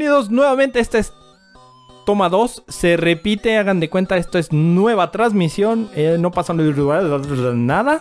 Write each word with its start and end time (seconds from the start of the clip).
Bienvenidos 0.00 0.30
nuevamente, 0.30 0.80
esta 0.80 0.96
es 0.96 1.12
toma 2.06 2.30
2, 2.30 2.62
se 2.68 2.96
repite, 2.96 3.58
hagan 3.58 3.80
de 3.80 3.90
cuenta, 3.90 4.16
esto 4.16 4.38
es 4.38 4.50
nueva 4.50 5.10
transmisión, 5.10 5.90
eh, 5.94 6.16
no 6.18 6.30
pasa 6.30 6.54
nada. 6.54 8.00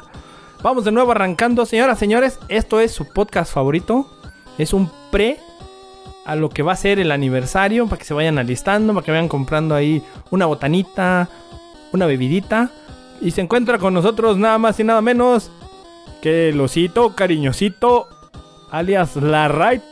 Vamos 0.64 0.86
de 0.86 0.94
nuevo 0.94 1.12
arrancando, 1.12 1.66
señoras, 1.66 2.00
señores, 2.00 2.40
esto 2.48 2.80
es 2.80 2.94
su 2.94 3.12
podcast 3.12 3.54
favorito, 3.54 4.10
es 4.58 4.72
un 4.72 4.90
pre 5.12 5.40
a 6.26 6.38
lo 6.38 6.48
que 6.48 6.64
va 6.64 6.72
a 6.72 6.78
ser 6.78 7.02
el 7.02 7.12
aniversario, 7.12 7.86
para 7.88 8.00
que 8.00 8.06
se 8.06 8.14
vayan 8.14 8.38
alistando, 8.38 8.94
para 8.94 9.04
que 9.04 9.12
vayan 9.12 9.28
comprando 9.28 9.76
ahí 9.76 10.02
una 10.32 10.46
botanita, 10.46 11.28
una 11.92 12.06
bebidita. 12.06 12.72
Y 13.20 13.32
se 13.32 13.42
encuentra 13.42 13.78
con 13.78 13.94
nosotros 13.94 14.38
nada 14.38 14.58
más 14.58 14.80
y 14.80 14.86
nada 14.86 15.02
menos 15.02 15.52
que 16.22 16.48
el 16.48 16.62
osito 16.62 17.14
cariñosito, 17.14 18.08
alias 18.72 19.18
la 19.18 19.50
Right 19.50 19.84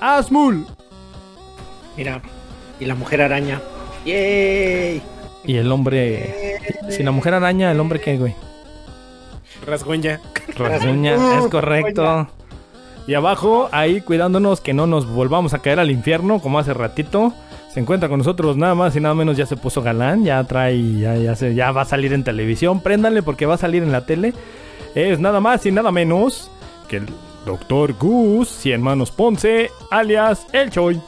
Asmul. 0.00 0.64
Mira, 2.00 2.22
y 2.80 2.86
la 2.86 2.94
mujer 2.94 3.20
araña. 3.20 3.60
¡Yay! 4.06 5.02
Y 5.44 5.56
el 5.58 5.70
hombre. 5.70 6.58
Si 6.88 7.02
la 7.02 7.10
mujer 7.10 7.34
araña, 7.34 7.70
el 7.70 7.78
hombre 7.78 8.00
qué, 8.00 8.16
güey. 8.16 8.34
Rasguña. 9.66 10.18
Rasguña, 10.56 11.14
es 11.38 11.48
correcto. 11.48 12.26
Y 13.06 13.12
abajo, 13.12 13.68
ahí 13.70 14.00
cuidándonos 14.00 14.62
que 14.62 14.72
no 14.72 14.86
nos 14.86 15.06
volvamos 15.10 15.52
a 15.52 15.58
caer 15.58 15.78
al 15.78 15.90
infierno, 15.90 16.38
como 16.38 16.58
hace 16.58 16.72
ratito. 16.72 17.34
Se 17.70 17.80
encuentra 17.80 18.08
con 18.08 18.16
nosotros 18.16 18.56
nada 18.56 18.74
más 18.74 18.96
y 18.96 19.00
nada 19.00 19.14
menos, 19.14 19.36
ya 19.36 19.44
se 19.44 19.58
puso 19.58 19.82
galán, 19.82 20.24
ya 20.24 20.42
trae, 20.44 20.96
ya, 20.98 21.16
ya, 21.16 21.36
se, 21.36 21.54
ya 21.54 21.70
va 21.70 21.82
a 21.82 21.84
salir 21.84 22.14
en 22.14 22.24
televisión. 22.24 22.80
Préndanle 22.80 23.22
porque 23.22 23.44
va 23.44 23.56
a 23.56 23.58
salir 23.58 23.82
en 23.82 23.92
la 23.92 24.06
tele. 24.06 24.32
Es 24.94 25.20
nada 25.20 25.40
más 25.40 25.66
y 25.66 25.70
nada 25.70 25.92
menos 25.92 26.50
que 26.88 26.96
el 26.96 27.06
Doctor 27.44 27.92
Gus, 27.92 28.48
Cien 28.48 28.80
Manos 28.80 29.10
Ponce, 29.10 29.70
alias 29.90 30.46
El 30.54 30.70
Choy. 30.70 30.98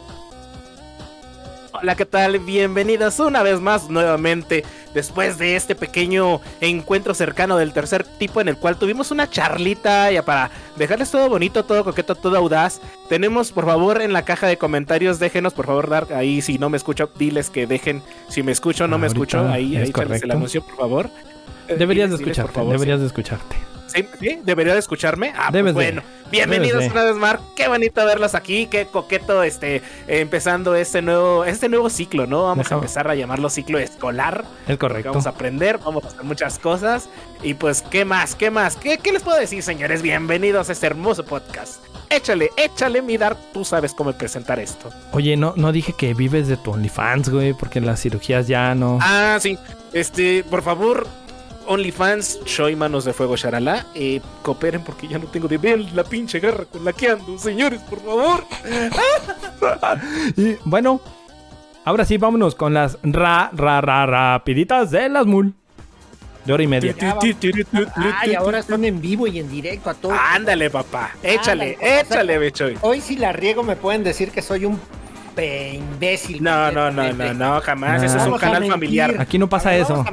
Hola, 1.75 1.95
¿qué 1.97 2.05
tal? 2.05 2.39
Bienvenidos 2.39 3.19
una 3.19 3.43
vez 3.43 3.59
más 3.61 3.89
nuevamente 3.89 4.63
después 4.93 5.39
de 5.39 5.57
este 5.57 5.75
pequeño 5.75 6.41
encuentro 6.61 7.15
cercano 7.15 7.57
del 7.57 7.73
tercer 7.73 8.05
tipo 8.05 8.43
en 8.43 8.49
el 8.49 8.59
cual 8.59 8.77
tuvimos 8.77 9.11
una 9.11 9.29
charlita 9.29 10.11
ya 10.11 10.23
para 10.23 10.51
dejarles 10.77 11.11
todo 11.11 11.31
bonito, 11.31 11.65
todo 11.65 11.83
coqueto, 11.83 12.15
todo 12.15 12.37
audaz. 12.37 12.81
Tenemos 13.09 13.53
por 13.53 13.65
favor 13.65 14.03
en 14.03 14.13
la 14.13 14.23
caja 14.23 14.47
de 14.49 14.59
comentarios, 14.59 15.19
déjenos 15.19 15.55
por 15.55 15.65
favor 15.65 15.89
dar 15.89 16.13
ahí 16.13 16.43
si 16.43 16.59
no 16.59 16.69
me 16.69 16.77
escucho, 16.77 17.11
diles 17.19 17.49
que 17.49 17.67
dejen 17.67 18.03
si 18.29 18.43
me 18.43 18.53
escucho 18.53 18.85
o 18.85 18.89
no 18.89 18.99
me 18.99 19.07
escucho, 19.07 19.41
ahí, 19.49 19.75
es 19.77 19.95
ahí 19.95 20.21
el 20.23 20.31
anuncio 20.31 20.63
por 20.63 20.77
favor. 20.77 21.11
Eh, 21.69 21.77
Deberías 21.79 22.11
de 22.11 22.19
diles, 22.19 22.33
escucharte, 22.33 22.53
por 22.53 22.63
favor, 22.63 22.73
deberías 22.73 23.01
de 23.01 23.07
escucharte. 23.07 23.72
¿Sí? 23.93 24.09
¿Sí? 24.21 24.39
¿Debería 24.45 24.73
de 24.73 24.79
escucharme? 24.79 25.33
Ah, 25.37 25.49
pues 25.51 25.75
bueno. 25.75 26.03
Bienvenidos 26.31 26.81
Debes 26.81 26.93
una 26.93 27.05
vez 27.05 27.17
más. 27.17 27.41
Qué 27.55 27.69
bonito 27.69 28.05
verlos 28.07 28.35
aquí. 28.35 28.67
Qué 28.67 28.87
coqueto 28.87 29.43
este 29.43 29.77
eh, 29.77 29.83
empezando 30.21 30.75
este 30.75 31.03
nuevo 31.03 31.45
este 31.45 31.69
nuevo 31.69 31.91
ciclo, 31.91 32.27
¿no? 32.27 32.45
Vamos 32.45 32.73
a 32.73 32.77
empezar 32.77 33.09
a 33.09 33.15
llamarlo 33.15 33.51
ciclo 33.51 33.79
escolar. 33.79 34.45
Es 34.67 34.79
porque 34.79 34.79
correcto. 34.79 35.11
Vamos 35.11 35.27
a 35.27 35.31
aprender, 35.31 35.79
vamos 35.79 36.05
a 36.05 36.09
hacer 36.09 36.25
muchas 36.25 36.59
cosas. 36.59 37.11
Y 37.43 37.55
pues, 37.55 37.83
¿qué 37.83 38.07
más? 38.07 38.35
¿Qué 38.35 38.51
más? 38.51 38.77
¿Qué, 38.77 38.97
qué 38.97 39.13
les 39.13 39.23
puedo 39.23 39.39
decir, 39.39 39.63
señores? 39.63 40.01
Bienvenidos 40.01 40.71
a 40.71 40.73
este 40.73 40.87
hermoso 40.87 41.25
podcast. 41.25 41.85
Échale, 42.09 42.51
échale, 42.57 43.03
mi 43.03 43.19
Dar. 43.19 43.37
Tú 43.53 43.65
sabes 43.65 43.93
cómo 43.93 44.13
presentar 44.13 44.59
esto. 44.59 44.91
Oye, 45.13 45.37
no, 45.37 45.53
no 45.57 45.73
dije 45.73 45.93
que 45.93 46.15
vives 46.15 46.49
de 46.49 46.57
tu 46.57 46.71
OnlyFans, 46.71 47.29
güey, 47.29 47.53
porque 47.53 47.81
las 47.81 48.01
cirugías 48.01 48.47
ya 48.47 48.75
no. 48.75 48.99
Ah, 49.03 49.39
sí. 49.41 49.59
Este, 49.93 50.45
por 50.45 50.63
favor, 50.63 51.07
OnlyFans, 51.67 52.41
Shoy 52.45 52.77
Manos 52.77 53.05
de 53.05 53.13
Fuego 53.13 53.37
Sharala, 53.37 53.87
eh, 53.95 54.21
cooperen 54.43 54.83
porque 54.83 55.09
ya 55.09 55.19
no 55.19 55.27
tengo 55.27 55.49
de 55.49 55.59
ver 55.59 55.81
la 55.93 56.05
pinche 56.05 56.41
guerra 56.41 56.65
con 56.65 56.85
la 56.85 56.93
que 56.93 57.09
ando, 57.09 57.39
señores, 57.39 57.81
por 57.83 58.01
favor. 58.01 58.45
Y 60.37 60.57
bueno, 60.65 61.01
ahora 61.85 62.05
sí, 62.05 62.19
vámonos 62.19 62.55
con 62.55 62.75
las 62.75 62.99
ra, 63.03 63.51
ra, 63.53 63.81
ra, 63.81 64.07
rapiditas 64.07 64.91
de 64.91 65.09
las 65.09 65.27
mul. 65.27 65.55
De 66.45 66.53
hora 66.53 66.63
y 66.65 66.67
media. 66.67 66.95
Ay, 68.21 68.35
ahora 68.35 68.59
están 68.59 68.85
en 68.85 69.01
vivo 69.01 69.29
y 69.29 69.39
en 69.39 69.49
directo 69.49 69.91
a 69.91 69.95
todos. 69.95 70.19
Ándale, 70.19 70.71
papá. 70.71 71.13
Échale, 71.23 71.75
Ándale, 71.75 72.01
échale, 72.01 72.39
Bechoy. 72.39 72.79
Hoy 72.81 73.01
si 73.01 73.17
la 73.17 73.33
riego 73.33 73.63
me 73.63 73.77
pueden 73.77 74.03
decir 74.03 74.33
que 74.33 74.43
soy 74.43 74.65
un 74.65 74.81
pe 75.37 75.75
imbécil. 75.75 76.43
No, 76.43 76.73
no, 76.73 76.91
no, 76.91 77.13
no, 77.13 77.35
no, 77.35 77.61
jamás. 77.61 78.01
No. 78.01 78.07
Eso 78.07 78.19
es 78.19 78.27
un 78.27 78.39
canal 78.39 78.67
familiar. 78.67 79.15
Aquí 79.21 79.39
no 79.39 79.49
pasa 79.49 79.71
Vamos 79.71 79.91
eso. 79.91 80.05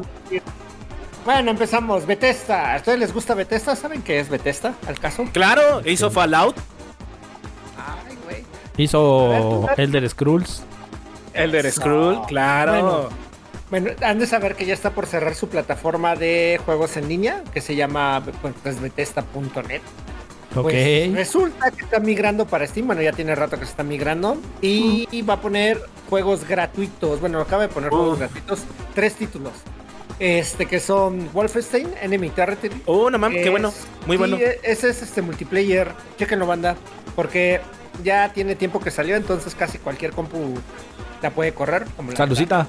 Bueno, 1.32 1.52
empezamos. 1.52 2.08
Bethesda. 2.08 2.74
¿A 2.74 2.78
ustedes 2.78 2.98
les 2.98 3.14
gusta 3.14 3.36
Bethesda? 3.36 3.76
¿Saben 3.76 4.02
qué 4.02 4.20
es 4.20 4.30
Bethesda? 4.30 4.74
¿Al 4.88 5.00
caso? 5.00 5.26
Claro, 5.32 5.80
hizo 5.86 6.10
Fallout, 6.10 6.56
Ay, 7.78 8.18
güey. 8.26 8.44
Hizo 8.78 9.70
Elder 9.78 10.10
Scrolls. 10.10 10.64
Elder 11.36 11.66
No. 11.66 11.72
Scroll, 11.72 12.22
claro. 12.26 12.72
Bueno. 12.72 13.10
Bueno, 13.70 13.92
han 14.02 14.18
de 14.18 14.26
saber 14.26 14.56
que 14.56 14.66
ya 14.66 14.74
está 14.74 14.90
por 14.90 15.06
cerrar 15.06 15.36
su 15.36 15.50
plataforma 15.50 16.16
de 16.16 16.60
juegos 16.66 16.98
en 16.98 17.08
línea, 17.08 17.44
que 17.54 17.62
se 17.62 17.76
llama 17.76 18.24
pues, 18.64 18.82
Bethesda.net. 18.82 19.82
Ok. 20.56 20.64
Pues, 20.64 21.14
resulta 21.14 21.70
que 21.70 21.84
está 21.84 22.00
migrando 22.00 22.48
para 22.48 22.66
Steam. 22.66 22.88
Bueno, 22.88 23.04
ya 23.04 23.12
tiene 23.12 23.36
rato 23.36 23.60
que 23.60 23.66
se 23.66 23.72
está 23.72 23.84
migrando. 23.84 24.36
Y, 24.64 25.08
y 25.12 25.22
va 25.22 25.36
a 25.36 25.42
poner 25.42 25.80
juegos 26.10 26.48
gratuitos. 26.48 27.22
Bueno, 27.22 27.40
acaba 27.40 27.62
de 27.62 27.70
poner 27.70 27.92
juegos 27.92 28.18
gratuitos. 28.18 28.62
Tres 28.96 29.14
títulos. 29.14 29.54
Este 30.20 30.66
que 30.66 30.82
son 30.82 31.32
Wolfenstein, 31.32 31.94
Enemy 32.02 32.30
Territory. 32.32 32.82
Oh, 32.86 33.10
no 33.10 33.18
mames, 33.18 33.42
qué 33.42 33.50
bueno. 33.50 33.74
Muy 34.06 34.18
bueno. 34.18 34.38
ese 34.64 34.90
es 34.90 35.02
este 35.02 35.22
multiplayer. 35.22 35.94
Chequenlo, 36.18 36.46
banda. 36.46 36.76
Porque 37.16 37.62
ya 38.04 38.32
tiene 38.34 38.56
tiempo 38.56 38.80
que 38.80 38.92
salió, 38.92 39.16
entonces 39.16 39.56
casi 39.56 39.78
cualquier 39.78 40.12
compu 40.12 40.56
la 41.22 41.32
puede 41.32 41.54
correr. 41.54 41.86
Como 41.96 42.12
la 42.12 42.18
Salucita. 42.18 42.68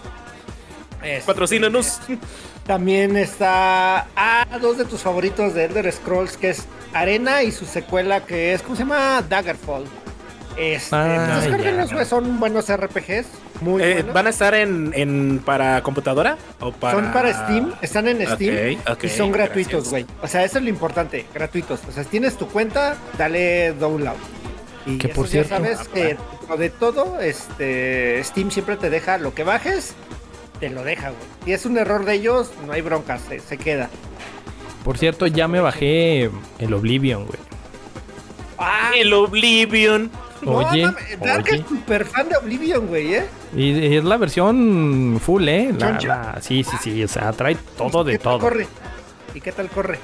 Este, 1.02 1.26
Patrocínanos. 1.26 2.00
También 2.66 3.16
está. 3.16 4.06
Ah, 4.14 4.46
dos 4.60 4.78
de 4.78 4.84
tus 4.84 5.00
favoritos 5.00 5.54
de 5.54 5.64
Elder 5.64 5.90
Scrolls, 5.90 6.36
que 6.36 6.50
es 6.50 6.66
Arena 6.92 7.42
y 7.42 7.50
su 7.50 7.64
secuela, 7.64 8.24
que 8.24 8.52
es. 8.54 8.62
¿Cómo 8.62 8.76
se 8.76 8.82
llama? 8.82 9.22
Daggerfall. 9.28 9.84
Este, 10.60 10.94
Ah, 10.94 11.40
pues, 11.56 11.90
güey, 11.92 12.04
son 12.04 12.38
buenos 12.38 12.68
RPGs. 12.70 13.26
Muy 13.62 13.82
Eh, 13.82 13.94
buenos. 13.94 14.14
¿Van 14.14 14.26
a 14.26 14.30
estar 14.30 14.54
en, 14.54 14.92
en 14.94 15.40
para 15.42 15.82
computadora 15.82 16.36
o 16.60 16.70
para 16.70 16.94
Son 17.00 17.12
para 17.12 17.32
Steam, 17.32 17.72
están 17.80 18.08
en 18.08 18.26
Steam 18.26 18.78
y 19.02 19.08
son 19.08 19.32
gratuitos, 19.32 19.88
güey. 19.88 20.04
O 20.22 20.26
sea, 20.26 20.44
eso 20.44 20.58
es 20.58 20.64
lo 20.64 20.70
importante, 20.70 21.24
gratuitos. 21.32 21.80
O 21.88 21.92
sea, 21.92 22.04
si 22.04 22.10
tienes 22.10 22.36
tu 22.36 22.46
cuenta, 22.46 22.96
dale 23.16 23.72
download. 23.72 24.16
Y 24.84 24.98
Que 24.98 25.08
por 25.08 25.24
eso 25.26 25.36
ya 25.36 25.44
cierto- 25.44 25.64
sabes 25.64 25.88
que 25.88 26.16
lo 26.48 26.56
de 26.58 26.68
todo, 26.68 27.20
este, 27.20 28.22
Steam 28.24 28.50
siempre 28.50 28.76
te 28.76 28.90
deja 28.90 29.16
lo 29.16 29.32
que 29.34 29.44
bajes, 29.44 29.94
te 30.58 30.68
lo 30.68 30.84
deja, 30.84 31.08
güey. 31.08 31.22
Si 31.46 31.52
es 31.54 31.64
un 31.64 31.78
error 31.78 32.04
de 32.04 32.14
ellos, 32.14 32.50
no 32.66 32.72
hay 32.74 32.82
bronca, 32.82 33.18
se, 33.18 33.40
se 33.40 33.56
queda. 33.56 33.88
Por 34.84 34.98
cierto, 34.98 35.26
ya 35.26 35.48
me 35.48 35.60
bajé 35.60 36.30
el 36.58 36.74
Oblivion, 36.74 37.24
güey. 37.26 37.38
Ah, 38.58 38.90
El 38.94 39.12
Oblivion. 39.14 40.10
No, 40.42 40.52
Oye, 40.52 40.86
mames, 40.86 41.20
Dark 41.20 41.44
oye. 41.50 41.56
es 41.60 41.68
súper 41.68 42.04
fan 42.06 42.28
de 42.28 42.36
Oblivion, 42.36 42.86
güey, 42.86 43.14
¿eh? 43.14 43.26
Y, 43.54 43.70
y 43.72 43.96
es 43.96 44.04
la 44.04 44.16
versión 44.16 45.18
full, 45.22 45.46
¿eh? 45.48 45.74
La- 45.78 46.00
la- 46.00 46.38
sí, 46.40 46.64
sí, 46.64 46.76
sí. 46.82 47.04
O 47.04 47.08
sea, 47.08 47.32
trae 47.32 47.56
todo 47.76 48.04
de 48.04 48.12
¿Qué 48.12 48.18
tal 48.18 48.24
todo. 48.24 48.38
corre? 48.40 48.66
¿Y 49.34 49.40
qué 49.40 49.52
tal 49.52 49.68
corre? 49.68 49.98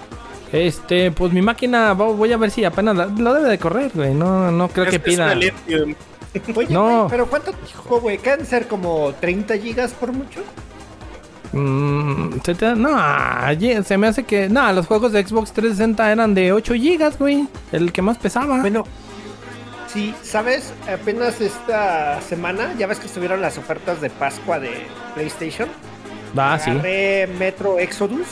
Este, 0.52 1.10
pues 1.10 1.32
mi 1.32 1.42
máquina, 1.42 1.92
voy 1.94 2.32
a 2.32 2.36
ver 2.36 2.50
si 2.50 2.64
apenas 2.64 2.94
la- 2.96 3.06
lo 3.06 3.34
debe 3.34 3.48
de 3.48 3.58
correr, 3.58 3.90
güey. 3.94 4.14
No, 4.14 4.50
no 4.50 4.68
creo 4.68 4.84
Es- 4.84 4.90
que 4.92 5.00
pida. 5.00 5.32
Oye, 6.54 6.68
No. 6.68 6.98
güey, 6.98 7.10
pero 7.10 7.26
¿cuánto 7.26 7.52
güey? 8.02 8.18
¿Quedan 8.18 8.44
ser 8.44 8.68
como 8.68 9.14
30 9.20 9.56
gigas 9.56 9.92
por 9.92 10.12
mucho? 10.12 10.40
Mm, 11.52 12.40
se 12.44 12.54
te- 12.54 12.74
no, 12.76 12.90
se 13.84 13.96
me 13.96 14.06
hace 14.08 14.24
que. 14.24 14.48
No, 14.48 14.70
los 14.72 14.86
juegos 14.86 15.12
de 15.12 15.26
Xbox 15.26 15.52
360 15.52 16.12
eran 16.12 16.34
de 16.34 16.52
8 16.52 16.74
GB, 16.74 17.16
güey. 17.18 17.48
El 17.72 17.92
que 17.92 18.02
más 18.02 18.18
pesaba. 18.18 18.60
Bueno, 18.60 18.84
sí, 19.96 20.14
¿sabes? 20.22 20.74
Apenas 20.92 21.40
esta 21.40 22.20
semana, 22.20 22.74
ya 22.78 22.86
ves 22.86 22.98
que 22.98 23.06
estuvieron 23.06 23.40
las 23.40 23.56
ofertas 23.56 24.02
de 24.02 24.10
Pascua 24.10 24.60
de 24.60 24.86
PlayStation. 25.14 25.70
ah, 26.36 26.58
sí. 26.62 26.70
Metro 27.38 27.78
Exodus. 27.78 28.26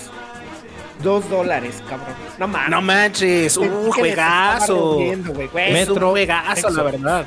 Dos 1.03 1.29
dólares, 1.31 1.83
cabrón. 1.89 2.15
No 2.39 2.49
mames. 2.49 2.71
No 2.71 2.83
manches, 2.83 3.57
estaba 3.57 3.93
juegazo. 3.93 5.01
Es 5.01 5.19
un 5.19 5.37
Metro 5.55 6.11
juegazo, 6.11 6.71
la 6.71 6.83
verdad. 6.83 7.27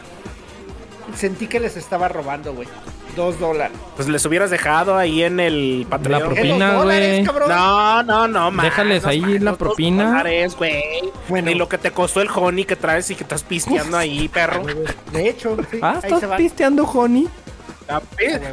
Sentí 1.16 1.48
que 1.48 1.60
les 1.60 1.76
estaba 1.76 2.08
robando, 2.08 2.54
güey. 2.54 2.68
Dos 3.18 3.38
dólares. 3.40 3.76
Pues 3.96 4.08
les 4.08 4.24
hubieras 4.26 4.50
dejado 4.52 4.96
ahí 4.96 5.24
en 5.24 5.40
el 5.40 5.86
Patreon. 5.90 6.12
La 6.12 6.20
¿Qué, 6.30 6.36
propina, 6.36 6.84
güey. 6.84 7.24
No, 7.24 8.04
no, 8.04 8.28
no, 8.28 8.52
man. 8.52 8.64
Déjales 8.66 9.04
ahí 9.06 9.40
la 9.40 9.56
propina. 9.56 10.06
Dólares, 10.10 10.56
güey. 10.56 10.84
Bueno. 11.28 11.48
Ni 11.50 11.56
lo 11.56 11.68
que 11.68 11.78
te 11.80 11.90
costó 11.92 12.22
el 12.22 12.30
honey 12.34 12.64
que 12.64 12.76
traes 12.76 13.10
y 13.12 13.16
que 13.16 13.24
estás 13.24 13.44
pisteando 13.44 13.98
ahí, 13.98 14.28
perro. 14.30 14.64
De 15.12 15.28
hecho, 15.30 15.58
sí, 15.72 15.80
Ah, 15.82 16.00
ahí 16.02 16.10
se 16.10 16.16
estás 16.16 16.38
pisteando, 16.38 16.84
honey. 16.86 17.28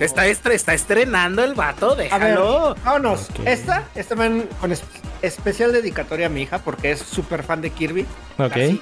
Está, 0.01 0.27
estre- 0.27 0.53
está 0.55 0.75
estrenando 0.75 1.45
el 1.45 1.55
vato, 1.55 1.91
A 1.93 1.95
ver, 1.97 2.05
déjalo. 2.11 2.75
vámonos. 2.85 3.29
Ok. 3.31 3.47
Esta, 3.47 3.85
esta 3.95 4.15
van 4.15 4.49
con 4.61 4.73
es- 4.73 4.83
especial 5.23 5.73
dedicatoria 5.73 6.27
a 6.27 6.31
mi 6.31 6.43
hija 6.43 6.59
porque 6.59 6.93
es 6.93 7.01
súper 7.01 7.43
fan 7.43 7.61
de 7.61 7.71
Kirby. 7.71 8.07
Ok. 8.39 8.53
Así. 8.53 8.81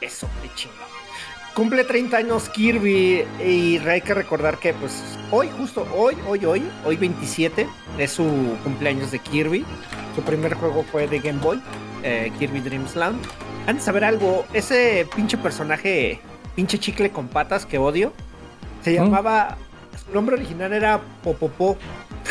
Eso, 0.00 0.26
de. 0.42 0.48
Cumple 1.54 1.84
30 1.84 2.16
años 2.16 2.48
Kirby 2.48 3.24
y 3.44 3.76
hay 3.78 4.00
que 4.00 4.14
recordar 4.14 4.58
que 4.58 4.72
pues 4.72 5.02
hoy, 5.30 5.50
justo 5.58 5.86
hoy, 5.94 6.16
hoy, 6.26 6.44
hoy, 6.46 6.62
hoy 6.84 6.96
27 6.96 7.66
es 7.98 8.10
su 8.12 8.56
cumpleaños 8.64 9.10
de 9.10 9.18
Kirby. 9.18 9.64
Su 10.16 10.22
primer 10.22 10.54
juego 10.54 10.82
fue 10.90 11.06
de 11.08 11.18
Game 11.18 11.40
Boy, 11.40 11.60
eh, 12.02 12.32
Kirby 12.38 12.60
Dreams 12.60 12.96
Land. 12.96 13.22
Antes 13.66 13.76
de 13.76 13.80
saber 13.82 14.04
algo, 14.04 14.46
ese 14.54 15.06
pinche 15.14 15.36
personaje, 15.36 16.20
pinche 16.56 16.78
chicle 16.78 17.10
con 17.10 17.28
patas 17.28 17.66
que 17.66 17.76
odio, 17.76 18.12
se 18.82 18.92
¿Mm? 18.92 18.94
llamaba, 19.04 19.56
su 20.06 20.12
nombre 20.14 20.36
original 20.36 20.72
era 20.72 21.00
Popopó. 21.22 21.76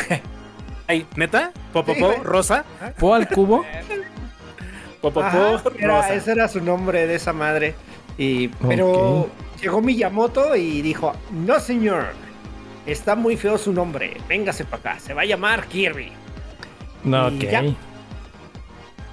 Ay, 0.88 1.06
¿neta? 1.14 1.52
¿Popopó 1.72 2.12
rosa? 2.24 2.64
¿Po 2.98 3.14
al 3.14 3.28
cubo? 3.28 3.64
¿Popopó 5.00 5.26
Ajá, 5.26 5.62
era- 5.78 5.96
rosa? 5.96 6.14
ese 6.14 6.32
era 6.32 6.48
su 6.48 6.60
nombre 6.60 7.06
de 7.06 7.14
esa 7.14 7.32
madre. 7.32 7.76
Y, 8.18 8.48
pero 8.48 9.28
llegó 9.60 9.80
Miyamoto 9.80 10.54
y 10.56 10.82
dijo, 10.82 11.12
no 11.30 11.58
señor, 11.60 12.08
está 12.86 13.14
muy 13.16 13.36
feo 13.36 13.58
su 13.58 13.72
nombre, 13.72 14.16
véngase 14.28 14.64
para 14.64 14.92
acá, 14.92 15.00
se 15.00 15.14
va 15.14 15.22
a 15.22 15.24
llamar 15.24 15.66
Kirby. 15.66 16.12
No, 17.04 17.30
Y 17.30 17.36
ok. 17.36 17.42
ya. 17.50 17.64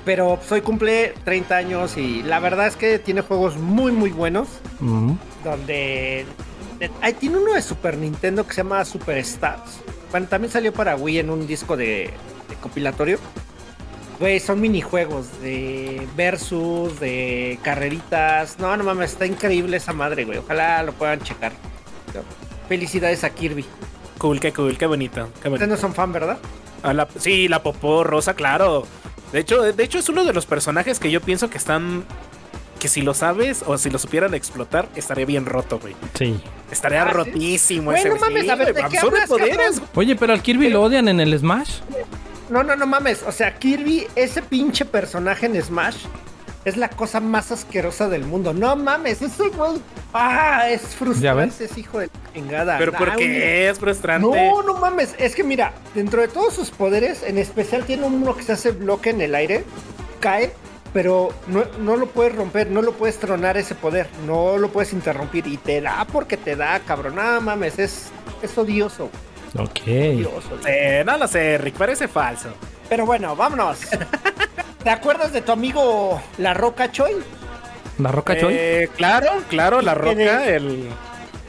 Pero 0.05 0.39
hoy 0.49 0.61
cumple 0.61 1.13
30 1.23 1.55
años 1.55 1.97
y 1.97 2.23
la 2.23 2.39
verdad 2.39 2.67
es 2.67 2.75
que 2.75 2.99
tiene 2.99 3.21
juegos 3.21 3.57
muy 3.57 3.91
muy 3.91 4.09
buenos. 4.11 4.47
Mm. 4.79 5.13
Donde... 5.43 6.25
de- 6.79 6.91
ahí 7.01 7.13
tiene 7.13 7.37
uno 7.37 7.53
de 7.53 7.61
Super 7.61 7.97
Nintendo 7.97 8.45
que 8.45 8.53
se 8.53 8.57
llama 8.63 8.83
Super 8.85 9.17
Stars. 9.19 9.79
Bueno, 10.11 10.27
también 10.27 10.51
salió 10.51 10.73
para 10.73 10.95
Wii 10.95 11.19
en 11.19 11.29
un 11.29 11.45
disco 11.45 11.77
de, 11.77 12.09
de 12.49 12.55
compilatorio. 12.61 13.19
Güey, 14.19 14.39
son 14.41 14.59
minijuegos 14.59 15.27
de 15.41 16.05
versus, 16.17 16.99
de 16.99 17.57
carreritas. 17.63 18.59
No, 18.59 18.75
no 18.75 18.83
mames, 18.83 19.13
está 19.13 19.25
increíble 19.25 19.77
esa 19.77 19.93
madre, 19.93 20.25
güey. 20.25 20.39
Ojalá 20.39 20.83
lo 20.83 20.91
puedan 20.91 21.21
checar. 21.21 21.53
Felicidades 22.67 23.23
a 23.23 23.29
Kirby. 23.29 23.65
Cool, 24.17 24.39
qué 24.39 24.51
cool, 24.53 24.77
qué 24.77 24.85
bonito. 24.85 25.29
Qué 25.41 25.49
bonito. 25.49 25.53
Ustedes 25.65 25.69
no 25.69 25.77
son 25.77 25.93
fan, 25.95 26.11
¿verdad? 26.11 26.37
A 26.83 26.93
la- 26.93 27.07
sí, 27.17 27.47
la 27.47 27.63
popó 27.63 28.03
rosa, 28.03 28.33
claro. 28.33 28.85
De 29.31 29.39
hecho, 29.39 29.61
de 29.61 29.83
hecho, 29.83 29.97
es 29.99 30.09
uno 30.09 30.25
de 30.25 30.33
los 30.33 30.45
personajes 30.45 30.99
que 30.99 31.09
yo 31.11 31.21
pienso 31.21 31.49
que 31.49 31.57
están. 31.57 32.03
Que 32.79 32.87
si 32.87 33.01
lo 33.01 33.13
sabes 33.13 33.63
o 33.67 33.77
si 33.77 33.89
lo 33.89 33.99
supieran 33.99 34.33
explotar, 34.33 34.87
estaría 34.95 35.25
bien 35.25 35.45
roto, 35.45 35.79
güey. 35.79 35.95
Sí. 36.13 36.39
Estaría 36.71 37.03
Ah, 37.03 37.07
¿sí? 37.07 37.13
rotísimo 37.13 37.85
Güey, 37.91 37.99
ese 37.99 38.09
no 38.09 38.15
güey. 38.15 38.29
mames, 38.29 38.43
Sí, 38.43 38.49
a 38.49 38.55
ver, 38.55 38.67
¿de 38.73 38.83
qué 38.89 38.97
hablas, 38.99 39.27
poderes. 39.29 39.81
Oye, 39.95 40.15
pero 40.15 40.31
al 40.33 40.41
Kirby 40.41 40.69
lo 40.69 40.81
odian 40.83 41.07
en 41.09 41.19
el 41.19 41.37
Smash. 41.37 41.79
No, 42.49 42.63
no, 42.63 42.75
no 42.75 42.85
mames. 42.87 43.23
O 43.23 43.31
sea, 43.31 43.57
Kirby, 43.57 44.07
ese 44.15 44.41
pinche 44.41 44.85
personaje 44.85 45.45
en 45.45 45.61
Smash, 45.61 46.05
es 46.65 46.75
la 46.77 46.89
cosa 46.89 47.19
más 47.19 47.51
asquerosa 47.51 48.09
del 48.09 48.25
mundo. 48.25 48.53
No 48.53 48.75
mames, 48.75 49.21
ese 49.21 49.49
güey. 49.49 49.79
Ah, 50.13 50.67
es 50.69 50.81
¿Ya 50.81 50.87
frustrante, 50.89 51.45
ves? 51.45 51.71
es 51.71 51.77
hijo 51.77 51.99
de 51.99 52.09
chingada. 52.33 52.77
Pero 52.77 52.91
Ah, 52.95 52.97
¿por 52.97 53.13
güey. 53.13 53.17
qué 53.27 53.69
es 53.69 53.79
frustrante? 53.79 54.27
No, 54.27 54.61
no 54.63 54.73
mames. 54.75 55.15
Es 55.17 55.35
que 55.35 55.43
mira, 55.43 55.71
dentro 55.95 56.21
de 56.21 56.27
todos 56.27 56.53
sus 56.53 56.69
poderes, 56.71 57.23
en 57.23 57.37
especial 57.37 57.85
tiene 57.85 58.05
uno 58.05 58.35
que 58.35 58.43
se 58.43 58.51
hace 58.53 58.71
bloque 58.71 59.11
en 59.11 59.21
el 59.21 59.35
aire, 59.35 59.63
cae, 60.19 60.51
pero 60.91 61.29
no, 61.47 61.63
no 61.79 61.95
lo 61.95 62.07
puedes 62.07 62.35
romper, 62.35 62.69
no 62.71 62.81
lo 62.81 62.93
puedes 62.93 63.17
tronar 63.19 63.55
ese 63.57 63.75
poder, 63.75 64.07
no 64.25 64.57
lo 64.57 64.69
puedes 64.69 64.91
interrumpir 64.91 65.45
y 65.47 65.57
te 65.57 65.79
da 65.81 66.05
porque 66.11 66.35
te 66.35 66.55
da, 66.55 66.79
cabrón. 66.79 67.15
No 67.15 67.39
mames, 67.41 67.77
es, 67.79 68.07
es 68.41 68.57
odioso, 68.57 69.09
Ok. 69.57 69.81
odioso. 69.87 70.59
Eh, 70.67 71.03
no 71.05 71.17
lo 71.17 71.27
sé, 71.27 71.57
Rick, 71.57 71.75
parece 71.75 72.07
falso. 72.07 72.49
Pero 72.87 73.05
bueno, 73.05 73.35
vámonos. 73.35 73.79
¿Te 74.83 74.89
acuerdas 74.89 75.31
de 75.33 75.41
tu 75.41 75.51
amigo 75.51 76.21
La 76.37 76.53
Roca 76.53 76.91
Choi? 76.91 77.13
¿La 77.97 78.11
Roca 78.11 78.37
Choi? 78.37 78.53
Eh, 78.57 78.89
claro, 78.95 79.29
claro, 79.49 79.81
la 79.81 79.93
¿Qué 79.93 79.99
roca, 79.99 80.39
de- 80.39 80.55
el. 80.55 80.89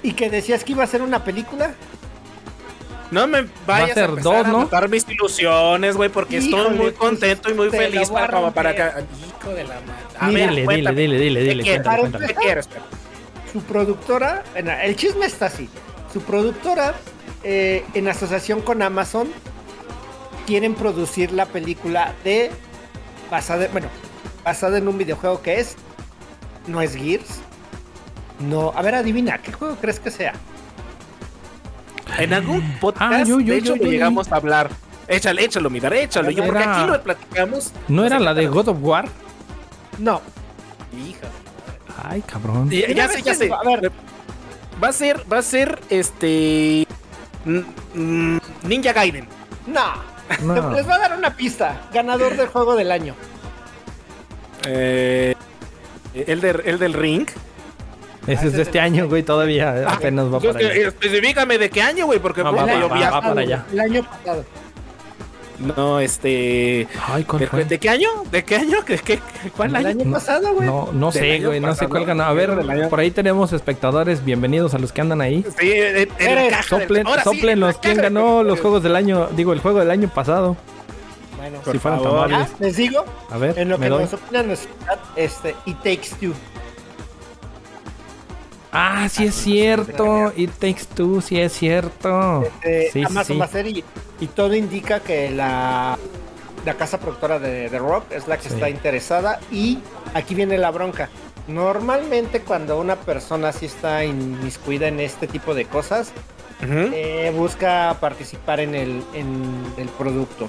Y 0.02 0.12
que 0.12 0.30
decías 0.30 0.64
que 0.64 0.72
iba 0.72 0.82
a 0.84 0.86
ser 0.86 1.02
una 1.02 1.22
película. 1.24 1.72
No 3.10 3.26
me 3.26 3.44
vayas 3.66 3.90
a, 3.90 3.94
ser 3.94 4.04
empezar 4.10 4.22
dos, 4.22 4.46
a 4.46 4.48
¿no? 4.50 4.58
matar 4.60 4.88
mis 4.88 5.06
ilusiones, 5.08 5.96
güey, 5.96 6.08
porque 6.10 6.36
estoy 6.38 6.60
Híjole, 6.60 6.76
muy 6.76 6.90
pues, 6.92 6.94
contento 6.98 7.50
y 7.50 7.54
muy 7.54 7.68
feliz 7.70 8.08
voy 8.08 8.18
a 8.22 8.26
para, 8.26 8.38
como 8.38 8.52
para 8.52 8.70
acá. 8.70 8.94
Hijo 9.40 9.50
de 9.52 9.64
la 9.64 9.74
madre. 9.74 9.92
A 10.18 10.26
Mira, 10.28 10.38
ver, 10.46 10.48
dile, 10.50 10.60
dile, 10.60 10.64
cuéntame. 10.64 11.00
dile, 11.00 11.18
dile, 11.18 11.40
dile, 11.42 11.82
cuéntame. 11.82 12.26
¿Qué 12.28 12.34
quieres? 12.34 12.68
Su 13.52 13.62
productora, 13.62 14.44
bueno, 14.52 14.70
el 14.80 14.94
chisme 14.94 15.26
está 15.26 15.46
así. 15.46 15.68
Su 16.12 16.20
productora, 16.22 16.94
eh, 17.42 17.84
en 17.94 18.08
asociación 18.08 18.60
con 18.60 18.82
Amazon, 18.82 19.28
quieren 20.46 20.74
producir 20.74 21.32
la 21.32 21.46
película 21.46 22.14
de 22.24 22.50
basada, 23.30 23.68
bueno, 23.72 23.88
basada 24.44 24.78
en 24.78 24.88
un 24.88 24.98
videojuego 24.98 25.40
que 25.42 25.60
es, 25.60 25.76
no 26.66 26.80
es 26.82 26.94
Gears. 26.96 27.40
No, 28.40 28.72
a 28.74 28.82
ver, 28.82 28.94
adivina, 28.94 29.38
¿qué 29.38 29.52
juego 29.52 29.76
crees 29.76 30.00
que 30.00 30.10
sea? 30.10 30.32
En 32.18 32.32
algún 32.34 32.62
podcast, 32.80 33.12
Ah, 33.12 33.22
yo, 33.22 33.40
yo, 33.40 33.52
de 33.52 33.58
hecho, 33.58 33.76
yo, 33.76 33.84
llegamos 33.90 34.30
a 34.32 34.36
hablar. 34.36 34.70
Échale, 35.06 35.44
échalo, 35.44 35.70
mirar, 35.70 35.92
échalo. 35.94 36.30
Yo, 36.30 36.44
porque 36.44 36.60
Era- 36.62 36.80
aquí 36.82 36.90
lo 36.90 37.02
platicamos. 37.02 37.72
¿No 37.88 38.04
era 38.04 38.18
la 38.18 38.34
de. 38.34 38.46
God 38.46 38.68
of 38.68 38.78
War? 38.80 39.06
No. 39.98 40.20
Hija. 41.06 41.26
Ay, 42.02 42.22
cabrón. 42.22 42.70
Ya, 42.70 43.08
sé, 43.08 43.22
ya 43.22 43.34
sé. 43.34 43.50
a 43.52 43.62
ver. 43.64 43.92
Va 44.82 44.88
a 44.88 44.92
ser, 44.92 45.24
va 45.30 45.38
a 45.38 45.42
ser 45.42 45.80
este. 45.90 46.86
Mm, 47.44 47.60
mm, 47.94 48.40
Ninja 48.64 48.92
Gaiden. 48.92 49.26
No. 49.66 50.10
No. 50.42 50.70
Les 50.74 50.88
va 50.88 50.94
a 50.94 50.98
dar 50.98 51.18
una 51.18 51.34
pista. 51.36 51.80
Ganador 51.92 52.36
del 52.36 52.48
juego 52.48 52.76
del 52.76 52.92
año. 52.92 53.14
Eh, 54.66 55.34
el, 56.14 56.40
del, 56.40 56.62
el 56.64 56.78
del 56.78 56.92
Ring. 56.92 57.28
Ese 58.26 58.48
es 58.48 58.52
de 58.52 58.62
este 58.62 58.78
año, 58.78 59.08
güey, 59.08 59.22
todavía 59.22 59.76
eh, 59.80 59.84
apenas 59.88 60.26
va 60.26 60.38
para 60.40 60.58
allá. 60.58 60.72
especifícame 60.72 61.56
de 61.56 61.70
qué 61.70 61.80
año, 61.82 62.04
güey, 62.06 62.18
porque 62.18 62.42
Ah, 62.42 62.50
puta, 62.50 62.64
va, 62.66 62.78
yo 62.78 62.88
va 62.88 63.20
para 63.22 63.40
allá. 63.40 63.64
El 63.72 63.80
año 63.80 64.04
pasado. 64.04 64.44
No, 65.60 66.00
este. 66.00 66.88
Ay, 67.06 67.24
¿cuál 67.24 67.40
¿De, 67.40 67.46
fue? 67.46 67.64
de 67.66 67.78
qué 67.78 67.90
año? 67.90 68.08
¿De 68.30 68.42
qué 68.44 68.56
año? 68.56 68.78
¿De 68.86 68.98
qué? 68.98 69.18
¿Cuál 69.56 69.70
El 69.70 69.76
año? 69.86 69.88
año 70.02 70.12
pasado, 70.12 70.54
güey. 70.54 70.66
No, 70.66 70.88
no 70.92 71.12
sé, 71.12 71.40
güey, 71.40 71.60
no 71.60 71.74
sé 71.74 71.86
cuál 71.86 72.06
ganó. 72.06 72.24
A 72.24 72.32
ver, 72.32 72.88
por 72.88 72.98
ahí 73.00 73.10
tenemos 73.10 73.52
espectadores. 73.52 74.24
Bienvenidos 74.24 74.72
a 74.72 74.78
los 74.78 74.90
que 74.92 75.02
andan 75.02 75.20
ahí. 75.20 75.44
Sí, 75.58 75.70
en, 75.70 75.96
en 75.96 76.08
Eres- 76.18 76.50
la 76.50 76.56
caja 76.58 76.78
del- 76.78 76.88
Soplen, 77.22 77.56
sí, 77.56 77.60
la 77.60 77.72
¿Quién 77.74 77.96
ganó 77.98 78.42
los 78.42 78.58
juegos 78.60 78.82
del 78.82 78.96
año? 78.96 79.28
Digo, 79.36 79.52
el 79.52 79.60
juego 79.60 79.80
del 79.80 79.90
año 79.90 80.08
pasado. 80.08 80.56
Bueno, 81.36 81.58
Por 81.60 81.72
si 81.72 81.78
fueran 81.78 82.02
favor. 82.02 82.30
ya, 82.30 82.48
les 82.58 82.76
digo, 82.76 83.04
A 83.30 83.38
ver, 83.38 83.58
en 83.58 83.68
lo 83.70 83.78
me 83.78 83.86
que 83.86 83.90
doy. 83.90 84.02
nos 84.04 84.12
opinan 84.14 84.50
este, 85.16 85.54
It 85.66 85.76
Takes 85.78 86.10
Two. 86.20 86.32
Ah, 88.72 89.08
sí 89.10 89.24
es 89.26 89.34
cierto. 89.34 90.32
It 90.36 90.50
Takes 90.58 90.84
Two, 90.94 91.20
sí 91.20 91.40
es 91.40 91.52
cierto. 91.52 92.44
Eh, 92.62 92.88
Sí, 92.92 93.00
sí, 93.00 93.04
Amazon 93.04 93.34
sí. 93.36 93.38
va 93.40 93.44
a 93.44 93.48
ser 93.48 93.66
y, 93.66 93.84
y 94.20 94.26
todo 94.28 94.54
indica 94.54 95.00
que 95.00 95.30
la, 95.30 95.98
la 96.64 96.74
casa 96.74 96.98
productora 97.00 97.38
de 97.38 97.68
The 97.68 97.78
Rock 97.78 98.04
es 98.12 98.28
la 98.28 98.36
que 98.36 98.48
Sí. 98.48 98.54
está 98.54 98.70
interesada 98.70 99.40
y 99.50 99.78
aquí 100.14 100.34
viene 100.34 100.56
la 100.58 100.70
bronca. 100.70 101.08
Normalmente 101.48 102.40
cuando 102.42 102.78
una 102.78 102.96
persona 102.96 103.52
sí 103.52 103.66
está 103.66 104.04
inmiscuida 104.04 104.86
en 104.88 105.00
este 105.00 105.26
tipo 105.26 105.54
de 105.54 105.64
cosas, 105.64 106.12
eh, 106.62 107.32
busca 107.36 107.96
participar 108.00 108.60
en 108.60 108.74
el, 108.74 109.02
en 109.14 109.42
el 109.78 109.88
producto. 109.88 110.48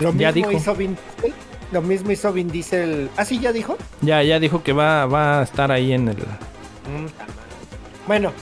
Lo 0.00 0.12
mismo 0.12 0.32
dijo. 0.32 0.52
hizo 0.52 0.74
Vin 0.74 0.96
Diesel. 1.20 1.34
Lo 1.70 1.80
mismo 1.82 2.10
hizo 2.10 2.32
Vin 2.32 2.48
Diesel. 2.48 3.08
Ah, 3.16 3.24
sí, 3.24 3.38
ya 3.38 3.52
dijo. 3.52 3.76
Ya, 4.00 4.22
ya 4.22 4.40
dijo 4.40 4.62
que 4.62 4.72
va, 4.72 5.06
va 5.06 5.40
a 5.40 5.42
estar 5.44 5.70
ahí 5.70 5.92
en 5.92 6.08
el. 6.08 6.16
Mm. 6.16 7.06
Bueno, 8.06 8.32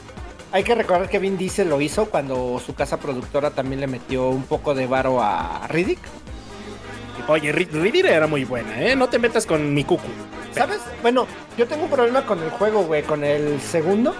hay 0.52 0.62
que 0.64 0.74
recordar 0.74 1.08
que 1.08 1.18
Vin 1.18 1.36
Diesel 1.36 1.68
lo 1.68 1.80
hizo 1.80 2.06
cuando 2.06 2.60
su 2.64 2.74
casa 2.74 2.98
productora 2.98 3.50
también 3.50 3.80
le 3.80 3.86
metió 3.86 4.28
un 4.28 4.44
poco 4.44 4.74
de 4.74 4.86
varo 4.86 5.22
a 5.22 5.66
Riddick. 5.68 5.98
Oye, 7.28 7.52
Ri- 7.54 7.70
Riddir 7.70 8.06
era 8.06 8.26
muy 8.26 8.44
buena, 8.44 8.80
¿eh? 8.82 8.96
No 8.96 9.08
te 9.08 9.18
metas 9.18 9.46
con 9.46 9.72
mi 9.74 9.84
cucu. 9.84 10.08
¿Sabes? 10.54 10.80
Bueno, 11.02 11.26
yo 11.56 11.66
tengo 11.68 11.84
un 11.84 11.90
problema 11.90 12.24
con 12.26 12.42
el 12.42 12.50
juego, 12.50 12.82
güey, 12.84 13.02
con 13.02 13.22
el 13.22 13.60
segundo. 13.60 14.14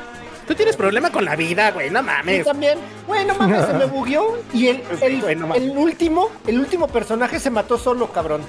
Tú 0.47 0.55
tienes 0.55 0.77
problema 0.77 1.11
con 1.11 1.25
la 1.25 1.35
vida, 1.37 1.71
güey, 1.73 1.91
no 1.91 2.03
mames. 2.03 2.45
también, 2.45 2.79
bueno, 3.07 3.35
mames, 3.39 3.67
se 3.67 3.73
me 3.73 3.87
bugueó. 3.87 4.37
Y 4.53 4.69
el, 4.69 4.83
el, 5.01 5.21
Güey, 5.23 5.37
no 5.37 5.47
mames. 5.49 5.63
el 5.63 5.71
último, 5.77 6.29
el 6.47 6.59
último 6.61 6.87
personaje 6.89 7.41
se 7.41 7.51
mató 7.51 7.79
solo, 7.79 8.13
cabrón. 8.13 8.43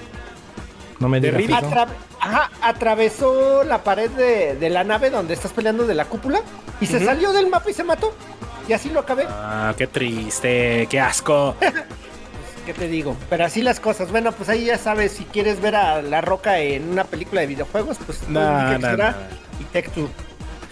No 1.01 1.09
me 1.09 1.19
digas. 1.19 1.63
Atra- 1.63 1.87
Ajá, 2.19 2.51
atravesó 2.61 3.63
la 3.63 3.83
pared 3.83 4.09
de, 4.11 4.55
de 4.55 4.69
la 4.69 4.83
nave 4.83 5.09
donde 5.09 5.33
estás 5.33 5.51
peleando 5.51 5.85
de 5.87 5.95
la 5.95 6.05
cúpula 6.05 6.41
y 6.79 6.85
se 6.85 7.03
salió 7.03 7.33
del 7.33 7.47
mapa 7.47 7.69
y 7.69 7.73
se 7.73 7.83
mató. 7.83 8.13
Y 8.69 8.73
así 8.73 8.89
lo 8.89 8.99
acabé. 9.01 9.25
Ah, 9.27 9.73
qué 9.77 9.87
triste, 9.87 10.87
qué 10.89 10.99
asco. 10.99 11.55
¿Qué 12.65 12.73
te 12.75 12.87
digo? 12.87 13.17
Pero 13.29 13.43
así 13.45 13.63
las 13.63 13.79
cosas. 13.79 14.11
Bueno, 14.11 14.31
pues 14.31 14.47
ahí 14.49 14.65
ya 14.65 14.77
sabes, 14.77 15.13
si 15.13 15.23
quieres 15.25 15.59
ver 15.59 15.75
a 15.75 16.01
La 16.03 16.21
Roca 16.21 16.59
en 16.59 16.89
una 16.91 17.03
película 17.05 17.41
de 17.41 17.47
videojuegos, 17.47 17.97
pues 18.05 18.21
No, 18.29 18.39
no, 18.77 18.77
y 19.59 19.63
Tech 19.73 19.91
Two. 19.91 20.09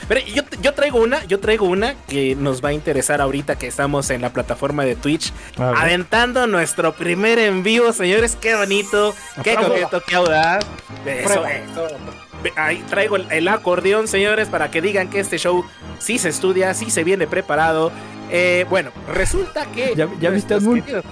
Pero 0.09 0.19
yo, 0.25 0.41
yo 0.61 0.73
traigo 0.73 0.99
una, 0.99 1.23
yo 1.25 1.39
traigo 1.39 1.65
una 1.67 1.93
que 2.07 2.35
nos 2.35 2.61
va 2.65 2.69
a 2.69 2.73
interesar 2.73 3.21
ahorita 3.21 3.57
que 3.57 3.67
estamos 3.67 4.09
en 4.09 4.21
la 4.21 4.31
plataforma 4.33 4.83
de 4.83 4.95
Twitch, 4.97 5.31
aventando 5.57 6.45
nuestro 6.47 6.93
primer 6.93 7.39
en 7.39 7.63
vivo, 7.63 7.93
señores, 7.93 8.35
qué 8.35 8.55
bonito, 8.55 9.15
qué 9.43 9.55
coqueto, 9.55 10.03
qué 10.05 10.15
audaz. 10.15 10.65
Eso, 11.05 11.45
eso. 11.45 11.87
Ahí 12.55 12.83
traigo 12.89 13.17
el, 13.17 13.31
el 13.31 13.47
acordeón, 13.47 14.07
señores, 14.07 14.47
para 14.49 14.71
que 14.71 14.81
digan 14.81 15.09
que 15.09 15.19
este 15.19 15.37
show 15.37 15.63
sí 15.99 16.17
se 16.17 16.29
estudia, 16.29 16.73
sí 16.73 16.89
se 16.89 17.03
viene 17.03 17.27
preparado. 17.27 17.91
Eh, 18.31 18.65
bueno, 18.69 18.91
resulta 19.13 19.65
que... 19.67 19.93
¿Ya- 19.95 20.07
ya 20.19 20.29
viste, 20.29 20.55
queridos- 20.55 21.03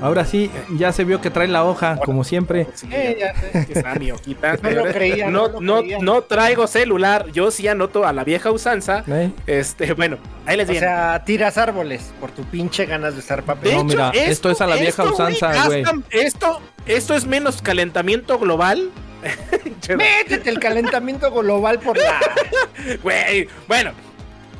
Ahora 0.00 0.24
sí, 0.24 0.50
ya 0.76 0.92
se 0.92 1.04
vio 1.04 1.20
que 1.20 1.30
trae 1.30 1.48
la 1.48 1.64
hoja, 1.64 1.96
como 2.04 2.24
siempre. 2.24 2.66
Sí, 2.74 2.88
Eh, 2.90 3.16
ya 3.20 3.34
sé. 3.34 3.58
aquí 3.58 3.72
está 3.74 3.94
mi 3.96 4.10
hojita, 4.10 4.56
No 4.62 4.70
lo 4.70 4.84
creía, 4.92 5.28
no, 5.30 5.48
no 5.48 5.48
lo 5.48 5.60
no, 5.60 5.78
creía. 5.80 5.98
no 6.00 6.22
traigo 6.22 6.66
celular, 6.66 7.26
yo 7.32 7.50
sí 7.50 7.68
anoto 7.68 8.06
a 8.06 8.12
la 8.12 8.24
vieja 8.24 8.50
usanza. 8.50 9.04
¿eh? 9.08 9.30
Este, 9.46 9.92
bueno, 9.94 10.18
ahí 10.46 10.56
les 10.56 10.68
O 10.68 10.72
viene. 10.72 10.86
sea, 10.86 11.22
tiras 11.24 11.58
árboles 11.58 12.12
por 12.20 12.30
tu 12.30 12.44
pinche 12.44 12.86
ganas 12.86 13.14
de 13.14 13.20
usar 13.20 13.42
papel. 13.42 13.70
De 13.70 13.74
No, 13.76 13.80
hecho, 13.82 13.88
mira, 13.88 14.10
esto 14.10 14.50
es 14.50 14.60
a 14.60 14.66
la 14.66 14.76
vieja 14.76 15.02
esto, 15.02 15.14
usanza, 15.14 15.66
güey. 15.66 15.84
Esto, 16.10 16.60
esto 16.86 17.14
es 17.14 17.26
menos 17.26 17.60
calentamiento 17.62 18.38
global. 18.38 18.90
Métete 19.96 20.48
el 20.50 20.58
calentamiento 20.58 21.30
global 21.30 21.78
por 21.78 21.96
la. 21.98 22.18
Güey, 23.02 23.48
bueno, 23.68 23.92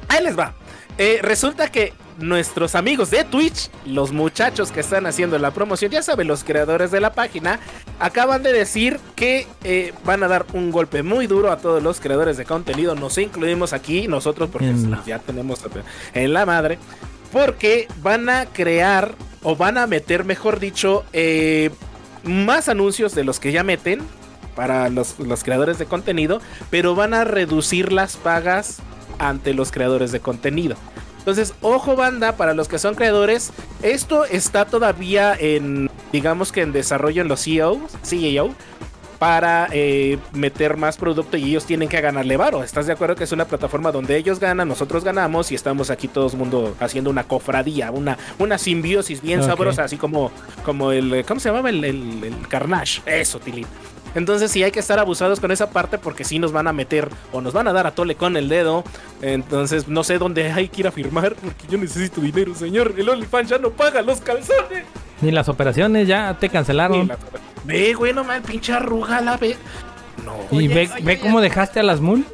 ahí 0.09 0.23
les 0.23 0.39
va. 0.39 0.55
Eh, 0.99 1.19
resulta 1.23 1.69
que 1.71 1.95
nuestros 2.21 2.75
amigos 2.75 3.11
de 3.11 3.25
Twitch, 3.25 3.71
los 3.87 4.13
muchachos 4.13 4.71
que 4.73 4.81
están 4.81 5.07
haciendo 5.07 5.39
la 5.39 5.51
promoción, 5.53 5.91
ya 5.91 6.03
saben, 6.03 6.29
los 6.29 6.45
creadores 6.45 6.91
de 6.91 7.01
la 7.01 7.13
página, 7.13 7.59
acaban 7.99 8.43
de 8.43 8.53
decir 8.53 9.01
que 9.17 9.47
eh, 9.65 9.93
van 10.05 10.23
a 10.23 10.29
dar 10.29 10.47
un 10.53 10.71
golpe 10.71 11.03
muy 11.03 11.27
duro 11.27 11.51
a 11.51 11.57
todos 11.59 11.83
los 11.83 12.01
creadores 12.01 12.37
de 12.37 12.45
contenido. 12.45 12.95
Nos 12.95 13.19
incluimos 13.19 13.73
aquí, 13.73 14.07
nosotros, 14.09 14.49
porque 14.53 14.67
la- 14.91 15.03
ya 15.05 15.19
tenemos 15.19 15.61
en 16.15 16.33
la 16.33 16.47
madre. 16.47 16.79
Porque 17.33 17.87
van 18.03 18.29
a 18.29 18.47
crear, 18.47 19.15
o 19.43 19.57
van 19.57 19.79
a 19.79 19.87
meter, 19.87 20.25
mejor 20.25 20.59
dicho, 20.61 21.05
eh, 21.13 21.71
más 22.25 22.69
anuncios 22.69 23.15
de 23.15 23.25
los 23.25 23.41
que 23.41 23.53
ya 23.53 23.63
meten 23.65 24.01
para 24.57 24.89
los, 24.89 25.19
los 25.21 25.43
creadores 25.45 25.79
de 25.79 25.87
contenido, 25.87 26.41
pero 26.71 26.95
van 26.95 27.15
a 27.15 27.25
reducir 27.25 27.93
las 27.93 28.17
pagas 28.17 28.79
ante 29.19 29.55
los 29.55 29.71
creadores 29.71 30.13
de 30.13 30.21
contenido. 30.21 30.77
Entonces, 31.21 31.55
ojo 31.61 31.97
banda, 31.97 32.37
para 32.37 32.55
los 32.55 32.67
que 32.67 32.79
son 32.79 32.95
creadores, 32.95 33.53
esto 33.83 34.25
está 34.25 34.65
todavía 34.65 35.37
en, 35.39 35.91
digamos 36.13 36.51
que 36.51 36.63
en 36.63 36.73
desarrollo 36.73 37.23
en 37.23 37.29
los 37.29 37.45
CEOs, 37.45 37.79
CEO, 38.03 38.55
para 39.21 39.69
eh, 39.71 40.19
meter 40.33 40.79
más 40.79 40.97
producto 40.97 41.37
y 41.37 41.45
ellos 41.45 41.67
tienen 41.67 41.91
que 41.91 42.01
ganarle 42.01 42.39
varo. 42.39 42.65
¿Estás 42.65 42.87
de 42.87 42.95
acuerdo 42.95 43.17
que 43.17 43.25
es 43.25 43.33
una 43.33 43.45
plataforma 43.45 43.93
donde 43.93 44.17
ellos 44.17 44.41
ganan, 44.41 44.67
nosotros 44.67 45.05
ganamos 45.05 45.53
y 45.53 45.55
estamos 45.55 45.91
aquí 45.91 46.09
todos 46.09 46.35
mundo 46.35 46.75
haciendo 46.81 47.11
una 47.11 47.25
cofradía, 47.25 47.91
una, 47.91 48.17
una 48.39 48.57
simbiosis 48.57 49.21
bien 49.21 49.43
sabrosa, 49.43 49.85
así 49.85 49.99
como, 49.99 50.33
como 50.65 50.91
el, 50.91 51.23
¿cómo 51.29 51.39
se 51.39 51.51
llamaba? 51.51 51.69
El, 51.69 51.85
el, 51.85 52.25
el 52.25 52.49
Carnage. 52.49 53.03
Eso, 53.05 53.39
Tilín. 53.39 53.67
Entonces 54.15 54.51
sí 54.51 54.63
hay 54.65 54.73
que 54.73 54.81
estar 54.81 54.99
abusados 54.99 55.39
con 55.41 55.51
esa 55.53 55.71
parte 55.71 55.99
porque 55.99 56.25
sí 56.25 56.39
nos 56.39 56.53
van 56.53 56.67
a 56.67 56.73
meter 56.73 57.09
o 57.33 57.41
nos 57.41 57.53
van 57.53 57.69
a 57.69 57.73
dar 57.73 57.87
a 57.87 57.93
tole 57.93 58.15
con 58.17 58.37
el 58.37 58.49
dedo. 58.49 58.83
Entonces 59.23 59.87
no 59.89 60.03
sé 60.05 60.19
dónde 60.19 60.51
hay 60.53 60.69
que 60.69 60.81
ir 60.81 60.87
a 60.89 60.91
firmar 60.93 61.35
porque 61.37 61.67
yo 61.69 61.79
necesito 61.79 62.21
dinero, 62.21 62.55
señor. 62.55 62.95
El 62.99 63.09
OnlyFans 63.09 63.49
ya 63.51 63.59
no 63.59 63.71
paga 63.71 64.03
los 64.03 64.21
calzones. 64.21 64.85
Ni 65.21 65.31
las 65.31 65.49
operaciones 65.49 66.09
ya 66.09 66.37
te 66.41 66.47
Y 66.47 66.49
cancelaron. 66.49 67.09
la- 67.09 67.19
Ve, 67.65 67.93
güey, 67.95 68.13
no 68.15 68.25
mames, 68.25 68.43
pinche 68.51 68.73
arruga 68.73 69.21
la 69.21 69.37
ve. 69.37 69.55
No. 70.25 70.35
Y 70.51 70.57
Oye, 70.57 70.69
ve, 70.69 70.91
oye, 70.95 71.05
ve 71.05 71.13
oye. 71.13 71.21
cómo 71.21 71.41
dejaste 71.41 71.79
a 71.81 71.83
las 71.83 72.01
Moon. 72.01 72.25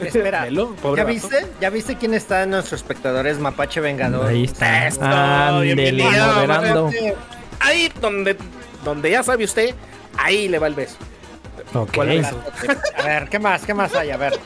Espera, 0.00 0.46
pobre 0.80 0.98
¿ya 1.00 1.04
vato. 1.04 1.06
viste? 1.06 1.46
¿Ya 1.60 1.70
viste 1.70 1.96
quién 1.96 2.14
está 2.14 2.44
en 2.44 2.50
nuestros 2.50 2.80
espectadores? 2.80 3.38
Mapache 3.40 3.80
Vengador. 3.80 4.26
Ahí 4.28 4.44
está. 4.44 4.88
Moderando. 5.52 6.90
Ahí 7.60 7.90
donde, 8.00 8.36
donde 8.84 9.10
ya 9.10 9.22
sabe 9.22 9.44
usted, 9.44 9.74
ahí 10.18 10.48
le 10.48 10.58
va 10.58 10.66
el 10.66 10.74
beso. 10.74 10.96
Ok. 11.74 11.94
¿Cuál 11.94 12.10
es? 12.12 12.26
A 12.98 13.02
ver, 13.04 13.28
¿qué 13.28 13.38
más? 13.38 13.64
¿Qué 13.64 13.74
más 13.74 13.94
hay? 13.94 14.10
A 14.10 14.16
ver. 14.16 14.38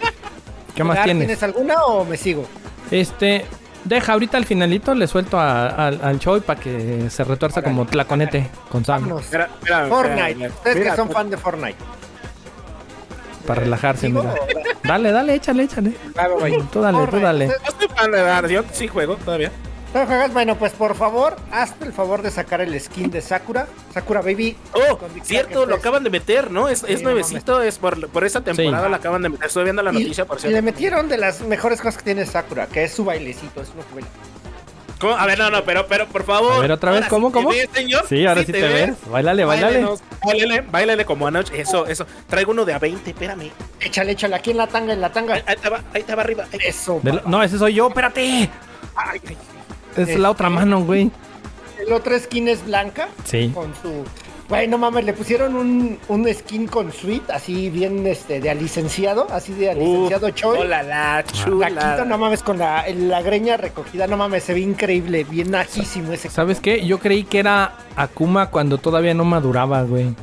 ¿Qué 0.75 0.85
más 0.85 1.03
tienes? 1.05 1.27
¿Tienes 1.27 1.43
alguna 1.43 1.83
o 1.85 2.05
me 2.05 2.17
sigo? 2.17 2.47
Este, 2.91 3.45
deja 3.85 4.13
ahorita 4.15 4.37
al 4.39 4.45
finalito, 4.45 4.95
le 4.95 5.07
suelto 5.07 5.39
a- 5.39 5.67
al- 5.69 6.01
al 6.03 6.19
show 6.19 6.41
para 6.41 6.59
que 6.61 7.09
se 7.11 7.25
retuerza 7.25 7.63
como 7.63 7.85
tlaconete 7.87 8.49
con 8.71 8.85
Sam. 8.85 9.09
Fortnite. 9.89 10.49
Ustedes 10.49 10.77
mira, 10.77 10.91
que 10.91 10.97
son 10.97 11.11
fan 11.11 11.31
de 11.31 11.37
Fortnite. 11.37 11.77
Para 13.47 13.61
relajarse, 13.63 14.07
¿Sigo 14.07 14.23
mira. 14.23 14.35
Dale, 14.85 15.13
dale, 15.13 15.35
échale, 15.35 15.65
échale. 15.65 15.93
Va. 16.17 16.29
Tú 16.71 16.81
dale, 16.81 16.99
tú 16.99 17.05
Fortnite. 17.05 17.21
dale. 17.27 17.47
¿Ustedes 17.49 17.63
No 17.63 17.69
estoy 17.69 17.89
fan 17.97 18.11
de 18.13 18.23
dar, 18.23 18.49
yo 18.49 18.63
sí 18.73 18.89
juego 18.89 19.17
todavía. 19.17 19.51
No 19.95 20.07
juegas? 20.07 20.33
Bueno, 20.33 20.57
pues 20.59 20.73
por 20.73 20.95
favor, 20.95 21.37
hazte 21.51 21.85
el 21.85 21.93
favor 21.93 22.23
de 22.23 22.31
sacar 22.31 22.61
el 22.61 22.79
skin 22.81 23.11
de 23.11 23.21
Sakura. 23.21 23.67
Sakura 23.93 24.21
Baby. 24.23 24.57
Oh, 24.73 24.99
cierto, 25.23 25.67
lo 25.67 25.75
acaban 25.77 26.03
de 26.05 26.11
meter, 26.11 26.51
¿no? 26.51 26.69
Es, 26.69 26.81
Sí, 26.81 26.87
es 26.89 27.03
no 27.03 27.11
nuevecito, 27.11 27.63
es 27.63 27.79
por, 27.79 28.09
por 28.09 28.25
esa 28.25 28.41
temporada 28.43 28.85
Sí. 28.85 28.91
lo 28.91 28.97
acaban 28.97 29.23
de 29.23 29.29
meter. 29.29 29.47
Estoy 29.47 29.65
viendo 29.65 29.83
la 29.83 29.91
Y- 29.91 29.95
noticia, 29.95 30.25
por 30.25 30.39
y 30.39 30.41
cierto. 30.41 30.55
le 30.57 30.63
metieron 30.63 31.09
de 31.09 31.19
las 31.19 31.41
mejores 31.43 31.79
cosas 31.81 31.99
que 31.99 32.05
tiene 32.05 32.25
Sakura, 32.27 32.67
que 32.67 32.85
es 32.85 32.93
su 32.95 33.05
bailecito, 33.05 33.61
es 33.63 33.69
lo 33.75 33.87
que 33.87 33.95
baila. 33.95 34.09
¿Cómo? 35.01 35.15
A 35.17 35.27
ver, 35.27 35.37
no, 35.37 35.51
no, 35.51 35.65
pero, 35.65 35.85
pero 35.89 36.07
por 36.07 36.23
favor. 36.23 36.53
A 36.55 36.59
ver, 36.61 36.71
otra 36.71 36.93
vez, 36.93 37.07
¿cómo, 37.09 37.27
sí 37.29 37.33
te 37.33 37.37
cómo? 37.39 37.49
ves, 37.51 37.69
señor. 37.75 38.05
Sí, 38.09 38.25
ahora 38.25 38.45
sí 38.45 38.53
te 38.53 38.61
ves. 38.63 38.95
Báilale, 39.11 39.45
báilale. 39.45 39.73
Báilenos, 39.79 40.01
Báilele, 40.25 40.61
báilele 40.61 41.05
como 41.05 41.27
anoche. 41.27 41.61
Eso, 41.61 41.87
eso. 41.89 42.07
Traigo 42.29 42.53
uno 42.53 42.65
de 42.65 42.73
a 42.73 42.79
20, 42.79 43.11
espérame. 43.11 43.51
Échale, 43.81 44.13
échale 44.13 44.37
aquí 44.37 44.53
en 44.53 44.59
la 44.59 44.69
tanga, 44.69 44.93
en 44.93 45.01
la 45.01 45.11
tanga. 45.11 45.35
Ahí, 45.35 45.43
ahí 45.45 45.57
te 45.57 45.69
va, 45.69 45.81
ahí 45.93 46.03
te 46.05 46.15
va 46.15 46.23
arriba. 46.23 46.45
Ahí. 46.53 46.61
Eso. 46.65 47.01
Lo- 47.03 47.21
no, 47.27 47.43
ese 47.43 47.59
soy 47.59 47.75
yo, 47.75 47.89
espérate. 47.89 48.49
Ay, 48.95 49.21
ay. 49.27 49.37
Es 49.97 50.19
la 50.19 50.31
otra 50.31 50.51
mano, 50.51 50.85
güey. 50.85 51.11
El 51.85 51.93
otro 51.93 52.19
skin 52.19 52.49
es 52.49 52.65
blanca. 52.65 53.09
Sí. 53.25 53.51
Con 53.55 53.73
su. 53.81 54.05
Güey, 54.49 54.69
no 54.69 54.77
mames, 54.77 55.05
le 55.07 55.15
pusieron 55.15 55.57
un, 55.57 55.99
un 56.09 56.35
skin 56.35 56.67
con 56.67 56.93
suite, 56.93 57.33
así 57.33 57.71
bien 57.71 58.07
este, 58.07 58.39
de 58.39 58.55
licenciado, 58.55 59.27
así 59.31 59.55
de 59.55 59.75
licenciado 59.75 60.29
Choi. 60.31 60.59
Hola, 60.59 60.83
la 60.83 61.25
chula. 61.25 61.69
Flaquito, 61.69 62.05
no 62.05 62.19
mames, 62.19 62.43
con 62.43 62.59
la, 62.59 62.85
la 62.89 63.23
greña 63.23 63.57
recogida, 63.57 64.07
no 64.07 64.19
mames, 64.19 64.43
se 64.45 64.53
ve 64.53 64.61
increíble, 64.61 65.25
bien 65.25 65.55
ajísimo 65.55 66.13
ese. 66.13 66.29
¿Sabes 66.29 66.61
qué? 66.61 66.85
Yo 66.85 66.99
creí 66.99 67.25
que 67.25 67.39
era 67.39 67.79
Akuma 67.97 68.51
cuando 68.51 68.77
todavía 68.77 69.15
no 69.15 69.25
maduraba, 69.25 69.85
güey. 69.85 70.15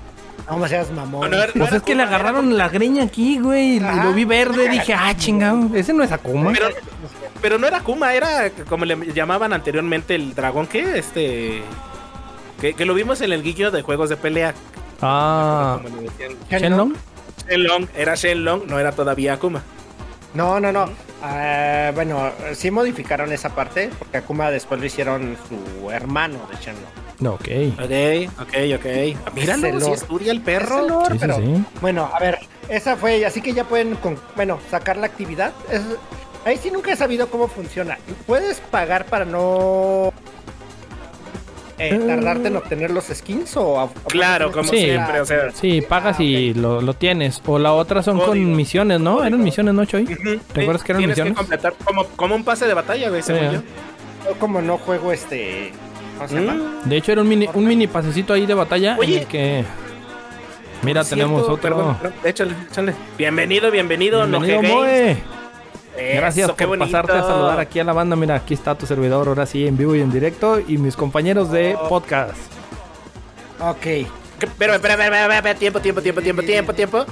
No 0.47 0.57
me 0.57 0.67
seas 0.67 0.91
mamón. 0.91 1.31
Pues 1.55 1.73
es 1.73 1.81
que 1.81 1.95
le 1.95 2.03
agarraron 2.03 2.57
la 2.57 2.69
greña 2.69 3.03
aquí, 3.03 3.39
güey. 3.39 3.77
Y 3.77 3.79
lo 3.79 4.13
vi 4.13 4.25
verde. 4.25 4.67
Dije, 4.69 4.93
ah, 4.93 5.15
chingado. 5.15 5.69
Ese 5.75 5.93
no 5.93 6.03
es 6.03 6.11
Akuma. 6.11 6.51
Pero, 6.51 6.69
pero 7.41 7.57
no 7.57 7.67
era 7.67 7.81
Kuma, 7.81 8.13
era 8.13 8.49
como 8.67 8.85
le 8.85 8.95
llamaban 9.13 9.53
anteriormente 9.53 10.15
el 10.15 10.33
dragón 10.35 10.67
que 10.67 10.97
este. 10.99 11.61
Que, 12.61 12.73
que 12.73 12.85
lo 12.85 12.93
vimos 12.93 13.21
en 13.21 13.31
el 13.31 13.41
guillo 13.43 13.71
de 13.71 13.81
juegos 13.81 14.09
de 14.09 14.17
pelea. 14.17 14.53
Ah, 15.01 15.79
Como 15.81 15.95
le 15.97 16.03
decían. 16.09 16.31
Shenlong. 16.49 16.93
Shenlong, 17.47 17.87
era 17.95 18.15
Shenlong, 18.15 18.65
no 18.67 18.79
era 18.79 18.91
todavía 18.91 19.33
Akuma. 19.33 19.63
No, 20.33 20.59
no, 20.59 20.71
no. 20.71 20.89
Ah, 21.23 21.91
bueno, 21.95 22.31
sí 22.53 22.69
modificaron 22.69 23.31
esa 23.31 23.49
parte, 23.55 23.89
porque 23.97 24.17
Akuma 24.17 24.51
después 24.51 24.79
lo 24.79 24.85
hicieron 24.85 25.37
su 25.47 25.89
hermano 25.89 26.39
de 26.51 26.57
Shenlong. 26.57 26.91
No, 27.19 27.33
ok. 27.33 27.47
Ok, 27.81 28.39
ok, 28.41 28.55
ok. 28.77 29.33
Míralo, 29.35 29.67
Ese 29.67 29.81
si 29.85 29.91
estudia 29.91 30.31
el 30.31 30.41
perro. 30.41 30.87
lord, 30.87 31.07
Sí, 31.07 31.13
sí, 31.13 31.19
pero- 31.19 31.35
sí. 31.37 31.63
Bueno, 31.81 32.09
a 32.13 32.19
ver, 32.19 32.39
esa 32.69 32.95
fue, 32.97 33.25
así 33.25 33.41
que 33.41 33.53
ya 33.53 33.63
pueden, 33.63 33.95
con, 33.95 34.17
bueno, 34.35 34.59
sacar 34.69 34.97
la 34.97 35.07
actividad. 35.07 35.51
Es- 35.71 35.81
ahí 36.45 36.57
sí 36.57 36.71
nunca 36.71 36.91
he 36.91 36.95
sabido 36.95 37.27
cómo 37.29 37.47
funciona. 37.47 37.97
¿Puedes 38.27 38.59
pagar 38.59 39.05
para 39.05 39.25
no 39.25 40.11
eh, 41.77 41.97
tardarte 42.05 42.49
en 42.49 42.57
obtener 42.57 42.91
los 42.91 43.05
skins 43.05 43.55
o 43.55 43.69
o 43.83 43.89
Claro, 44.07 44.51
como 44.51 44.69
Sí. 44.69 44.79
siempre, 44.79 45.21
o 45.21 45.25
sea. 45.25 45.51
Sí, 45.51 45.81
pagas 45.81 46.19
y 46.19 46.53
lo, 46.53 46.81
lo 46.81 46.93
tienes. 46.93 47.41
O 47.45 47.57
la 47.57 47.71
otra 47.73 48.03
son 48.03 48.17
Código. 48.17 48.31
con 48.33 48.55
misiones, 48.55 48.99
¿no? 48.99 49.23
Eran 49.23 49.41
misiones, 49.41 49.73
¿no, 49.73 49.85
Choy? 49.85 50.03
ujú, 50.03 50.39
¿Te 50.53 50.61
acuerdas 50.61 50.83
que 50.83 50.91
eran 50.91 50.99
tienes 50.99 51.15
misiones? 51.17 51.33
que 51.33 51.37
completar 51.37 51.73
como, 51.85 52.05
como 52.15 52.35
un 52.35 52.43
pase 52.43 52.67
de 52.67 52.73
batalla, 52.73 53.09
güey, 53.09 53.21
según 53.23 53.41
Sí. 53.49 53.55
yo. 53.55 53.61
Yo 54.29 54.39
como 54.39 54.61
no 54.61 54.77
juego 54.77 55.11
este. 55.13 55.71
¿Cómo 56.17 56.27
se 56.27 56.35
llama? 56.35 56.53
Mm. 56.85 56.89
De 56.89 56.97
hecho, 56.97 57.11
era 57.13 57.21
un 57.21 57.29
mini, 57.29 57.47
un 57.53 57.65
mini 57.65 57.87
pasecito 57.87 58.33
ahí 58.33 58.45
de 58.45 58.53
batalla 58.53 58.97
Oye. 58.99 59.13
en 59.15 59.19
el 59.21 59.27
que... 59.27 59.63
Mira, 60.83 61.03
Cierto, 61.05 61.23
tenemos 61.25 61.43
otro... 61.43 61.57
perdón, 61.61 61.95
perdón, 61.95 62.13
échale, 62.25 62.53
échale. 62.69 62.93
Bienvenido, 63.17 63.71
bienvenido, 63.71 64.25
Bienvenido. 64.27 64.81
Games. 64.81 65.17
Gracias 66.15 66.45
Eso, 66.47 66.55
por 66.55 66.67
bonito. 66.67 66.85
pasarte 66.91 67.11
a 67.13 67.21
saludar 67.23 67.59
aquí 67.59 67.79
a 67.79 67.83
la 67.83 67.93
banda. 67.93 68.15
Mira, 68.15 68.35
aquí 68.35 68.53
está 68.53 68.75
tu 68.75 68.85
servidor, 68.85 69.27
ahora 69.27 69.45
sí, 69.45 69.67
en 69.67 69.77
vivo 69.77 69.95
y 69.95 70.01
en 70.01 70.11
directo. 70.11 70.59
Y 70.59 70.77
mis 70.77 70.95
compañeros 70.95 71.51
de 71.51 71.75
Oh. 71.79 71.87
podcast. 71.89 72.37
Ok. 73.59 74.07
Pero, 74.57 74.73
espera, 74.73 74.93
espera, 74.93 75.05
espera, 75.05 75.35
espera, 75.37 75.55
tiempo, 75.59 75.79
tiempo, 75.81 76.01
tiempo, 76.01 76.21
tiempo, 76.21 76.41
tiempo, 76.43 76.73
tiempo. 76.73 77.05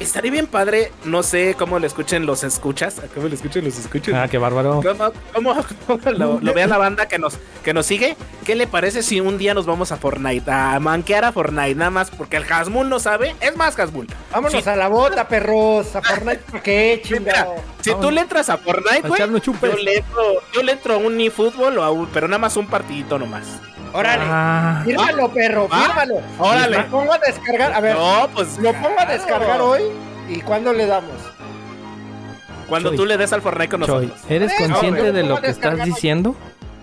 Estaría 0.00 0.30
bien 0.32 0.46
padre, 0.46 0.90
no 1.04 1.22
sé 1.22 1.54
cómo 1.58 1.78
lo 1.78 1.86
escuchen 1.86 2.24
los 2.24 2.42
escuchas. 2.42 2.96
¿Cómo 3.14 3.28
lo 3.28 3.34
escuchen 3.34 3.64
los 3.66 3.78
escuchas? 3.78 4.14
Ah, 4.14 4.28
qué 4.28 4.38
bárbaro. 4.38 4.80
¿Cómo, 4.82 5.12
cómo- 5.34 5.64
cómo 5.86 6.10
lo, 6.12 6.40
lo 6.40 6.54
vea 6.54 6.66
la 6.66 6.78
banda 6.78 7.06
que 7.06 7.18
nos, 7.18 7.38
que 7.62 7.74
nos 7.74 7.84
sigue? 7.84 8.16
¿Qué 8.46 8.54
le 8.54 8.66
parece 8.66 9.02
si 9.02 9.20
un 9.20 9.36
día 9.36 9.52
nos 9.52 9.66
vamos 9.66 9.92
a 9.92 9.98
Fortnite? 9.98 10.50
A 10.50 10.80
manquear 10.80 11.26
a 11.26 11.32
Fortnite, 11.32 11.74
nada 11.74 11.90
más 11.90 12.10
porque 12.10 12.38
el 12.38 12.50
Hasmul 12.50 12.88
no 12.88 12.98
sabe. 12.98 13.36
Es 13.40 13.54
más, 13.56 13.78
Hasmul. 13.78 14.06
Vámonos 14.32 14.64
Sí. 14.64 14.70
a 14.70 14.74
la 14.76 14.88
bota, 14.88 15.28
perros. 15.28 15.94
A 15.94 16.00
Fortnite, 16.00 16.38
¿por 16.50 16.62
qué, 16.62 17.02
mira, 17.10 17.18
chingado? 17.18 17.54
si 17.82 17.94
tú 17.96 18.10
le 18.10 18.22
entras 18.22 18.48
a 18.48 18.56
Fortnite, 18.56 19.06
güey, 19.06 19.20
yo 19.20 19.26
le 19.76 19.96
entro, 19.98 20.22
yo 20.54 20.62
le 20.62 20.72
entro 20.72 20.94
a 20.94 20.96
un 20.96 21.20
eFootball 21.20 21.76
o 21.76 21.82
a 21.84 21.90
un, 21.90 22.06
pero 22.06 22.26
nada 22.26 22.38
más 22.38 22.56
un 22.56 22.66
partidito 22.66 23.18
nomás. 23.18 23.44
Órale. 23.92 24.22
Ah, 24.24 24.82
Fírmalo, 24.84 25.28
perro, 25.32 25.66
Ah. 25.68 25.82
fírmalo. 25.84 26.20
Órale. 26.38 26.76
Lo 26.78 26.86
pongo 26.90 27.12
a 27.12 27.18
descargar. 27.18 27.72
A 27.74 27.80
ver, 27.80 27.96
No, 27.96 28.28
pues 28.32 28.56
lo 28.58 28.72
pongo 28.74 28.94
a 29.00 29.04
descargar 29.04 29.46
claro. 29.48 29.70
hoy. 29.70 29.82
¿Y 30.30 30.40
cuándo 30.40 30.72
le 30.72 30.86
damos? 30.86 31.12
Cuando 32.68 32.90
Choy. 32.90 32.96
tú 32.98 33.06
le 33.06 33.16
des 33.16 33.32
al 33.32 33.42
Fortnite 33.42 33.68
con 33.68 33.82
Choy, 33.82 34.06
nosotros. 34.06 34.30
¿eres 34.30 34.52
Eh, 34.52 34.54
consciente 34.58 35.02
no, 35.02 35.12
de 35.12 35.22
lo 35.24 35.40
que 35.40 35.48
estás 35.50 35.84
diciendo? 35.84 36.36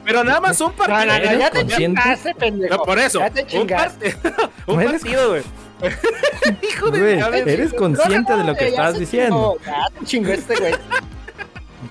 Pero 0.04 0.24
nada 0.24 0.42
más 0.42 0.60
un 0.62 0.72
partido. 0.74 1.00
no, 1.00 1.06
no, 1.06 1.14
¿Eres 1.14 1.40
ya 1.40 1.50
te 1.52 1.68
chingaste, 1.68 2.36
pendejo. 2.36 2.76
No, 2.78 2.84
por 2.84 3.00
eso. 3.00 3.20
Ya 3.20 3.30
te 3.30 3.42
un 3.42 3.48
chingaste. 3.48 4.16
un 4.68 4.84
partido, 4.84 5.30
güey. 5.30 5.44
Hijo 6.70 6.90
de 6.92 7.00
Güey, 7.00 7.42
eres 7.54 7.74
consciente 7.74 8.36
de 8.36 8.44
lo 8.44 8.56
que 8.56 8.68
estás 8.70 8.98
diciendo. 9.00 9.58
chingó, 9.64 9.66
Ya 9.66 10.00
te 10.00 10.06
chingó 10.06 10.32
este 10.32 10.56
güey. 10.56 10.74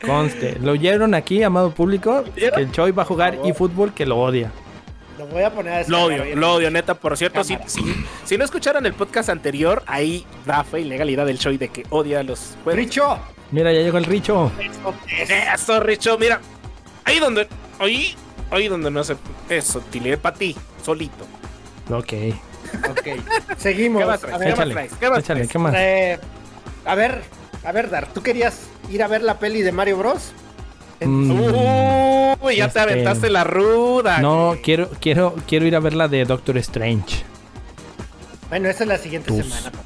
Conste. 0.04 0.58
Lo 0.60 0.72
oyeron 0.72 1.14
aquí, 1.14 1.42
amado 1.42 1.70
público, 1.70 2.24
que 2.34 2.46
el 2.48 2.70
Choy 2.72 2.90
va 2.90 3.02
a 3.02 3.06
jugar 3.06 3.38
eFootball, 3.44 3.94
que 3.94 4.04
lo 4.06 4.18
odia. 4.18 4.50
Lo 5.18 5.26
voy 5.26 5.42
a 5.42 5.50
poner 5.50 5.72
a 5.84 5.88
Lo 5.88 6.04
odio, 6.04 6.36
lo 6.36 6.54
odio, 6.54 6.70
neta. 6.70 6.94
Por 6.94 7.16
cierto, 7.16 7.42
si, 7.42 7.56
si, 7.66 7.82
si 8.24 8.36
no 8.36 8.44
escucharon 8.44 8.84
el 8.86 8.92
podcast 8.94 9.28
anterior, 9.30 9.82
ahí 9.86 10.26
da 10.44 10.62
fe 10.64 10.80
y 10.80 10.84
legalidad 10.84 11.24
del 11.26 11.38
show 11.38 11.56
de 11.56 11.68
que 11.68 11.84
odia 11.90 12.22
los 12.22 12.56
juegos. 12.64 12.78
Richo. 12.78 13.18
Mira, 13.50 13.72
ya 13.72 13.80
llegó 13.80 13.98
el 13.98 14.04
Richo. 14.04 14.50
Eso, 15.54 15.80
Richo, 15.80 16.18
mira. 16.18 16.40
Ahí 17.04 17.18
donde. 17.18 17.48
Ahí. 17.78 18.14
Ahí 18.50 18.68
donde 18.68 18.90
no 18.90 19.02
se. 19.04 19.16
Eso, 19.48 19.80
tiré 19.90 20.16
para 20.18 20.36
ti, 20.36 20.54
solito. 20.84 21.24
Ok. 21.90 22.12
Ok. 22.90 23.08
Seguimos. 23.56 24.02
¿Qué 24.02 24.06
más 24.06 24.24
A 24.24 24.26
traes? 24.26 24.38
ver, 24.38 24.48
¿Qué 24.48 24.50
más 24.50 24.58
Échale, 24.58 24.72
traes? 24.74 24.92
¿Qué 24.98 25.10
más 25.10 25.18
échale, 25.20 25.40
traes? 25.40 25.52
¿qué 25.52 25.58
más? 25.58 25.74
eh, 25.76 26.18
a 26.84 26.94
ver, 26.94 27.22
a 27.64 27.72
ver, 27.72 27.88
Dar, 27.90 28.12
¿tú 28.12 28.22
querías 28.22 28.66
ir 28.90 29.02
a 29.02 29.08
ver 29.08 29.22
la 29.22 29.38
peli 29.38 29.62
de 29.62 29.72
Mario 29.72 29.96
Bros? 29.98 30.32
Mm, 31.00 31.30
Uy, 32.40 32.56
ya 32.56 32.64
te 32.64 32.78
Este- 32.78 32.80
aventaste 32.80 33.30
la 33.30 33.44
ruda. 33.44 34.18
no, 34.18 34.56
quiero, 34.62 34.88
quiero, 35.00 35.34
quiero 35.46 35.66
ir 35.66 35.76
a 35.76 35.80
ver 35.80 35.94
la 35.94 36.08
de 36.08 36.24
Doctor 36.24 36.56
Strange. 36.58 37.22
Bueno, 38.48 38.68
esa 38.68 38.84
es 38.84 38.88
la 38.88 38.98
siguiente 38.98 39.28
Tus. 39.28 39.44
semana. 39.44 39.70
papá. 39.70 39.82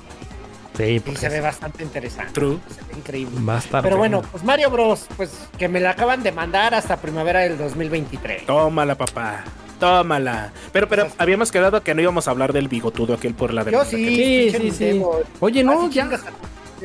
Sí, 0.76 1.02
Y 1.12 1.16
se 1.16 1.28
ve 1.28 1.40
bastante 1.40 1.82
interesante. 1.82 2.32
True. 2.32 2.58
Se 2.74 2.80
ve 2.84 2.98
increíble. 2.98 3.38
estar. 3.58 3.82
Pero 3.82 3.96
bueno, 3.98 4.22
pues 4.30 4.44
Mario 4.44 4.70
Bros, 4.70 5.06
pues 5.16 5.30
que 5.58 5.68
me 5.68 5.78
la 5.80 5.90
acaban 5.90 6.22
de 6.22 6.32
mandar 6.32 6.74
hasta 6.74 6.96
primavera 6.96 7.40
del 7.40 7.58
2023. 7.58 8.46
Tómala, 8.46 8.94
papá. 8.94 9.44
Tómala. 9.78 10.52
Pero, 10.72 10.88
pero 10.88 11.04
Pues- 11.04 11.14
habíamos 11.18 11.50
quedado 11.52 11.82
que 11.82 11.94
no 11.94 12.00
íbamos 12.02 12.28
a 12.28 12.30
hablar 12.30 12.52
del 12.52 12.68
bigotudo 12.68 13.14
aquel 13.14 13.34
por 13.34 13.52
la 13.52 13.62
Yo 13.62 13.66
demanda 13.84 13.90
sí, 13.90 14.50
Sí, 14.52 14.56
sí, 14.58 14.70
sí. 14.70 15.02
Oye, 15.40 15.61
Ah, 15.61 15.64
no, 15.64 15.88
sí, 15.88 15.94
ya, 15.94 16.02
chingas. 16.04 16.20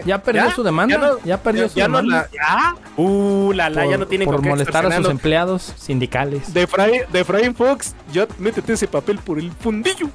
Ya 0.06 0.22
perdió 0.22 0.46
¿Ya? 0.46 0.56
su 0.56 0.64
demanda. 0.64 0.96
Ya 0.96 1.02
Ya, 1.26 1.36
no- 1.38 1.44
perdió 1.44 1.70
su 1.70 1.76
ya 1.80 1.88
no 1.88 1.98
demanda. 1.98 2.30
la- 2.34 2.76
¿Ya? 2.76 2.76
Uh, 2.98 3.52
la 3.54 3.70
la, 3.70 3.86
ya 3.86 3.98
no 3.98 4.08
tiene 4.08 4.26
por 4.26 4.42
molestar 4.42 4.86
a 4.86 4.98
sus 4.98 5.10
empleados 5.10 5.74
sindicales. 5.78 6.54
De 6.54 6.68
Fray, 6.68 7.02
de 7.12 7.54
Fox, 7.54 7.96
ya 8.12 8.28
métete 8.40 8.74
ese 8.74 8.88
papel 8.88 9.20
por 9.20 9.40
el 9.40 9.52
fundillo. 9.52 10.10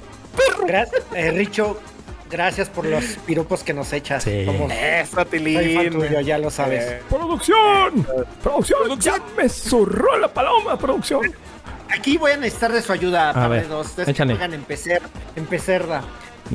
Gracias, 0.65 1.03
eh, 1.13 1.31
Richo, 1.31 1.79
gracias 2.29 2.69
por 2.69 2.85
los 2.85 3.03
piropos 3.25 3.63
que 3.63 3.73
nos 3.73 3.91
echas. 3.93 4.23
Sí. 4.23 4.43
Como 4.45 4.69
Eso, 4.69 5.25
Tilín. 5.25 5.91
tuyo, 5.91 6.21
ya 6.21 6.37
lo 6.37 6.49
sabes. 6.49 6.83
Eh, 6.85 7.01
¡Producción! 7.09 8.07
¡Producción! 8.41 8.99
¡Ya 8.99 9.15
me 9.37 9.49
zurró 9.49 10.17
la 10.17 10.27
paloma, 10.33 10.77
producción! 10.77 11.33
Aquí 11.93 12.17
voy 12.17 12.31
a 12.31 12.37
necesitar 12.37 12.71
de 12.71 12.81
su 12.81 12.93
ayuda, 12.93 13.33
de 13.33 13.47
ver, 13.49 13.67
dos. 13.67 13.87
Ustedes 13.87 14.15
que 14.15 14.23
juegan 14.23 14.53
en 14.53 14.61
PC, 14.63 15.01
en 15.35 15.45
Pecerda. 15.45 16.01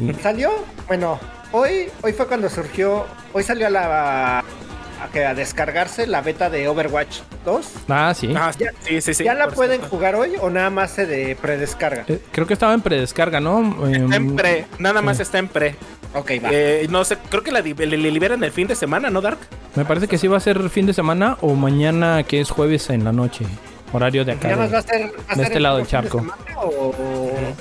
¿Salió? 0.23 0.51
Bueno, 0.87 1.19
hoy, 1.53 1.89
hoy 2.03 2.13
fue 2.13 2.27
cuando 2.27 2.49
surgió. 2.49 3.07
Hoy 3.33 3.43
salió 3.43 3.67
a 3.67 3.71
la. 3.71 4.39
A, 4.39 5.09
que 5.13 5.27
a 5.27 5.35
descargarse 5.35 6.07
la 6.07 6.23
beta 6.23 6.49
de 6.49 6.69
Overwatch 6.69 7.19
2. 7.45 7.67
Ah, 7.91 8.15
sí. 8.17 8.33
ah, 8.35 8.51
sí, 8.81 9.01
sí, 9.03 9.13
sí. 9.13 9.25
¿Ya 9.25 9.35
la 9.35 9.49
pueden 9.49 9.77
supuesto. 9.77 9.95
jugar 9.97 10.15
hoy 10.15 10.33
o 10.41 10.49
nada 10.49 10.71
más 10.71 10.91
se 10.91 11.05
de 11.05 11.37
predescarga? 11.37 12.07
Eh, 12.09 12.19
creo 12.33 12.47
que 12.47 12.55
estaba 12.55 12.73
en 12.73 12.81
predescarga, 12.81 13.39
¿no? 13.39 13.59
Em, 13.87 14.05
Está 14.05 14.17
en 14.17 14.37
pre, 14.37 14.65
nada 14.79 15.03
más 15.03 15.19
sí. 15.19 15.23
está 15.23 15.39
en 15.39 15.49
pre. 15.49 15.75
Ok, 16.15 16.31
va. 16.43 16.49
Eh, 16.51 16.87
no 16.89 17.05
sé, 17.05 17.19
creo 17.29 17.43
que 17.43 17.53
la 17.53 17.61
le, 17.61 17.75
le 17.87 17.99
liberan 18.11 18.43
el 18.43 18.53
fin 18.53 18.67
de 18.67 18.75
semana, 18.75 19.11
¿no, 19.11 19.21
Dark? 19.21 19.39
Me 19.75 19.85
parece 19.85 20.09
que 20.09 20.17
sí 20.17 20.29
va 20.29 20.39
a 20.39 20.41
ser 20.41 20.71
fin 20.71 20.87
de 20.87 20.95
semana 20.95 21.37
o 21.43 21.55
mañana, 21.55 22.23
que 22.23 22.41
es 22.41 22.49
jueves 22.51 22.89
en 22.89 23.05
la 23.05 23.13
noche. 23.13 23.45
Horario 23.93 24.25
de 24.25 24.33
acá. 24.33 24.49
¿Ya 24.49 24.57
de- 24.57 24.67
va 24.73 24.79
a 24.79 24.83
ser, 24.83 25.03
va 25.03 25.09
a 25.29 25.29
de 25.29 25.35
ser 25.35 25.45
este 25.45 25.61
lado 25.61 25.77
del 25.77 25.87
fin 25.87 26.01
de 26.01 26.03
charco. 26.09 26.19
semana 26.21 26.43
o- 26.63 26.69
o- 26.89 27.55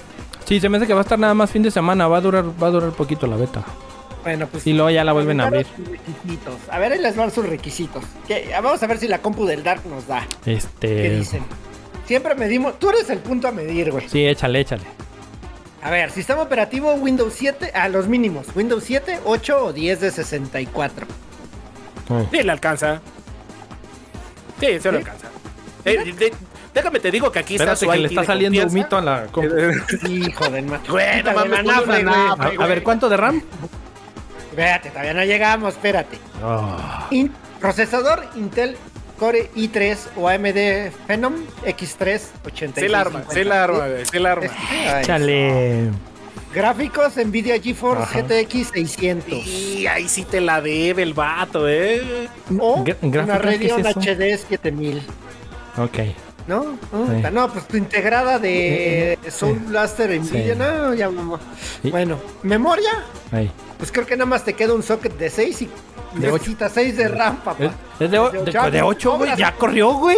Sí, 0.46 0.60
se 0.60 0.70
me 0.70 0.78
hace 0.78 0.88
que 0.88 0.94
va 0.94 1.02
a 1.02 1.04
estar 1.04 1.18
nada 1.20 1.34
más 1.34 1.50
fin 1.52 1.64
de 1.64 1.72
semana. 1.72 2.08
Va 2.08 2.18
a 2.18 2.22
durar, 2.22 2.46
va 2.62 2.68
a 2.68 2.72
durar 2.72 2.92
poquito 2.92 3.26
la 3.28 3.36
beta. 3.36 3.64
Bueno, 4.24 4.48
pues. 4.48 4.66
Y 4.66 4.74
luego 4.74 4.90
ya 4.90 5.04
la 5.04 5.14
vuelven 5.14 5.40
a 5.42 5.48
abrir. 5.48 5.68
requisitos. 5.78 6.56
A 6.70 6.80
ver, 6.80 6.92
ahí 6.94 7.00
les 7.00 7.16
van 7.16 7.32
sus 7.32 7.48
requisitos. 7.48 8.04
Que- 8.28 8.50
Vamos 8.62 8.82
a 8.82 8.88
ver 8.88 8.98
si 9.00 9.08
la 9.08 9.20
compu 9.20 9.46
del 9.46 9.64
Dark 9.64 9.82
nos 9.88 10.08
da. 10.08 10.26
¿Qué 10.44 10.54
Este. 10.54 11.10
dicen? 11.18 11.44
Siempre 12.08 12.36
medimos. 12.36 12.78
Tú 12.80 12.90
eres 12.90 13.10
el 13.10 13.20
punto 13.20 13.48
a 13.48 13.52
medir, 13.52 13.92
güey. 13.92 14.08
Sí, 14.10 14.26
échale, 14.26 14.60
échale. 14.62 14.84
A 15.82 15.92
ver, 15.92 16.10
sistema 16.12 16.42
operativo 16.42 16.94
Windows 16.94 17.34
7, 17.36 17.72
a 17.74 17.90
los 17.90 18.08
mínimos. 18.08 18.48
Windows 18.56 18.84
7, 18.84 19.20
8 19.26 19.66
o 19.66 19.74
10 19.74 20.00
de 20.02 20.10
64. 20.12 21.06
Oh. 22.10 22.26
Sí, 22.32 22.42
le 22.44 22.52
alcanza. 22.52 23.02
Sí, 24.60 24.80
se 24.80 24.92
lo 24.92 24.98
¿Sí? 25.00 25.04
alcanza. 25.04 25.28
Eh, 25.86 26.14
de- 26.14 26.34
déjame 26.76 27.00
te 27.00 27.10
digo 27.10 27.32
que 27.32 27.40
aquí 27.40 27.56
está 27.56 27.74
Espérate 27.74 27.86
su 27.86 27.92
que 27.92 27.98
le 27.98 28.08
está 28.10 28.22
de 28.22 28.28
saliendo 28.28 28.62
confianza. 28.62 28.98
humito 28.98 28.98
a 28.98 29.02
la. 29.02 30.08
Hijo 30.10 30.50
del 30.50 30.66
macho. 30.66 30.92
Güey, 30.92 31.24
no 31.24 31.34
mames, 31.34 31.60
una 31.64 32.34
A, 32.34 32.68
ver, 32.68 32.84
¿cuánto 32.84 33.10
de 33.10 33.18
RAM? 33.18 33.42
Espérate, 34.50 34.90
todavía 34.90 35.14
no 35.16 35.24
llegamos, 35.24 35.74
espérate. 35.74 36.18
Ah, 36.44 37.08
In- 37.10 37.32
procesador 37.60 38.26
Intel 38.36 38.78
Core 39.18 39.50
i3 39.56 39.98
o 40.18 40.28
AMD 40.30 40.92
Phenom 41.08 41.34
X3 41.66 42.22
86. 42.46 42.74
Sí 42.76 42.88
la 42.90 43.00
arma, 43.02 43.24
sí 43.30 43.44
la 43.44 43.64
arma, 43.64 43.88
güey, 43.88 44.06
sí 44.06 44.20
la 44.20 44.32
arma. 44.34 44.48
Ay, 44.70 45.02
échale. 45.04 45.90
Gráficos 46.54 47.18
Nvidia 47.18 47.60
GeForce 47.62 48.04
Ajá. 48.04 48.22
GTX 48.22 48.70
600. 48.74 49.46
Y 49.46 49.88
ahí 49.88 50.08
sí 50.08 50.24
te 50.24 50.40
la 50.40 50.62
debe 50.62 51.04
el 51.04 51.14
vato, 51.14 51.68
eh. 51.68 52.30
O 52.60 52.76
una 52.76 52.84
¿gráficos 53.40 53.58
qué 53.60 53.66
es 53.66 53.72
Radeon 53.84 53.86
eso? 53.88 54.00
HD 54.00 54.38
7000. 54.38 55.02
Ok. 55.78 55.98
¿No? 56.48 56.78
¿No? 56.92 57.08
Sí. 57.08 57.24
No, 57.34 57.52
pues 57.52 57.68
tu 57.68 57.76
integrada 57.78 58.38
de 58.38 59.18
Soul 59.30 59.58
Blaster 59.68 60.10
Nvidia, 60.20 60.54
Sí. 60.54 60.60
no, 60.60 60.94
ya 60.94 61.10
mamá. 61.10 61.40
Sí. 61.82 61.90
Bueno, 61.90 62.20
memoria, 62.44 62.92
Ahí. 63.32 63.52
pues 63.80 63.92
creo 63.92 64.06
que 64.06 64.16
nada 64.16 64.28
más 64.28 64.44
te 64.44 64.54
queda 64.54 64.74
un 64.74 64.84
socket 64.84 65.18
de 65.18 65.30
6 65.32 65.64
y 65.64 65.66
De 65.66 66.28
ocho. 66.28 66.34
necesitas 66.34 66.72
6 66.74 66.98
de 66.98 67.08
RAM, 67.08 67.38
papá. 67.38 67.64
Es, 67.64 67.72
es 68.00 68.12
de, 68.12 68.20
o- 68.20 68.30
De 68.30 68.44
de, 68.44 68.52
ocho. 68.60 68.72
de 68.72 68.82
8, 68.84 69.18
güey. 69.18 69.36
Ya 69.36 69.52
corrió, 69.54 69.94
güey. 69.94 70.18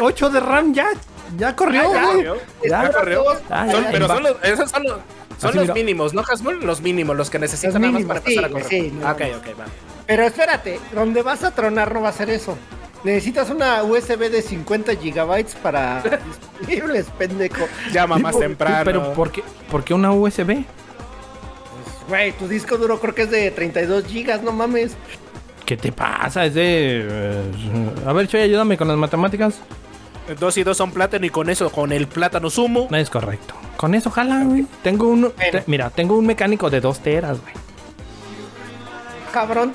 8 0.00 0.30
de 0.30 0.40
RAM, 0.40 0.72
ya. 0.72 0.88
Ya 1.36 1.54
corrió, 1.54 1.82
Ah, 1.82 1.92
ya, 1.92 2.12
güey. 2.12 2.24
Ya. 2.64 2.82
Ya 2.84 2.92
corrió. 2.92 3.24
Ah, 3.50 3.66
Son- 3.70 3.84
ya, 3.84 3.90
pero 3.92 4.06
son 4.08 4.22
los, 4.22 4.36
esos 4.44 4.70
son 4.70 4.82
los, 4.84 4.98
son 5.38 5.50
Así, 5.50 5.58
los 5.58 5.74
mínimos, 5.74 6.14
¿no, 6.14 6.22
Hasmul? 6.22 6.64
Los 6.64 6.80
mínimos, 6.80 7.14
los 7.16 7.28
que 7.28 7.38
necesitan 7.38 7.74
Los 7.74 7.80
nada 7.82 7.92
más 7.92 8.04
para 8.04 8.18
empezar 8.20 8.44
a 8.44 8.48
correr. 8.48 8.66
sí, 8.68 8.92
no, 8.98 9.10
ok, 9.10 9.20
ok, 9.36 9.60
va. 9.60 9.64
Pero 10.06 10.22
espérate, 10.24 10.80
donde 10.94 11.20
vas 11.22 11.42
a 11.44 11.50
tronar 11.50 11.92
no 11.92 12.00
va 12.00 12.08
a 12.08 12.12
ser 12.12 12.30
eso. 12.30 12.56
Necesitas 13.04 13.50
una 13.50 13.82
USB 13.84 14.30
de 14.30 14.42
50 14.42 14.96
gigabytes 14.96 15.54
para 15.54 16.02
disponibles, 16.58 17.06
pendejo. 17.18 17.66
Llama 17.92 18.18
más 18.18 18.34
Sí, 18.34 18.40
temprano. 18.40 18.84
Pero 18.84 19.12
¿por 19.12 19.30
qué, 19.30 19.42
por 19.70 19.84
qué 19.84 19.94
una 19.94 20.10
USB? 20.12 20.44
Pues 20.46 20.64
Güey, 22.08 22.32
tu 22.32 22.48
disco 22.48 22.76
duro 22.78 22.98
creo 23.00 23.14
que 23.14 23.22
es 23.22 23.30
de 23.30 23.50
32 23.50 24.04
gigas, 24.06 24.42
no 24.42 24.52
mames. 24.52 24.96
¿Qué 25.64 25.76
te 25.76 25.92
pasa? 25.92 26.44
Es 26.46 26.54
de. 26.54 27.04
eh, 27.08 27.42
a 28.06 28.12
ver, 28.12 28.28
Choy, 28.28 28.40
ayúdame 28.40 28.76
con 28.76 28.88
las 28.88 28.96
matemáticas. 28.96 29.56
Dos 30.40 30.56
y 30.56 30.64
dos 30.64 30.76
son 30.76 30.90
plátano 30.90 31.24
y 31.26 31.30
con 31.30 31.48
eso, 31.50 31.70
con 31.70 31.92
el 31.92 32.08
plátano 32.08 32.50
sumo. 32.50 32.88
No 32.90 32.96
es 32.96 33.10
correcto. 33.10 33.54
Con 33.76 33.94
eso 33.94 34.10
jala, 34.10 34.42
güey. 34.44 34.66
Tengo 34.82 35.06
un. 35.08 35.32
te- 35.32 35.62
mira, 35.66 35.90
tengo 35.90 36.16
un 36.16 36.26
mecánico 36.26 36.70
de 36.70 36.80
dos 36.80 36.98
teras, 37.00 37.40
güey. 37.40 37.52
Cabrón. 39.32 39.72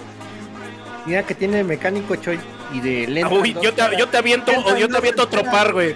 Mira 1.06 1.24
que 1.26 1.34
tiene 1.36 1.64
mecánico 1.64 2.16
Choy 2.16 2.40
y 2.74 2.80
de 2.80 3.08
lento. 3.08 3.36
Uy, 3.36 3.56
yo 3.62 3.74
te, 3.74 3.84
yo 3.98 4.08
te 4.08 4.18
aviento, 4.18 4.52
o 4.66 4.76
yo 4.76 4.88
te 4.88 4.98
aviento 4.98 5.24
otro 5.24 5.44
par, 5.44 5.74
güey. 5.74 5.96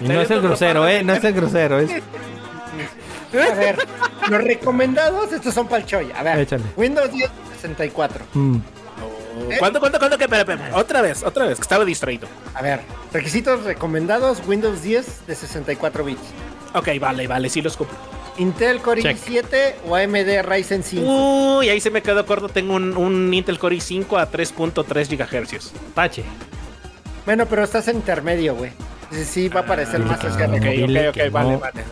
Y 0.00 0.08
no 0.08 0.20
es 0.20 0.30
el 0.30 0.40
grosero, 0.40 0.86
¿eh? 0.86 1.02
No 1.02 1.14
es 1.14 1.24
el 1.24 1.32
grosero, 1.32 1.78
es. 1.80 1.90
A 1.90 3.54
ver, 3.54 3.78
los 4.30 4.42
recomendados, 4.42 5.32
estos 5.32 5.52
son 5.52 5.66
para 5.66 5.82
el 5.82 5.86
Choy. 5.86 6.10
A 6.16 6.22
ver, 6.22 6.38
Échale. 6.38 6.64
Windows 6.76 7.12
10 7.12 7.30
64. 7.56 8.24
Mm. 8.34 8.58
¿Cuánto, 9.58 9.80
cuánto, 9.80 9.98
cuánto? 9.98 10.18
Que, 10.18 10.24
espera, 10.24 10.40
espera. 10.42 10.70
Otra 10.76 11.02
vez, 11.02 11.22
otra 11.22 11.46
vez, 11.46 11.56
que 11.56 11.62
estaba 11.62 11.84
distraído. 11.84 12.26
A 12.54 12.62
ver, 12.62 12.80
requisitos 13.12 13.64
recomendados: 13.64 14.42
Windows 14.46 14.82
10 14.82 15.26
de 15.26 15.34
64 15.34 16.04
bits. 16.04 16.20
Ok, 16.74 16.88
vale, 17.00 17.26
vale, 17.26 17.48
sí 17.48 17.62
los 17.62 17.76
compro. 17.76 17.96
Intel 18.38 18.80
Core 18.80 19.02
Check. 19.02 19.16
i7 19.18 19.74
o 19.88 19.94
AMD 19.96 20.42
Ryzen 20.48 20.82
5. 20.82 21.58
Uy, 21.58 21.68
ahí 21.68 21.80
se 21.80 21.90
me 21.90 22.02
quedó 22.02 22.24
corto. 22.24 22.48
Tengo 22.48 22.74
un, 22.74 22.96
un 22.96 23.32
Intel 23.34 23.58
Core 23.58 23.76
i5 23.76 24.20
a 24.20 24.30
3.3 24.30 25.16
GHz. 25.16 25.72
Tache. 25.94 26.24
Bueno, 27.26 27.46
pero 27.46 27.64
estás 27.64 27.88
en 27.88 27.96
intermedio, 27.96 28.54
güey. 28.54 28.70
Sí, 29.10 29.24
sí, 29.24 29.48
va 29.48 29.60
a 29.60 29.66
parecer 29.66 30.00
más 30.00 30.22
ah, 30.22 30.28
Ok, 30.28 30.40
arriba. 30.40 30.70
Dile 30.70 31.08
ok, 31.08 31.14
que 31.14 31.22
ok, 31.26 31.32
vale, 31.32 31.52
no. 31.52 31.58
vale. 31.58 31.84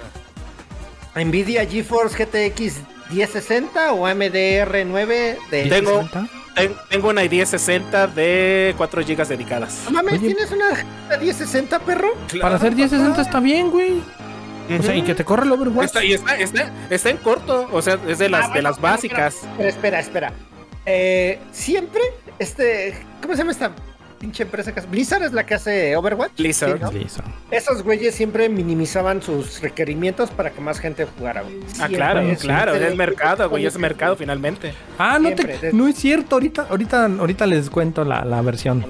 Nvidia 1.24 1.64
GeForce 1.66 2.24
GTX 2.24 2.74
1060 3.10 3.92
o 3.92 4.06
AMD 4.06 4.22
R9 4.34 5.06
de. 5.50 5.64
Tengo- 5.68 6.02
60. 6.02 6.28
Ten- 6.54 6.74
tengo 6.88 7.10
una 7.10 7.20
1060 7.22 8.06
de 8.06 8.74
4 8.78 9.02
GB 9.02 9.26
dedicadas. 9.28 9.82
No 9.86 9.90
mames. 10.02 10.20
¿tienes 10.20 10.50
una 10.52 10.66
1060, 11.20 11.78
perro? 11.80 12.08
Para 12.40 12.56
hacer 12.56 12.74
1060 12.74 13.20
está 13.20 13.40
bien, 13.40 13.70
güey. 13.70 14.02
O 14.78 14.82
sea, 14.82 14.94
y 14.96 15.02
que 15.02 15.14
te 15.14 15.24
corre 15.24 15.44
el 15.44 15.52
Overwatch. 15.52 15.86
Está, 15.86 16.04
y 16.04 16.12
está, 16.12 16.36
está, 16.36 16.70
está 16.90 17.10
en 17.10 17.16
corto, 17.18 17.68
o 17.72 17.82
sea, 17.82 17.98
es 18.08 18.18
de 18.18 18.28
las, 18.28 18.50
Ah, 18.50 18.54
de 18.54 18.62
las 18.62 18.80
básicas. 18.80 19.46
Pero 19.56 19.68
espera, 19.68 20.00
espera. 20.00 20.32
Eh, 20.84 21.38
siempre, 21.52 22.00
este. 22.38 22.94
¿Cómo 23.22 23.34
se 23.34 23.38
llama 23.38 23.50
esta 23.52 23.72
pinche 24.20 24.44
empresa 24.44 24.72
que 24.72 24.80
hace? 24.80 24.88
Blizzard 24.88 25.22
es 25.24 25.32
la 25.32 25.44
que 25.44 25.54
hace 25.54 25.96
Overwatch. 25.96 26.36
Blizzard. 26.38 26.78
Sí, 26.78 26.82
¿no? 26.84 26.92
Listo. 26.92 27.22
Esos 27.50 27.82
güeyes 27.82 28.14
siempre 28.14 28.48
minimizaban 28.48 29.20
sus 29.22 29.60
requerimientos 29.60 30.30
para 30.30 30.50
que 30.50 30.60
más 30.60 30.78
gente 30.78 31.04
jugara, 31.06 31.42
güey. 31.42 31.56
Ah, 31.60 31.68
Siempre, 31.74 31.96
claro, 31.96 32.20
es- 32.20 32.38
claro, 32.40 32.74
es 32.74 32.96
mercado, 32.96 33.48
güey, 33.50 33.66
es 33.66 33.76
mercado 33.78 34.16
finalmente. 34.16 34.72
Ah, 34.98 35.18
no, 35.20 35.28
Siempre, 35.28 35.58
te, 35.58 35.72
no 35.72 35.88
es 35.88 35.96
cierto. 35.96 36.36
Ahorita, 36.36 36.66
ahorita, 36.70 37.04
ahorita 37.06 37.46
les 37.46 37.68
cuento 37.68 38.04
la, 38.04 38.24
la 38.24 38.40
versión. 38.42 38.84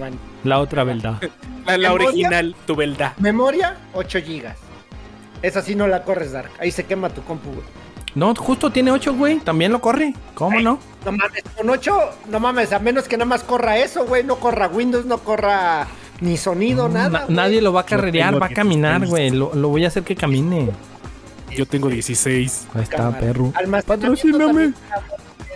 La 0.45 0.59
otra 0.61 0.85
verdad. 0.85 1.21
La, 1.67 1.77
la 1.77 1.93
original, 1.95 2.55
tu 2.65 2.77
verdad. 2.77 3.15
Memoria, 3.19 3.75
8 3.93 4.21
gigas. 4.25 4.57
Esa 5.47 5.63
sí 5.63 5.75
no 5.77 5.87
la 5.87 6.03
corres, 6.03 6.33
Dark. 6.33 6.51
Ahí 6.59 6.71
se 6.73 6.85
quema 6.85 7.09
tu 7.11 7.23
compu, 7.23 7.51
güey. 7.51 7.63
No, 8.17 8.35
justo 8.35 8.71
tiene 8.73 8.91
8, 8.91 9.15
güey. 9.15 9.39
También 9.41 9.71
lo 9.73 9.81
corre. 9.81 10.15
¿Cómo 10.35 10.59
no? 10.61 10.79
No 11.05 11.13
mames, 11.13 11.43
con 11.57 11.69
8, 11.71 11.99
no 12.31 12.41
mames, 12.41 12.73
a 12.73 12.79
menos 12.79 13.05
que 13.07 13.17
nada 13.17 13.27
más 13.29 13.45
corra 13.45 13.77
eso, 13.79 14.07
güey. 14.07 14.25
No 14.25 14.37
corra 14.37 14.69
Windows, 14.69 15.05
no 15.05 15.19
corra 15.19 15.87
ni 16.21 16.37
sonido, 16.37 16.89
nada. 16.89 17.09
Na- 17.11 17.25
güey. 17.27 17.37
nadie 17.37 17.61
lo 17.63 17.73
va 17.73 17.83
a 17.83 17.87
carrerear, 17.87 18.41
va 18.43 18.47
a 18.47 18.49
caminar, 18.49 19.03
16. 19.03 19.11
güey. 19.11 19.31
Lo, 19.39 19.55
lo 19.55 19.69
voy 19.69 19.85
a 19.85 19.89
hacer 19.89 20.03
que 20.03 20.17
camine. 20.17 20.71
Yo 21.55 21.65
tengo 21.67 21.89
16. 21.89 22.67
Ahí 22.75 22.83
está, 22.83 22.97
Cámara. 22.97 23.21
perro. 23.21 23.53
Almacenamiento 23.55 23.87
Patrocíname. 23.87 24.73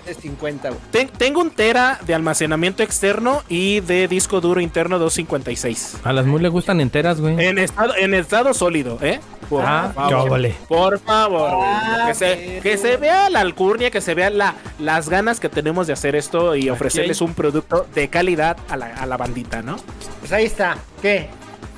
de 0.07 0.15
50, 0.15 0.69
güey. 0.69 0.81
Ten- 0.91 1.09
tengo 1.09 1.41
un 1.41 1.51
tera 1.51 1.99
de 2.07 2.15
almacenamiento 2.15 2.83
externo 2.83 3.43
y 3.49 3.81
de 3.81 4.07
disco 4.07 4.41
duro 4.41 4.61
interno 4.61 4.99
256. 4.99 5.97
A 6.05 6.13
las 6.13 6.27
muy 6.27 6.41
le 6.41 6.49
gustan 6.49 6.81
enteras, 6.81 7.21
güey. 7.21 7.43
En 7.45 7.59
estado, 7.59 7.95
en 7.97 8.15
estado 8.15 8.55
sólido, 8.55 8.99
¿eh? 9.03 9.21
Por 9.51 9.63
Ah, 9.67 9.93
favor. 9.95 10.09
qué 10.09 10.15
óvole. 10.15 10.55
Por 10.69 10.99
favor, 11.01 11.57
güey. 11.57 11.69
Ah, 11.71 12.05
que, 12.07 12.15
se, 12.15 12.61
que 12.63 12.79
se 12.79 12.97
vea 12.97 13.29
la 13.29 13.41
alcurnia, 13.41 13.91
que 13.91 14.01
se 14.01 14.15
vea 14.15 14.31
la, 14.31 14.55
las 14.79 15.09
ganas 15.11 15.41
que 15.41 15.49
tenemos 15.51 15.87
de 15.89 15.93
hacer 15.93 16.15
esto 16.17 16.55
y 16.57 16.71
ofrecerles 16.71 17.21
un 17.21 17.35
producto 17.35 17.87
de 17.95 18.09
calidad 18.09 18.57
a 18.71 18.77
la, 18.79 18.87
a 18.87 19.05
la 19.07 19.17
bandita, 19.19 19.61
¿no? 19.61 19.77
Pues 20.21 20.33
ahí 20.33 20.45
está. 20.47 20.79
¿Qué? 21.03 21.29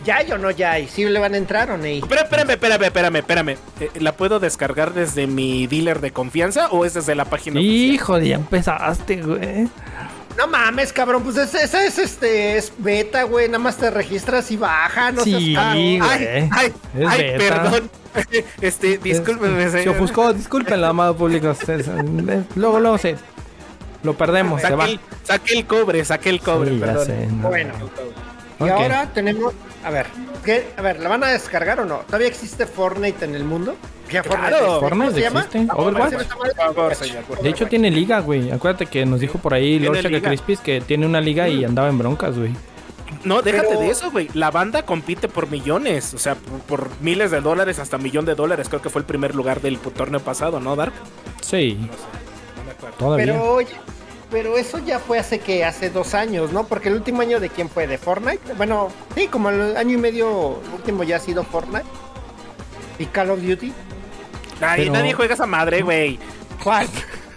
¿Ya 0.05 0.17
hay 0.17 0.31
o 0.33 0.37
no 0.39 0.51
ya 0.51 0.73
hay? 0.73 0.89
¿Sí 0.89 1.05
le 1.05 1.19
van 1.21 1.33
a 1.35 1.37
entrar 1.37 1.71
o 1.71 1.77
no? 1.79 1.85
Pero 1.85 2.23
espérame, 2.23 2.51
espérame, 2.51 2.83
espérame, 2.85 3.17
espérame. 3.17 3.49
Eh, 3.81 3.91
¿La 4.01 4.13
puedo 4.13 4.39
descargar 4.41 4.93
desde 4.95 5.27
mi 5.27 5.67
dealer 5.69 6.01
de 6.01 6.11
confianza 6.11 6.69
o 6.73 6.85
es 6.85 6.95
desde 6.95 7.15
la 7.15 7.25
página 7.25 7.61
oficial? 7.61 7.95
Hijo, 7.95 8.19
ya 8.19 8.35
empezaste, 8.35 9.23
güey. 9.23 9.69
No 10.37 10.47
mames, 10.47 10.93
cabrón, 10.93 11.23
pues 11.23 11.37
ese, 11.37 11.63
ese 11.65 11.87
es 11.87 11.99
este, 11.99 12.57
es 12.57 12.73
beta, 12.79 13.25
güey. 13.25 13.47
Nada 13.49 13.59
más 13.59 13.77
te 13.77 13.91
registras 13.91 14.51
y 14.51 14.57
baja, 14.57 15.13
no 15.13 15.23
Sí, 15.25 15.53
seas 15.53 15.65
caro. 15.65 15.75
güey. 15.79 16.01
Ay, 16.01 16.49
ay, 16.51 16.73
Es 16.99 17.09
ay, 17.09 17.23
beta. 17.39 17.63
perdón. 17.63 17.91
Este, 18.61 18.99
discúlpeme, 18.99 19.65
Se 19.71 19.79
señor. 19.81 19.97
ofuscó, 19.97 20.33
disculpen, 20.35 20.83
amado 20.85 21.17
público. 21.17 21.55
Se- 21.55 21.83
se- 21.83 21.93
Luego, 22.57 22.79
luego 22.81 22.99
se. 22.99 23.17
Lo 24.03 24.15
perdemos, 24.17 24.61
se 24.61 24.75
va. 24.75 24.85
Saqué 24.87 24.93
el, 24.93 25.01
saqué 25.25 25.55
el 25.59 25.67
cobre, 25.67 26.05
saqué 26.05 26.29
el 26.31 26.41
cobre, 26.41 26.71
Sí, 26.73 26.79
ya 26.79 26.87
perdón. 26.87 27.07
sé, 27.07 27.27
no. 27.29 27.49
Bueno, 27.49 27.73
y 28.61 28.69
ahora 28.69 29.07
tenemos, 29.15 29.55
a 29.85 29.91
ver, 29.91 30.07
¿qué? 30.45 30.69
A 30.77 30.83
ver, 30.83 31.01
¿la 31.01 31.09
van 31.09 31.25
a 31.25 31.29
descargar 31.29 31.81
o 31.81 31.85
no? 31.85 31.99
¿Todavía 32.07 32.29
existe 32.29 32.67
Fortnite 32.67 33.25
en 33.25 33.35
el 33.35 33.45
mundo? 33.45 33.75
¿Ya 34.11 34.23
Claro. 34.23 34.47
existe? 34.57 34.81
Fortnite 34.81 34.91
¿Cómo 34.91 35.11
se 35.11 35.21
llama? 35.21 35.41
existe. 35.41 35.67
¿Cómo 35.69 35.83
Overwatch. 35.89 36.11
se 36.11 36.11
llama 36.17 36.23
esta 36.23 36.37
madre? 36.37 36.53
Por 36.55 36.75
favor, 36.75 36.95
señor, 36.95 37.23
por 37.25 37.43
De 37.43 37.49
hecho, 37.49 37.67
tiene 37.67 37.91
liga, 37.91 38.21
güey. 38.21 38.51
Acuérdate 38.51 38.87
que 38.87 39.05
nos 39.07 39.21
dijo 39.21 39.39
por 39.39 39.55
ahí 39.55 39.79
Lord 39.79 40.03
Chaka. 40.03 40.21
Crispis 40.21 40.61
que 40.61 40.81
tiene 40.81 41.07
una 41.07 41.21
liga 41.21 41.49
y 41.49 41.65
andaba 41.65 41.89
en 41.89 41.99
broncas, 41.99 42.39
güey. 42.39 42.53
No, 43.25 43.41
déjate 43.43 43.69
Pero- 43.69 43.81
de 43.81 43.91
eso, 43.91 44.11
güey. 44.11 44.29
La 44.35 44.51
banda 44.51 44.83
compite 44.85 45.29
por 45.29 45.49
millones, 45.51 46.13
o 46.15 46.19
sea, 46.19 46.35
por, 46.35 46.61
por 46.61 46.91
miles 47.01 47.31
de 47.31 47.41
dólares 47.41 47.79
hasta 47.79 47.97
millón 47.99 48.25
de 48.25 48.35
dólares. 48.35 48.69
Creo 48.69 48.83
que 48.83 48.91
fue 48.91 49.01
el 49.01 49.07
primer 49.07 49.35
lugar 49.35 49.61
del 49.61 49.79
torneo 49.79 50.21
pasado, 50.21 50.61
¿no, 50.61 50.75
Dark? 50.77 50.93
Sí, 51.41 51.75
No 52.57 52.65
me 52.65 52.71
acuerdo. 52.73 52.97
todavía. 52.99 53.27
Pero 53.27 53.53
oye, 53.53 53.69
pero 54.33 54.57
eso 54.59 54.79
ya 54.79 54.99
fue 54.99 55.19
hace 55.19 55.39
que 55.39 55.65
hace 55.65 55.91
dos 55.91 56.15
años, 56.15 56.53
¿no? 56.53 56.65
Porque 56.65 56.89
el 56.89 56.95
último 56.95 57.21
año 57.21 57.39
de 57.39 57.51
quién 57.51 57.69
fue, 57.69 57.87
de 57.87 57.99
Fortnite. 57.99 58.55
Bueno, 58.57 58.89
sí, 59.15 59.29
como 59.29 59.51
el 59.51 59.77
año 59.77 59.93
y 59.95 59.99
medio 59.99 60.59
último 60.75 61.05
ya 61.05 61.17
ha 61.17 61.21
sido 61.21 61.45
Fortnite. 61.45 61.85
Y 62.99 63.07
Call 63.07 63.31
of 63.31 63.41
Duty. 63.43 63.73
Nadie, 64.61 64.85
Pero- 64.85 64.93
nadie 64.95 65.13
juega 65.13 65.35
esa 65.35 65.47
madre, 65.47 65.83
güey. 65.83 66.19
¿Cuál? 66.65 66.89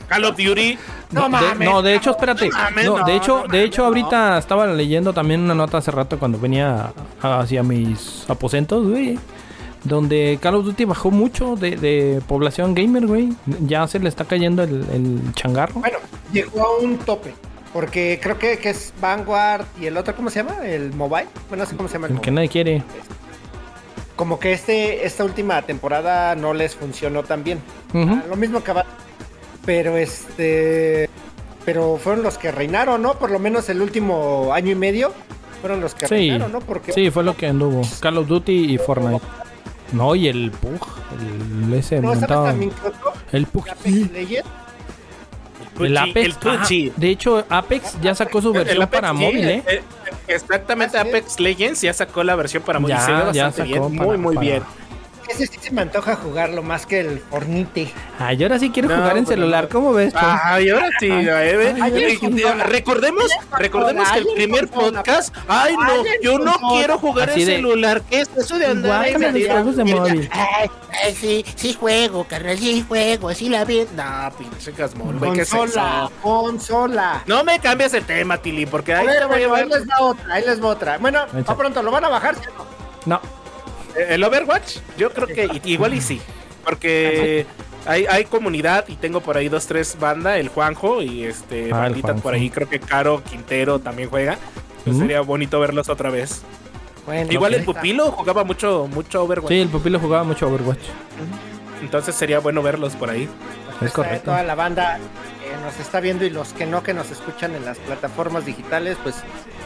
Call 0.08 0.24
of 0.26 0.38
Duty. 0.38 0.78
No 1.12 1.24
de, 1.24 1.30
mames, 1.30 1.70
no, 1.70 1.82
de 1.82 1.96
hecho, 1.96 2.12
espérate. 2.12 2.50
no 2.50 2.58
mames, 2.58 2.86
No, 2.86 2.98
no, 3.00 3.06
de 3.06 3.16
hecho, 3.16 3.44
no 3.46 3.52
de 3.52 3.64
hecho, 3.64 3.86
ahorita 3.86 4.38
estaba 4.38 4.66
leyendo 4.68 5.14
también 5.14 5.42
una 5.42 5.54
nota 5.56 5.78
hace 5.78 5.92
rato 5.92 6.18
cuando 6.18 6.40
venía 6.40 6.92
hacia 7.22 7.62
mis 7.64 8.26
aposentos, 8.30 8.88
güey. 8.88 9.18
Donde 9.86 10.38
Call 10.42 10.56
of 10.56 10.66
Duty 10.66 10.86
bajó 10.86 11.12
mucho 11.12 11.56
de, 11.56 11.78
de 11.78 12.22
población 12.28 12.76
gamer, 12.76 13.08
güey. 13.08 13.30
Ya 13.62 13.88
se 13.88 14.00
le 14.00 14.10
está 14.10 14.26
cayendo 14.26 14.64
el, 14.64 14.86
el 14.92 15.34
changarro. 15.34 15.76
Bueno, 15.80 16.00
llegó 16.34 16.62
a 16.66 16.78
un 16.80 16.98
tope. 16.98 17.34
Porque 17.72 18.20
creo 18.22 18.38
que, 18.38 18.58
que 18.58 18.70
es 18.70 18.94
Vanguard 19.02 19.66
y 19.82 19.86
el 19.88 19.98
otro, 19.98 20.16
¿cómo 20.16 20.30
se 20.30 20.40
llama? 20.42 20.66
El 20.66 20.94
mobile. 20.94 21.28
Bueno, 21.50 21.64
no 21.66 21.70
sé 21.70 21.76
cómo 21.76 21.90
se 21.90 21.96
llama. 21.96 22.08
El 22.08 22.14
El 22.16 22.22
que 22.22 22.32
nadie 22.32 22.50
quiere. 22.50 22.84
Como 24.16 24.40
que 24.40 24.54
este, 24.54 25.06
esta 25.06 25.26
última 25.26 25.62
temporada 25.62 26.36
no 26.36 26.54
les 26.54 26.74
funcionó 26.74 27.24
tan 27.24 27.44
bien. 27.44 27.60
Ah, 27.94 28.24
Lo 28.30 28.38
mismo 28.38 28.64
que 28.64 28.72
va. 28.72 28.86
Pero 29.66 29.98
este. 29.98 31.10
Pero 31.66 31.98
fueron 32.02 32.24
los 32.24 32.38
que 32.38 32.52
reinaron, 32.52 33.02
¿no? 33.02 33.16
Por 33.16 33.30
lo 33.32 33.40
menos 33.40 33.68
el 33.70 33.82
último 33.82 34.52
año 34.54 34.72
y 34.72 34.76
medio 34.76 35.12
fueron 35.60 35.82
los 35.82 35.96
que 35.96 36.08
Sí, 36.08 36.14
reinaron, 36.16 36.52
¿no? 36.54 36.60
Porque 36.62 36.94
sí, 36.94 37.10
fue 37.12 37.24
lo 37.24 37.36
que 37.36 37.48
anduvo. 37.48 37.82
Call 38.00 38.20
of 38.20 38.28
Duty 38.28 38.74
y 38.74 38.78
Fortnite. 38.78 39.26
No, 39.92 40.16
y 40.16 40.28
el 40.28 40.52
Pug. 40.52 40.88
El 41.68 41.74
ese 41.74 42.02
no, 42.02 42.16
¿sabes 42.16 42.22
montado. 42.22 42.50
El 43.32 43.46
Pug. 43.46 43.70
Apex 43.70 44.12
Legends. 44.12 44.50
El 45.80 45.98
Apex. 45.98 46.16
El 46.26 46.34
Pucci. 46.36 46.88
ajá. 46.90 47.00
de 47.02 47.10
hecho, 47.10 47.46
Apex 47.50 47.98
ya 48.02 48.16
sacó 48.16 48.42
su 48.42 48.54
versión 48.54 48.82
Apex, 48.82 49.02
para 49.02 49.14
sí, 49.14 49.24
móvil, 49.24 49.50
¿eh? 49.50 49.64
eh, 49.68 49.84
Exactamente, 50.28 50.98
Ah. 50.98 51.02
Apex 51.02 51.40
Legends 51.40 51.82
ya 51.82 51.94
sacó 51.94 52.24
la 52.24 52.36
versión 52.36 52.64
para 52.64 52.80
móvil. 52.80 52.96
Ya, 52.96 53.06
se 53.06 53.12
ve 53.12 53.34
ya 53.34 53.52
sacó 53.52 53.68
bien. 53.68 53.82
para- 53.98 54.08
muy, 54.10 54.18
muy 54.18 54.36
para- 54.36 54.48
bien. 54.48 54.64
Ese 55.30 55.48
sí 55.48 55.58
se 55.60 55.72
me 55.72 55.82
antoja 55.82 56.16
jugarlo 56.16 56.62
más 56.64 56.86
que 56.86 57.00
el 57.02 57.20
Fornite. 57.20 57.92
Ay, 58.20 58.42
ahora 58.44 58.60
sí 58.60 58.70
quiero 58.70 58.90
No, 58.90 58.96
jugar 58.96 59.18
en 59.18 59.24
bueno, 59.26 59.28
celular. 59.42 59.64
no. 59.66 59.70
¿Cómo 59.70 59.94
ves? 59.94 60.14
Ay, 60.16 60.70
ahora 60.70 60.90
sí, 61.00 61.10
Ay, 61.12 61.26
eh, 61.28 61.76
ay, 61.82 62.04
eh, 62.04 62.54
recordemos, 62.66 63.30
recordemos 63.58 64.10
que 64.12 64.20
el 64.20 64.28
primer 64.36 64.68
podcast, 64.70 65.36
ay 65.48 65.76
no, 65.76 66.04
yo 66.22 66.40
no 66.40 66.54
quiero 66.74 66.98
jugar 67.00 67.30
Así 67.32 67.42
en 67.42 67.48
de- 67.48 67.56
celular, 67.56 68.02
¿qué 68.10 68.22
es 68.22 68.30
eso 68.38 68.58
de 68.60 68.66
andar 68.68 69.10
los 69.12 69.46
juegos 69.48 69.76
de 69.78 69.84
móvil. 69.84 70.30
Ay, 70.32 70.70
ay, 71.04 71.16
sí, 71.16 71.46
sí 71.56 71.74
juego, 71.74 72.26
carnal, 72.26 72.58
sí 72.58 72.86
juego, 72.88 73.34
sí 73.34 73.50
la 73.50 73.66
vi. 73.66 73.86
No, 73.96 74.32
pinche 74.38 74.72
casmol, 74.74 75.18
güey, 75.18 75.34
¿qué 75.34 75.42
es 75.42 75.50
Consola, 75.50 76.10
consola. 76.22 77.24
No 77.26 77.44
me 77.44 77.60
cambies 77.60 77.94
el 77.94 78.06
tema, 78.06 78.38
Tili, 78.38 78.66
porque 78.66 78.94
A 78.94 79.00
ahí 79.00 79.08
ver, 79.08 79.20
te 79.20 79.26
voy 79.26 79.44
a 79.44 79.56
ahí 79.56 79.70
les 79.70 79.88
va 79.88 80.02
otra, 80.02 80.34
ahí 80.34 80.44
les 80.46 80.64
va 80.64 80.68
otra. 80.68 80.98
Bueno, 81.00 81.26
a 81.46 81.56
pronto 81.58 81.82
lo 81.84 81.92
van 81.92 82.06
a 82.06 82.10
bajar, 82.10 82.36
¿sí 82.36 82.42
o 82.56 82.58
no? 83.10 83.22
No. 83.96 84.02
el 84.02 84.24
Overwatch. 84.24 84.78
Yo 84.98 85.12
creo 85.12 85.28
que 85.28 85.62
igual 85.66 85.94
y 85.94 86.02
sí, 86.02 86.22
porque 86.64 87.46
hay, 87.86 88.06
hay 88.08 88.26
comunidad 88.26 88.86
y 88.88 88.96
tengo 88.96 89.22
por 89.22 89.38
ahí 89.38 89.50
dos, 89.50 89.68
tres 89.68 89.98
bandas, 90.00 90.38
el 90.38 90.50
Juanjo 90.50 91.02
y 91.02 91.24
este 91.24 91.70
Ah, 91.74 91.90
por 92.22 92.34
ahí, 92.34 92.50
creo 92.50 92.68
que 92.70 92.80
Caro 92.80 93.24
Quintero 93.24 93.80
también 93.80 94.10
juega. 94.10 94.38
Pues 94.84 94.96
Mm. 94.98 95.00
Sería 95.00 95.22
bonito 95.22 95.60
verlos 95.60 95.90
otra 95.90 96.10
vez. 96.12 96.42
Bueno, 97.08 97.32
Igual 97.32 97.52
pues 97.54 97.64
el 97.64 97.70
está. 97.70 97.74
pupilo 97.82 98.12
jugaba 98.12 98.44
mucho, 98.44 98.88
mucho 98.92 99.24
Overwatch. 99.24 99.50
Sí, 99.52 99.60
el 99.62 99.70
pupilo 99.70 100.00
jugaba 100.00 100.24
mucho 100.24 100.48
Overwatch. 100.48 100.80
Entonces 101.82 102.16
sería 102.16 102.40
bueno 102.40 102.62
verlos 102.62 102.94
por 102.96 103.10
ahí. 103.10 103.28
Es 103.82 103.88
Está 103.88 103.96
correcto. 103.96 104.26
Toda 104.26 104.44
la 104.44 104.56
banda 104.56 104.98
que 105.44 105.64
nos 105.64 105.80
está 105.80 106.00
viendo 106.00 106.26
y 106.26 106.30
los 106.30 106.54
que 106.54 106.66
no, 106.66 106.84
que 106.84 106.94
nos 106.94 107.12
escuchan 107.12 107.56
en 107.56 107.66
las 107.66 107.78
plataformas 107.80 108.46
digitales, 108.46 108.98
pues 109.04 109.16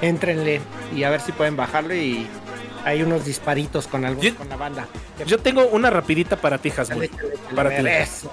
éntrenle 0.02 0.62
y 0.96 1.04
a 1.04 1.10
ver 1.10 1.22
si 1.22 1.32
pueden 1.32 1.56
bajarlo 1.56 1.94
y 1.96 2.28
hay 2.86 3.02
unos 3.04 3.26
disparitos 3.26 3.88
con 3.88 4.06
algo, 4.06 4.22
Yo- 4.22 4.36
con 4.36 4.50
la 4.50 4.56
banda. 4.56 4.88
Yo 5.26 5.38
tengo 5.38 5.66
una 5.68 5.90
rapidita 5.90 6.36
para 6.36 6.58
ti, 6.58 6.70
échale, 6.70 7.10
Para 7.56 7.70
a 7.70 7.78
ti. 7.82 7.88
Eso. 7.88 8.32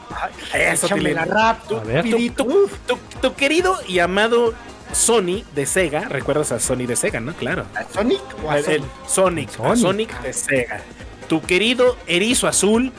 Eso, 0.55 0.97
la 0.97 1.25
rap. 1.25 1.73
A 1.73 1.81
ver. 1.85 2.05
Tu, 2.11 2.31
tu- 2.31 2.71
tu- 2.87 2.99
tu 3.21 3.35
querido 3.35 3.77
y 3.89 3.99
amado 3.99 4.55
Sony 4.93 5.43
de 5.55 5.67
Sega, 5.67 6.03
¿recuerdas 6.09 6.53
a 6.53 6.61
Sony 6.61 6.87
de 6.87 6.97
Sega, 6.97 7.21
no? 7.21 7.33
Claro. 7.35 7.67
¿a 7.75 7.85
Sonic 7.93 8.21
o 8.45 8.51
a 8.51 8.59
El- 8.59 8.65
el 8.71 8.83
Sonic? 9.09 9.51
Sonic, 9.51 9.51
a 9.51 9.55
Sonic. 9.57 9.81
Sonic 9.81 10.21
de 10.23 10.33
Sega. 10.33 10.81
Tu 11.29 11.43
querido 11.43 11.97
erizo 12.07 12.47
azul. 12.47 12.93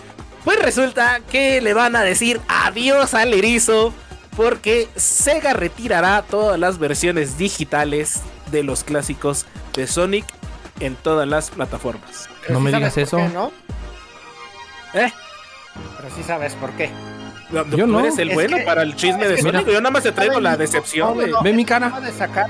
Pues 0.44 0.60
resulta 0.62 1.20
que 1.32 1.62
le 1.62 1.74
van 1.74 1.96
a 1.96 2.02
decir 2.04 2.40
adiós 2.48 3.14
al 3.14 3.34
erizo. 3.34 3.94
Porque 4.36 4.88
Sega 4.96 5.54
retirará 5.54 6.22
todas 6.22 6.60
las 6.60 6.78
versiones 6.78 7.40
digitales 7.40 8.22
de 8.52 8.62
los 8.64 8.84
clásicos 8.84 9.48
de 9.76 9.88
Sonic 9.88 10.26
en 10.80 10.96
todas 10.96 11.28
las 11.28 11.50
plataformas. 11.50 12.30
Pero 12.42 12.54
No 12.54 12.60
sí 12.60 12.66
me 12.66 12.72
digas 12.78 12.98
eso. 12.98 13.18
qué, 13.18 13.30
¿no? 13.30 13.52
¿Eh? 14.94 15.12
Pero 15.98 16.10
sí 16.16 16.24
sabes 16.24 16.54
por 16.56 16.72
qué. 16.72 16.90
No, 17.52 17.66
Yo 17.66 17.78
¿Tú 17.86 17.88
no. 17.88 18.00
eres 18.02 18.18
el 18.18 18.30
Es 18.30 18.34
bueno 18.36 18.58
que- 18.58 18.64
para 18.64 18.82
el 18.82 18.96
chisme 18.96 19.28
de 19.28 19.38
Sonic? 19.38 19.62
mira. 19.62 19.74
Yo 19.74 19.80
nada 19.82 19.92
más 19.92 20.04
te 20.04 20.12
traigo 20.12 20.40
la 20.40 20.58
decepción, 20.58 21.10
no, 21.10 21.14
güey. 21.16 21.32
no, 21.32 21.42
Ve 21.44 21.54
mi 21.54 21.66
cara. 21.66 21.88
acaba 21.88 22.06
de 22.06 22.12
sacar. 22.12 22.48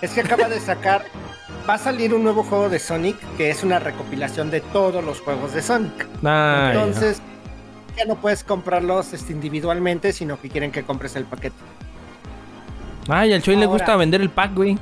Es 0.00 0.10
que 0.12 0.20
acaba 0.20 0.48
de 0.48 0.60
sacar. 0.60 1.04
Va 1.68 1.74
a 1.74 1.78
salir 1.78 2.12
un 2.14 2.22
nuevo 2.22 2.42
juego 2.44 2.68
de 2.68 2.78
Sonic 2.78 3.16
que 3.38 3.48
es 3.50 3.62
una 3.62 3.78
recopilación 3.78 4.50
de 4.50 4.60
todos 4.60 5.02
los 5.02 5.20
juegos 5.20 5.54
de 5.54 5.62
Sonic. 5.62 6.06
Ay, 6.22 6.72
Entonces, 6.76 7.22
ya 7.96 8.04
no 8.04 8.16
puedes 8.16 8.44
comprarlos 8.44 9.12
este, 9.14 9.32
individualmente, 9.32 10.12
sino 10.12 10.38
que 10.38 10.50
quieren 10.50 10.70
que 10.70 10.82
compres 10.82 11.16
el 11.16 11.24
paquete. 11.24 11.56
Ay, 13.08 13.32
al 13.32 13.42
Choy 13.42 13.56
le 13.56 13.66
gusta 13.66 13.96
vender 13.96 14.20
el 14.20 14.30
pack, 14.30 14.54
güey. 14.54 14.78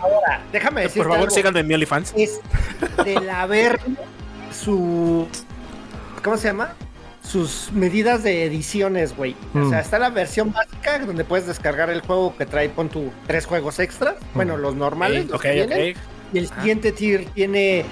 Ahora, 0.00 0.40
déjame 0.52 0.82
decir. 0.82 1.02
Por 1.02 1.12
favor, 1.12 1.30
síganme 1.30 1.60
en 1.60 1.66
mi 1.66 1.74
OnlyFans. 1.74 2.12
Es 2.16 2.40
del 3.04 3.28
haber 3.30 3.78
su. 4.52 5.26
¿Cómo 6.22 6.36
se 6.36 6.48
llama? 6.48 6.74
Sus 7.22 7.70
medidas 7.72 8.22
de 8.22 8.44
ediciones, 8.44 9.14
güey. 9.16 9.36
O 9.54 9.58
Mm. 9.58 9.70
sea, 9.70 9.80
está 9.80 9.98
la 9.98 10.10
versión 10.10 10.52
básica 10.52 10.98
donde 11.00 11.24
puedes 11.24 11.46
descargar 11.46 11.90
el 11.90 12.00
juego 12.00 12.34
que 12.36 12.46
trae, 12.46 12.68
pon 12.70 12.88
tu 12.88 13.10
tres 13.26 13.44
juegos 13.46 13.78
extras. 13.78 14.14
Bueno, 14.34 14.56
los 14.56 14.74
normales. 14.74 15.26
los 15.26 15.34
Ok, 15.36 15.42
que 15.42 15.62
ok. 15.62 15.68
vienen. 15.68 15.94
Y 16.32 16.38
el 16.38 16.48
siguiente 16.48 16.92
tier 16.92 17.26
tiene 17.34 17.84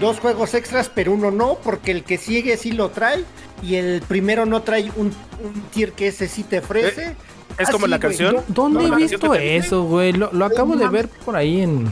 dos 0.00 0.18
juegos 0.20 0.54
extras, 0.54 0.90
pero 0.94 1.12
uno 1.12 1.30
no, 1.30 1.56
porque 1.62 1.90
el 1.92 2.04
que 2.04 2.16
sigue 2.18 2.56
sí 2.56 2.72
lo 2.72 2.90
trae. 2.90 3.24
Y 3.62 3.74
el 3.76 4.00
primero 4.06 4.46
no 4.46 4.62
trae 4.62 4.90
un, 4.96 5.12
un 5.42 5.62
tier 5.70 5.92
que 5.92 6.08
ese 6.08 6.28
sí 6.28 6.42
te 6.44 6.60
ofrece. 6.60 7.14
Es 7.58 7.68
Ah, 7.68 7.72
como 7.72 7.86
sí, 7.86 7.90
la 7.90 7.96
güey. 7.98 8.08
canción. 8.08 8.36
¿Dónde 8.48 8.88
No, 8.88 8.94
he 8.94 9.02
visto 9.02 9.34
eso, 9.34 9.84
güey? 9.84 10.12
Lo, 10.12 10.32
lo 10.32 10.44
acabo 10.44 10.76
de 10.76 10.88
ver 10.88 11.08
por 11.08 11.36
ahí 11.36 11.60
en... 11.60 11.86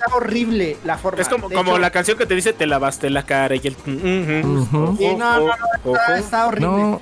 Está 0.00 0.16
horrible 0.16 0.76
la 0.84 0.98
forma. 0.98 1.20
Es 1.22 1.28
como, 1.28 1.48
De 1.48 1.54
como 1.56 1.72
hecho, 1.72 1.80
la 1.80 1.90
canción 1.90 2.18
que 2.18 2.26
te 2.26 2.34
dice 2.34 2.52
te 2.52 2.66
lavaste 2.66 3.08
la 3.10 3.24
cara 3.24 3.54
y 3.56 3.60
el. 3.64 3.74
Sí, 3.84 4.44
no, 4.44 4.92
no, 5.16 5.46
no, 5.46 5.94
está, 5.94 6.18
está 6.18 6.46
horrible. 6.46 6.66
No. 6.68 7.00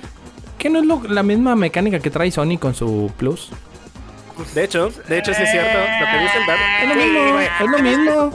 ¿Qué 0.57 0.69
no 0.69 0.79
es 0.79 0.85
lo- 0.85 1.03
la 1.09 1.21
misma 1.23 1.55
mecánica 1.55 1.99
que 1.99 2.09
trae 2.09 2.31
Sony 2.31 2.57
con 2.57 2.73
su 2.73 3.11
Plus? 3.17 3.49
De 4.55 4.63
hecho, 4.63 4.89
de 5.09 5.19
hecho 5.19 5.33
sí 5.33 5.43
es 5.43 5.51
cierto. 5.51 5.77
Lo 5.77 6.05
que 6.11 6.19
dice 6.23 6.37
el 6.39 6.45
Dar. 6.47 6.57
Es 6.81 6.89
lo 6.89 6.95
mismo, 6.95 7.39
es 7.39 7.69
lo 7.69 7.79
mismo. 7.79 8.31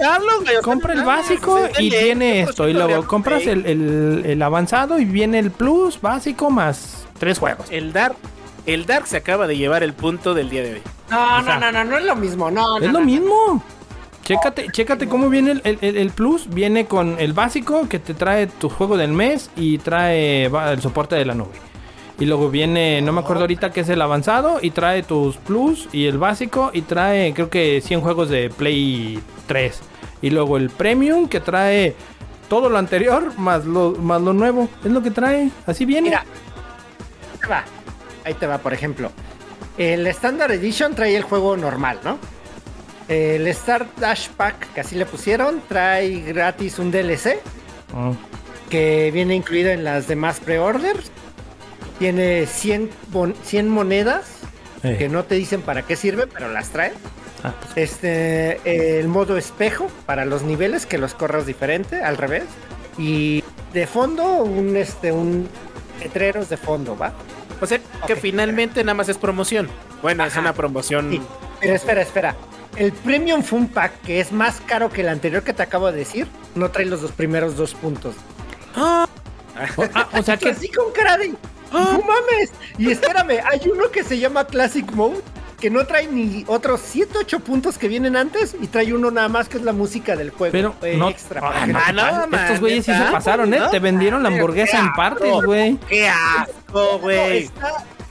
Compra 0.63 0.93
el 0.93 1.03
básico 1.05 1.61
y 1.79 1.89
viene 1.91 2.41
esto. 2.43 2.69
Y 2.69 2.75
luego 2.75 3.07
compras 3.07 3.47
el, 3.47 3.65
el- 3.65 4.23
el 4.27 4.43
avanzado 4.43 4.99
y 4.99 5.07
viene 5.07 5.39
el 5.39 5.51
Plus 5.51 5.99
básico 6.01 6.51
más 6.51 7.07
tres 7.19 7.39
juegos. 7.39 7.67
El 7.71 7.93
Dark. 7.95 8.17
El 8.69 8.87
Dark 8.87 9.07
se 9.07 9.17
acaba 9.17 9.47
de 9.47 9.57
llevar 9.57 9.83
el 9.83 9.93
punto 9.95 10.35
del 10.35 10.51
día 10.51 10.63
de 10.63 10.75
hoy. 10.75 10.83
No, 11.11 11.39
O 11.39 11.43
sea, 11.43 11.59
no, 11.59 11.73
no, 11.73 11.73
no, 11.73 11.91
no 11.91 11.99
es 11.99 12.05
lo 12.05 12.17
mismo. 12.17 12.51
No, 12.51 12.79
no, 12.79 12.85
Es 12.87 12.93
lo 12.93 13.01
no, 13.01 13.05
mismo. 13.05 13.63
Chécate, 14.25 14.67
chécate 14.71 15.09
cómo 15.09 15.31
viene 15.31 15.53
el, 15.65 15.79
el- 15.81 15.97
el- 15.97 16.11
Plus. 16.11 16.49
Viene 16.51 16.85
con 16.87 17.17
el 17.19 17.33
básico 17.33 17.89
que 17.89 17.99
te 17.99 18.13
trae 18.13 18.47
tu 18.47 18.69
juego 18.69 18.97
del 18.99 19.11
mes 19.13 19.51
y 19.57 19.79
trae 19.79 20.49
va, 20.49 20.71
el 20.73 20.83
soporte 20.83 21.17
de 21.17 21.25
la 21.25 21.35
nube. 21.35 21.53
Y 22.21 22.27
luego 22.27 22.51
viene, 22.51 23.01
no 23.01 23.13
me 23.13 23.21
acuerdo 23.21 23.43
ahorita 23.43 23.71
que 23.73 23.81
es 23.81 23.89
el 23.89 24.03
avanzado 24.03 24.59
y 24.61 24.71
trae 24.73 25.03
tus 25.03 25.37
Plus 25.39 25.89
y 25.93 26.07
el 26.07 26.19
básico 26.19 26.71
y 26.75 26.83
trae 26.83 27.33
creo 27.33 27.49
que 27.49 27.81
100 27.81 28.01
juegos 28.03 28.29
de 28.29 28.51
Play 28.51 29.19
3. 29.47 29.81
Y 30.21 30.31
luego 30.31 30.57
el 30.59 30.69
Premium 30.69 31.29
que 31.29 31.41
trae 31.41 31.95
todo 32.51 32.69
lo 32.69 32.77
anterior 32.77 33.33
más 33.39 33.65
lo, 33.65 33.93
más 33.93 34.21
lo 34.21 34.35
nuevo. 34.35 34.69
Es 34.85 34.91
lo 34.91 35.01
que 35.01 35.11
trae. 35.11 35.49
Así 35.67 35.87
viene. 35.87 36.09
Mira, 36.11 36.25
va. 37.51 37.65
Ahí 38.29 38.35
te 38.35 38.47
va, 38.47 38.59
por 38.59 38.75
ejemplo. 38.75 39.11
El 39.79 40.07
Standard 40.09 40.51
Edition 40.53 40.95
trae 40.95 41.17
el 41.17 41.23
juego 41.23 41.57
normal, 41.57 41.99
¿no? 42.05 42.19
El 43.09 43.47
Star 43.49 43.87
Dash 43.97 44.29
Pack, 44.29 44.75
que 44.75 44.83
así 44.83 44.97
le 44.97 45.07
pusieron, 45.07 45.63
trae 45.67 46.21
gratis 46.21 46.79
un 46.79 46.91
DLC 46.91 47.39
Ah, 47.95 48.13
que 48.69 49.11
viene 49.15 49.35
incluido 49.35 49.71
en 49.71 49.83
las 49.83 50.07
demás 50.07 50.41
pre-orders. 50.41 51.11
Tiene 51.99 52.45
100, 52.45 52.91
bon- 53.11 53.35
100 53.45 53.71
monedas 53.71 54.27
eh. 54.83 54.97
que 54.99 55.09
no 55.09 55.25
te 55.25 55.37
dicen 55.37 55.63
para 55.63 55.83
qué 55.83 55.97
sirven, 55.97 56.29
pero 56.31 56.51
las 56.51 56.69
trae. 56.69 56.93
Ah, 57.43 57.55
pues, 57.73 57.79
Este, 57.93 58.99
el 59.01 59.09
modo 59.09 59.39
espejo 59.39 59.87
para 60.05 60.27
los 60.27 60.43
niveles, 60.43 60.85
que 60.85 60.99
los 60.99 61.15
corras 61.15 61.47
diferente, 61.47 62.03
al 62.03 62.19
revés. 62.19 62.45
Y 62.99 63.43
de 63.73 63.87
fondo, 63.87 64.43
un, 64.43 64.77
este, 64.77 65.13
un 65.13 65.49
letreros 66.01 66.51
de 66.51 66.59
fondo, 66.59 66.95
¿va? 66.95 67.15
O 67.61 67.67
sea, 67.67 67.81
que 68.07 68.17
finalmente 68.17 68.83
nada 68.85 68.95
más 68.95 69.09
es 69.09 69.19
promoción. 69.19 69.69
Bueno, 70.03 70.25
es 70.25 70.37
una 70.37 70.53
promoción. 70.53 71.11
Sí. 71.11 71.23
Pero 71.61 71.75
espera, 71.75 72.03
espera. 72.03 72.37
El 72.77 72.93
Premium 72.93 73.43
Fun 73.43 73.69
Pack, 73.69 74.03
que 74.03 74.21
es 74.21 74.31
más 74.31 74.61
caro 74.61 74.91
que 74.91 75.01
el 75.01 75.09
anterior 75.09 75.43
que 75.43 75.53
te 75.53 75.63
acabo 75.63 75.91
de 75.91 75.99
decir, 75.99 76.29
no 76.55 76.71
trae 76.71 76.87
los 76.87 77.03
dos 77.03 77.13
primeros 77.13 77.57
dos 77.57 77.75
puntos. 77.75 78.15
o, 78.77 79.07
ah, 79.95 80.09
o 80.13 80.23
sea 80.23 80.37
que 80.37 80.51
así 80.51 80.69
con 80.69 80.93
cara 80.93 81.19
de. 81.19 81.35
¡No 81.73 82.03
mames! 82.03 82.53
Y 82.79 82.91
espérame, 82.91 83.41
hay 83.45 83.69
uno 83.71 83.91
que 83.91 84.05
se 84.05 84.19
llama 84.19 84.47
Classic 84.47 84.91
Mode, 84.93 85.21
que 85.61 85.71
no 85.71 85.85
trae 85.87 86.07
ni 86.07 86.45
otros 86.47 86.81
7, 86.85 87.13
8 87.19 87.41
puntos 87.41 87.79
que 87.79 87.89
vienen 87.89 88.15
antes, 88.17 88.55
y 88.61 88.69
trae 88.69 88.93
uno 88.95 89.11
nada 89.11 89.29
más 89.29 89.49
que 89.49 89.57
es 89.59 89.63
la 89.65 89.73
música 89.73 90.15
del 90.17 90.31
juego. 90.31 90.53
Pero 90.53 90.75
eh, 90.83 90.97
no, 90.97 91.09
extra. 91.09 91.41
ah, 91.45 91.67
no, 91.67 91.79
Ah, 91.79 92.27
no, 92.31 92.37
Estos 92.37 92.61
güeyes 92.61 92.85
sí 92.85 92.93
se 92.95 93.05
pasaron, 93.11 93.53
¿eh? 93.53 93.59
¿No? 93.59 93.71
Te 93.71 93.79
vendieron 93.81 94.23
la 94.23 94.29
hamburguesa 94.29 94.79
en 94.79 94.93
partes, 94.93 95.33
güey. 95.45 95.77
¡Qué 95.89 96.09
asco, 96.09 96.99
güey! 97.01 97.51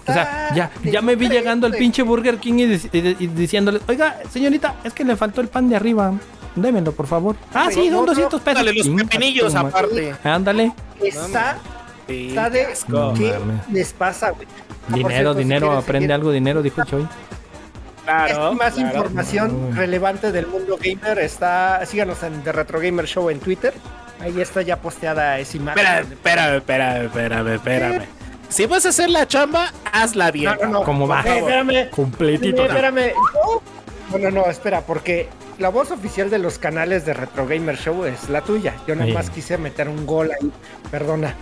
O 0.10 0.14
sea, 0.14 0.52
ya, 0.56 0.72
ya 0.84 1.02
me 1.02 1.16
vi 1.16 1.28
llegando 1.30 1.68
al 1.68 1.74
pinche 1.74 2.02
Burger 2.02 2.38
King 2.38 2.54
y, 2.60 2.66
dic- 2.68 2.90
y- 3.20 3.24
y 3.26 3.28
diciéndole, 3.28 3.82
oiga, 3.88 4.20
señorita, 4.30 4.76
es 4.86 4.94
que 4.94 5.04
le 5.04 5.16
faltó 5.18 5.42
el 5.42 5.50
pan 5.50 5.68
de 5.70 5.76
arriba. 5.76 6.14
Démelo, 6.56 6.92
por 6.94 7.08
favor. 7.08 7.36
Ah, 7.54 7.68
sí, 7.70 7.86
son 7.90 7.92
no, 7.92 8.06
200 8.06 8.42
pesos. 8.42 8.66
Dale 8.66 8.74
los 8.74 8.88
pepinillos 8.90 9.54
aparte. 9.54 10.16
Ándale. 10.24 10.72
Está, 11.02 11.58
está 12.08 12.50
de. 12.50 12.60
qué 12.66 12.72
asco. 12.72 13.14
¿Qué 13.16 13.34
mames. 13.38 13.70
les 13.70 13.94
pasa, 13.94 14.32
güey? 14.32 14.48
Ah, 14.90 14.94
Dinero, 14.96 15.10
cierto, 15.10 15.34
dinero, 15.36 15.72
aprende 15.74 16.06
seguir 16.06 16.14
algo, 16.14 16.32
dinero, 16.32 16.62
dijo 16.62 16.84
Choy. 16.86 17.06
Claro, 18.08 18.54
más 18.54 18.74
claro. 18.74 18.98
información 18.98 19.76
relevante 19.76 20.32
del 20.32 20.48
mundo 20.48 20.78
gamer 20.82 21.20
está. 21.20 21.86
Síganos 21.86 22.24
en 22.24 22.42
The 22.42 22.54
Retro 22.54 22.80
Gamer 22.80 23.06
Show 23.06 23.30
en 23.30 23.40
Twitter. 23.40 23.74
Ahí 24.22 24.40
está 24.40 24.62
ya 24.62 24.78
posteada 24.78 25.38
esa 25.40 25.58
imagen. 25.58 25.86
Espérame, 25.86 26.14
espérame, 26.14 26.56
espérame, 26.58 27.06
espérame, 27.06 27.56
espérame. 27.56 28.06
Si 28.48 28.66
vas 28.66 28.86
a 28.86 28.90
hacer 28.90 29.10
la 29.10 29.28
chamba, 29.28 29.74
hazla 29.92 30.32
bien. 30.32 30.56
No, 30.62 30.68
no, 30.68 30.80
no. 30.80 30.84
¿Cómo 30.84 31.08
va? 31.08 31.20
Espérame. 31.20 31.90
Completito. 31.90 32.64
Espérame. 32.66 33.12
No, 34.12 34.18
no, 34.18 34.32
no, 34.32 34.46
espera, 34.46 34.82
porque 34.82 35.28
la 35.60 35.68
voz 35.68 35.92
oficial 35.92 36.30
de 36.30 36.40
los 36.40 36.58
canales 36.60 37.06
de 37.06 37.14
Retro 37.14 37.46
Gamer 37.46 37.78
Show 37.78 38.06
es 38.06 38.30
la 38.30 38.42
tuya. 38.42 38.76
Yo 38.88 38.96
nada 38.96 39.12
más 39.12 39.30
quise 39.30 39.58
meter 39.58 39.90
un 39.90 40.06
gol 40.06 40.32
ahí. 40.32 40.50
Perdona. 40.90 41.36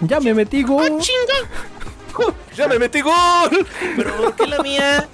Ya 0.00 0.20
me 0.20 0.32
metí, 0.32 0.62
go. 0.62 0.80
¡Ya 2.56 2.66
me 2.66 2.78
metí 2.78 3.00
gol! 3.00 3.66
¿Pero 3.96 4.16
por 4.16 4.34
qué 4.34 4.46
la 4.46 4.58
mía? 4.62 5.08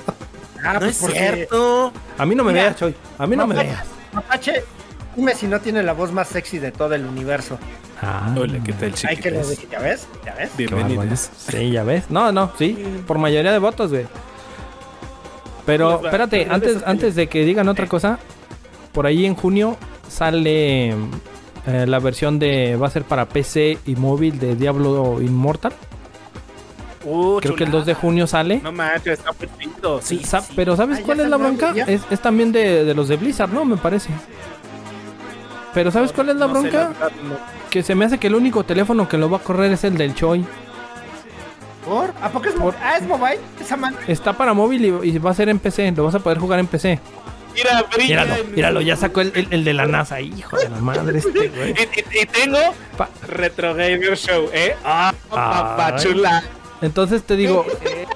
Ah, 0.67 0.73
No 0.75 0.81
pues 0.81 0.93
es 0.97 0.99
porque- 1.03 1.19
cierto. 1.19 1.93
A 2.19 2.27
mí 2.27 2.35
no 2.35 2.45
me 2.45 2.53
Mira. 2.53 2.65
veas, 2.65 2.77
Choy. 2.77 2.95
A 3.19 3.27
mí 3.27 3.37
no 3.37 3.47
me 3.47 3.55
veas. 3.55 3.85
Mapache, 4.13 4.65
dime 5.15 5.35
si 5.35 5.47
no 5.47 5.61
tiene 5.61 5.83
la 5.83 5.93
voz 5.93 6.13
más 6.13 6.29
sexy 6.29 6.59
de 6.59 6.73
todo 6.73 6.95
el 6.95 7.05
universo. 7.07 7.59
Ah, 8.03 8.35
Hola, 8.37 8.59
¿qué 8.65 8.73
tal, 8.75 8.93
Hay 9.09 9.17
que 9.17 9.31
decir, 9.31 9.69
¿ya 9.71 9.79
ves? 9.79 10.07
¿Ya 10.25 10.35
ves? 10.35 10.51
Bienvenidos. 10.57 11.31
Sí, 11.49 11.71
ya 11.71 11.83
ves. 11.85 12.05
No, 12.11 12.31
no, 12.33 12.53
sí. 12.59 12.77
Por 13.07 13.19
mayoría 13.19 13.53
de 13.53 13.59
votos, 13.59 13.91
güey. 13.91 14.07
Pero, 15.65 16.05
espérate, 16.05 16.47
antes, 16.51 16.79
antes 16.87 17.15
de 17.15 17.27
que 17.29 17.45
digan 17.45 17.69
otra 17.69 17.87
cosa, 17.87 18.19
por 18.93 19.07
ahí 19.07 19.27
en 19.27 19.35
junio 19.35 19.77
sale 20.09 20.91
eh, 20.91 21.87
la 21.87 21.99
versión 21.99 22.39
de 22.39 22.77
va 22.77 22.87
a 22.87 22.91
ser 22.91 23.03
para 23.05 23.27
PC 23.27 23.79
y 23.87 23.97
móvil 23.97 24.39
de 24.39 24.55
Diablo 24.55 25.21
Immortal. 25.21 25.73
Uh, 27.09 27.38
Creo 27.40 27.55
que 27.55 27.64
el 27.64 27.71
2 27.71 27.87
de 27.87 27.95
junio 27.95 28.27
sale. 28.27 28.61
No 28.62 28.73
manches, 28.73 29.19
está 29.21 29.31
muy 29.33 29.49
lindo. 29.61 30.01
Sí, 30.03 30.23
Sa- 30.25 30.40
sí. 30.40 30.53
Pero 30.57 30.75
¿sabes 30.77 30.99
Ah, 30.99 31.03
cuál 31.07 31.21
es 31.21 31.29
la 31.29 31.37
bronca? 31.37 31.73
Es, 31.87 32.03
es 32.11 32.21
también 32.21 32.51
de, 32.51 32.85
de 32.85 32.95
los 32.95 33.07
de 33.09 33.16
Blizzard, 33.16 33.51
¿no? 33.53 33.64
Me 33.64 33.77
parece. 33.77 34.11
Pero 35.73 35.90
¿sabes 35.90 36.12
cuál 36.12 36.31
es 36.31 36.37
la 36.37 36.47
No 36.47 36.55
sé, 36.55 36.61
bronca? 36.61 36.88
verdad, 36.88 37.12
no. 37.23 37.37
Que 37.71 37.83
se 37.83 37.95
me 37.95 38.05
hace 38.07 38.19
que 38.19 38.27
el 38.27 38.35
único 38.35 38.64
teléfono 38.64 39.09
que 39.09 39.19
lo 39.19 39.31
va 39.31 39.37
a 39.37 39.40
correr 39.40 39.71
es 39.73 39.85
el 39.85 39.97
del 39.97 40.14
Choi. 40.14 40.45
¿Por? 41.85 42.12
¿A 42.21 42.29
poco 42.31 42.49
es, 42.49 42.57
mo- 42.57 42.64
Por- 42.64 42.75
ah, 42.83 42.97
es 42.97 43.07
mobile? 43.07 43.38
Está 44.09 44.33
para 44.33 44.53
móvil 44.55 44.85
y, 45.05 45.11
y 45.11 45.19
va 45.19 45.31
a 45.31 45.35
ser 45.35 45.49
en 45.49 45.59
PC. 45.61 45.92
Lo 45.92 46.05
vas 46.05 46.14
a 46.16 46.19
poder 46.19 46.38
jugar 46.38 46.59
en 46.59 46.66
PC. 46.66 46.99
Mira, 47.55 47.83
brilla 47.95 48.25
Míralo, 48.25 48.45
míralo, 48.55 48.81
ya 48.83 48.97
sacó 48.97 49.21
el, 49.23 49.33
el- 49.35 49.49
el 49.51 49.64
de 49.64 49.73
la 49.73 49.87
NASA. 49.87 50.21
Hijo 50.21 50.57
de 50.57 50.69
la 50.69 50.77
madre 50.79 51.19
este, 51.19 51.49
güey. 51.49 51.71
Y, 52.12 52.19
y- 52.19 52.23
y 52.23 52.27
tengo 52.27 52.59
Pa- 52.99 53.09
Retro 53.29 53.75
Gamer 53.75 54.16
Show, 54.16 54.49
¿eh? 54.53 54.75
Ah, 54.85 55.14
papá 55.31 55.97
chula. 55.97 56.42
Entonces 56.83 57.23
te 57.23 57.37
digo, 57.37 57.65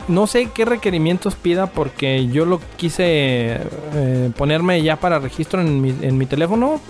no 0.09 0.27
sé 0.27 0.49
qué 0.55 0.65
requerimientos 0.65 1.35
pida 1.35 1.67
porque 1.67 2.27
yo 2.29 2.45
lo 2.45 2.61
quise 2.77 3.59
eh, 3.95 4.31
ponerme 4.37 4.83
ya 4.83 4.97
para 4.97 5.19
registro 5.19 5.61
en 5.61 5.81
mi, 5.81 5.95
en 6.03 6.19
mi 6.19 6.27
teléfono. 6.27 6.81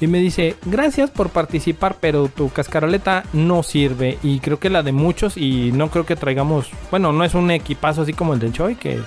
Y 0.00 0.08
me 0.08 0.18
dice, 0.18 0.56
gracias 0.64 1.10
por 1.10 1.30
participar, 1.30 1.98
pero 2.00 2.26
tu 2.26 2.48
cascaroleta 2.48 3.22
no 3.32 3.62
sirve. 3.62 4.18
Y 4.24 4.40
creo 4.40 4.58
que 4.58 4.68
la 4.68 4.82
de 4.82 4.90
muchos, 4.90 5.36
y 5.36 5.70
no 5.70 5.90
creo 5.90 6.04
que 6.04 6.16
traigamos, 6.16 6.70
bueno, 6.90 7.12
no 7.12 7.22
es 7.22 7.34
un 7.34 7.52
equipazo 7.52 8.02
así 8.02 8.12
como 8.12 8.34
el 8.34 8.40
del 8.40 8.52
Choi, 8.52 8.74
que 8.74 8.98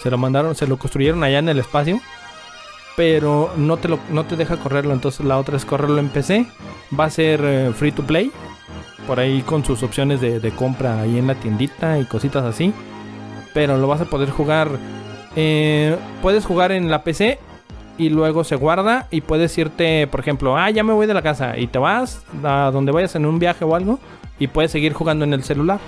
se 0.00 0.10
lo 0.10 0.18
mandaron, 0.18 0.54
se 0.54 0.68
lo 0.68 0.76
construyeron 0.76 1.24
allá 1.24 1.40
en 1.40 1.48
el 1.48 1.58
espacio. 1.58 2.00
Pero 2.96 3.50
no 3.56 3.76
te, 3.76 3.88
lo, 3.88 3.98
no 4.10 4.24
te 4.24 4.36
deja 4.36 4.56
correrlo, 4.58 4.92
entonces 4.92 5.26
la 5.26 5.38
otra 5.38 5.56
es 5.56 5.64
correrlo 5.64 5.98
en 5.98 6.08
PC. 6.10 6.46
Va 6.98 7.04
a 7.06 7.10
ser 7.10 7.40
eh, 7.42 7.72
free 7.74 7.92
to 7.92 8.04
play 8.04 8.30
por 9.06 9.20
ahí 9.20 9.42
con 9.42 9.64
sus 9.64 9.82
opciones 9.82 10.20
de, 10.20 10.40
de 10.40 10.50
compra 10.52 11.00
ahí 11.00 11.18
en 11.18 11.26
la 11.26 11.34
tiendita 11.34 11.98
y 11.98 12.04
cositas 12.04 12.44
así. 12.44 12.72
Pero 13.52 13.76
lo 13.78 13.88
vas 13.88 14.00
a 14.00 14.04
poder 14.06 14.30
jugar. 14.30 14.68
eh, 15.36 15.96
puedes 16.22 16.44
jugar 16.46 16.72
en 16.72 16.90
la 16.90 17.02
PC 17.02 17.38
y 17.98 18.08
luego 18.10 18.44
se 18.44 18.56
guarda 18.56 19.06
y 19.10 19.20
puedes 19.20 19.56
irte, 19.58 20.06
por 20.08 20.20
ejemplo, 20.20 20.56
ah, 20.56 20.70
ya 20.70 20.82
me 20.84 20.92
voy 20.92 21.06
de 21.06 21.14
la 21.14 21.22
casa 21.22 21.56
y 21.58 21.66
te 21.68 21.78
vas 21.78 22.24
a 22.44 22.70
donde 22.72 22.92
vayas 22.92 23.14
en 23.16 23.26
un 23.26 23.38
viaje 23.38 23.64
o 23.64 23.74
algo 23.74 23.98
y 24.38 24.48
puedes 24.48 24.70
seguir 24.72 24.92
jugando 24.92 25.24
en 25.24 25.32
el 25.32 25.44
celular. 25.44 25.80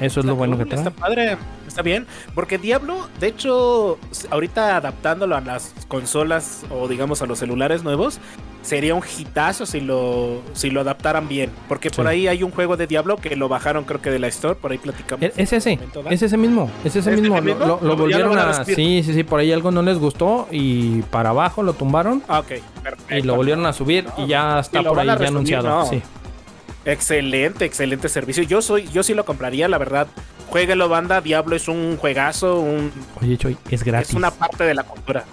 Eso 0.00 0.20
es 0.20 0.26
lo 0.26 0.36
bueno 0.36 0.58
que 0.58 0.66
te 0.66 0.74
Está 0.76 0.90
padre, 0.90 1.38
está 1.66 1.82
bien. 1.82 2.06
Porque 2.34 2.58
Diablo, 2.58 3.08
de 3.18 3.28
hecho, 3.28 3.98
ahorita 4.30 4.76
adaptándolo 4.76 5.36
a 5.36 5.40
las 5.40 5.72
consolas 5.88 6.64
o 6.70 6.86
digamos 6.88 7.22
a 7.22 7.26
los 7.26 7.38
celulares 7.38 7.82
nuevos, 7.82 8.18
sería 8.62 8.94
un 8.94 9.02
hitazo 9.18 9.64
si 9.64 9.80
lo, 9.80 10.42
si 10.52 10.70
lo 10.70 10.80
adaptaran 10.80 11.28
bien. 11.28 11.50
Porque 11.68 11.90
por 11.90 12.06
ahí 12.08 12.26
hay 12.28 12.42
un 12.42 12.50
juego 12.50 12.76
de 12.76 12.86
Diablo 12.86 13.16
que 13.16 13.36
lo 13.36 13.48
bajaron, 13.48 13.84
creo 13.84 14.02
que 14.02 14.10
de 14.10 14.18
la 14.18 14.26
Store, 14.26 14.54
por 14.56 14.72
ahí 14.72 14.78
platicamos. 14.78 15.22
E- 15.24 15.32
Es 15.36 15.52
ese, 15.52 15.78
es 16.10 16.22
ese 16.22 16.36
mismo, 16.36 16.70
es 16.84 16.94
ese 16.96 17.14
¿Es 17.14 17.20
mismo. 17.20 17.36
Lo, 17.36 17.42
mismo? 17.42 17.64
lo- 17.64 17.78
lo 17.80 17.80
¿Ya 17.80 17.86
lo 17.88 17.96
volvieron 17.96 18.38
a? 18.38 18.64
Sí, 18.64 19.02
sí, 19.02 19.14
sí, 19.14 19.24
por 19.24 19.40
ahí 19.40 19.50
algo 19.52 19.70
no 19.70 19.82
les 19.82 19.98
gustó 19.98 20.48
y 20.50 21.02
para 21.02 21.30
abajo 21.30 21.62
lo 21.62 21.72
tumbaron 21.74 22.22
Ah, 22.28 22.40
ok, 22.40 22.48
perfecto. 22.82 23.16
y 23.16 23.22
lo 23.22 23.36
volvieron 23.36 23.64
a 23.66 23.72
subir 23.72 24.06
y 24.18 24.26
ya 24.26 24.58
está 24.58 24.82
por 24.82 24.98
ahí 24.98 25.06
ya 25.06 25.14
anunciado. 25.28 25.68
no. 25.68 25.86
Sí. 25.86 26.02
Excelente, 26.86 27.64
excelente 27.64 28.08
servicio. 28.08 28.42
Yo 28.44 28.62
soy, 28.62 28.88
yo 28.88 29.02
sí 29.02 29.12
lo 29.12 29.24
compraría, 29.24 29.68
la 29.68 29.76
verdad. 29.78 30.06
Jueguelo, 30.48 30.88
banda. 30.88 31.20
Diablo 31.20 31.56
es 31.56 31.66
un 31.68 31.96
juegazo, 31.98 32.60
un, 32.60 32.92
Oye, 33.20 33.36
Choy, 33.36 33.58
es 33.70 33.82
gratis. 33.84 34.10
es 34.10 34.14
una 34.14 34.30
parte 34.30 34.64
de 34.64 34.72
la 34.74 34.84
cultura. 34.84 35.24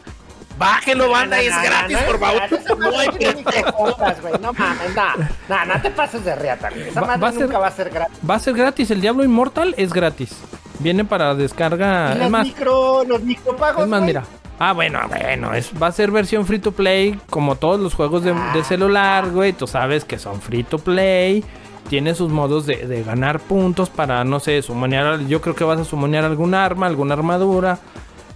Bájelo, 0.58 1.10
banda, 1.10 1.40
es 1.40 1.54
gratis, 1.64 1.98
por 2.00 2.20
favor. 2.20 2.42
No 2.80 3.00
hay 3.00 3.08
güey. 3.08 4.34
No 4.42 4.54
mames, 4.54 4.96
no. 4.96 5.28
No, 5.50 5.66
no 5.66 5.82
te 5.82 5.90
pases 5.92 6.24
de 6.26 6.36
reata, 6.36 6.70
güey. 6.70 6.90
Esa 6.90 7.02
Va- 7.02 7.08
madre 7.08 7.22
va 7.22 7.28
a 7.28 7.32
ser- 7.32 7.42
nunca 7.42 7.58
va 7.60 7.68
a 7.68 7.72
ser 7.72 7.90
gratis. 7.90 8.18
Va 8.30 8.36
a 8.36 8.40
ser 8.40 8.54
gratis, 8.56 8.92
el 8.92 9.02
Diablo 9.02 9.24
Inmortal 9.24 9.74
es 9.78 9.94
gratis. 9.94 10.36
Viene 10.80 11.06
para 11.06 11.34
descarga. 11.36 12.10
Y 12.10 12.14
Es 12.14 12.20
los 12.20 12.30
más, 12.30 12.46
micro, 12.46 13.04
los 13.04 13.22
micropagos, 13.22 13.84
es 13.84 13.90
más, 13.90 14.02
mira. 14.02 14.24
Ah, 14.60 14.74
bueno, 14.74 15.00
bueno, 15.10 15.54
es, 15.54 15.72
va 15.82 15.88
a 15.88 15.92
ser 15.92 16.12
versión 16.12 16.46
free 16.46 16.60
to 16.60 16.72
play, 16.72 17.20
como 17.30 17.56
todos 17.56 17.80
los 17.80 17.96
juegos 17.96 18.24
de, 18.24 18.34
de 18.54 18.64
celular, 18.64 19.30
güey. 19.32 19.54
Tú 19.54 19.68
sabes 19.68 20.06
que 20.06 20.20
son 20.20 20.42
free 20.42 20.64
to 20.64 20.78
play. 20.78 21.44
Tiene 21.90 22.16
sus 22.16 22.32
modos 22.32 22.66
de, 22.66 22.88
de 22.88 23.04
ganar 23.04 23.40
puntos 23.40 23.90
para, 23.90 24.24
no 24.24 24.40
sé, 24.40 24.62
sumonear. 24.62 25.26
Yo 25.28 25.42
creo 25.42 25.56
que 25.56 25.64
vas 25.64 25.80
a 25.80 25.86
sumonear 25.86 26.24
algún 26.24 26.54
arma, 26.54 26.86
alguna 26.86 27.14
armadura. 27.14 27.80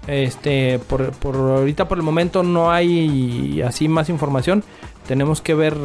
Este, 0.08 0.80
por, 0.80 1.12
por 1.12 1.36
ahorita 1.36 1.88
por 1.88 1.97
el 1.97 2.03
momento 2.03 2.43
no 2.43 2.71
hay 2.71 3.62
así 3.62 3.88
más 3.88 4.10
información. 4.10 4.63
Tenemos 5.08 5.41
que 5.41 5.53
ver, 5.53 5.75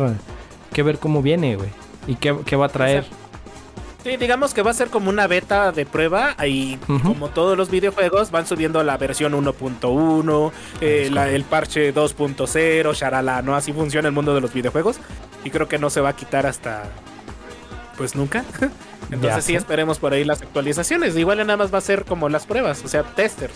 que 0.73 0.83
ver 0.83 0.99
cómo 0.99 1.23
viene, 1.23 1.57
güey. 1.57 1.71
Y 2.07 2.17
qué, 2.17 2.37
qué 2.45 2.57
va 2.57 2.67
a 2.67 2.71
traer. 2.71 3.05
Sí, 4.03 4.17
digamos 4.17 4.53
que 4.53 4.63
va 4.63 4.73
a 4.73 4.75
ser 4.75 4.89
como 4.89 5.11
una 5.11 5.27
beta 5.29 5.71
de 5.71 5.87
prueba. 5.87 6.35
Y 6.45 6.79
Ujú. 6.89 7.01
como 7.15 7.29
todos 7.29 7.57
los 7.57 7.71
videojuegos, 7.71 8.31
van 8.31 8.47
subiendo 8.47 8.83
la 8.83 8.97
versión 8.97 9.33
1.1, 9.35 10.53
eh, 10.81 11.09
el 11.33 11.45
parche 11.45 11.95
2.0, 11.95 12.93
sharala, 12.95 13.43
¿no? 13.43 13.55
Así 13.55 13.73
funciona 13.73 14.09
el 14.09 14.15
mundo 14.15 14.35
de 14.35 14.41
los 14.41 14.53
videojuegos. 14.53 14.99
Y 15.45 15.51
creo 15.51 15.69
que 15.69 15.79
no 15.79 15.89
se 15.91 16.01
va 16.01 16.11
a 16.11 16.17
quitar 16.17 16.47
hasta. 16.47 16.83
Pues 17.97 18.17
nunca. 18.17 18.45
Entonces 19.11 19.45
sí 19.45 19.55
esperemos 19.55 19.99
por 19.99 20.13
ahí 20.15 20.25
las 20.25 20.43
actualizaciones. 20.43 21.17
Igual 21.17 21.39
nada 21.39 21.57
más 21.57 21.73
va 21.73 21.79
a 21.79 21.83
ser 21.83 22.05
como 22.05 22.29
las 22.29 22.47
pruebas, 22.47 22.83
o 22.85 22.89
sea, 22.89 23.03
testers. 23.03 23.55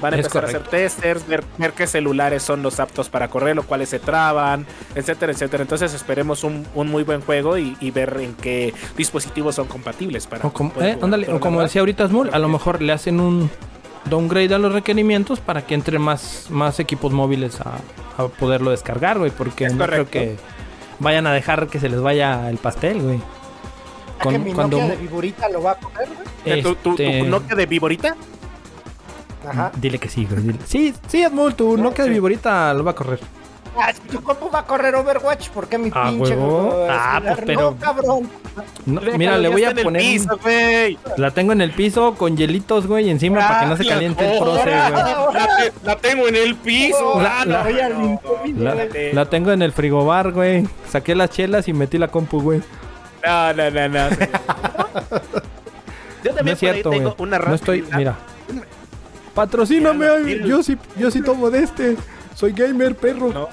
Van 0.00 0.12
a 0.12 0.16
Es 0.16 0.24
empezar 0.26 0.44
a 0.44 0.48
hacer 0.48 0.62
testers, 0.62 1.26
ver, 1.26 1.44
ver 1.56 1.72
qué 1.72 1.86
celulares 1.86 2.42
son 2.42 2.62
los 2.62 2.80
aptos 2.80 3.08
para 3.08 3.28
correr, 3.28 3.54
lo 3.54 3.62
cuales 3.62 3.88
se 3.88 3.98
traban, 3.98 4.66
etcétera, 4.94 5.32
etcétera. 5.32 5.62
Entonces 5.62 5.94
esperemos 5.94 6.42
un, 6.44 6.66
un 6.74 6.88
muy 6.88 7.04
buen 7.04 7.20
juego 7.20 7.56
y, 7.58 7.76
y 7.80 7.90
ver 7.90 8.16
en 8.20 8.34
qué 8.34 8.74
dispositivos 8.96 9.54
son 9.54 9.66
compatibles 9.68 10.26
para. 10.26 10.46
O 10.48 10.52
eh, 10.80 10.98
ándale, 11.00 11.32
o 11.32 11.38
como 11.40 11.62
decía 11.62 11.80
ahorita 11.82 12.08
Smul, 12.08 12.30
a 12.32 12.38
lo 12.38 12.48
mejor 12.48 12.82
le 12.82 12.92
hacen 12.92 13.20
un 13.20 13.50
downgrade 14.06 14.54
a 14.54 14.58
los 14.58 14.72
requerimientos 14.72 15.38
para 15.40 15.62
que 15.66 15.74
entre 15.74 15.98
más, 15.98 16.46
más 16.50 16.80
equipos 16.80 17.12
móviles 17.12 17.60
a, 17.60 17.74
a 18.22 18.28
poderlo 18.28 18.70
descargar, 18.70 19.18
güey, 19.18 19.30
porque 19.30 19.66
Es 19.66 19.74
no 19.74 19.86
creo 19.86 20.08
que 20.10 20.36
vayan 20.98 21.26
a 21.26 21.32
dejar 21.32 21.68
que 21.68 21.78
se 21.78 21.88
les 21.88 22.00
vaya 22.00 22.48
el 22.50 22.56
pastel, 22.56 23.00
güey. 23.00 23.20
¿A 24.18 24.22
Con- 24.24 24.32
que 24.32 24.38
mi 24.40 24.52
cuando 24.52 24.78
Nokia 24.78 24.96
de 24.96 25.00
viborita 25.02 25.48
lo 25.50 25.62
va 25.62 25.70
a 25.72 25.74
comer, 25.76 26.08
güey? 26.44 26.62
¿Tu, 26.62 26.74
tu, 26.74 26.96
tu 26.96 27.02
este, 27.02 27.22
Nokia 27.22 27.54
de 27.54 27.66
Viborita? 27.66 28.16
Ajá. 29.50 29.72
Dile 29.76 29.98
que 29.98 30.08
sí, 30.08 30.26
güey. 30.28 30.42
dile. 30.42 30.58
Sí, 30.66 30.94
sí, 31.08 31.24
Smul, 31.24 31.54
tu 31.54 31.76
No, 31.76 31.84
Nokia 31.84 32.04
de 32.04 32.10
sí. 32.10 32.14
Viborita 32.14 32.72
lo 32.74 32.84
va 32.84 32.90
a 32.92 32.94
correr. 32.94 33.20
Ah, 33.80 33.92
si 33.92 34.00
tu 34.08 34.20
compu 34.20 34.50
va 34.50 34.60
a 34.60 34.64
correr 34.64 34.92
Overwatch, 34.96 35.50
¿por 35.50 35.68
qué 35.68 35.78
mi 35.78 35.88
Ah, 35.94 36.08
pinche 36.10 36.34
huevo. 36.34 36.86
Ah, 36.90 37.20
pues, 37.22 37.38
pero- 37.46 37.60
No, 37.70 37.76
cabrón. 37.76 38.28
No, 38.86 39.00
Déjalo, 39.00 39.18
mira, 39.18 39.38
le 39.38 39.48
voy 39.50 39.62
a 39.62 39.70
en 39.70 39.78
el 39.78 39.84
poner. 39.84 40.02
piso, 40.02 40.36
güey. 40.42 40.98
La 41.16 41.30
tengo 41.30 41.52
en 41.52 41.60
el 41.60 41.70
piso 41.70 42.14
con 42.16 42.36
hielitos, 42.36 42.88
güey, 42.88 43.08
encima 43.08 43.38
para 43.46 43.60
que 43.60 43.66
no 43.66 43.76
se 43.76 43.86
caliente 43.86 44.32
el 44.32 44.38
proce, 44.42 44.62
güey. 44.64 44.72
La, 44.72 45.48
te- 45.58 45.72
la 45.86 45.96
tengo 45.96 46.26
en 46.26 46.34
el 46.34 46.56
piso. 46.56 47.20
La- 47.22 47.44
la- 47.44 47.64
no, 48.52 48.74
no, 49.12 49.26
tengo 49.28 49.52
en 49.52 49.62
el 49.62 49.70
frigobar, 49.72 50.32
güey. 50.32 50.66
Saqué 50.90 51.14
las 51.14 51.30
chelas 51.30 51.68
y 51.68 51.72
metí 51.72 51.98
la 51.98 52.08
compu, 52.08 52.40
güey. 52.42 52.60
No, 53.24 53.52
no, 53.52 53.70
no, 53.70 53.88
no. 53.88 54.08
Yo 56.24 56.30
No 56.30 56.36
también 56.36 56.54
es 56.54 56.58
cierto, 56.58 56.90
ahí 56.90 56.98
güey. 56.98 57.10
tengo 57.12 57.14
una 57.22 57.38
No 57.38 57.54
estoy, 57.54 57.84
mira. 57.96 58.16
Patrocíname, 59.38 60.40
yo 60.44 60.64
sí, 60.64 60.76
yo 60.96 61.12
sí 61.12 61.22
tomo 61.22 61.48
de 61.48 61.62
este. 61.62 61.96
Soy 62.34 62.50
gamer, 62.50 62.96
perro. 62.96 63.32
No. 63.32 63.48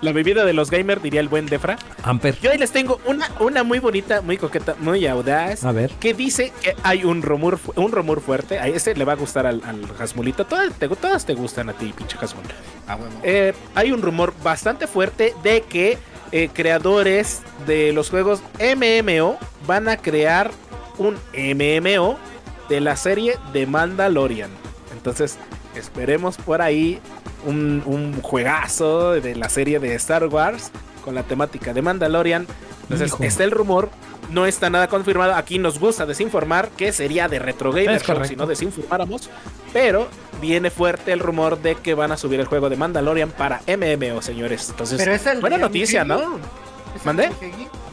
La 0.00 0.12
bebida 0.12 0.46
de 0.46 0.54
los 0.54 0.70
gamers, 0.70 1.02
diría 1.02 1.20
el 1.20 1.28
buen 1.28 1.44
Defra. 1.44 1.76
Amper. 2.02 2.38
Yo 2.40 2.50
ahí 2.50 2.56
les 2.56 2.70
tengo 2.70 2.98
una, 3.04 3.28
una 3.40 3.62
muy 3.62 3.78
bonita, 3.78 4.22
muy 4.22 4.38
coqueta, 4.38 4.74
muy 4.78 5.06
audaz. 5.06 5.66
A 5.66 5.72
ver. 5.72 5.90
Que 6.00 6.14
dice 6.14 6.50
que 6.62 6.74
hay 6.82 7.04
un 7.04 7.20
rumor, 7.20 7.58
un 7.74 7.92
rumor 7.92 8.22
fuerte. 8.22 8.58
A 8.58 8.68
ese 8.68 8.94
le 8.94 9.04
va 9.04 9.12
a 9.12 9.16
gustar 9.16 9.46
al, 9.46 9.60
al. 9.66 9.82
Todas 9.82 10.72
te, 10.78 10.88
todas 10.88 11.26
te 11.26 11.34
gustan 11.34 11.68
a 11.68 11.74
ti, 11.74 11.92
pinche 11.94 12.16
Hasmul. 12.18 12.44
Eh, 13.22 13.52
hay 13.74 13.92
un 13.92 14.00
rumor 14.00 14.32
bastante 14.42 14.86
fuerte 14.86 15.34
de 15.42 15.60
que 15.60 15.98
eh, 16.32 16.48
creadores 16.54 17.42
de 17.66 17.92
los 17.92 18.08
juegos 18.08 18.40
MMO 18.58 19.36
van 19.66 19.90
a 19.90 19.98
crear 19.98 20.52
un 20.96 21.16
MMO 21.34 22.16
de 22.68 22.80
la 22.80 22.96
serie 22.96 23.38
de 23.52 23.66
Mandalorian. 23.66 24.50
Entonces, 24.92 25.38
esperemos 25.74 26.36
por 26.36 26.62
ahí 26.62 27.00
un, 27.44 27.82
un 27.86 28.20
juegazo 28.22 29.12
de 29.12 29.36
la 29.36 29.48
serie 29.48 29.78
de 29.78 29.94
Star 29.94 30.26
Wars 30.26 30.70
con 31.04 31.14
la 31.14 31.22
temática 31.22 31.72
de 31.72 31.82
Mandalorian. 31.82 32.46
Entonces, 32.82 33.08
Hijo. 33.08 33.22
está 33.24 33.44
el 33.44 33.50
rumor. 33.50 33.90
No 34.30 34.44
está 34.44 34.70
nada 34.70 34.88
confirmado. 34.88 35.34
Aquí 35.34 35.58
nos 35.58 35.78
gusta 35.78 36.04
desinformar 36.04 36.70
que 36.70 36.92
sería 36.92 37.28
de 37.28 37.38
Retro 37.38 37.70
Gamer 37.70 38.02
Show 38.02 38.24
si 38.24 38.34
no 38.34 38.46
desinformáramos. 38.46 39.30
Pero 39.72 40.08
viene 40.40 40.70
fuerte 40.70 41.12
el 41.12 41.20
rumor 41.20 41.62
de 41.62 41.76
que 41.76 41.94
van 41.94 42.10
a 42.10 42.16
subir 42.16 42.40
el 42.40 42.46
juego 42.46 42.68
de 42.68 42.76
Mandalorian 42.76 43.30
para 43.30 43.60
MMO, 43.68 44.22
señores. 44.22 44.68
Entonces, 44.70 44.98
Pero 44.98 45.12
es 45.14 45.26
el 45.26 45.40
buena 45.40 45.58
noticia. 45.58 46.04
¿no? 46.04 46.40
¿Mande? 47.04 47.30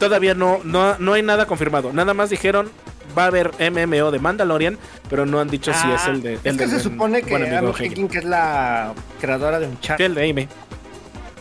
Todavía 0.00 0.34
no, 0.34 0.60
no, 0.64 0.98
no 0.98 1.12
hay 1.12 1.22
nada 1.22 1.46
confirmado. 1.46 1.92
Nada 1.92 2.14
más 2.14 2.30
dijeron 2.30 2.68
va 3.16 3.24
a 3.24 3.26
haber 3.26 3.50
MMO 3.70 4.10
de 4.10 4.18
Mandalorian, 4.18 4.78
pero 5.08 5.24
no 5.26 5.40
han 5.40 5.48
dicho 5.48 5.72
si 5.72 5.90
es 5.92 6.06
el 6.06 6.22
de. 6.22 6.34
Ah, 6.36 6.40
Es 6.44 6.52
el 6.52 6.56
que 6.58 6.64
de 6.66 6.70
se 6.70 6.76
buen- 6.76 6.82
supone 6.82 7.22
que 7.22 7.34
Amy 7.36 8.08
es 8.14 8.24
la 8.24 8.92
creadora 9.20 9.58
de 9.60 9.66
un 9.68 9.80
chat. 9.80 10.00
El 10.00 10.14
de 10.14 10.30
Amy. 10.30 10.48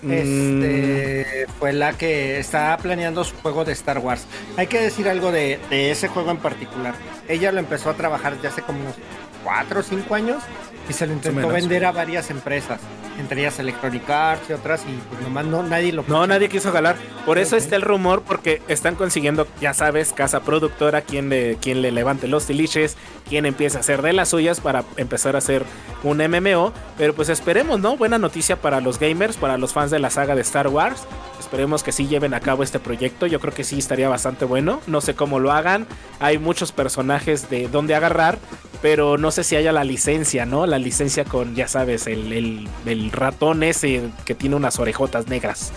este, 0.10 1.48
fue 1.60 1.74
la 1.74 1.94
que 1.94 2.40
estaba 2.40 2.78
planeando 2.78 3.24
su 3.24 3.36
juego 3.38 3.64
de 3.66 3.72
Star 3.74 4.00
Wars. 4.00 4.26
Hay 4.58 4.68
que 4.68 4.80
decir 4.82 5.08
algo 5.08 5.32
de, 5.32 5.60
de 5.70 5.92
ese 5.92 6.08
juego 6.08 6.32
en 6.32 6.38
particular. 6.38 6.94
Ella 7.28 7.52
lo 7.52 7.60
empezó 7.60 7.90
a 7.90 7.94
trabajar 7.94 8.34
ya 8.42 8.50
hace 8.50 8.62
como 8.62 8.80
unos 8.82 8.96
4 9.44 9.80
o 9.80 9.84
5 9.84 10.16
años 10.16 10.44
y 10.90 10.94
se 10.94 11.08
lo 11.08 11.14
intentó 11.14 11.38
menos. 11.38 11.54
vender 11.54 11.86
a 11.86 11.92
varias 11.92 12.30
empresas, 12.30 12.80
entre 13.20 13.41
ellas 13.41 13.59
Electronic 13.59 14.09
Arts 14.09 14.49
y 14.49 14.53
otras, 14.53 14.82
y 14.88 14.99
pues 15.09 15.22
nomás 15.22 15.45
no, 15.45 15.64
nadie 15.64 15.91
lo 15.93 16.03
No, 16.07 16.26
nadie 16.28 16.49
quiso 16.49 16.72
jalar. 16.72 16.95
Por 17.26 17.38
eso 17.38 17.55
está 17.55 17.76
el 17.76 17.82
rumor, 17.82 18.24
porque 18.24 18.61
están 18.68 18.95
consiguiendo, 18.95 19.47
ya 19.61 19.74
sabes, 19.74 20.11
casa 20.14 20.41
productora, 20.41 21.01
quien 21.01 21.30
le, 21.30 21.55
quien 21.57 21.82
le 21.82 21.91
levante 21.91 22.28
los 22.28 22.45
tiliches, 22.45 22.97
quien 23.30 23.45
empieza 23.45 23.78
a 23.78 23.82
hacer 23.82 24.01
de 24.01 24.14
las 24.14 24.30
suyas 24.30 24.59
para 24.59 24.84
empezar 24.97 25.36
a 25.36 25.38
hacer 25.39 25.64
un 26.03 26.18
MMO. 26.18 26.74
Pero 26.97 27.14
pues 27.14 27.30
esperemos, 27.30 27.80
¿no? 27.80 27.95
Buena 27.97 28.18
noticia 28.18 28.57
para 28.61 28.82
los 28.82 28.99
gamers, 28.99 29.38
para 29.38 29.57
los 29.57 29.74
fans 29.74 29.91
de 29.91 29.99
la 29.99 30.09
saga 30.09 30.36
de 30.36 30.41
Star 30.41 30.68
Wars. 30.68 31.03
Esperemos 31.39 31.84
que 31.84 31.91
sí 31.91 32.07
lleven 32.07 32.34
a 32.34 32.39
cabo 32.39 32.64
este 32.64 32.80
proyecto. 32.80 33.26
Yo 33.28 33.39
creo 33.39 33.53
que 33.53 33.64
sí 33.64 33.78
estaría 33.80 34.09
bastante 34.09 34.45
bueno. 34.45 34.82
No 34.88 35.01
sé 35.01 35.14
cómo 35.16 35.39
lo 35.39 35.51
hagan. 35.51 35.88
Hay 36.20 36.38
muchos 36.39 36.72
personajes 36.72 37.49
de 37.49 37.68
donde 37.68 37.95
agarrar. 37.95 38.38
Pero 38.82 39.18
no 39.18 39.32
sé 39.32 39.45
si 39.45 39.55
haya 39.55 39.72
la 39.72 39.86
licencia, 39.86 40.45
¿no? 40.45 40.66
La 40.66 40.78
licencia 40.78 41.24
con, 41.24 41.55
ya 41.55 41.70
sabes, 41.70 42.05
el, 42.05 42.34
el- 42.34 42.68
el 42.86 43.03
ratón 43.12 43.64
ese 43.64 44.10
que 44.26 44.36
tiene 44.36 44.56
unas 44.56 44.80
orejotas 44.80 45.28
negras. 45.28 45.72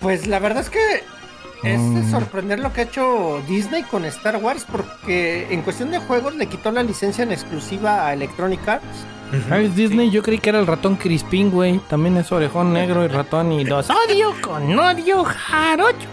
Pues 0.00 0.26
la 0.26 0.38
verdad 0.38 0.62
es 0.62 0.70
que 0.70 0.78
es 1.62 1.80
de 1.80 2.00
Mm. 2.02 2.10
sorprender 2.10 2.58
lo 2.58 2.72
que 2.72 2.82
ha 2.82 2.84
hecho 2.84 3.40
Disney 3.48 3.82
con 3.84 4.04
Star 4.04 4.36
Wars, 4.36 4.66
porque 4.70 5.46
en 5.50 5.62
cuestión 5.62 5.90
de 5.90 5.98
juegos 5.98 6.34
le 6.34 6.46
quitó 6.46 6.70
la 6.70 6.82
licencia 6.82 7.24
en 7.24 7.32
exclusiva 7.32 8.06
a 8.06 8.12
Electronic 8.12 8.66
Arts. 8.68 8.84
Ah, 9.50 9.58
es 9.58 9.74
Disney, 9.74 10.10
yo 10.10 10.22
creí 10.22 10.38
que 10.38 10.50
era 10.50 10.60
el 10.60 10.66
ratón 10.66 10.96
Crispin, 10.96 11.50
güey. 11.50 11.80
También 11.88 12.16
es 12.18 12.30
orejón 12.30 12.72
negro 12.72 13.04
y 13.04 13.08
ratón 13.08 13.50
y 13.52 13.64
dos. 13.64 13.88
Odio 13.90 14.32
con 14.42 14.78
odio 14.78 15.24
jarocho. 15.24 16.06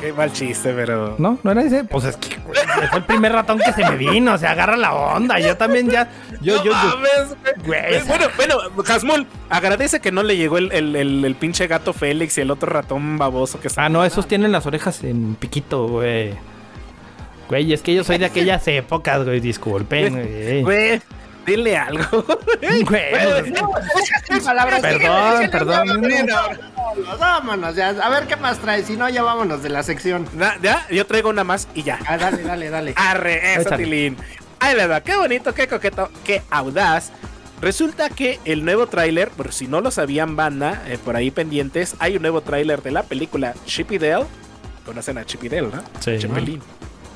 Qué 0.00 0.12
mal 0.14 0.32
chiste, 0.32 0.72
pero. 0.72 1.16
¿No? 1.18 1.36
¿No 1.42 1.50
era 1.50 1.62
ese? 1.62 1.84
Pues 1.84 2.04
es 2.04 2.16
que 2.16 2.36
güey, 2.36 2.58
fue 2.88 2.98
el 2.98 3.04
primer 3.04 3.32
ratón 3.32 3.58
que 3.58 3.72
se 3.72 3.84
me 3.88 3.96
vino. 3.96 4.36
Se 4.38 4.46
agarra 4.46 4.76
la 4.76 4.94
onda. 4.94 5.38
Yo 5.38 5.56
también 5.56 5.88
ya. 5.90 6.08
Yo, 6.40 6.56
No 6.56 6.64
yo, 6.64 6.72
mames, 6.72 7.36
güey. 7.66 7.82
Güey, 7.90 8.02
Bueno, 8.06 8.26
bueno, 8.36 8.56
Hasmul, 8.88 9.26
agradece 9.48 10.00
que 10.00 10.12
no 10.12 10.22
le 10.22 10.36
llegó 10.36 10.58
el, 10.58 10.72
el, 10.72 10.96
el- 10.96 11.24
el 11.24 11.34
pinche 11.34 11.66
gato 11.66 11.92
Félix 11.92 12.38
y 12.38 12.40
el 12.42 12.50
otro 12.50 12.70
ratón 12.72 13.18
baboso 13.18 13.60
que 13.60 13.68
está. 13.68 13.84
Ah, 13.84 13.88
no, 13.88 14.04
esos 14.04 14.26
tienen 14.26 14.52
las 14.52 14.66
orejas 14.66 15.02
en 15.04 15.34
piquito, 15.34 15.86
güey. 15.88 16.34
Güey, 17.48 17.72
es 17.72 17.82
que 17.82 17.94
yo 17.94 18.04
soy 18.04 18.18
de 18.18 18.26
aquellas 18.26 18.66
épocas, 18.68 19.24
güey. 19.24 19.40
Disculpen, 19.40 20.12
güey. 20.14 20.62
Güey, 20.62 21.02
dile 21.50 21.76
algo. 21.76 22.24
Güey, 22.60 23.52
Sin 24.28 24.44
palabras. 24.44 24.80
Perdón, 24.80 25.50
perdón. 25.50 25.88
Vámonos, 25.88 27.18
vámonos, 27.18 27.76
ya. 27.76 27.88
A 27.88 28.08
ver 28.10 28.26
qué 28.26 28.36
más 28.36 28.58
traes, 28.58 28.86
si 28.86 28.96
no, 28.96 29.08
ya 29.08 29.22
vámonos 29.22 29.62
de 29.62 29.68
la 29.68 29.82
sección. 29.82 30.28
Ya, 30.62 30.86
yo 30.90 31.06
traigo 31.06 31.30
una 31.30 31.44
más 31.44 31.68
y 31.74 31.82
ya. 31.82 31.98
Ah, 32.06 32.16
dale, 32.16 32.42
dale, 32.42 32.70
dale. 32.70 32.94
Arre, 32.96 33.54
eso. 33.54 33.70
Tilín. 33.76 34.16
Ahí 34.60 34.76
le 34.76 34.86
da, 34.86 35.00
qué 35.00 35.16
bonito, 35.16 35.54
qué 35.54 35.66
coqueto, 35.66 36.10
qué 36.24 36.42
audaz. 36.50 37.12
Resulta 37.60 38.08
que 38.08 38.38
el 38.44 38.64
nuevo 38.64 38.86
tráiler, 38.86 39.30
por 39.30 39.52
si 39.52 39.66
no 39.66 39.80
lo 39.80 39.90
sabían 39.90 40.36
banda, 40.36 40.82
eh, 40.86 40.98
por 41.02 41.16
ahí 41.16 41.30
pendientes, 41.30 41.94
hay 41.98 42.16
un 42.16 42.22
nuevo 42.22 42.40
tráiler 42.40 42.82
de 42.82 42.90
la 42.90 43.02
película 43.02 43.54
Chip 43.66 43.92
y 43.92 43.98
Dale. 43.98 44.26
Conocen 44.86 45.18
a 45.18 45.24
Chip 45.26 45.44
y 45.44 45.48
Dale, 45.48 45.68
¿no? 45.68 45.82
Sí. 46.00 46.18
Chipelín. 46.18 46.62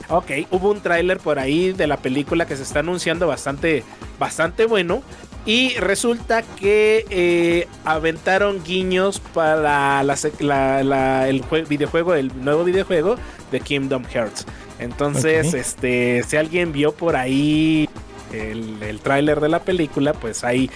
Ok, 0.08 0.30
hubo 0.50 0.70
un 0.70 0.80
tráiler 0.80 1.18
por 1.18 1.38
ahí 1.38 1.72
de 1.72 1.86
la 1.86 1.96
película 1.96 2.46
que 2.46 2.56
se 2.56 2.62
está 2.62 2.80
anunciando 2.80 3.26
bastante, 3.26 3.82
bastante 4.18 4.66
bueno. 4.66 5.02
Y 5.46 5.74
resulta 5.74 6.42
que 6.42 7.04
eh, 7.10 7.68
aventaron 7.84 8.64
guiños 8.64 9.20
para 9.20 10.02
la 10.02 10.14
sec- 10.14 10.40
la- 10.40 10.82
la- 10.82 11.28
el 11.28 11.42
jue- 11.44 11.68
videojuego, 11.68 12.14
el 12.14 12.30
nuevo 12.44 12.64
videojuego 12.64 13.16
de 13.50 13.60
Kingdom 13.60 14.04
Hearts. 14.06 14.46
Entonces, 14.78 15.52
este, 15.54 16.22
si 16.26 16.36
alguien 16.38 16.72
vio 16.72 16.92
por 16.92 17.14
ahí 17.16 17.88
el, 18.32 18.82
el 18.82 19.00
tráiler 19.00 19.40
de 19.40 19.48
la 19.50 19.60
película, 19.60 20.12
pues 20.14 20.44
hay 20.44 20.70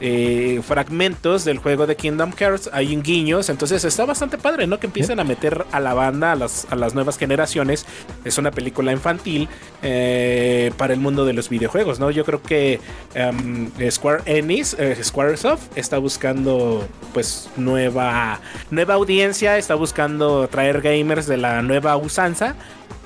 eh, 0.00 0.60
fragmentos 0.66 1.44
del 1.44 1.58
juego 1.58 1.86
de 1.86 1.96
Kingdom 1.96 2.32
Hearts, 2.32 2.70
hay 2.72 2.96
guiños, 2.96 3.48
entonces 3.48 3.84
está 3.84 4.04
bastante 4.04 4.38
padre, 4.38 4.66
¿no? 4.66 4.78
Que 4.78 4.86
empiecen 4.86 5.20
a 5.20 5.24
meter 5.24 5.64
a 5.72 5.80
la 5.80 5.94
banda, 5.94 6.32
a 6.32 6.36
las, 6.36 6.66
a 6.70 6.76
las 6.76 6.94
nuevas 6.94 7.18
generaciones. 7.18 7.86
Es 8.24 8.38
una 8.38 8.50
película 8.50 8.92
infantil 8.92 9.48
eh, 9.82 10.72
para 10.76 10.94
el 10.94 11.00
mundo 11.00 11.24
de 11.24 11.32
los 11.32 11.48
videojuegos, 11.48 12.00
¿no? 12.00 12.10
Yo 12.10 12.24
creo 12.24 12.42
que 12.42 12.80
em, 13.14 13.70
Square 13.90 14.22
Enix, 14.26 14.74
eh, 14.78 14.96
Squaresoft 15.02 15.76
está 15.76 15.98
buscando 15.98 16.86
pues 17.12 17.48
nueva, 17.56 18.40
nueva 18.70 18.94
audiencia, 18.94 19.58
está 19.58 19.74
buscando 19.74 20.48
traer 20.48 20.80
gamers 20.80 21.26
de 21.26 21.36
la 21.36 21.62
nueva 21.62 21.96
usanza. 21.96 22.56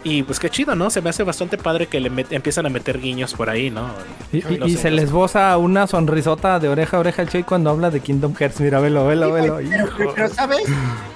Y 0.05 0.22
pues 0.22 0.39
qué 0.39 0.49
chido, 0.49 0.76
¿no? 0.76 0.91
Se 0.91 1.03
me 1.03 1.11
hace 1.11 1.24
bastante 1.24 1.59
padre 1.59 1.89
que 1.89 1.99
le 1.99 2.11
met- 2.11 2.29
empiezan 2.31 2.64
a 2.66 2.68
meter 2.68 3.01
guiños 3.01 3.35
por 3.35 3.51
ahí, 3.51 3.68
¿no? 3.68 3.89
Y, 4.33 4.76
se 4.76 4.91
les 4.93 5.11
boza 5.11 5.57
una 5.59 5.87
sonrisota 5.89 6.61
de 6.61 6.68
oreja 6.68 6.97
a 6.97 7.01
oreja 7.01 7.22
al 7.22 7.29
Choy 7.29 7.43
cuando 7.43 7.70
habla 7.70 7.91
de 7.91 7.99
Kingdom 8.01 8.33
Hearts. 8.35 8.61
Mira, 8.61 8.79
velo, 8.81 9.07
velo, 9.07 9.33
velo. 9.33 9.59
Pero, 10.14 10.29
¿sabes? 10.29 10.62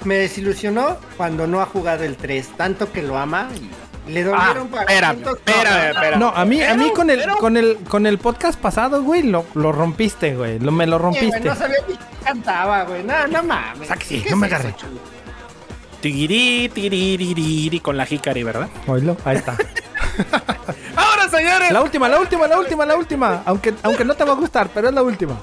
Me 0.04 0.16
desilusionó 0.16 0.96
cuando 1.16 1.46
no 1.46 1.60
ha 1.60 1.66
jugado 1.66 2.02
el 2.02 2.16
3, 2.16 2.48
tanto 2.56 2.90
que 2.90 3.02
lo 3.02 3.16
ama 3.16 3.48
y 4.06 4.10
le 4.12 4.22
Ah, 4.22 4.24
dolieron 4.24 4.68
para 4.68 4.82
espérame, 4.82 5.20
espérame, 5.22 5.90
espérame. 5.94 6.18
No, 6.20 6.28
a 6.30 6.44
mí, 6.44 6.60
a 6.60 6.74
mí 6.74 6.90
con 6.92 7.08
el, 7.08 7.20
pero- 7.20 7.36
con 7.36 7.56
el, 7.56 7.76
con 7.88 8.04
el 8.06 8.18
podcast 8.18 8.58
pasado, 8.60 9.00
güey, 9.04 9.22
lo, 9.22 9.46
lo 9.54 9.70
rompiste, 9.70 10.34
güey. 10.34 10.58
Lo, 10.58 10.72
me 10.72 10.88
lo 10.88 10.96
Sí, 10.98 11.02
güey, 11.04 11.20
rompiste. 11.20 11.48
no 11.48 11.54
sabía 11.54 11.76
ni 11.88 11.94
qué 11.94 12.00
cantaba, 12.24 12.82
güey. 12.82 13.04
No, 13.04 13.28
no 13.28 13.42
mames. 13.44 13.88
Sí, 14.04 14.22
¿Qué 14.22 14.30
no 14.30 14.36
me 14.36 14.48
eso, 14.48 14.56
Tiguirí, 16.02 16.68
tiriririri, 16.68 17.78
con 17.78 17.96
la 17.96 18.04
Hikari, 18.10 18.42
¿verdad? 18.42 18.68
Oílo, 18.88 19.16
ahí 19.24 19.36
está. 19.36 19.56
Ahora, 20.96 21.28
señores. 21.28 21.70
La 21.70 21.80
última, 21.80 22.08
la 22.08 22.18
última, 22.18 22.48
la 22.48 22.58
última, 22.58 22.84
la 22.84 22.96
última. 22.96 23.42
Aunque, 23.46 23.72
aunque 23.84 24.04
no 24.04 24.12
te 24.14 24.24
va 24.24 24.32
a 24.32 24.34
gustar, 24.34 24.68
pero 24.74 24.88
es 24.88 24.94
la 24.94 25.02
última. 25.04 25.36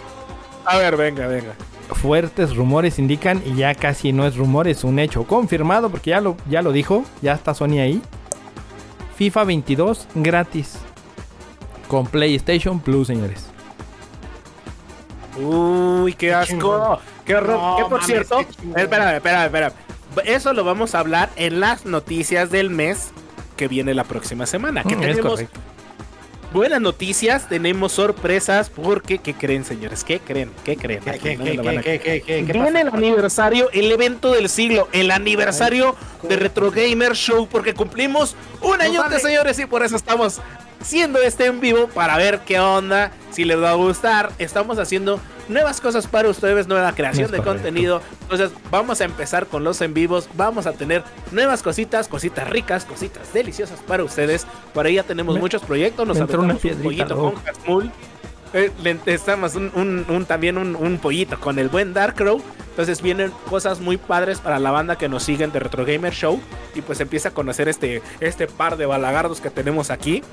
A 0.65 0.77
ver, 0.77 0.97
venga, 0.97 1.27
venga. 1.27 1.53
Fuertes 1.91 2.57
rumores 2.57 2.99
indican, 2.99 3.41
y 3.45 3.55
ya 3.55 3.73
casi 3.73 4.11
no 4.11 4.27
es 4.27 4.35
rumor, 4.35 4.67
es 4.67 4.83
un 4.83 4.99
hecho 4.99 5.23
confirmado, 5.23 5.89
porque 5.89 6.09
ya 6.09 6.19
lo, 6.19 6.35
ya 6.49 6.61
lo 6.61 6.73
dijo, 6.73 7.05
ya 7.21 7.35
está 7.35 7.53
Sony 7.53 7.79
ahí. 7.79 8.01
FIFA 9.15 9.45
22 9.45 10.07
gratis. 10.15 10.77
Con 11.87 12.05
PlayStation 12.05 12.81
Plus, 12.81 13.07
señores. 13.07 13.45
Uy, 15.41 16.13
qué 16.15 16.33
asco. 16.33 16.99
Qué 17.23 17.33
horror. 17.33 17.57
No, 17.57 17.77
que 17.77 17.83
por 17.83 17.91
mames, 18.01 18.05
cierto, 18.05 18.39
espérame, 18.75 19.15
espérame, 19.15 19.45
espérame. 19.45 19.88
Eso 20.25 20.53
lo 20.53 20.63
vamos 20.63 20.95
a 20.95 20.99
hablar 20.99 21.29
en 21.35 21.59
las 21.59 21.85
noticias 21.85 22.49
del 22.51 22.69
mes 22.69 23.09
que 23.57 23.67
viene 23.67 23.93
la 23.93 24.03
próxima 24.03 24.45
semana. 24.45 24.83
Que 24.83 24.95
Mm, 24.95 25.01
tenemos 25.01 25.31
correcto. 25.31 25.59
buenas 26.53 26.81
noticias, 26.81 27.47
tenemos 27.47 27.91
sorpresas, 27.93 28.69
porque 28.69 29.19
¿qué 29.19 29.33
creen, 29.33 29.63
señores? 29.65 30.03
¿Qué 30.03 30.19
creen? 30.19 30.51
¿Qué 30.63 30.75
creen? 30.77 31.01
¿Qué, 31.03 31.19
qué, 31.19 31.37
No 31.37 31.43
me 31.43 31.51
qué, 31.51 31.57
lo 31.57 31.63
van 31.63 31.73
qué, 31.75 31.79
a 31.79 31.83
qué, 31.83 31.99
qué, 31.99 32.21
qué, 32.21 32.45
qué 32.45 32.53
Viene 32.53 32.81
el 32.81 32.87
aniversario, 32.89 33.69
el 33.71 33.91
evento 33.91 34.31
del 34.31 34.49
siglo, 34.49 34.87
el 34.91 35.11
aniversario 35.11 35.95
de 36.23 36.35
Retro 36.37 36.71
Gamer 36.71 37.13
Show, 37.13 37.47
porque 37.51 37.73
cumplimos 37.73 38.35
un 38.61 38.77
vale. 38.77 39.19
señores, 39.19 39.59
y 39.59 39.65
por 39.67 39.83
eso 39.83 39.95
estamos 39.95 40.41
haciendo 40.81 41.21
este 41.21 41.45
en 41.45 41.59
vivo 41.59 41.87
para 41.89 42.17
ver 42.17 42.39
qué 42.47 42.59
onda, 42.59 43.11
si 43.31 43.45
les 43.45 43.61
va 43.61 43.71
a 43.71 43.75
gustar. 43.75 44.31
Estamos 44.39 44.79
haciendo 44.79 45.19
nuevas 45.49 45.81
cosas 45.81 46.07
para 46.07 46.29
ustedes, 46.29 46.67
nueva 46.67 46.93
creación 46.93 47.29
de 47.31 47.39
contenido. 47.41 48.01
Entonces, 48.21 48.51
vamos 48.71 49.01
a 49.01 49.05
empezar 49.05 49.47
con 49.47 49.63
los 49.63 49.81
en 49.81 49.93
vivos. 49.93 50.29
Vamos 50.35 50.65
a 50.67 50.71
tener 50.73 51.03
nuevas 51.31 51.61
cositas, 51.63 52.07
cositas 52.07 52.49
ricas, 52.49 52.85
cositas 52.85 53.33
deliciosas 53.33 53.79
para 53.81 54.03
ustedes. 54.03 54.47
Por 54.73 54.85
ahí 54.85 54.95
ya 54.95 55.03
tenemos 55.03 55.35
Me- 55.35 55.41
muchos 55.41 55.61
proyectos. 55.63 56.07
Nos 56.07 56.17
aventamos 56.17 56.63
un 56.63 56.81
pollito 56.83 57.17
con 57.17 57.33
Hasmul. 57.45 57.91
Eh, 58.53 58.71
estamos 59.05 59.53
un, 59.55 59.71
un- 59.75 60.05
un- 60.09 60.25
también 60.25 60.57
un, 60.57 60.75
un 60.75 60.97
pollito 60.97 61.39
con 61.39 61.59
el 61.59 61.69
buen 61.69 61.93
Dark 61.93 62.15
Crow. 62.15 62.41
Entonces 62.71 63.01
vienen 63.01 63.31
cosas 63.49 63.79
muy 63.81 63.97
padres 63.97 64.39
para 64.39 64.57
la 64.57 64.71
banda 64.71 64.95
que 64.97 65.09
nos 65.09 65.23
siguen 65.23 65.51
de 65.51 65.59
Retro 65.59 65.85
Gamer 65.85 66.13
Show. 66.13 66.39
Y 66.75 66.81
pues 66.81 66.99
empieza 67.01 67.29
a 67.29 67.31
conocer 67.33 67.67
este, 67.67 68.01
este 68.21 68.47
par 68.47 68.77
de 68.77 68.85
balagardos 68.85 69.41
que 69.41 69.49
tenemos 69.49 69.91
aquí. 69.91 70.23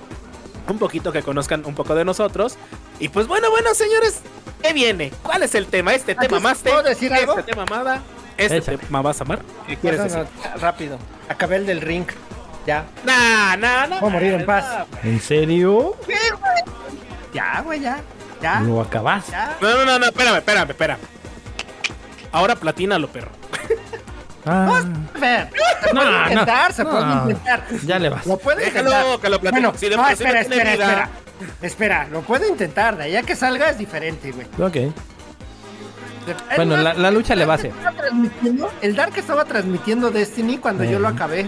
Un 0.68 0.78
poquito 0.78 1.12
que 1.12 1.22
conozcan 1.22 1.64
un 1.64 1.74
poco 1.74 1.94
de 1.94 2.04
nosotros. 2.04 2.56
Y 2.98 3.08
pues 3.08 3.26
bueno, 3.26 3.50
bueno, 3.50 3.72
señores, 3.74 4.20
¿qué 4.62 4.72
viene? 4.72 5.12
¿Cuál 5.22 5.42
es 5.42 5.54
el 5.54 5.66
tema? 5.66 5.94
Este 5.94 6.14
tema 6.14 6.40
más 6.40 6.58
¿puedo 6.58 6.82
decir 6.82 7.12
algo? 7.12 7.38
Este 7.38 7.52
tema 7.52 7.62
amada. 7.62 8.02
Este 8.36 8.56
Échale. 8.58 8.78
tema 8.78 9.00
vas 9.02 9.20
a 9.20 9.24
amar. 9.24 9.40
¿Qué 9.66 9.76
quieres 9.76 10.00
No, 10.00 10.04
decir? 10.06 10.26
rápido. 10.60 10.98
Acabé 11.28 11.56
el 11.56 11.66
del 11.66 11.80
ring. 11.80 12.06
Ya. 12.66 12.84
Nah, 13.04 13.56
nah, 13.56 13.86
nah. 13.86 14.00
Voy 14.00 14.10
a 14.10 14.12
morir 14.12 14.32
en 14.34 14.40
nah, 14.40 14.46
paz. 14.46 14.86
¿En 15.04 15.20
serio? 15.20 15.96
Ya, 17.32 17.60
güey, 17.62 17.80
ya. 17.80 18.00
Ya. 18.42 18.60
Lo 18.60 18.80
acabas. 18.80 19.28
Ya. 19.28 19.56
No, 19.60 19.70
no, 19.72 19.84
no, 19.84 19.98
no, 19.98 20.06
espérame, 20.06 20.36
espérame, 20.38 20.70
espérame. 20.70 20.98
Ahora 22.32 22.56
platínalo, 22.56 23.08
perro. 23.08 23.30
Ah, 24.47 24.80
se 24.82 24.88
No, 25.92 26.01
puede 26.01 26.11
no, 26.12 26.22
intentar, 26.30 26.72
se 26.72 26.84
no. 26.84 26.90
puede 26.90 27.12
intentar. 27.12 27.64
ya 27.84 27.99
le 27.99 28.09
vas. 28.09 28.26
Lo 28.26 28.36
puede 28.38 28.64
Déjalo, 28.66 28.90
intentar. 28.90 29.20
que 29.20 29.28
lo 29.30 29.40
platine. 29.40 29.61
Bueno, 29.62 29.78
Si 29.78 29.88
no, 29.90 29.97
no 29.97 30.09
espera, 30.09 30.40
espera, 30.40 30.72
espera. 30.72 31.11
Espera, 31.62 32.09
lo 32.11 32.20
puede 32.22 32.49
intentar. 32.49 32.97
De 32.97 33.05
allá 33.05 33.22
que 33.22 33.34
salga 33.36 33.68
es 33.70 33.78
diferente, 33.78 34.32
güey. 34.32 34.47
Ok. 34.61 34.94
Bueno, 36.57 36.76
la, 36.76 36.94
la 36.94 37.11
lucha 37.11 37.34
le 37.34 37.44
va 37.47 37.55
a 37.55 37.57
hacer. 37.57 37.72
El 38.82 38.97
Dark 38.97 39.12
estaba 39.16 39.44
transmitiendo 39.44 40.11
Destiny 40.11 40.59
cuando 40.59 40.84
yo 40.84 40.99
lo 40.99 41.09
acabé. 41.09 41.47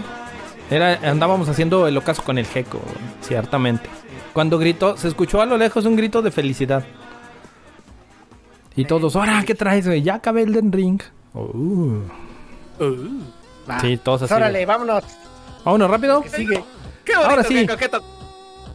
Era, 0.69 0.93
andábamos 1.09 1.49
haciendo 1.49 1.87
el 1.87 1.97
ocaso 1.97 2.23
con 2.23 2.37
el 2.37 2.45
Gecko, 2.45 2.79
ciertamente. 3.21 3.89
Cuando 4.33 4.57
gritó, 4.59 4.95
se 4.95 5.07
escuchó 5.07 5.41
a 5.41 5.45
lo 5.45 5.57
lejos 5.57 5.85
un 5.85 5.95
grito 5.95 6.21
de 6.21 6.31
felicidad. 6.31 6.83
Y 8.75 8.85
todos, 8.85 9.15
ahora, 9.15 9.43
¿qué 9.45 9.55
traes, 9.55 9.85
güey? 9.87 10.01
Ya 10.01 10.15
acabé 10.15 10.43
el 10.43 10.53
Den 10.53 10.71
Ring. 10.71 11.01
Oh. 11.33 12.01
Uh. 12.79 13.21
Sí, 13.81 13.97
todos 13.97 14.23
así. 14.23 14.33
Órale, 14.33 14.65
vámonos. 14.65 15.03
Vámonos 15.63 15.89
rápido. 15.89 16.23
Sigue. 16.33 16.63
Qué 17.05 17.13
bonito, 17.13 17.29
Ahora 17.29 17.43
sí. 17.43 17.53
qué 17.55 17.67
coqueto. 17.67 18.03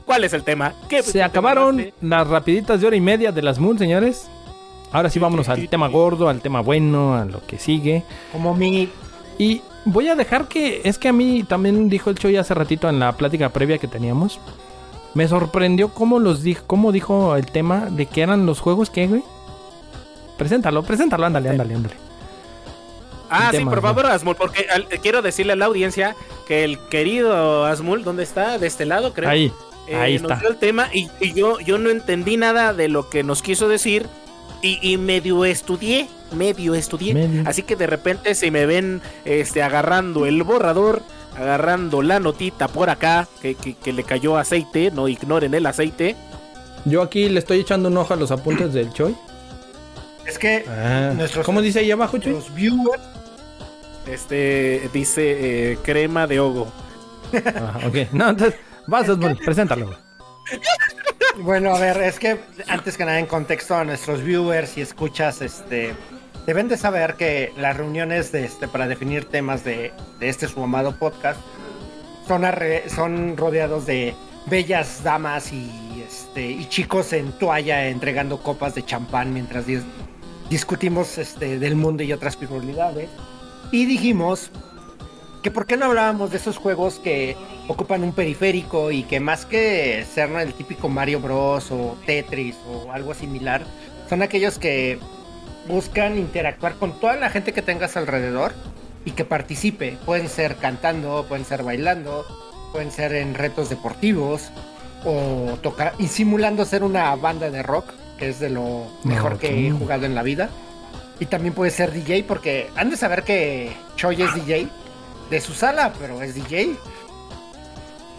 ¿Cuál 0.04 0.24
es 0.24 0.32
el 0.32 0.44
tema? 0.44 0.74
¿Qué 0.88 1.02
Se 1.02 1.22
acabaron 1.22 1.92
las 2.00 2.26
rapiditas 2.26 2.80
de 2.80 2.86
hora 2.86 2.96
y 2.96 3.00
media 3.00 3.32
de 3.32 3.42
las 3.42 3.58
Moon, 3.58 3.78
señores. 3.78 4.28
Ahora 4.92 5.10
sí 5.10 5.18
vámonos 5.18 5.48
al 5.48 5.68
tema 5.68 5.88
gordo, 5.88 6.28
al 6.28 6.40
tema 6.40 6.60
bueno, 6.60 7.14
a 7.16 7.24
lo 7.24 7.44
que 7.46 7.58
sigue. 7.58 8.04
Como 8.30 8.54
mi. 8.54 8.88
Y 9.38 9.62
voy 9.84 10.08
a 10.08 10.14
dejar 10.14 10.46
que, 10.46 10.82
es 10.84 10.98
que 10.98 11.08
a 11.08 11.12
mí 11.12 11.42
también 11.42 11.88
dijo 11.88 12.10
el 12.10 12.16
Choy 12.16 12.36
hace 12.36 12.54
ratito 12.54 12.88
en 12.88 13.00
la 13.00 13.12
plática 13.12 13.48
previa 13.48 13.78
que 13.78 13.88
teníamos. 13.88 14.38
Me 15.14 15.26
sorprendió 15.26 15.88
cómo 15.88 16.18
los 16.18 16.42
dijo, 16.42 16.64
cómo 16.66 16.92
dijo 16.92 17.34
el 17.36 17.46
tema 17.46 17.88
de 17.90 18.06
que 18.06 18.22
eran 18.22 18.46
los 18.46 18.60
juegos 18.60 18.90
que, 18.90 19.06
güey. 19.06 19.22
Preséntalo, 20.38 20.82
preséntalo, 20.82 21.26
ándale, 21.26 21.50
ándale, 21.50 21.74
ándale. 21.74 22.03
Ah, 23.30 23.48
sí, 23.50 23.58
tema, 23.58 23.70
por 23.70 23.78
¿no? 23.82 23.88
favor, 23.88 24.06
Asmul, 24.06 24.36
porque 24.36 24.66
al- 24.72 24.86
quiero 25.00 25.22
decirle 25.22 25.54
a 25.54 25.56
la 25.56 25.64
audiencia 25.66 26.14
que 26.46 26.64
el 26.64 26.78
querido 26.88 27.64
Asmul, 27.64 28.04
¿dónde 28.04 28.22
está? 28.22 28.58
De 28.58 28.66
este 28.66 28.84
lado, 28.84 29.12
creo. 29.14 29.28
Ahí, 29.30 29.52
Eh, 29.88 29.96
ahí 29.96 30.14
nos 30.18 30.30
está. 30.30 30.40
dio 30.40 30.48
el 30.50 30.56
tema 30.56 30.88
y, 30.92 31.10
y 31.20 31.32
yo, 31.34 31.58
yo 31.60 31.78
no 31.78 31.90
entendí 31.90 32.36
nada 32.36 32.72
de 32.72 32.88
lo 32.88 33.10
que 33.10 33.22
nos 33.22 33.42
quiso 33.42 33.68
decir 33.68 34.06
y, 34.62 34.78
y 34.80 34.96
medio 34.96 35.44
estudié, 35.44 36.08
medio 36.32 36.74
estudié. 36.74 37.12
Medio. 37.14 37.42
Así 37.46 37.62
que 37.62 37.76
de 37.76 37.86
repente 37.86 38.34
si 38.34 38.50
me 38.50 38.64
ven 38.66 39.02
este, 39.24 39.62
agarrando 39.62 40.24
el 40.26 40.42
borrador, 40.42 41.02
agarrando 41.36 42.00
la 42.02 42.18
notita 42.20 42.68
por 42.68 42.88
acá, 42.90 43.28
que, 43.42 43.54
que- 43.56 43.74
que 43.74 43.92
le 43.92 44.04
cayó 44.04 44.36
aceite, 44.38 44.90
no 44.90 45.08
ignoren 45.08 45.52
el 45.54 45.66
aceite. 45.66 46.16
Yo 46.86 47.02
aquí 47.02 47.28
le 47.28 47.38
estoy 47.40 47.60
echando 47.60 47.88
un 47.88 47.96
ojo 47.96 48.14
a 48.14 48.16
los 48.16 48.30
apuntes 48.30 48.72
del 48.72 48.92
Choy. 48.92 49.14
Es 50.26 50.38
que 50.38 50.64
Nuestros- 51.16 51.44
¿Cómo 51.44 51.60
dice 51.60 51.80
ahí 51.80 51.90
abajo, 51.90 52.16
Choy? 52.18 52.32
los 52.32 52.54
viewers. 52.54 53.02
Este 54.06 54.88
dice 54.92 55.72
eh, 55.72 55.78
crema 55.82 56.26
de 56.26 56.40
hogo. 56.40 56.70
Ah, 57.56 57.80
ok. 57.86 58.12
No, 58.12 58.30
entonces, 58.30 58.58
vas, 58.86 59.08
Osmond, 59.08 59.38
preséntalo. 59.44 59.96
Bueno, 61.38 61.74
a 61.74 61.80
ver, 61.80 61.96
es 62.02 62.18
que 62.18 62.38
antes 62.68 62.96
que 62.96 63.04
nada 63.04 63.18
en 63.18 63.26
contexto 63.26 63.74
a 63.74 63.84
nuestros 63.84 64.22
viewers 64.22 64.76
y 64.78 64.82
escuchas, 64.82 65.40
este, 65.42 65.94
deben 66.46 66.68
de 66.68 66.76
saber 66.76 67.14
que 67.14 67.52
las 67.56 67.76
reuniones 67.76 68.30
de 68.30 68.44
este 68.44 68.68
para 68.68 68.86
definir 68.86 69.24
temas 69.24 69.64
de, 69.64 69.92
de 70.20 70.28
este 70.28 70.46
su 70.46 70.62
amado 70.62 70.96
podcast 70.96 71.40
son, 72.28 72.42
arre- 72.42 72.88
son 72.88 73.36
rodeados 73.36 73.86
de 73.86 74.14
bellas 74.46 75.02
damas 75.02 75.52
y 75.52 76.04
este 76.06 76.50
y 76.50 76.66
chicos 76.68 77.12
en 77.14 77.32
toalla 77.32 77.88
entregando 77.88 78.38
copas 78.42 78.74
de 78.74 78.84
champán 78.84 79.32
mientras 79.32 79.66
dis- 79.66 79.82
discutimos 80.50 81.16
este 81.18 81.58
del 81.58 81.74
mundo 81.74 82.02
y 82.02 82.12
otras 82.12 82.36
prioridades. 82.36 83.08
Y 83.74 83.86
dijimos 83.86 84.52
que 85.42 85.50
por 85.50 85.66
qué 85.66 85.76
no 85.76 85.86
hablábamos 85.86 86.30
de 86.30 86.36
esos 86.36 86.58
juegos 86.58 87.00
que 87.00 87.36
ocupan 87.66 88.04
un 88.04 88.12
periférico 88.12 88.92
y 88.92 89.02
que 89.02 89.18
más 89.18 89.46
que 89.46 90.06
ser 90.14 90.30
el 90.30 90.54
típico 90.54 90.88
Mario 90.88 91.18
Bros 91.18 91.72
o 91.72 91.96
Tetris 92.06 92.54
o 92.68 92.92
algo 92.92 93.14
similar, 93.14 93.64
son 94.08 94.22
aquellos 94.22 94.60
que 94.60 95.00
buscan 95.66 96.16
interactuar 96.16 96.74
con 96.74 97.00
toda 97.00 97.16
la 97.16 97.30
gente 97.30 97.52
que 97.52 97.62
tengas 97.62 97.96
alrededor 97.96 98.52
y 99.04 99.10
que 99.10 99.24
participe. 99.24 99.98
Pueden 100.06 100.28
ser 100.28 100.54
cantando, 100.54 101.26
pueden 101.28 101.44
ser 101.44 101.64
bailando, 101.64 102.24
pueden 102.70 102.92
ser 102.92 103.12
en 103.12 103.34
retos 103.34 103.70
deportivos 103.70 104.50
o 105.04 105.58
tocar 105.62 105.94
y 105.98 106.06
simulando 106.06 106.64
ser 106.64 106.84
una 106.84 107.12
banda 107.16 107.50
de 107.50 107.64
rock, 107.64 107.86
que 108.20 108.28
es 108.28 108.38
de 108.38 108.50
lo 108.50 108.86
mejor 109.02 109.40
que 109.40 109.66
he 109.66 109.72
jugado 109.72 110.06
en 110.06 110.14
la 110.14 110.22
vida. 110.22 110.48
Y 111.20 111.26
también 111.26 111.54
puede 111.54 111.70
ser 111.70 111.92
DJ 111.92 112.24
porque 112.24 112.68
han 112.76 112.90
de 112.90 112.96
saber 112.96 113.22
que 113.22 113.72
Choi 113.96 114.20
es 114.22 114.34
DJ 114.34 114.68
de 115.30 115.40
su 115.40 115.52
sala, 115.54 115.92
pero 115.98 116.20
es 116.22 116.34
DJ. 116.34 116.76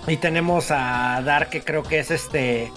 Y 0.08 0.18
tenemos 0.18 0.68
a 0.72 1.22
Dark, 1.26 1.50
que 1.50 1.62
creo 1.62 1.84
que 1.84 2.00
es 2.00 2.12
este 2.12 2.72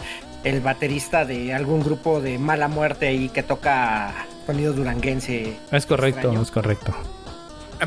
el 0.44 0.60
baterista 0.60 1.24
de 1.24 1.52
algún 1.52 1.82
grupo 1.82 2.20
de 2.20 2.38
mala 2.38 2.68
muerte 2.68 3.08
ahí 3.08 3.28
que 3.28 3.42
toca 3.42 4.14
sonido 4.46 4.72
duranguense. 4.72 5.56
Es 5.72 5.84
correcto, 5.84 6.20
Extraño. 6.20 6.42
es 6.42 6.50
correcto. 6.50 6.94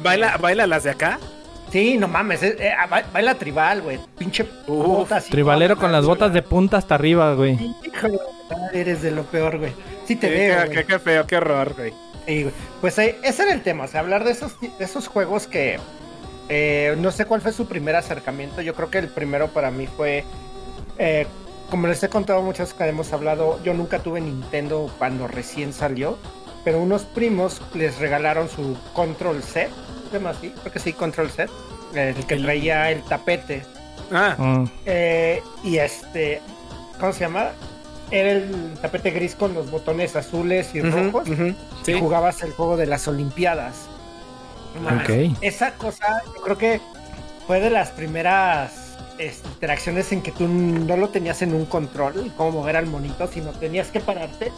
¿Baila, 0.02 0.38
baila 0.38 0.68
las 0.68 0.84
de 0.84 0.92
acá? 0.92 1.20
Sí, 1.72 1.98
no 1.98 2.08
mames, 2.10 2.44
eh, 2.44 2.56
eh, 2.60 2.72
ba- 2.90 3.04
baila 3.14 3.36
tribal, 3.36 3.82
güey. 3.82 4.00
Pinche 4.18 4.44
Uf, 4.68 4.86
botas 4.86 5.28
y 5.28 5.32
Tribalero 5.32 5.78
con 5.78 5.92
las 5.92 6.06
botas 6.06 6.34
de 6.34 6.42
punta 6.42 6.78
hasta 6.78 6.96
arriba, 6.96 7.34
güey. 7.34 7.54
Hijo 7.54 8.08
eres 8.74 9.02
de 9.02 9.12
lo 9.12 9.24
peor, 9.24 9.58
güey. 9.58 9.72
Sí 10.06 10.16
te 10.18 10.30
veo, 10.30 10.70
qué- 10.70 10.84
qué 10.86 11.00
feo, 11.00 11.26
qué 11.26 11.38
horror, 11.38 11.74
güey. 11.76 11.94
Sí, 12.28 12.50
pues 12.82 12.98
eh, 13.00 13.18
ese 13.24 13.44
era 13.44 13.54
el 13.54 13.64
tema, 13.64 13.86
o 13.86 13.88
sea, 13.88 14.02
hablar 14.02 14.24
de 14.24 14.32
esos, 14.32 14.60
de 14.60 14.72
esos 14.80 15.08
juegos 15.08 15.48
que 15.48 15.80
eh, 16.50 16.96
no 17.00 17.12
sé 17.12 17.26
cuál 17.26 17.42
fue 17.42 17.52
su 17.54 17.66
primer 17.68 17.96
acercamiento. 17.96 18.62
Yo 18.62 18.74
creo 18.76 18.90
que 18.90 19.00
el 19.00 19.08
primero 19.08 19.48
para 19.50 19.72
mí 19.72 19.88
fue, 19.88 20.24
eh, 20.98 21.26
como 21.70 21.88
les 21.88 22.02
he 22.04 22.10
contado 22.10 22.42
muchas 22.42 22.74
que 22.74 22.84
hemos 22.86 23.12
hablado, 23.14 23.62
yo 23.64 23.74
nunca 23.74 24.00
tuve 24.00 24.22
Nintendo 24.22 24.92
cuando 25.00 25.28
recién 25.28 25.74
salió, 25.74 26.18
pero 26.64 26.80
unos 26.80 27.04
primos 27.06 27.62
les 27.74 27.98
regalaron 27.98 28.48
su 28.50 28.78
Control 28.94 29.42
Set, 29.42 29.70
¿se 30.12 30.18
llama 30.18 30.32
así? 30.32 30.50
Creo 30.62 30.74
que 30.74 30.80
sí, 30.80 30.94
Control 30.94 31.30
Set, 31.32 31.50
el 31.96 32.14
que 32.28 32.36
traía 32.38 32.92
el 32.92 33.02
tapete. 33.04 33.64
Ah, 34.12 34.36
Mm, 34.38 34.66
Eh, 34.86 35.42
y 35.64 35.78
este, 35.78 36.42
¿cómo 37.00 37.14
se 37.14 37.22
llama? 37.22 37.52
Era 38.12 38.32
el 38.32 38.74
tapete 38.82 39.12
gris 39.12 39.36
con 39.36 39.54
los 39.54 39.72
botones 39.72 40.16
azules 40.16 40.76
y 40.76 40.82
rojos. 40.82 41.28
sí. 41.84 41.92
Y 41.94 42.00
jugabas 42.00 42.44
el 42.44 42.52
juego 42.52 42.78
de 42.78 42.86
las 42.86 43.08
Olimpiadas. 43.08 43.86
No 44.76 44.82
mames, 44.82 45.04
Ok. 45.34 45.38
Esa 45.42 45.72
cosa, 45.74 46.22
yo 46.36 46.42
creo 46.42 46.58
que 46.58 46.82
fue 47.48 47.60
de 47.60 47.70
las 47.70 47.90
primeras 47.90 48.98
este, 49.18 49.48
interacciones 49.48 50.12
en 50.12 50.22
que 50.22 50.32
tú 50.32 50.48
no 50.48 50.98
lo 50.98 51.10
tenías 51.10 51.42
en 51.42 51.54
un 51.54 51.66
control, 51.66 52.32
cómo 52.38 52.52
mover 52.52 52.76
al 52.78 52.86
monito, 52.86 53.28
sino 53.28 53.52
tenías 53.52 53.88
que 53.88 54.00
pararte 54.00 54.52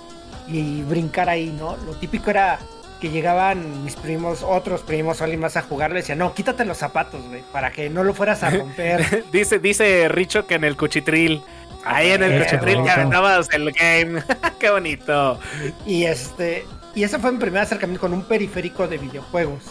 y 0.48 0.82
brincar 0.84 1.30
ahí, 1.30 1.56
¿no? 1.58 1.78
Lo 1.86 1.94
típico 1.94 2.30
era 2.30 2.60
que 3.00 3.10
llegaban 3.10 3.84
mis 3.84 3.96
primos, 3.98 4.44
otros 4.44 4.82
primos 4.82 5.20
o 5.20 5.24
alguien 5.26 5.42
más 5.42 5.58
a 5.58 5.62
jugar, 5.62 5.92
le 5.92 5.98
decían, 5.98 6.20
no, 6.20 6.34
quítate 6.34 6.64
los 6.64 6.78
zapatos, 6.78 7.22
güey, 7.28 7.44
para 7.52 7.72
que 7.72 7.90
no 7.90 8.04
lo 8.04 8.14
fueras 8.14 8.44
a 8.44 8.50
romper. 8.52 9.26
Dice, 9.32 9.60
dice 9.60 10.08
Richo 10.08 10.48
que 10.48 10.56
en 10.56 10.64
el 10.64 10.78
cuchitril. 10.78 11.42
Ahí 11.86 12.12
en 12.12 12.24
el 12.24 12.40
bonito. 12.40 12.86
ya 12.86 12.94
aventabas 12.94 13.48
el 13.54 13.72
game. 13.72 14.24
qué 14.60 14.70
bonito. 14.70 15.40
Y 15.86 16.04
este, 16.06 16.66
y 16.96 17.04
ese 17.04 17.20
fue 17.20 17.32
mi 17.32 17.40
primer 17.40 17.62
acercamiento 17.64 18.02
con 18.02 18.14
un 18.14 18.24
periférico 18.24 18.88
de 18.88 18.98
videojuegos. 18.98 19.64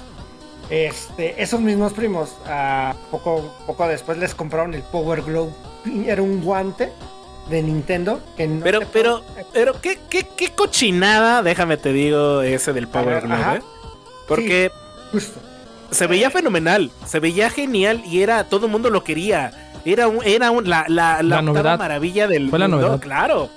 Este, 0.71 1.43
esos 1.43 1.61
mismos 1.61 1.93
primos, 1.93 2.37
ah, 2.47 2.95
poco, 3.11 3.55
poco 3.67 3.87
después 3.89 4.19
les 4.19 4.35
compraron 4.35 4.75
el 4.75 4.83
Power 4.83 5.23
Glove. 5.23 5.53
Era 6.07 6.23
un 6.23 6.41
guante 6.43 6.91
de 7.51 7.63
Nintendo 7.63 8.21
que 8.37 8.47
no 8.47 8.63
Pero, 8.63 8.81
pero, 8.93 9.23
puedo- 9.23 9.45
pero, 9.53 9.81
¿qué, 9.81 9.99
qué, 10.09 10.27
qué 10.37 10.49
cochinada, 10.55 11.43
déjame 11.43 11.77
te 11.77 11.93
digo, 11.93 12.43
ese 12.43 12.73
del 12.73 12.89
Power 12.89 13.07
ver, 13.07 13.27
Glove, 13.27 13.57
eh? 13.57 13.63
Porque 14.29 14.71
justo. 15.11 15.41
Se 15.93 16.07
veía 16.07 16.31
fenomenal, 16.31 16.91
se 17.07 17.21
veía 17.21 17.49
genial 17.51 18.03
y 18.05 18.23
era, 18.23 18.45
todo 18.45 18.67
el 18.67 18.73
mundo 18.73 18.91
lo 18.91 19.05
quería. 19.05 19.53
Era 19.85 20.09
un, 20.09 20.21
era 20.25 20.51
un, 20.51 20.69
la, 20.69 20.85
la, 20.89 21.17
la, 21.17 21.23
La 21.23 21.37
octava 21.39 21.43
novedad. 21.43 21.79
maravilla 21.79 22.27
del 22.29 22.51
Fue 22.51 22.59
la 22.59 22.69
mundo, 22.69 22.87
novedad. 22.87 23.01
claro. 23.01 23.51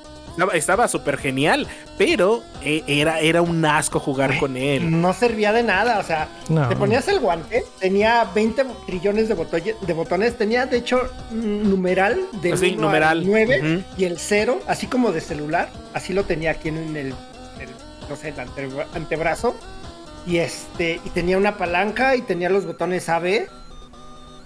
Estaba- 0.54 0.90
súper 0.90 1.18
genial, 1.18 1.66
pero 1.98 2.44
eh, 2.62 2.84
era, 2.88 3.22
era 3.22 3.42
un 3.42 3.64
asco 3.66 4.02
jugar 4.02 4.38
con 4.38 4.58
él. 4.58 5.00
No 5.00 5.14
servía 5.14 5.54
de 5.54 5.64
nada, 5.64 5.98
o 5.98 6.04
sea, 6.04 6.28
No. 6.50 6.68
te 6.68 6.76
ponías 6.76 7.08
el 7.08 7.22
guante, 7.22 7.64
tenía 7.80 8.26
20 8.36 8.66
trillones 8.86 9.30
de, 9.30 9.38
botoye- 9.38 9.80
de 9.80 9.94
botones, 9.94 10.38
tenía 10.38 10.66
de 10.66 10.76
hecho 10.80 11.10
un 11.32 11.70
numeral 11.70 12.20
de 12.42 12.58
Sí, 12.58 12.76
numeral. 12.76 13.24
9 13.26 13.60
Ujú. 13.62 13.84
y 13.98 14.04
el 14.04 14.20
0, 14.20 14.60
así 14.68 14.88
como 14.88 15.14
de 15.14 15.22
celular, 15.22 15.70
así 15.94 16.12
lo 16.12 16.24
tenía 16.26 16.52
aquí 16.52 16.68
en 16.68 16.80
el, 16.80 16.98
el- 16.98 17.14
no 18.10 18.16
sé, 18.18 18.30
el 18.30 18.40
ante- 18.42 18.68
antebrazo. 18.94 19.56
Y 20.26 20.38
este, 20.38 21.00
y 21.06 21.10
tenía 21.10 21.38
una 21.38 21.58
palanca 21.58 22.16
y 22.16 22.22
tenía 22.22 22.50
los 22.50 22.66
botones 22.66 23.08
AB. 23.10 23.48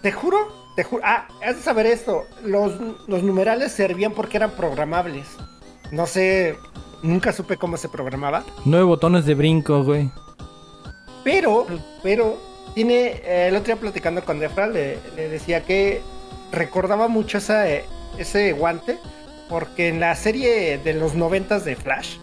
Te 0.01 0.11
juro, 0.11 0.37
te 0.75 0.83
juro. 0.83 1.03
Ah, 1.05 1.27
has 1.45 1.57
de 1.57 1.61
saber 1.61 1.85
esto. 1.85 2.23
Los, 2.43 2.73
los 3.07 3.23
numerales 3.23 3.71
servían 3.71 4.13
porque 4.13 4.37
eran 4.37 4.51
programables. 4.51 5.27
No 5.91 6.05
sé, 6.05 6.57
nunca 7.01 7.31
supe 7.31 7.57
cómo 7.57 7.77
se 7.77 7.89
programaba. 7.89 8.43
Nueve 8.65 8.85
botones 8.85 9.25
de 9.25 9.35
brinco, 9.35 9.83
güey. 9.83 10.11
Pero, 11.23 11.65
pero, 12.03 12.37
tiene. 12.75 13.21
eh, 13.23 13.47
el 13.49 13.55
otro 13.55 13.73
día 13.73 13.81
platicando 13.81 14.23
con 14.23 14.39
Defra, 14.39 14.67
le, 14.67 14.99
le 15.15 15.29
decía 15.29 15.63
que 15.65 16.01
recordaba 16.51 17.07
mucho 17.07 17.37
esa, 17.37 17.65
ese 18.17 18.51
guante, 18.53 18.97
porque 19.49 19.87
en 19.89 19.99
la 19.99 20.15
serie 20.15 20.77
de 20.77 20.93
los 20.93 21.15
noventas 21.15 21.65
de 21.65 21.75
Flash 21.75 22.17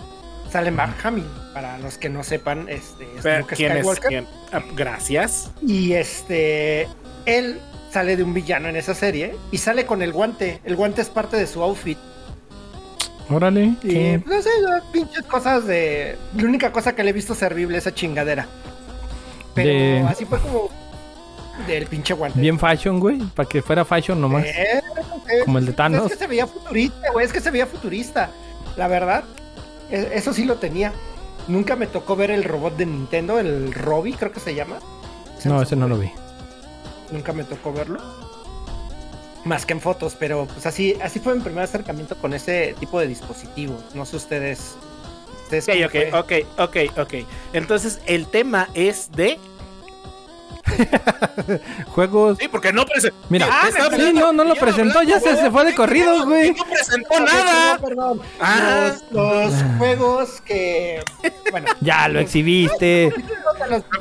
sale 0.50 0.70
Mark 0.70 0.96
Hamill. 1.02 1.26
Para 1.56 1.78
los 1.78 1.96
que 1.96 2.10
no 2.10 2.22
sepan, 2.22 2.68
este 2.68 3.04
es 3.04 3.22
Pero, 3.22 3.38
Luke 3.40 3.56
¿Quién 3.56 3.72
es? 3.78 4.00
Quién? 4.00 4.26
Ah, 4.52 4.60
Gracias. 4.74 5.50
Y 5.66 5.94
este, 5.94 6.86
él 7.24 7.58
sale 7.90 8.14
de 8.18 8.22
un 8.24 8.34
villano 8.34 8.68
en 8.68 8.76
esa 8.76 8.94
serie 8.94 9.34
y 9.50 9.56
sale 9.56 9.86
con 9.86 10.02
el 10.02 10.12
guante. 10.12 10.60
El 10.64 10.76
guante 10.76 11.00
es 11.00 11.08
parte 11.08 11.38
de 11.38 11.46
su 11.46 11.62
outfit. 11.62 11.96
Órale. 13.30 13.72
Y 13.82 13.88
qué- 13.88 14.22
no 14.26 14.42
sé, 14.42 14.50
pinches 14.92 15.22
cosas 15.22 15.66
de. 15.66 16.18
La 16.36 16.44
única 16.44 16.70
cosa 16.72 16.94
que 16.94 17.02
le 17.02 17.08
he 17.08 17.12
visto 17.14 17.34
servible 17.34 17.78
esa 17.78 17.94
chingadera. 17.94 18.46
Pero 19.54 19.70
De- 19.70 20.04
así 20.10 20.26
fue 20.26 20.38
como 20.40 20.68
del 21.66 21.86
pinche 21.86 22.12
guante. 22.12 22.38
Bien 22.38 22.58
fashion, 22.58 23.00
güey. 23.00 23.16
Para 23.34 23.48
que 23.48 23.62
fuera 23.62 23.82
fashion 23.86 24.20
nomás. 24.20 24.44
Eh, 24.44 24.82
Como 25.46 25.56
el 25.56 25.64
de 25.64 25.72
Thanos. 25.72 26.04
Es 26.04 26.12
que 26.12 26.18
se 26.18 26.26
veía 26.26 26.46
futurista, 26.46 27.10
güey. 27.14 27.24
Es 27.24 27.32
que 27.32 27.40
se 27.40 27.50
veía 27.50 27.66
futurista. 27.66 28.28
La 28.76 28.88
verdad, 28.88 29.24
e- 29.90 30.10
eso 30.12 30.34
sí 30.34 30.44
lo 30.44 30.56
tenía. 30.56 30.92
Nunca 31.48 31.76
me 31.76 31.86
tocó 31.86 32.16
ver 32.16 32.30
el 32.30 32.44
robot 32.44 32.76
de 32.76 32.86
Nintendo, 32.86 33.38
el 33.38 33.72
Robbie, 33.72 34.14
creo 34.14 34.32
que 34.32 34.40
se 34.40 34.54
llama. 34.54 34.78
No, 35.44 35.62
ese 35.62 35.76
no 35.76 35.86
lo 35.88 35.98
vi. 35.98 36.10
Nunca 37.12 37.32
me 37.32 37.44
tocó 37.44 37.72
verlo. 37.72 38.00
Más 39.44 39.64
que 39.64 39.74
en 39.74 39.80
fotos, 39.80 40.16
pero 40.18 40.46
pues 40.46 40.66
así, 40.66 40.96
así 41.00 41.20
fue 41.20 41.34
mi 41.36 41.40
primer 41.40 41.62
acercamiento 41.62 42.16
con 42.16 42.34
ese 42.34 42.74
tipo 42.80 42.98
de 42.98 43.06
dispositivos. 43.06 43.94
No 43.94 44.04
sé 44.04 44.16
ustedes. 44.16 44.74
ustedes 45.44 45.68
Ok, 45.68 45.74
ok, 45.86 45.92
fue. 45.92 46.44
ok, 46.58 46.78
ok, 46.88 46.98
ok. 46.98 47.14
Entonces, 47.52 48.00
el 48.06 48.26
tema 48.26 48.68
es 48.74 49.12
de. 49.12 49.38
Juegos. 51.94 52.38
Sí, 52.38 52.48
porque 52.48 52.72
no 52.72 52.84
presentó. 52.84 53.16
Mira, 53.28 53.48
Ah, 53.50 53.68
sí, 53.94 54.12
no, 54.12 54.32
no 54.32 54.44
lo 54.44 54.54
presentó, 54.56 55.02
ya 55.02 55.20
se, 55.20 55.36
se 55.36 55.50
fue 55.50 55.64
de 55.64 55.74
corrido, 55.74 56.24
güey. 56.26 56.52
No 56.52 56.64
presentó 56.64 57.08
Ok, 57.14 57.20
nada. 57.20 57.78
Perdón. 57.78 58.20
Ah. 58.40 58.92
Los, 59.10 59.52
los 59.52 59.62
juegos 59.78 60.40
que. 60.42 61.02
Bueno. 61.50 61.66
Ya 61.80 62.08
lo 62.08 62.20
exhibiste. 62.20 63.12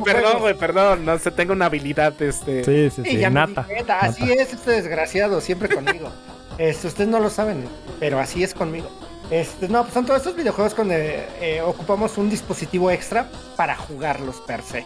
Perdón, 0.03 0.39
güey, 0.39 0.57
perdón. 0.57 1.05
No 1.05 1.17
sé, 1.19 1.31
tengo 1.31 1.53
una 1.53 1.65
habilidad, 1.65 2.19
este. 2.21 2.63
Sí, 2.63 2.89
sí, 3.03 3.09
sí. 3.09 3.17
Nata. 3.29 3.67
Así 4.01 4.31
es 4.31 4.53
este 4.53 4.71
desgraciado, 4.71 5.41
siempre 5.41 5.69
conmigo. 5.69 6.11
Este, 6.57 6.87
ustedes 6.87 7.09
no 7.09 7.19
lo 7.19 7.29
saben, 7.29 7.67
pero 7.99 8.17
así 8.17 8.41
es 8.41 8.53
conmigo. 8.53 8.89
Este, 9.29 9.67
no, 9.67 9.81
pues 9.81 9.93
son 9.93 10.05
todos 10.05 10.19
estos 10.21 10.37
videojuegos 10.37 10.73
donde 10.73 11.27
eh, 11.41 11.61
ocupamos 11.61 12.17
un 12.17 12.29
dispositivo 12.29 12.89
extra 12.91 13.29
para 13.57 13.75
jugarlos 13.75 14.37
per 14.37 14.61
se. 14.61 14.85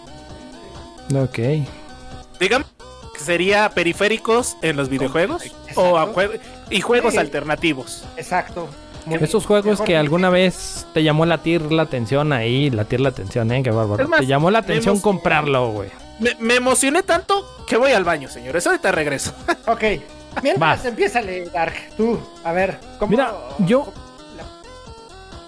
Ok. 1.16 1.40
Digamos 2.40 2.68
que 3.14 3.20
sería 3.20 3.70
periféricos 3.70 4.56
en 4.62 4.78
los 4.78 4.90
videojuegos 4.90 5.44
o 5.76 5.98
a 5.98 6.08
jue- 6.14 6.40
y 6.70 6.82
juegos 6.82 7.14
Sí. 7.14 7.20
alternativos. 7.20 8.06
Exacto. 8.18 8.68
Muy- 9.06 9.18
Esos 9.22 9.46
juegos 9.46 9.82
que 9.82 9.98
alguna 9.98 10.30
vez 10.30 10.86
te 10.94 11.04
llamó 11.04 11.26
la 11.26 11.40
tir 11.40 11.72
la 11.72 11.84
atención 11.84 12.32
ahí, 12.34 12.70
latir 12.70 13.00
la 13.00 13.10
atención, 13.10 13.52
eh, 13.52 13.64
qué 13.64 13.72
bárbaro. 13.72 14.08
Más, 14.08 14.20
te 14.20 14.26
llamó 14.28 14.52
la 14.52 14.60
atención 14.60 15.00
comprarlo, 15.00 15.72
güey. 15.72 15.90
Me, 16.20 16.36
me 16.40 16.56
emocioné 16.56 17.02
tanto 17.02 17.46
que 17.66 17.78
voy 17.78 17.92
al 17.94 18.04
baño, 18.04 18.30
señores. 18.30 18.68
Ahorita 18.68 18.92
regreso. 18.92 19.34
Ok. 19.68 19.84
Mientras 20.44 20.86
empieza 20.86 21.22
Dark, 21.54 21.74
tú, 21.98 22.20
a 22.44 22.52
ver, 22.52 22.78
¿cómo? 23.00 23.10
Mira, 23.12 23.34
yo- 23.60 23.92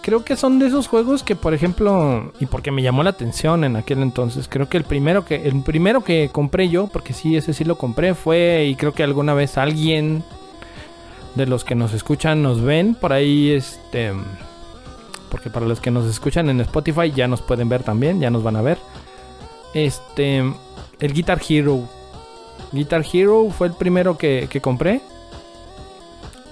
Creo 0.01 0.25
que 0.25 0.35
son 0.35 0.57
de 0.57 0.67
esos 0.67 0.87
juegos 0.87 1.21
que, 1.21 1.35
por 1.35 1.53
ejemplo, 1.53 2.31
y 2.39 2.47
porque 2.47 2.71
me 2.71 2.81
llamó 2.81 3.03
la 3.03 3.11
atención 3.11 3.63
en 3.63 3.75
aquel 3.75 4.01
entonces, 4.01 4.47
creo 4.47 4.67
que 4.67 4.77
el 4.77 4.83
primero 4.83 5.25
que 5.25 5.35
el 5.47 5.61
primero 5.61 6.03
que 6.03 6.29
compré 6.31 6.69
yo, 6.69 6.87
porque 6.87 7.13
sí 7.13 7.35
ese 7.35 7.53
sí 7.53 7.63
lo 7.63 7.77
compré 7.77 8.15
fue 8.15 8.65
y 8.65 8.75
creo 8.75 8.93
que 8.93 9.03
alguna 9.03 9.33
vez 9.33 9.57
alguien 9.57 10.23
de 11.35 11.45
los 11.45 11.63
que 11.63 11.75
nos 11.75 11.93
escuchan 11.93 12.41
nos 12.41 12.61
ven 12.61 12.95
por 12.95 13.13
ahí 13.13 13.51
este 13.51 14.11
porque 15.29 15.49
para 15.49 15.65
los 15.65 15.79
que 15.79 15.91
nos 15.91 16.05
escuchan 16.05 16.49
en 16.49 16.59
Spotify 16.61 17.11
ya 17.11 17.27
nos 17.27 17.41
pueden 17.41 17.69
ver 17.69 17.83
también, 17.83 18.19
ya 18.19 18.29
nos 18.29 18.43
van 18.43 18.55
a 18.55 18.61
ver. 18.61 18.79
Este 19.73 20.39
el 20.99 21.13
Guitar 21.13 21.39
Hero 21.47 21.87
Guitar 22.71 23.03
Hero 23.11 23.49
fue 23.49 23.67
el 23.67 23.73
primero 23.73 24.17
que, 24.17 24.47
que 24.49 24.61
compré. 24.61 25.01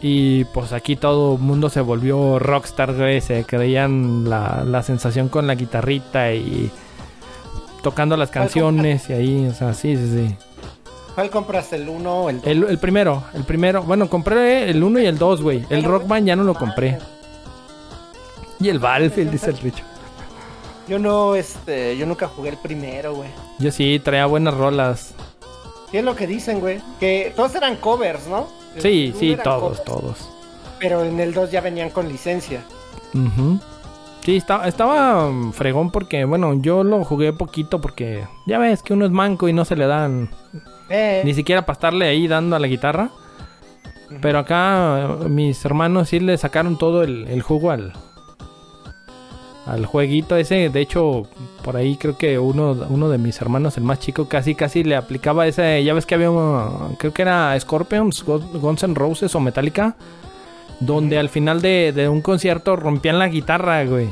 Y 0.01 0.45
pues 0.45 0.71
aquí 0.71 0.95
todo 0.95 1.35
el 1.35 1.39
mundo 1.39 1.69
se 1.69 1.81
volvió 1.81 2.39
rockstar, 2.39 2.93
güey. 2.93 3.19
Se 3.21 3.43
creían 3.43 4.29
la, 4.29 4.63
la 4.65 4.81
sensación 4.83 5.27
con 5.29 5.45
la 5.47 5.55
guitarrita 5.55 6.33
y 6.33 6.71
tocando 7.83 8.15
las 8.17 8.29
canciones 8.29 9.09
y 9.09 9.13
ahí, 9.13 9.47
o 9.47 9.53
sea, 9.53 9.73
sí, 9.73 9.95
sí, 9.95 10.09
sí. 10.09 10.35
¿Cuál 11.15 11.29
compraste? 11.29 11.75
¿El 11.75 11.89
1 11.89 12.13
o 12.13 12.29
el 12.29 12.37
2? 12.37 12.47
El, 12.47 12.63
el 12.63 12.77
primero, 12.77 13.23
el 13.33 13.43
primero. 13.43 13.83
Bueno, 13.83 14.09
compré 14.09 14.69
el 14.69 14.81
1 14.81 14.99
y 15.01 15.05
el 15.05 15.17
2, 15.17 15.41
güey. 15.41 15.65
El 15.69 15.83
Rock 15.83 16.07
Band 16.07 16.27
ya 16.27 16.35
no 16.35 16.43
lo 16.43 16.53
compré. 16.53 16.97
Y 18.61 18.69
el 18.69 18.79
Battlefield, 18.79 19.31
dice 19.31 19.49
el 19.49 19.57
Richo. 19.61 19.83
Yo 20.87 20.97
no, 20.97 21.35
este, 21.35 21.97
yo 21.97 22.05
nunca 22.05 22.27
jugué 22.27 22.49
el 22.49 22.57
primero, 22.57 23.15
güey. 23.15 23.29
Yo 23.59 23.69
sí, 23.71 23.99
traía 23.99 24.25
buenas 24.25 24.53
rolas. 24.53 25.13
¿Qué 25.91 25.99
es 25.99 26.05
lo 26.05 26.15
que 26.15 26.25
dicen, 26.25 26.59
güey? 26.59 26.81
Que 26.99 27.33
todos 27.35 27.53
eran 27.55 27.75
covers, 27.75 28.27
¿no? 28.27 28.47
El 28.75 28.81
Sí, 28.81 29.13
sí, 29.17 29.37
todos, 29.43 29.83
todos. 29.83 30.29
Pero 30.79 31.03
en 31.03 31.19
el 31.19 31.33
2 31.33 31.51
ya 31.51 31.61
venían 31.61 31.89
con 31.89 32.07
licencia. 32.07 32.63
Sí, 34.23 34.37
estaba, 34.37 34.67
estaba 34.67 35.29
mm, 35.29 35.53
fregón 35.53 35.91
porque, 35.91 36.25
bueno, 36.25 36.53
yo 36.61 36.83
lo 36.83 37.03
jugué 37.03 37.33
poquito 37.33 37.81
porque 37.81 38.25
ya 38.45 38.57
ves 38.59 38.83
que 38.83 38.93
uno 38.93 39.05
es 39.05 39.11
manco 39.11 39.47
y 39.47 39.53
no 39.53 39.65
se 39.65 39.75
le 39.75 39.87
dan 39.87 40.29
Eh, 40.89 41.21
ni 41.23 41.33
siquiera 41.33 41.65
para 41.65 41.73
estarle 41.73 42.07
ahí 42.07 42.27
dando 42.27 42.55
a 42.55 42.59
la 42.59 42.67
guitarra. 42.67 43.09
Pero 44.21 44.39
acá 44.39 45.17
eh, 45.21 45.29
mis 45.29 45.63
hermanos 45.65 46.09
sí 46.09 46.19
le 46.19 46.37
sacaron 46.37 46.77
todo 46.77 47.03
el, 47.03 47.27
el 47.27 47.41
jugo 47.41 47.71
al, 47.71 47.93
al 49.69 49.85
jueguito 49.85 50.35
ese. 50.35 50.69
De 50.69 50.81
hecho, 50.81 51.27
por 51.63 51.77
ahí 51.77 51.95
creo 51.95 52.17
que 52.17 52.39
uno, 52.39 52.75
uno 52.89 53.09
de 53.09 53.17
mis 53.17 53.39
hermanos, 53.41 53.77
el 53.77 53.83
más 53.83 53.99
chico, 53.99 54.27
casi 54.27 54.55
casi 54.55 54.83
le 54.83 54.95
aplicaba 54.95 55.47
ese. 55.47 55.83
Ya 55.83 55.93
ves 55.93 56.05
que 56.05 56.15
había, 56.15 56.31
uh, 56.31 56.95
creo 56.97 57.13
que 57.13 57.21
era 57.21 57.59
Scorpions, 57.59 58.25
Gu- 58.25 58.59
Guns 58.59 58.83
N' 58.83 58.95
Roses 58.95 59.33
o 59.35 59.39
Metallica. 59.39 59.95
Donde 60.79 61.19
al 61.19 61.27
final 61.29 61.61
de, 61.61 61.91
de 61.93 62.07
un 62.07 62.21
concierto 62.21 62.75
rompían 62.77 63.19
la 63.19 63.27
guitarra, 63.27 63.83
güey. 63.85 64.07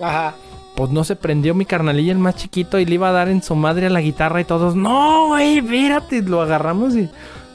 Ajá. 0.00 0.34
Pues 0.74 0.90
no 0.90 1.04
se 1.04 1.16
prendió 1.16 1.54
mi 1.54 1.64
carnalilla 1.66 2.12
el 2.12 2.18
más 2.18 2.36
chiquito 2.36 2.78
y 2.78 2.86
le 2.86 2.94
iba 2.94 3.08
a 3.08 3.12
dar 3.12 3.28
en 3.28 3.42
su 3.42 3.54
madre 3.56 3.86
a 3.86 3.90
la 3.90 4.00
guitarra 4.00 4.40
y 4.40 4.44
todos, 4.44 4.76
no, 4.76 5.26
güey, 5.28 5.58
espérate, 5.58 6.22
lo 6.22 6.40
agarramos 6.40 6.94
y... 6.96 7.08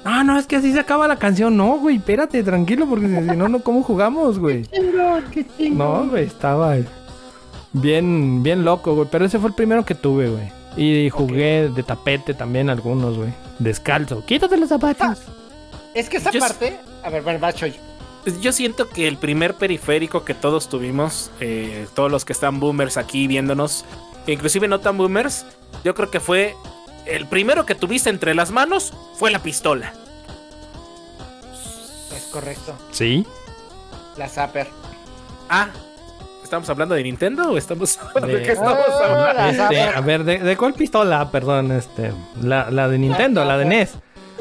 Ah, 0.05 0.25
no, 0.25 0.37
es 0.37 0.45
que 0.45 0.57
así 0.57 0.73
se 0.73 0.79
acaba 0.81 1.07
la 1.07 1.15
canción. 1.15 1.55
No, 1.55 1.77
güey, 1.79 1.95
espérate, 1.95 2.43
tranquilo, 2.43 2.85
porque 2.85 3.07
si 3.07 3.15
si 3.15 3.37
no, 3.37 3.47
no, 3.47 3.59
¿cómo 3.61 3.81
jugamos, 3.81 4.37
güey? 4.37 4.65
No, 5.71 6.05
güey, 6.09 6.25
estaba 6.25 6.75
bien, 7.73 8.41
bien 8.43 8.63
loco, 8.63 8.95
güey. 8.95 9.07
Pero 9.11 9.25
ese 9.25 9.39
fue 9.39 9.49
el 9.49 9.55
primero 9.55 9.85
que 9.85 9.95
tuve, 9.95 10.29
güey. 10.29 10.51
Y 10.75 11.09
jugué 11.09 11.69
de 11.69 11.83
tapete 11.83 12.33
también 12.33 12.69
algunos, 12.69 13.17
güey. 13.17 13.33
Descalzo. 13.59 14.25
Quítate 14.25 14.57
los 14.57 14.69
zapatos. 14.69 15.19
Es 15.93 16.09
que 16.09 16.17
esa 16.17 16.31
Yo- 16.31 16.39
parte. 16.39 16.79
A 17.03 17.09
ver, 17.09 17.21
bueno, 17.21 17.39
va, 17.39 17.53
Choy. 17.53 17.75
Pues 18.23 18.39
Yo 18.41 18.51
siento 18.53 18.87
que 18.89 19.07
el 19.07 19.17
primer 19.17 19.55
periférico 19.55 20.23
que 20.23 20.33
todos 20.33 20.69
tuvimos, 20.69 21.29
eh, 21.41 21.87
todos 21.93 22.09
los 22.09 22.23
que 22.25 22.31
están 22.33 22.59
boomers 22.61 22.95
aquí 22.97 23.27
viéndonos, 23.27 23.83
inclusive 24.27 24.67
no 24.69 24.79
tan 24.79 24.97
boomers, 24.97 25.45
yo 25.83 25.93
creo 25.93 26.09
que 26.09 26.21
fue 26.21 26.55
el 27.05 27.27
primero 27.27 27.65
que 27.65 27.75
tuviste 27.75 28.09
entre 28.09 28.33
las 28.33 28.49
manos 28.51 28.93
fue 29.15 29.29
la 29.29 29.39
pistola. 29.39 29.93
Es 32.15 32.23
correcto. 32.31 32.73
Sí. 32.91 33.25
La 34.17 34.29
Zapper. 34.29 34.67
Ah, 35.49 35.67
¿estamos 36.53 36.69
hablando 36.69 36.93
de 36.93 37.01
Nintendo 37.03 37.51
o 37.51 37.57
estamos 37.57 37.99
De- 38.21 38.27
de 38.27 38.41
qué 38.43 38.51
estamos 38.51 38.77
Ah, 38.87 39.05
hablando? 39.31 39.33
la 39.33 39.49
Este, 39.49 39.81
a 39.81 40.01
ver, 40.01 40.23
¿de, 40.23 40.37
de 40.39 40.55
cuál 40.57 40.73
pistola? 40.75 41.31
Perdón, 41.31 41.71
este. 41.71 42.11
La, 42.41 42.69
la 42.69 42.87
de 42.87 42.99
Nintendo, 42.99 43.43
la 43.43 43.57
de 43.57 43.65
NES. 43.65 43.97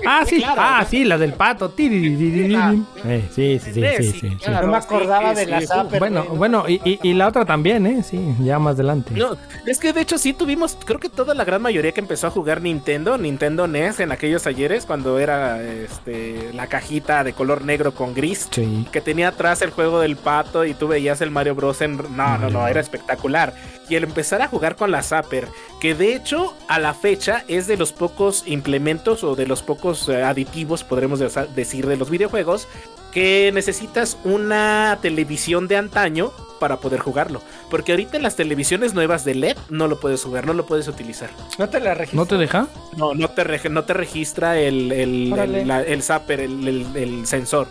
Ah, 0.07 0.25
sí, 0.27 0.39
claro. 0.39 0.61
ah, 0.65 0.87
sí, 0.89 1.05
la 1.05 1.19
del 1.19 1.33
pato. 1.35 1.73
Eh, 1.79 3.29
sí, 3.33 3.59
sí, 3.63 3.73
sí, 3.73 3.73
sí, 3.73 4.03
sí, 4.13 4.13
sí. 4.21 4.37
claro. 4.37 4.67
no 4.67 4.73
me 4.73 4.79
acordaba 4.79 5.35
sí, 5.35 5.41
de 5.41 5.47
la 5.47 5.61
sí. 5.61 5.67
Zapper. 5.67 5.99
Bueno, 5.99 6.25
no 6.29 6.35
bueno, 6.37 6.65
y, 6.69 6.81
y- 6.85 6.99
y 7.03 7.15
la 7.15 7.29
otra 7.29 7.45
también, 7.45 7.87
¿eh? 7.87 8.03
Sí, 8.03 8.35
ya 8.41 8.59
más 8.59 8.75
adelante. 8.75 9.13
No, 9.15 9.37
es 9.67 9.79
que 9.79 9.93
de 9.93 10.01
hecho 10.01 10.19
sí 10.19 10.33
tuvimos, 10.33 10.77
creo 10.85 10.99
que 10.99 11.09
toda 11.09 11.35
la 11.35 11.45
gran 11.45 11.63
mayoría 11.63 11.93
que 11.93 12.01
empezó 12.01 12.27
a 12.27 12.31
jugar 12.31 12.63
Nintendo, 12.63 13.19
Nintendo 13.19 13.67
NES 13.67 14.01
en 14.01 14.13
aquellos 14.13 14.47
ayeres 14.47 14.87
cuando 14.87 15.19
era 15.19 15.63
este 15.63 16.53
la 16.53 16.67
cajita 16.67 17.25
de 17.25 17.33
color 17.33 17.65
negro 17.65 17.93
con 17.95 18.15
gris. 18.15 18.49
Sí. 18.51 18.87
que 18.93 19.01
tenía 19.01 19.29
atrás 19.29 19.63
el 19.63 19.71
juego 19.71 20.01
del 20.01 20.17
pato 20.17 20.65
y 20.65 20.75
tú 20.75 20.89
veías 20.89 21.21
el 21.21 21.31
Mario 21.31 21.55
Bros. 21.55 21.81
en... 21.81 21.97
No, 22.17 22.39
no, 22.39 22.51
no, 22.51 22.67
era 22.67 22.81
espectacular. 22.81 23.55
Y 23.89 23.97
el 23.97 24.05
empezar 24.05 24.41
a 24.43 24.49
jugar 24.49 24.77
con 24.77 24.91
la 24.91 25.03
Zapper, 25.03 25.49
que 25.81 25.95
de 25.95 26.15
hecho 26.15 26.57
a 26.69 26.79
la 26.79 26.95
fecha 26.95 27.45
es 27.49 27.67
de 27.67 27.77
los 27.77 27.93
pocos 27.93 28.45
implementos 28.47 29.23
o 29.25 29.35
de 29.35 29.47
los 29.47 29.63
pocos 29.63 30.09
eh, 30.09 30.23
aditivos, 30.23 30.85
podremos 30.85 31.19
decir, 31.55 31.87
de 31.87 31.97
los 31.97 32.09
videojuegos, 32.09 32.69
que 33.13 33.51
necesitas 33.53 34.17
una 34.25 34.99
televisión 35.03 35.69
de 35.69 35.77
antaño 35.77 36.33
para 36.61 36.79
poder 36.79 37.01
jugarlo. 37.01 37.43
Porque 37.71 37.93
ahorita 37.93 38.17
en 38.17 38.23
las 38.23 38.37
televisiones 38.37 38.95
nuevas 38.95 39.25
de 39.25 39.35
LED 39.35 39.57
no 39.69 39.89
lo 39.89 39.99
puedes 40.01 40.23
jugar, 40.23 40.47
no 40.47 40.55
lo 40.55 40.65
puedes 40.65 40.87
utilizar. 40.89 41.29
No 41.59 41.69
te 41.69 41.81
la 41.81 41.93
registré. 41.93 42.17
¿No 42.17 42.25
te 42.27 42.37
deja? 42.39 42.69
No, 42.97 43.15
no 43.15 43.29
te, 43.29 43.45
reg- 43.45 43.69
no 43.71 43.85
te 43.85 43.93
registra 43.95 44.59
el, 44.59 44.93
el, 44.93 45.31
Órale. 45.33 45.63
el, 45.63 45.69
la- 45.69 45.83
el 45.83 46.03
zapper, 46.03 46.41
el, 46.41 46.67
el- 46.67 46.97
el 46.97 47.27
sensor. 47.27 47.67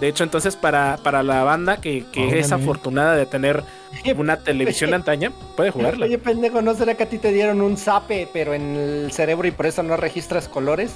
De 0.00 0.08
hecho, 0.08 0.24
entonces 0.24 0.56
para, 0.56 0.98
para 1.02 1.22
la 1.22 1.42
banda 1.44 1.78
que, 1.78 2.04
que 2.12 2.38
es 2.38 2.52
afortunada 2.52 3.16
de 3.16 3.24
tener 3.26 3.62
una 4.16 4.36
televisión 4.44 4.92
antaña, 4.94 5.32
puede 5.56 5.70
jugarla. 5.70 6.04
Oye, 6.06 6.18
pendejo, 6.18 6.60
¿no 6.62 6.74
será 6.74 6.94
que 6.96 7.04
a 7.04 7.08
ti 7.08 7.18
te 7.18 7.32
dieron 7.32 7.62
un 7.62 7.76
zape, 7.78 8.28
pero 8.32 8.52
en 8.52 8.76
el 8.76 9.12
cerebro 9.12 9.48
y 9.48 9.52
por 9.52 9.66
eso 9.66 9.82
no 9.82 9.96
registras 9.96 10.48
colores? 10.48 10.92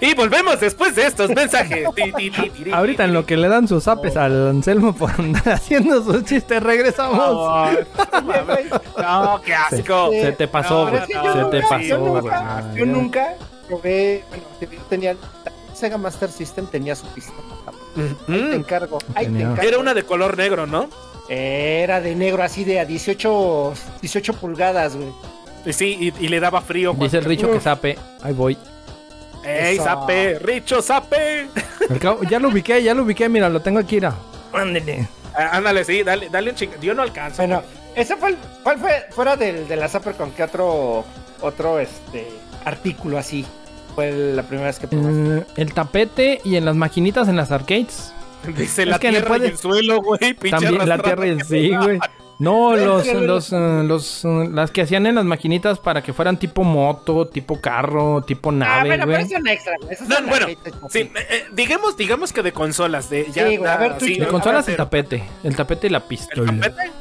Y 0.00 0.14
volvemos 0.14 0.60
después 0.60 0.94
de 0.94 1.06
estos 1.06 1.30
mensajes. 1.30 1.84
Ahorita 2.72 3.04
en 3.04 3.12
lo 3.14 3.26
que 3.26 3.36
le 3.36 3.48
dan 3.48 3.66
sus 3.66 3.84
zapes 3.84 4.16
al 4.16 4.48
Anselmo 4.48 4.92
por 4.94 5.10
andar 5.18 5.48
haciendo 5.54 6.02
sus 6.04 6.24
chistes, 6.24 6.62
regresamos. 6.62 7.18
Oh, 7.20 7.70
no, 8.98 9.40
qué 9.44 9.54
asco. 9.54 10.10
Se 10.12 10.32
te 10.32 10.46
pasó, 10.46 10.84
No, 10.84 10.90
güey. 10.90 11.02
no, 11.12 11.32
Se 11.50 11.50
te 11.50 11.62
pasó, 11.62 11.82
yo 11.82 11.98
güey. 11.98 12.22
nunca, 12.22 12.74
yo 12.74 12.86
nunca 12.86 13.34
probé, 13.66 14.24
bueno, 14.28 14.44
yo 14.60 14.68
tenía, 14.88 15.16
Sega 15.78 15.96
Master 15.98 16.30
System 16.30 16.66
tenía 16.66 16.94
su 16.94 17.06
pistola. 17.08 17.38
Ahí 17.96 18.14
te 18.26 18.32
Mm, 18.32 18.52
encargo, 18.54 18.98
ahí 19.14 19.26
te 19.26 19.40
encargo. 19.42 19.62
Era 19.62 19.78
una 19.78 19.94
de 19.94 20.02
color 20.04 20.36
negro, 20.36 20.66
¿no? 20.66 20.88
Era 21.28 22.00
de 22.00 22.14
negro, 22.14 22.42
así 22.42 22.64
de 22.64 22.80
a 22.80 22.84
18, 22.84 23.72
18 24.00 24.32
pulgadas, 24.34 24.96
güey. 24.96 25.08
Y 25.66 25.72
sí, 25.72 25.96
y, 26.00 26.24
y 26.24 26.28
le 26.28 26.40
daba 26.40 26.60
frío. 26.62 26.94
Dice 26.98 27.18
el 27.18 27.24
Richo 27.24 27.50
que 27.52 27.60
sape. 27.60 27.98
Ahí 28.22 28.32
voy. 28.32 28.56
¡Ey, 29.44 29.74
Eso. 29.76 29.84
Zape! 29.84 30.38
¡Richo, 30.38 30.82
cabo- 32.00 32.22
ya 32.24 32.38
lo 32.38 32.48
ubiqué, 32.48 32.82
ya 32.82 32.94
lo 32.94 33.02
ubiqué. 33.02 33.28
Mira, 33.28 33.48
lo 33.48 33.60
tengo 33.60 33.78
aquí. 33.78 33.96
Mira. 33.96 34.14
Ándele. 34.52 35.06
Ah, 35.34 35.50
ándale, 35.56 35.84
sí, 35.84 36.02
dale, 36.02 36.28
dale 36.30 36.50
un 36.50 36.56
ching... 36.56 36.70
Yo 36.80 36.94
no 36.94 37.02
alcanzo. 37.02 37.36
Bueno, 37.42 37.62
ese 37.94 38.16
fue 38.16 38.30
el, 38.30 38.36
¿cuál 38.62 38.78
fue, 38.78 39.06
fuera 39.10 39.36
del, 39.36 39.68
de 39.68 39.76
la 39.76 39.88
Zapper 39.88 40.14
con 40.14 40.32
qué 40.32 40.42
otro, 40.42 41.04
otro, 41.42 41.78
este, 41.78 42.28
artículo 42.64 43.18
así? 43.18 43.44
Fue 43.98 44.12
la 44.12 44.44
primera 44.44 44.68
vez 44.68 44.78
que 44.78 44.86
probaste. 44.86 45.38
Eh, 45.38 45.44
el 45.56 45.74
tapete 45.74 46.40
y 46.44 46.54
en 46.54 46.64
las 46.64 46.76
maquinitas 46.76 47.26
en 47.26 47.34
las 47.34 47.50
arcades. 47.50 48.12
Dice 48.56 48.82
es 48.82 48.88
la 48.88 49.00
que 49.00 49.08
le 49.10 49.14
tierra 49.18 49.26
puede- 49.28 49.48
y 49.48 49.50
el 49.50 49.58
suelo, 49.58 50.00
güey. 50.00 50.34
También 50.34 50.88
la 50.88 50.98
tierra 50.98 51.26
y 51.26 51.40
sí, 51.40 51.74
güey. 51.74 51.98
No, 52.38 52.76
los, 52.76 53.04
los, 53.12 53.52
eh, 53.52 53.82
los, 53.84 54.24
eh, 54.24 54.48
las 54.52 54.70
que 54.70 54.82
hacían 54.82 55.06
en 55.06 55.16
las 55.16 55.24
maquinitas 55.24 55.80
para 55.80 56.00
que 56.00 56.12
fueran 56.12 56.38
tipo 56.38 56.62
moto, 56.62 57.26
tipo 57.26 57.60
carro, 57.60 58.22
tipo 58.22 58.50
Ah, 58.50 58.52
nave, 58.52 58.88
bueno, 58.90 59.04
pero 59.06 59.18
extra, 59.18 59.74
No, 60.20 60.28
bueno, 60.28 60.46
Sí, 60.46 60.56
así. 60.86 60.98
eh, 61.00 61.10
eh, 61.16 61.44
digamos, 61.54 61.96
digamos 61.96 62.32
que 62.32 62.44
de 62.44 62.52
consolas, 62.52 63.10
de 63.10 63.26
ya. 63.32 63.48
Sí, 63.48 63.56
güey, 63.56 63.68
a 63.68 63.76
ver, 63.78 63.98
tú- 63.98 64.04
sí, 64.04 64.14
De 64.20 64.26
a 64.26 64.28
consolas 64.28 64.68
el 64.68 64.76
tapete. 64.76 65.24
El 65.42 65.56
tapete 65.56 65.88
y 65.88 65.90
la 65.90 65.98
¿El 65.98 66.04
pistola. 66.04 66.52
tapete? 66.52 66.92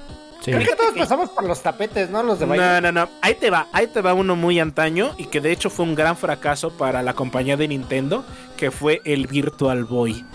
Sí. 0.48 0.54
Creo 0.54 0.66
que 0.66 0.76
todos 0.76 0.94
pasamos 0.98 1.30
por 1.32 1.44
los 1.44 1.62
tapetes, 1.62 2.10
¿no? 2.10 2.24
Los 2.24 2.40
de 2.40 2.46
baile. 2.46 2.64
No, 2.66 2.82
no, 2.82 2.92
no. 2.92 3.10
Ahí 3.22 3.36
te 3.36 3.50
va, 3.50 3.68
ahí 3.74 3.88
te 3.88 4.02
va 4.02 4.14
uno 4.14 4.36
muy 4.38 4.60
antaño 4.62 5.14
y 5.18 5.26
que 5.26 5.42
de 5.42 5.52
hecho 5.52 5.70
fue 5.70 5.84
un 5.86 5.94
gran 5.94 6.16
fracaso 6.16 6.72
para 6.72 7.04
la 7.04 7.14
compañía 7.14 7.58
de 7.58 7.68
Nintendo, 7.68 8.24
que 8.56 8.72
fue 8.72 9.02
el 9.04 9.28
Virtual 9.28 9.84
Boy. 9.84 10.26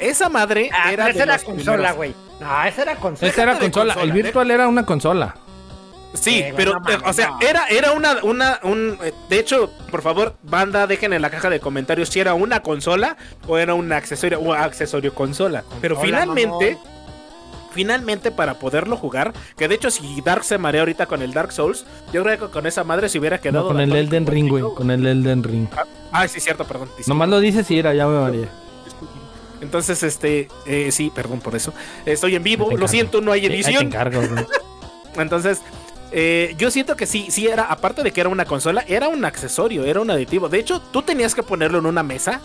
Esa 0.00 0.28
madre 0.28 0.70
Ah, 0.72 0.92
era 0.92 1.04
de 1.04 1.10
esa 1.12 1.22
era 1.22 1.32
los 1.34 1.44
consola, 1.44 1.92
güey. 1.92 2.14
No, 2.40 2.64
esa 2.64 2.82
era 2.82 2.96
consola. 2.96 3.30
Esa 3.30 3.42
era 3.42 3.58
consola. 3.58 3.94
consola, 3.94 4.02
El 4.02 4.10
¿eh? 4.10 4.22
virtual 4.22 4.50
era 4.50 4.66
una 4.66 4.84
consola. 4.84 5.36
Sí, 6.14 6.40
Eh, 6.40 6.52
pero, 6.56 6.72
o 7.04 7.12
sea, 7.12 7.28
no. 7.28 7.38
era, 7.40 7.66
era 7.68 7.92
una, 7.92 8.16
una, 8.24 8.58
un, 8.64 8.98
eh, 9.00 9.12
de 9.28 9.38
hecho, 9.38 9.70
por 9.92 10.02
favor, 10.02 10.34
banda, 10.42 10.88
dejen 10.88 11.12
en 11.12 11.22
la 11.22 11.30
caja 11.30 11.48
de 11.48 11.60
comentarios 11.60 12.08
si 12.08 12.18
era 12.18 12.34
una 12.34 12.62
consola 12.64 13.16
o 13.46 13.58
era 13.58 13.74
un 13.74 13.92
accesorio, 13.92 14.40
o 14.40 14.52
accesorio 14.52 15.14
consola. 15.14 15.62
Pero 15.80 16.00
finalmente, 16.00 16.78
finalmente 17.72 18.30
para 18.30 18.54
poderlo 18.58 18.96
jugar, 18.96 19.32
que 19.56 19.68
de 19.68 19.74
hecho 19.76 19.90
si 19.90 20.20
Dark 20.22 20.44
se 20.44 20.58
marea 20.58 20.82
ahorita 20.82 21.06
con 21.06 21.22
el 21.22 21.32
Dark 21.32 21.52
Souls, 21.52 21.84
yo 22.12 22.22
creo 22.22 22.38
que 22.38 22.46
con 22.52 22.66
esa 22.66 22.84
madre 22.84 23.08
se 23.08 23.18
hubiera 23.18 23.36
No, 23.36 23.42
quedado... 23.42 23.68
con 23.68 23.80
el 23.80 23.92
Elden 23.94 24.26
Ring, 24.26 24.48
güey. 24.48 24.64
Con 24.74 24.90
el 24.90 25.06
Elden 25.06 25.42
Ring. 25.42 25.68
Ah, 26.12 26.26
sí, 26.28 26.40
cierto, 26.40 26.64
perdón. 26.66 26.88
disculpa. 26.88 27.08
Nomás 27.08 27.28
lo 27.28 27.40
dices 27.40 27.70
y 27.70 27.78
era, 27.78 27.94
ya 27.94 28.06
me 28.06 28.18
mareé. 28.20 28.48
Entonces, 29.60 30.02
este, 30.02 30.48
eh, 30.66 30.90
sí, 30.90 31.12
perdón 31.14 31.40
por 31.40 31.54
eso. 31.54 31.74
Estoy 32.06 32.34
en 32.34 32.42
vivo, 32.42 32.74
lo 32.76 32.88
siento, 32.88 33.20
no 33.20 33.30
hay 33.32 33.40
Sí, 33.40 33.46
ahí 33.46 33.50
te 33.50 33.56
edición. 33.68 33.86
encargo. 33.88 34.22
Entonces, 35.16 35.60
eh, 36.12 36.54
yo 36.56 36.70
siento 36.70 36.96
que 36.96 37.06
sí, 37.06 37.26
sí 37.30 37.46
era, 37.46 37.64
aparte 37.64 38.02
de 38.02 38.10
que 38.12 38.20
era 38.22 38.30
una 38.30 38.46
consola, 38.46 38.84
era 38.88 39.08
un 39.08 39.24
accesorio, 39.24 39.84
era 39.84 40.00
un 40.00 40.10
aditivo. 40.10 40.48
De 40.48 40.58
hecho, 40.58 40.80
tú 40.80 41.02
tenías 41.02 41.34
que 41.34 41.42
ponerlo 41.42 41.78
en 41.78 41.86
una 41.86 42.02
mesa 42.02 42.40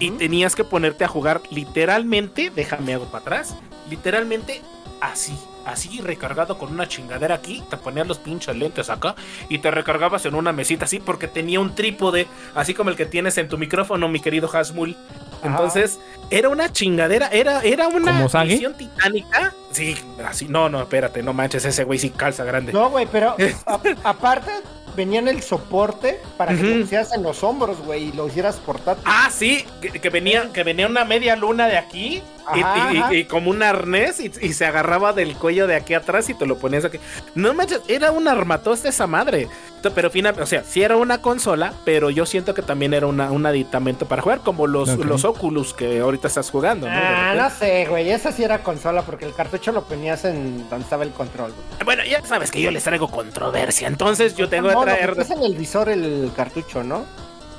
y 0.00 0.10
tenías 0.12 0.54
que 0.56 0.64
ponerte 0.64 1.04
a 1.04 1.08
jugar 1.08 1.42
literalmente, 1.50 2.50
déjame 2.54 2.94
hago 2.94 3.06
para 3.06 3.22
atrás, 3.22 3.54
literalmente 3.90 4.62
así, 5.00 5.36
así 5.66 6.00
recargado 6.00 6.56
con 6.58 6.72
una 6.72 6.88
chingadera 6.88 7.34
aquí, 7.34 7.62
te 7.68 7.76
ponías 7.76 8.06
los 8.06 8.18
pinches 8.18 8.56
lentes 8.56 8.88
acá 8.90 9.14
y 9.48 9.58
te 9.58 9.70
recargabas 9.70 10.24
en 10.26 10.34
una 10.34 10.52
mesita 10.52 10.84
así 10.86 10.98
porque 11.00 11.28
tenía 11.28 11.60
un 11.60 11.74
trípode, 11.74 12.26
así 12.54 12.72
como 12.74 12.90
el 12.90 12.96
que 12.96 13.04
tienes 13.06 13.36
en 13.38 13.48
tu 13.48 13.58
micrófono, 13.58 14.08
mi 14.08 14.20
querido 14.20 14.48
Hasmul. 14.52 14.96
Entonces, 15.42 16.00
era 16.30 16.48
una 16.48 16.72
chingadera, 16.72 17.28
era, 17.28 17.60
era 17.60 17.88
una 17.88 18.26
misión 18.44 18.74
titánica. 18.74 19.52
Sí, 19.72 19.94
así, 20.26 20.46
no, 20.48 20.70
no, 20.70 20.80
espérate, 20.80 21.22
no 21.22 21.34
manches, 21.34 21.66
ese 21.66 21.84
güey 21.84 21.98
sí 21.98 22.08
calza 22.08 22.44
grande. 22.44 22.72
No, 22.72 22.88
güey, 22.88 23.06
pero 23.10 23.36
a- 23.66 23.80
aparte 24.04 24.50
venían 24.96 25.28
el 25.28 25.42
soporte 25.42 26.20
para 26.36 26.54
que 26.54 26.62
Ujú. 26.62 26.74
lo 26.74 26.80
pusieras 26.82 27.12
en 27.12 27.22
los 27.22 27.42
hombros, 27.44 27.78
güey, 27.84 28.04
y 28.08 28.12
lo 28.12 28.26
hicieras 28.28 28.56
portátil. 28.56 29.02
Ah, 29.06 29.28
sí, 29.32 29.64
que, 29.80 29.90
que 29.90 30.10
venía, 30.10 30.50
que 30.52 30.62
venía 30.64 30.86
una 30.86 31.04
media 31.04 31.36
luna 31.36 31.66
de 31.66 31.78
aquí 31.78 32.22
y, 32.54 32.60
Ajá, 32.60 32.92
y- 32.92 32.96
y- 32.96 32.98
ajá. 33.00 33.14
y 33.14 33.24
como 33.24 33.50
un 33.50 33.62
arnés 33.62 34.20
y, 34.20 34.30
y 34.40 34.52
se 34.52 34.66
agarraba 34.66 35.12
del 35.12 35.34
cuello 35.34 35.66
de 35.66 35.76
aquí 35.76 35.94
atrás 35.94 36.28
y 36.28 36.34
te 36.34 36.46
lo 36.46 36.58
ponías 36.58 36.84
aquí. 36.84 36.98
No 37.34 37.54
manches, 37.54 37.80
era 37.88 38.10
un 38.12 38.28
armatoste 38.28 38.88
esa 38.88 39.06
madre. 39.06 39.48
Pero 39.94 40.10
final, 40.10 40.34
o 40.40 40.46
sea, 40.46 40.64
sí 40.64 40.82
era 40.82 40.96
una 40.96 41.20
consola, 41.20 41.74
pero 41.84 42.08
yo 42.08 42.24
siento 42.24 42.54
que 42.54 42.62
también 42.62 42.94
era 42.94 43.06
una, 43.06 43.30
un 43.30 43.44
aditamento 43.44 44.06
para 44.08 44.22
jugar, 44.22 44.40
como 44.40 44.66
los, 44.66 44.88
los 44.96 45.26
Oculus 45.26 45.74
que 45.74 46.00
ahorita 46.00 46.26
estás 46.26 46.50
jugando, 46.50 46.88
¿no? 46.88 46.94
Ah, 46.98 47.34
no 47.36 47.50
sé, 47.50 47.84
güey, 47.84 48.08
esa 48.10 48.32
sí 48.32 48.42
era 48.42 48.62
consola 48.62 49.02
porque 49.02 49.26
el 49.26 49.34
cartucho 49.34 49.72
lo 49.72 49.82
ponías 49.84 50.24
en 50.24 50.66
donde 50.70 50.84
estaba 50.84 51.04
el 51.04 51.10
control. 51.10 51.52
güey. 51.52 51.84
Bueno, 51.84 52.02
ya 52.02 52.24
sabes 52.24 52.50
que 52.50 52.62
yo 52.62 52.70
les 52.70 52.82
traigo 52.82 53.08
controversia, 53.08 53.86
entonces 53.86 54.34
yo 54.36 54.48
tengo 54.48 54.68
que 54.68 54.74
No, 54.84 54.90
no, 54.92 54.96
traer. 54.98 55.16
es 55.20 55.30
en 55.30 55.42
el 55.42 55.54
visor 55.56 55.88
el 55.88 56.30
cartucho, 56.36 56.82
¿no? 56.84 57.04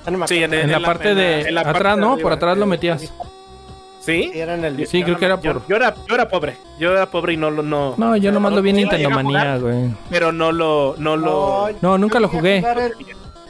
No 0.09 0.27
Sí, 0.27 0.35
acuerdo. 0.43 0.55
en 0.57 0.65
En 0.65 0.71
la 0.71 0.79
la- 0.79 0.85
parte 0.87 1.09
en 1.11 1.15
la- 1.17 1.21
de 1.23 1.41
en 1.41 1.55
la 1.55 1.63
parte 1.63 1.77
atrás, 1.79 1.95
de 1.95 2.01
¿no? 2.01 2.11
arriba. 2.13 2.23
Por 2.23 2.31
atrás 2.33 2.57
lo 2.57 2.65
metías. 2.67 3.01
¿Sí? 3.01 3.09
Sí, 4.01 4.31
era 4.35 4.53
en 4.53 4.63
el 4.63 4.85
Sí, 4.87 5.01
creo 5.01 5.17
que 5.17 5.25
era 5.25 5.41
Yo, 5.41 5.53
por. 5.53 5.67
yo 5.67 5.75
era, 5.77 5.95
yo 6.07 6.13
era 6.13 6.29
pobre, 6.29 6.57
yo 6.79 6.91
era 6.91 7.07
pobre 7.09 7.33
y 7.33 7.37
no 7.37 7.49
lo. 7.49 7.63
No, 7.63 7.95
No, 7.97 8.15
yo 8.15 8.31
nomás 8.31 8.53
lo 8.53 8.61
vi 8.61 8.69
en 8.69 8.75
no 8.75 8.81
lo 8.83 8.91
llegué 8.91 9.05
a 9.05 9.09
Nintendo 9.09 9.23
Manía, 9.33 9.57
güey. 9.57 9.89
Pero 10.11 10.31
no 10.31 10.51
lo. 10.51 10.93
No 10.99 11.17
lo. 11.17 11.69
No, 11.81 11.97
nunca 11.97 12.19
lo 12.19 12.27
yo 12.31 12.37
jugué. 12.37 12.57
El, 12.59 12.93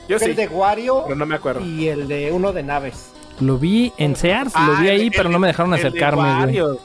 Yo 0.08 0.16
el 0.18 0.22
sí, 0.22 0.34
de 0.34 0.48
Wario 0.48 1.04
pero 1.04 1.16
no 1.18 1.26
me 1.26 1.36
acuerdo. 1.36 1.60
y 1.66 1.88
el 1.90 2.08
de 2.08 2.32
uno 2.32 2.54
de 2.54 2.64
naves. 2.64 3.12
Lo 3.42 3.58
vi 3.58 3.92
en 3.98 4.16
Sears, 4.16 4.54
lo 4.54 4.60
Ah, 4.60 4.78
vi 4.80 4.88
el- 4.88 4.94
ahí, 5.02 5.08
el- 5.08 5.12
pero 5.14 5.28
no 5.28 5.40
me 5.40 5.48
dejaron 5.48 5.72
de 5.72 5.78
acercarme, 5.80 6.46
güey. 6.46 6.78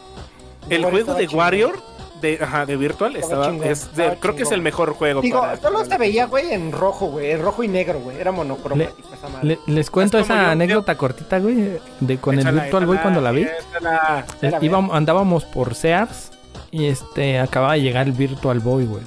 El 0.68 0.84
juego 0.84 1.14
de. 1.14 1.28
Warrior 1.28 1.78
de, 2.20 2.38
ajá, 2.40 2.66
de 2.66 2.76
Virtual 2.76 3.14
Estaba 3.16 3.32
estaba, 3.42 3.52
chingón, 3.52 3.68
es 3.68 3.84
de- 3.96 4.02
estaba 4.04 4.20
creo 4.20 4.36
que 4.36 4.42
es 4.44 4.52
el 4.52 4.62
mejor 4.62 4.92
juego. 4.94 5.20
Digo, 5.20 5.40
para- 5.40 5.56
solo 5.60 5.84
se 5.84 5.98
veía, 5.98 6.26
güey, 6.26 6.52
en 6.52 6.72
rojo, 6.72 7.06
güey, 7.06 7.32
en 7.32 7.42
rojo 7.42 7.62
y 7.62 7.68
negro, 7.68 8.00
güey. 8.00 8.18
Era 8.18 8.32
monocromático 8.32 9.08
esa 9.14 9.28
madre. 9.28 9.46
Le- 9.66 9.74
les 9.74 9.90
cuento 9.90 10.18
Es 10.18 10.24
esa 10.26 10.42
yo- 10.44 10.48
anécdota 10.50 10.96
cortita, 10.96 11.38
güey, 11.38 11.78
de 12.00 12.18
con 12.18 12.38
el 12.38 12.50
Virtual 12.52 12.86
Boy 12.86 12.98
cuando 12.98 13.20
la 13.20 13.30
vi. 13.32 13.42
échala. 13.42 14.24
Eh, 14.42 14.52
íbamos- 14.60 14.94
andábamos 14.96 15.44
por 15.44 15.74
Sears 15.74 16.30
y 16.70 16.86
este 16.86 17.38
acababa 17.40 17.74
de 17.74 17.82
llegar 17.82 18.06
el 18.06 18.12
Virtual 18.12 18.60
Boy, 18.60 18.86
güey. 18.86 19.02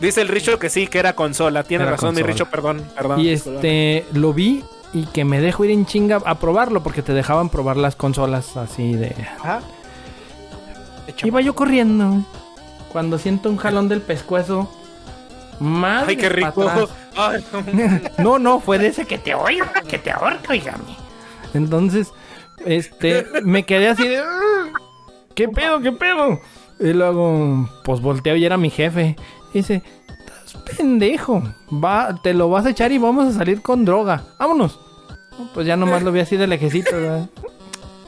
Dice 0.00 0.20
el 0.20 0.28
Richo 0.28 0.58
que 0.58 0.68
sí, 0.68 0.88
que 0.88 0.98
era 0.98 1.14
consola. 1.14 1.62
Tiene 1.62 1.84
Era 1.84 1.92
razón, 1.92 2.14
mi. 2.14 2.22
Richo, 2.22 2.46
perdón. 2.46 2.82
perdón 2.96 3.20
Y 3.20 3.28
este 3.30 4.04
lo 4.12 4.32
vi 4.32 4.64
y 4.92 5.06
que 5.06 5.24
me 5.24 5.40
dejo 5.40 5.64
ir 5.64 5.70
en 5.70 5.86
chinga 5.86 6.20
a 6.24 6.34
probarlo 6.40 6.82
porque 6.82 7.02
te 7.02 7.12
dejaban 7.14 7.48
probar 7.48 7.76
las 7.76 7.94
consolas 7.94 8.56
así 8.56 8.94
de. 8.94 9.14
Ajá. 9.38 9.60
Hecho, 11.06 11.26
Iba 11.26 11.40
yo 11.40 11.54
corriendo 11.54 12.24
cuando 12.92 13.18
siento 13.18 13.48
un 13.50 13.56
jalón 13.56 13.88
del 13.88 14.00
pescuezo. 14.02 14.70
Más 15.60 16.08
Ay, 16.08 16.16
qué 16.16 16.28
rico. 16.28 16.88
Ay, 17.16 17.44
No, 18.18 18.38
no, 18.38 18.60
fue 18.60 18.78
de 18.78 18.88
ese 18.88 19.04
que 19.06 19.18
te 19.18 19.34
oiga, 19.34 19.72
que 19.88 19.98
te 19.98 20.10
ahorca, 20.10 20.50
oígame. 20.52 20.96
Entonces, 21.54 22.12
este, 22.64 23.24
me 23.42 23.64
quedé 23.64 23.88
así 23.88 24.06
de. 24.08 24.18
"Ah, 24.18 24.68
¿Qué 25.34 25.48
pedo, 25.48 25.80
qué 25.80 25.92
pedo? 25.92 26.40
Y 26.80 26.92
luego, 26.92 27.68
pues 27.84 28.00
volteo 28.00 28.36
y 28.36 28.44
era 28.44 28.56
mi 28.56 28.70
jefe. 28.70 29.16
Y 29.54 29.58
dice, 29.58 29.82
estás 30.06 30.62
pendejo. 30.76 31.42
Va, 31.72 32.14
te 32.22 32.34
lo 32.34 32.48
vas 32.50 32.66
a 32.66 32.70
echar 32.70 32.90
y 32.92 32.98
vamos 32.98 33.34
a 33.34 33.38
salir 33.38 33.62
con 33.62 33.84
droga. 33.84 34.24
Vámonos. 34.38 34.78
No, 35.38 35.48
Pues 35.54 35.66
ya 35.66 35.76
nomás 35.76 36.02
lo 36.02 36.12
vi 36.12 36.20
así 36.20 36.36
de 36.36 36.46
lejecito, 36.46 36.90
¿verdad? 36.92 37.28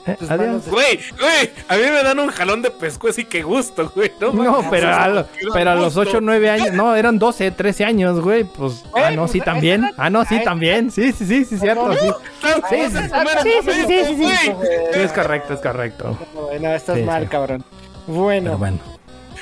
Eh, 0.07 0.17
Tus 0.19 0.31
adiós. 0.31 0.69
Güey, 0.69 1.01
güey, 1.19 1.51
a 1.67 1.77
mí 1.77 1.83
me 1.83 2.03
dan 2.03 2.19
un 2.19 2.29
jalón 2.29 2.61
de 2.61 2.71
pescuezo 2.71 3.21
y 3.23 3.25
qué 3.25 3.43
gusto, 3.43 3.91
güey. 3.95 4.13
No, 4.21 4.33
No, 4.33 4.67
pero 4.71 4.95
a, 4.95 5.09
lo- 5.09 5.27
pero 5.55 5.71
a 5.71 5.75
los 5.75 5.95
gusto. 5.95 6.01
8 6.11 6.19
o 6.19 6.21
9 6.21 6.51
años, 6.51 6.73
no, 6.73 6.95
eran 6.95 7.19
12, 7.19 7.51
13 7.53 7.85
años, 7.87 8.21
güey. 8.21 8.45
Pues, 8.45 8.83
ah, 8.87 8.89
Güey, 8.91 9.17
no, 9.17 9.23
pues, 9.23 9.33
sí, 9.33 9.41
también. 9.41 9.85
era- 9.85 9.95
Ah, 9.97 10.11
no, 10.11 10.25
sí, 10.27 10.35
Ay, 10.37 10.45
también. 10.45 10.91
Sí, 10.91 11.13
sí, 11.13 11.25
sí, 11.25 11.45
sí, 11.47 11.59
cierto. 11.59 11.91
Sí, 11.95 12.09
Sí, 12.41 12.49
sí, 12.91 13.85
sí, 13.87 14.05
sí, 14.07 14.17
sí, 14.17 15.01
es 15.01 15.13
correcto, 15.13 15.55
es 15.55 15.61
correcto. 15.61 16.19
Bueno, 16.35 16.69
estás 16.75 16.97
Sí, 16.99 17.03
mal, 17.03 17.23
sí. 17.23 17.29
cabrón. 17.29 17.65
Pero 18.07 18.19
Bueno, 18.19 18.59
bueno. 18.59 18.79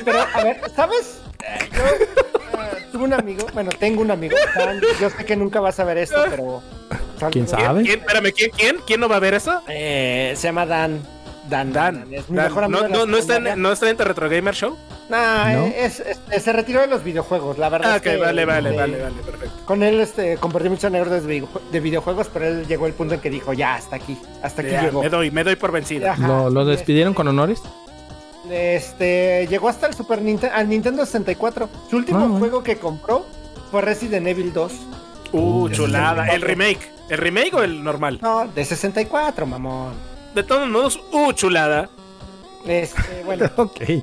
pero 0.05 0.19
a 0.35 0.45
ver, 0.45 0.61
¿sabes? 0.77 1.19
Eh, 1.43 1.69
Yo 1.73 2.93
tuve 2.93 3.05
un 3.05 3.13
amigo, 3.15 3.47
bueno, 3.55 3.71
tengo 3.79 4.03
un 4.03 4.11
amigo, 4.11 4.37
yo 5.01 5.11
sé 5.11 5.25
que 5.25 5.35
nunca 5.37 5.61
vas 5.61 5.79
a 5.81 5.85
ver 5.85 5.99
esto, 5.99 6.23
pero... 6.31 6.63
¿Quién 7.19 7.31
¿Quién, 7.31 7.49
sabe? 7.49 7.83
quién? 7.83 8.01
Espérame, 8.01 8.33
¿quién, 8.33 8.51
quién? 8.51 8.77
¿Quién 8.87 9.01
no 9.01 9.09
va 9.09 9.17
a 9.17 9.21
ver 9.21 9.35
eso? 9.35 9.63
Eh, 9.69 10.33
se 10.37 10.49
llama 10.49 10.67
Dan. 10.67 11.01
Dan, 11.49 11.73
Dan. 11.73 12.07
es 12.13 12.29
mi 12.29 12.37
Dan, 12.37 12.47
mejor 12.47 12.65
amigo 12.65 12.83
no, 12.83 12.89
no, 12.89 13.07
no 13.07 13.17
está 13.17 13.37
en, 13.37 13.61
no 13.63 13.73
está 13.73 13.89
en 13.91 13.97
The 13.97 14.05
Retro 14.05 14.29
Gamer 14.29 14.55
Show. 14.55 14.77
Nah, 15.09 15.53
¿No? 15.53 15.67
es, 15.67 16.01
es- 16.01 16.43
se 16.43 16.53
retiró 16.53 16.81
de 16.81 16.87
los 16.87 17.05
videojuegos, 17.05 17.59
la 17.59 17.69
verdad. 17.69 17.91
Ah, 17.93 17.97
es 17.97 18.01
ok, 18.01 18.05
que, 18.05 18.17
vale, 18.17 18.45
vale, 18.45 18.71
eh, 18.71 18.77
vale, 18.77 19.03
vale, 19.03 19.15
perfecto. 19.25 19.55
Con 19.67 19.83
él 19.83 20.01
este, 20.01 20.37
compartí 20.37 20.69
muchas 20.69 20.85
anécdotas 20.87 21.25
de, 21.25 21.43
videojue- 21.43 21.61
de 21.71 21.81
videojuegos, 21.81 22.29
pero 22.33 22.47
él 22.47 22.67
llegó 22.67 22.87
al 22.87 22.93
punto 22.93 23.15
en 23.15 23.21
que 23.21 23.29
dijo, 23.31 23.53
ya, 23.53 23.75
hasta 23.75 23.97
aquí, 23.97 24.17
hasta 24.43 24.63
aquí 24.63 24.71
Ya, 24.71 24.83
llegó. 24.83 25.03
me 25.03 25.09
doy, 25.11 25.31
me 25.31 25.45
doy 25.45 25.57
por 25.57 25.71
vencido. 25.73 26.11
Ajá. 26.11 26.27
¿Lo, 26.27 26.51
lo 26.51 26.65
despidieron 26.65 27.13
con 27.15 27.29
honores? 27.29 27.61
Este, 28.51 29.47
llegó 29.49 29.69
hasta 29.69 29.87
el 29.87 29.95
Super 29.95 30.21
Nintendo, 30.23 30.55
al 30.57 30.69
Nintendo 30.69 31.05
64. 31.07 31.69
Su 31.89 31.97
último 31.97 32.19
Ah, 32.19 32.23
bueno. 32.23 32.39
juego 32.39 32.63
que 32.63 32.77
compró 32.77 33.25
fue 33.71 33.81
Resident 33.83 34.27
Evil 34.27 34.53
2. 34.53 34.73
Uh, 35.33 35.69
chulada. 35.71 36.25
64. 36.27 36.35
¿El 36.35 36.43
remake? 36.43 36.91
¿El 37.09 37.19
remake 37.19 37.55
o 37.55 37.63
el 37.63 37.83
normal? 37.83 38.19
No, 38.23 38.47
de 38.49 38.65
64, 38.65 39.47
mamón. 39.47 39.93
De 40.35 40.43
todos 40.43 40.69
modos, 40.69 41.01
uh, 41.13 41.33
chulada. 41.33 41.89
Este, 42.67 43.23
bueno. 43.25 43.51
ok. 43.57 43.81
eh, 43.81 44.03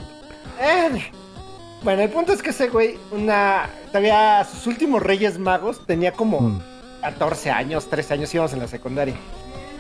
bueno, 1.82 2.02
el 2.02 2.10
punto 2.10 2.34
es 2.34 2.42
que 2.42 2.50
ese 2.50 2.70
güey, 2.70 2.98
una. 3.12 3.70
Todavía 3.88 4.46
sus 4.52 4.68
últimos 4.68 5.02
Reyes 5.02 5.38
Magos 5.40 5.86
tenía 5.86 6.12
como 6.14 6.40
Mm. 6.42 6.62
14 7.02 7.50
años, 7.52 7.90
13 7.90 8.14
años, 8.16 8.34
íbamos 8.34 8.52
en 8.54 8.60
la 8.60 8.68
secundaria. 8.68 9.16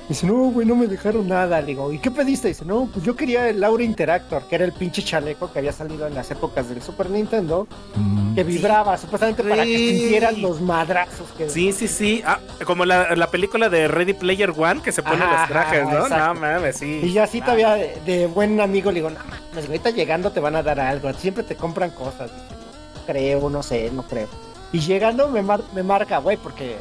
Dice, 0.10 0.26
no, 0.26 0.34
güey, 0.50 0.66
no 0.66 0.76
me 0.76 0.88
dejaron 0.88 1.28
nada. 1.28 1.62
Le 1.62 1.68
digo, 1.68 1.94
¿y 1.94 2.00
qué 2.00 2.10
pediste? 2.10 2.48
Dice, 2.48 2.66
no, 2.66 2.90
pues 2.92 3.06
yo 3.06 3.16
quería 3.16 3.48
el 3.48 3.64
Aura 3.64 3.84
Interactor, 3.84 4.42
que 4.50 4.56
era 4.56 4.66
el 4.66 4.72
pinche 4.74 5.04
chaleco 5.04 5.52
que 5.54 5.60
había 5.60 5.72
salido 5.72 6.08
en 6.08 6.16
las 6.16 6.32
épocas 6.32 6.68
del 6.68 6.82
Super 6.82 7.12
Nintendo, 7.12 7.68
Mm. 7.96 8.34
que 8.34 8.44
vibraba 8.44 8.98
supuestamente 8.98 9.44
para 9.44 9.64
que 9.64 9.78
sintieran 9.78 10.42
los 10.42 10.60
madrazos 10.62 11.28
que. 11.38 11.48
Sí, 11.50 11.72
sí, 11.72 11.88
sí. 11.88 12.24
Ah, 12.26 12.40
como 12.66 12.86
la, 12.86 13.16
la 13.16 13.28
película 13.30 13.70
de 13.70 13.88
Ready 13.88 14.14
Player 14.14 14.50
One 14.58 14.82
que 14.82 14.92
se 14.92 15.04
pone 15.04 15.24
Ajá, 15.24 15.42
los 15.42 15.48
trajes, 15.50 15.84
¿no? 15.84 15.92
exacto. 16.06 16.34
No 16.34 16.40
mames, 16.40 16.78
sí. 16.78 17.02
Y 17.04 17.14
yo 17.14 17.22
así 17.24 17.40
todavía 17.42 17.76
de, 17.76 17.96
de 18.06 18.26
buen 18.26 18.60
amigo 18.60 18.90
le 18.92 18.96
digo, 18.96 19.12
no 19.12 19.20
mames, 19.20 19.66
ahorita 19.68 19.92
llegando 19.92 20.32
te 20.32 20.40
van 20.40 20.56
a 20.56 20.64
dar 20.64 20.80
algo, 20.80 21.14
siempre 21.14 21.44
te 21.44 21.56
compran 21.56 21.92
cosas. 21.92 22.32
Dice, 22.32 22.56
"No 22.96 23.06
creo, 23.06 23.50
no 23.52 23.62
sé, 23.62 23.92
no 23.94 24.02
creo. 24.04 24.28
Y 24.72 24.80
llegando 24.80 25.28
me, 25.30 25.42
mar- 25.44 25.62
me 25.76 25.84
marca, 25.84 26.18
güey, 26.18 26.38
porque 26.38 26.78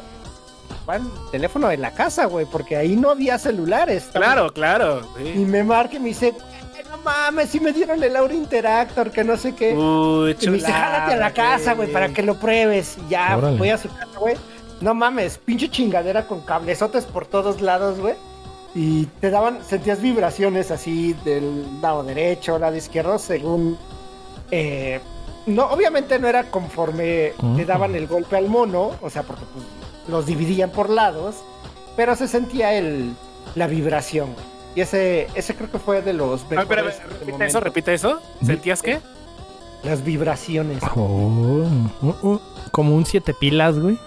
teléfono 1.31 1.67
de 1.67 1.77
la 1.77 1.91
casa, 1.91 2.25
güey, 2.25 2.45
porque 2.45 2.75
ahí 2.75 2.95
no 2.95 3.09
había 3.11 3.37
celulares. 3.37 4.09
Claro, 4.11 4.51
claro. 4.51 5.01
Y 5.23 5.39
me 5.45 5.63
marca 5.63 5.95
y 5.95 5.99
me 5.99 6.07
dice, 6.09 6.31
"Güey, 6.31 6.83
no 6.89 6.97
mames, 6.97 7.49
si 7.49 7.59
me 7.59 7.71
dieron 7.71 8.01
el 8.03 8.15
Aura 8.15 8.33
Interactor, 8.33 9.11
que 9.11 9.23
no 9.23 9.37
sé 9.37 9.53
qué. 9.53 9.73
Uy, 9.75 10.35
y 10.39 10.47
me 10.47 10.53
dice, 10.57 10.71
jálate 10.71 11.13
a 11.13 11.17
la 11.17 11.31
casa, 11.33 11.73
güey, 11.75 11.91
para 11.91 12.09
que 12.09 12.23
lo 12.23 12.35
pruebes. 12.39 12.97
Y 13.05 13.09
ya 13.11 13.37
Órale. 13.37 13.57
voy 13.57 13.69
a 13.69 13.77
su 13.77 13.89
casa, 13.89 14.17
güey. 14.19 14.35
No 14.81 14.93
mames, 14.95 15.37
pinche 15.37 15.69
chingadera 15.69 16.25
con 16.25 16.41
cablezotes 16.41 17.05
por 17.05 17.25
todos 17.27 17.61
lados, 17.61 17.99
güey. 17.99 18.15
Y 18.73 19.05
te 19.19 19.29
daban, 19.29 19.59
sentías 19.67 20.01
vibraciones 20.01 20.71
así 20.71 21.13
del 21.25 21.81
lado 21.81 22.03
derecho, 22.03 22.57
lado 22.57 22.75
izquierdo, 22.75 23.19
según. 23.19 23.77
eh, 24.51 24.99
no, 25.45 25.65
obviamente 25.65 26.19
no 26.19 26.27
era 26.27 26.51
conforme 26.51 27.33
le 27.55 27.65
daban 27.65 27.95
el 27.95 28.05
golpe 28.07 28.37
al 28.37 28.49
mono, 28.49 28.91
o 29.01 29.09
sea, 29.09 29.23
porque 29.23 29.43
pues, 29.53 29.65
los 30.09 30.25
dividían 30.25 30.69
por 30.71 30.89
lados, 30.89 31.35
pero 31.95 32.15
se 32.15 32.27
sentía 32.27 32.73
el, 32.73 33.13
la 33.55 33.67
vibración. 33.67 34.29
Y 34.75 34.81
ese, 34.81 35.27
ese 35.35 35.55
creo 35.55 35.71
que 35.71 35.79
fue 35.79 36.01
de 36.01 36.13
los 36.13 36.41
Ah, 36.43 36.45
mejores 36.49 36.85
de 36.99 37.03
repite 37.03 37.31
momento. 37.31 37.45
eso, 37.45 37.59
repite 37.59 37.93
eso. 37.93 38.21
¿Sentías 38.45 38.81
qué? 38.81 38.99
Las 39.83 40.03
vibraciones. 40.03 40.83
Oh, 40.95 41.65
uh, 42.01 42.07
uh, 42.21 42.39
como 42.71 42.95
un 42.95 43.05
siete 43.05 43.33
pilas, 43.33 43.79
güey. 43.79 43.97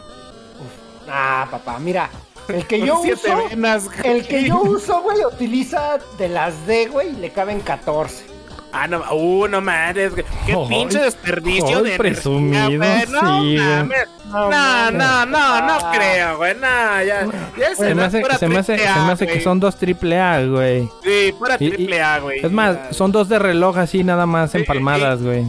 Ah, 1.09 1.49
papá, 1.51 1.79
mira. 1.79 2.11
El 2.49 2.67
que 2.67 2.81
yo 2.87 3.01
Siete 3.03 3.33
uso, 3.35 3.49
venas, 3.49 3.89
el 4.05 4.27
que 4.27 4.45
yo 4.45 4.61
uso, 4.63 5.01
güey, 5.03 5.25
utiliza 5.25 5.99
de 6.19 6.29
las 6.29 6.67
D, 6.67 6.87
güey, 6.89 7.11
y 7.11 7.17
le 7.17 7.31
caben 7.31 7.61
14. 7.61 8.27
Ah, 8.75 8.87
no, 8.89 9.03
uh, 9.13 9.47
no 9.49 9.61
mames. 9.61 10.13
güey. 10.13 10.25
Qué 10.47 10.53
Ay, 10.55 10.67
pinche 10.69 10.99
desperdicio 10.99 11.67
ay, 11.67 11.75
de 11.75 11.79
energía, 11.95 11.99
presumido, 11.99 12.67
güey. 12.69 12.79
No 12.79 13.21
sí, 13.21 13.57
mames. 13.59 14.09
No, 14.27 14.91
no, 14.91 15.27
no, 15.27 15.27
no 15.27 15.73
Ah. 15.75 15.93
creo, 15.95 16.37
güey. 16.39 16.55
No, 16.55 17.03
ya. 17.05 17.27
ya 17.59 17.75
Se 17.77 17.95
me 17.95 18.03
hace, 18.05 18.23
se 18.39 18.49
me 18.49 18.59
hace, 18.59 18.79
se 18.79 19.01
me 19.01 19.13
hace 19.13 19.27
que 19.27 19.41
son 19.43 19.61
dos 19.61 19.77
triple 19.77 20.19
A, 20.19 20.43
güey. 20.47 20.89
Sí, 21.03 21.35
pura 21.39 21.57
Y- 21.61 21.67
y- 21.67 21.71
triple 21.71 22.03
A, 22.03 22.19
güey. 22.21 22.41
Es 22.45 22.51
más, 22.51 22.77
son 22.93 23.13
dos 23.13 23.29
de 23.29 23.39
reloj 23.39 23.77
así 23.77 24.03
nada 24.05 24.25
más 24.25 24.55
empalmadas, 24.55 25.23
güey. 25.23 25.45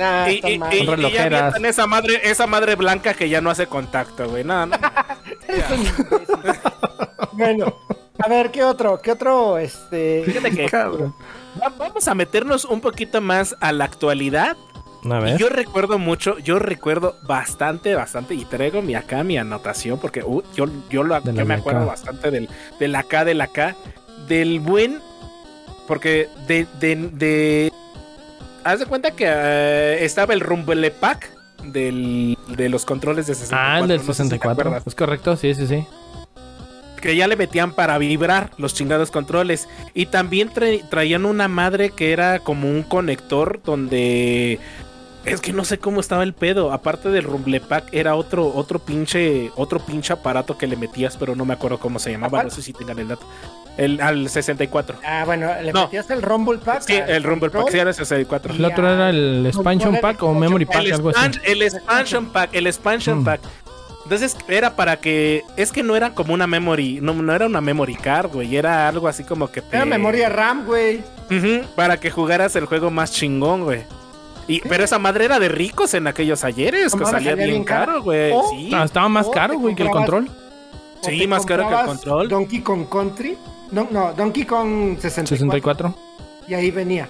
Ah, 0.00 0.26
Y, 0.28 0.34
está 0.36 0.50
y, 0.50 0.58
mal. 0.58 0.74
y- 0.74 1.06
y 1.06 1.12
ya 1.12 1.52
esa 1.68 1.86
madre, 1.86 2.20
esa 2.24 2.46
madre 2.46 2.74
blanca 2.74 3.14
que 3.14 3.28
ya 3.28 3.40
no 3.40 3.48
hace 3.48 3.66
contacto, 3.68 4.28
güey. 4.28 4.42
No, 4.44 4.66
no. 4.66 4.76
Bueno, 7.32 7.66
a 8.18 8.28
ver, 8.28 8.50
¿qué 8.50 8.64
otro? 8.64 8.98
¿Qué 9.00 9.12
otro? 9.12 9.58
Este. 9.58 10.22
Fíjate 10.24 10.50
que 10.50 10.66
Cabrón. 10.68 11.14
Va- 11.62 11.72
vamos 11.76 12.06
a 12.08 12.14
meternos 12.14 12.64
un 12.64 12.80
poquito 12.80 13.20
más 13.20 13.56
a 13.60 13.72
la 13.72 13.84
actualidad. 13.84 14.56
A 15.10 15.18
Y 15.18 15.22
ver. 15.22 15.38
yo 15.38 15.48
recuerdo 15.48 15.98
mucho, 15.98 16.38
yo 16.38 16.58
recuerdo 16.58 17.16
bastante, 17.22 17.94
bastante, 17.94 18.34
y 18.34 18.44
traigo 18.44 18.82
mi 18.82 18.94
acá 18.96 19.22
mi 19.22 19.38
anotación, 19.38 19.98
porque 20.00 20.22
uh, 20.24 20.42
yo, 20.54 20.66
yo, 20.90 21.02
lo, 21.04 21.22
yo 21.22 21.46
me 21.46 21.54
acuerdo 21.54 21.80
acá. 21.82 21.90
bastante 21.90 22.30
del, 22.32 22.48
del 22.80 22.94
acá, 22.96 23.24
del 23.24 23.40
acá, 23.40 23.76
del 24.26 24.58
buen, 24.58 25.00
porque 25.86 26.28
de, 26.48 26.66
de, 26.80 26.96
de 27.12 27.72
haz 28.64 28.80
de 28.80 28.86
cuenta 28.86 29.12
que 29.12 29.26
eh, 29.28 30.04
estaba 30.04 30.34
el 30.34 30.40
Rumble 30.40 30.90
Pack 30.90 31.30
del, 31.62 32.36
de 32.48 32.68
los 32.68 32.84
controles 32.84 33.28
de 33.28 33.34
64. 33.36 33.68
Ah, 33.74 33.78
el 33.80 33.88
del 33.88 33.98
no 33.98 34.02
sé 34.12 34.24
si 34.24 34.28
te 34.30 34.34
64. 34.36 34.60
acuerdas, 34.62 34.86
es 34.88 34.94
correcto, 34.96 35.36
sí, 35.36 35.54
sí, 35.54 35.68
sí. 35.68 35.86
Que 37.00 37.14
ya 37.16 37.26
le 37.28 37.36
metían 37.36 37.72
para 37.72 37.98
vibrar 37.98 38.50
los 38.58 38.74
chingados 38.74 39.10
controles. 39.10 39.68
Y 39.94 40.06
también 40.06 40.50
tra- 40.50 40.88
traían 40.88 41.24
una 41.26 41.48
madre 41.48 41.90
que 41.90 42.12
era 42.12 42.38
como 42.40 42.68
un 42.68 42.82
conector 42.82 43.60
donde... 43.64 44.58
Es 45.24 45.40
que 45.40 45.52
no 45.52 45.64
sé 45.64 45.78
cómo 45.78 45.98
estaba 45.98 46.22
el 46.22 46.34
pedo. 46.34 46.72
Aparte 46.72 47.08
del 47.08 47.24
Rumble 47.24 47.60
Pack, 47.60 47.88
era 47.90 48.14
otro, 48.14 48.46
otro 48.54 48.78
pinche, 48.78 49.50
otro 49.56 49.80
pinche 49.80 50.12
aparato 50.12 50.56
que 50.56 50.68
le 50.68 50.76
metías, 50.76 51.16
pero 51.16 51.34
no 51.34 51.44
me 51.44 51.54
acuerdo 51.54 51.78
cómo 51.80 51.98
se 51.98 52.12
llamaba. 52.12 52.44
No 52.44 52.50
sé 52.50 52.62
si 52.62 52.72
tengan 52.72 53.00
el 53.00 53.08
dato. 53.08 53.26
El, 53.76 54.00
al 54.00 54.28
64. 54.28 54.98
Ah, 55.04 55.24
bueno, 55.26 55.48
le 55.60 55.72
No. 55.72 55.82
metías 55.86 56.08
el 56.10 56.22
Rumble 56.22 56.58
Pack. 56.58 56.82
Sí, 56.82 56.94
el 56.94 57.24
Rumble 57.24 57.50
Pack 57.50 57.70
sí 57.72 57.76
era 57.78 57.90
el 57.90 57.96
64. 57.96 58.54
El 58.54 58.64
otro 58.64 58.88
era 58.88 59.10
el 59.10 59.44
expansion 59.46 59.96
pack 60.00 60.22
o 60.22 60.32
memory 60.32 60.64
pack, 60.64 60.76
El, 60.84 60.92
algo 60.92 61.10
así. 61.10 61.40
el 61.44 61.60
expansion 61.62 62.26
pack, 62.26 62.50
el 62.54 62.68
expansion 62.68 63.18
Mm. 63.22 63.24
pack. 63.24 63.40
Entonces 64.06 64.36
era 64.46 64.76
para 64.76 65.00
que. 65.00 65.42
Es 65.56 65.72
que 65.72 65.82
no 65.82 65.96
era 65.96 66.14
como 66.14 66.32
una 66.32 66.46
memory. 66.46 67.00
No, 67.02 67.12
no 67.12 67.34
era 67.34 67.46
una 67.46 67.60
memory 67.60 67.96
card, 67.96 68.30
güey. 68.30 68.54
Era 68.54 68.86
algo 68.86 69.08
así 69.08 69.24
como 69.24 69.50
que 69.50 69.60
te. 69.60 69.74
Era 69.74 69.84
memoria 69.84 70.28
RAM, 70.28 70.64
güey. 70.64 71.02
Para 71.74 71.98
que 71.98 72.12
jugaras 72.12 72.54
el 72.54 72.66
juego 72.66 72.88
más 72.92 73.10
chingón, 73.10 73.64
güey. 73.64 73.82
Y, 74.46 74.60
pero 74.60 74.84
esa 74.84 75.00
madre 75.00 75.24
era 75.24 75.40
de 75.40 75.48
ricos 75.48 75.92
en 75.94 76.06
aquellos 76.06 76.44
ayeres, 76.44 76.94
que 76.94 77.04
salía 77.04 77.34
bien 77.34 77.64
caro, 77.64 78.00
güey. 78.00 78.32
Sí. 78.52 78.70
Ah, 78.72 78.84
estaba 78.84 79.08
más 79.08 79.28
caro, 79.28 79.58
güey, 79.58 79.74
que 79.74 79.82
el 79.82 79.90
control. 79.90 80.30
Sí, 81.02 81.26
más 81.26 81.44
caro 81.44 81.68
que 81.68 81.74
el 81.74 81.86
control. 81.86 82.28
Donkey 82.28 82.60
Kong 82.60 82.88
Country. 82.88 83.36
No, 83.72 83.88
no, 83.90 84.12
Donkey 84.12 84.44
Kong 84.44 85.00
64. 85.00 85.26
64. 85.26 85.94
Y 86.46 86.54
ahí 86.54 86.70
venía. 86.70 87.08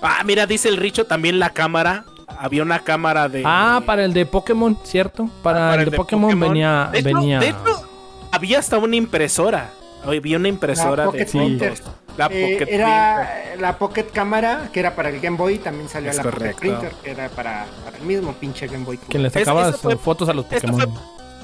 Ah, 0.00 0.22
mira, 0.24 0.46
dice 0.46 0.70
el 0.70 0.78
Richo 0.78 1.04
también 1.04 1.38
la 1.38 1.50
cámara. 1.50 2.06
Había 2.38 2.62
una 2.62 2.80
cámara 2.80 3.28
de. 3.28 3.42
Ah, 3.44 3.82
para 3.86 4.04
el 4.04 4.12
de 4.12 4.26
Pokémon, 4.26 4.76
¿cierto? 4.84 5.28
Para, 5.42 5.70
para 5.70 5.82
el 5.82 5.90
de, 5.90 5.96
Pokémon, 5.96 6.38
venía. 6.38 6.88
De 6.92 6.98
hecho- 7.00 7.08
venía... 7.18 7.40
de 7.40 7.48
hecho, 7.48 7.88
había 8.32 8.58
hasta 8.58 8.78
una 8.78 8.96
impresora. 8.96 9.70
Había 10.04 10.36
una 10.36 10.48
impresora 10.48 11.06
La 11.06 11.12
de 11.12 11.18
Pocket 11.18 11.26
fotos. 11.26 11.40
Printer. 11.46 11.74
La 12.16 12.26
Eh, 12.26 12.28
Pocket 12.28 12.56
Printer. 12.66 12.74
era 12.74 13.54
la 13.58 13.78
Pocket 13.78 14.04
Cámara, 14.12 14.68
que 14.72 14.80
era 14.80 14.94
para 14.94 15.08
el 15.08 15.20
Game 15.20 15.36
Boy, 15.36 15.58
también 15.58 15.88
salió 15.88 16.10
Es 16.10 16.16
la 16.16 16.22
correcto. 16.22 16.46
Pocket 16.46 16.58
Printer, 16.60 16.92
que 17.02 17.10
era 17.10 17.28
para, 17.30 17.66
para 17.84 17.96
el 17.96 18.02
mismo 18.04 18.32
pinche 18.34 18.66
Game 18.68 18.84
Boy. 18.84 18.98
Que 18.98 19.18
le 19.18 19.30
sacabas 19.30 19.76
fotos 20.02 20.28
a 20.28 20.32
los 20.34 20.44
Pokémon. 20.44 20.94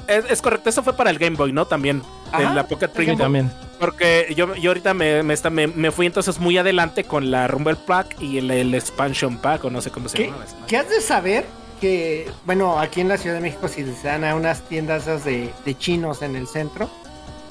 Es, 0.07 0.23
es 0.29 0.41
correcto, 0.41 0.69
eso 0.69 0.83
fue 0.83 0.93
para 0.93 1.09
el 1.09 1.17
Game 1.17 1.35
Boy, 1.35 1.51
¿no? 1.51 1.65
También. 1.65 2.01
Ajá, 2.31 2.43
en 2.43 2.55
la 2.55 2.67
Pocket 2.67 2.87
Sí, 2.87 2.93
Printer. 2.95 3.17
también. 3.17 3.51
Porque 3.79 4.33
yo, 4.35 4.55
yo 4.55 4.69
ahorita 4.71 4.93
me, 4.93 5.21
me, 5.23 5.33
está- 5.33 5.49
me- 5.49 5.67
me 5.67 5.91
fui 5.91 6.05
entonces 6.05 6.39
muy 6.39 6.57
adelante 6.57 7.03
con 7.03 7.29
la 7.31 7.47
Rumble 7.47 7.75
Pack 7.75 8.21
y 8.21 8.37
el, 8.37 8.49
el 8.51 8.73
Expansion 8.73 9.37
Pack, 9.37 9.65
o 9.65 9.69
no 9.69 9.81
sé 9.81 9.91
cómo 9.91 10.07
se 10.07 10.17
¿Qué, 10.17 10.25
llama. 10.27 10.45
qué 10.67 10.77
has 10.77 10.89
de 10.89 11.01
saber? 11.01 11.45
Que, 11.81 12.31
bueno, 12.45 12.79
aquí 12.79 13.01
en 13.01 13.09
la 13.09 13.17
Ciudad 13.17 13.35
de 13.35 13.41
México, 13.41 13.67
si 13.67 13.83
se 13.83 14.07
dan 14.07 14.23
a 14.23 14.33
unas 14.35 14.61
tiendas 14.61 15.05
de, 15.25 15.51
de 15.65 15.77
chinos 15.77 16.21
en 16.21 16.37
el 16.37 16.47
centro, 16.47 16.89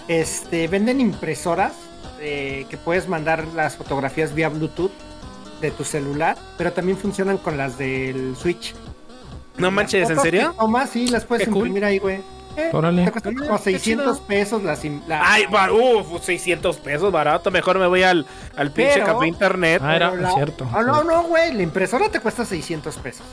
este, 0.09 0.67
venden 0.69 1.01
impresoras 1.01 1.73
eh, 2.21 2.65
que 2.71 2.79
puedes 2.79 3.07
mandar 3.07 3.47
las 3.55 3.77
fotografías 3.77 4.35
vía 4.35 4.49
Bluetooth 4.49 4.93
de 5.61 5.71
tu 5.71 5.85
celular, 5.85 6.37
pero 6.57 6.73
también 6.73 6.97
funcionan 6.97 7.37
con 7.37 7.57
las 7.59 7.77
del 7.79 8.35
Switch. 8.37 8.75
No 9.59 9.71
manches, 9.71 10.09
¿en 10.11 10.19
serio? 10.21 10.55
tomas, 10.59 10.91
sí, 10.91 11.07
las 11.09 11.25
puedes 11.25 11.45
Qué 11.47 11.51
cool. 11.51 11.69
imprimir 11.69 11.85
ahí, 11.85 11.99
güey. 11.99 12.21
Eh, 12.57 12.71
Órale. 12.73 13.05
Te 13.05 13.11
cuestan 13.13 13.35
Ah, 13.37 13.41
como 13.47 13.57
qué 13.59 13.63
600 13.65 14.17
chido. 14.17 14.27
pesos 14.27 14.63
la- 14.63 14.77
Ay, 15.23 15.45
va- 15.47 15.73
uf, 15.73 16.23
600 16.23 16.77
pesos 16.77 17.11
barato. 17.13 17.51
Mejor 17.51 17.79
me 17.79 17.87
voy 17.87 18.03
al, 18.03 18.27
al 18.57 18.71
pinche 18.71 18.95
Pero- 18.95 19.07
café 19.07 19.27
internet. 19.27 19.83
Ah, 19.85 19.97
era 19.97 20.15
la- 20.15 20.31
cierto. 20.33 20.67
Ah, 20.73 20.83
no, 20.83 21.03
no, 21.05 21.23
güey, 21.25 21.53
la 21.53 21.63
impresora 21.63 22.09
te 22.09 22.21
cuesta 22.21 22.45
600 22.45 22.97
pesos. 22.99 23.27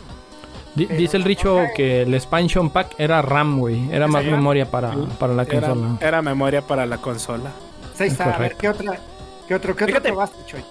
Pero- 0.76 0.96
Dice 0.96 1.18
el 1.18 1.24
Richo 1.24 1.60
que 1.76 2.04
el 2.04 2.14
expansion 2.14 2.70
pack 2.70 2.96
era 2.98 3.22
RAM, 3.22 3.60
güey. 3.60 3.92
Era 3.94 4.08
más 4.08 4.24
memoria 4.24 4.66
para, 4.72 4.92
para 5.20 5.34
la 5.34 5.46
consola. 5.46 5.98
era 6.00 6.22
memoria 6.22 6.62
para 6.62 6.86
la 6.86 6.98
consola. 6.98 7.52
Ahí 8.00 8.08
está, 8.08 8.24
a 8.24 8.28
ver, 8.28 8.36
correcto. 8.56 8.58
¿qué 8.62 8.70
otra? 8.70 9.00
¿Qué 9.48 9.56
otro? 9.56 9.76
¿Qué 9.76 9.84
otro 9.84 9.88
Fíjate. 9.88 10.08
probaste, 10.10 10.38
Choy? 10.48 10.64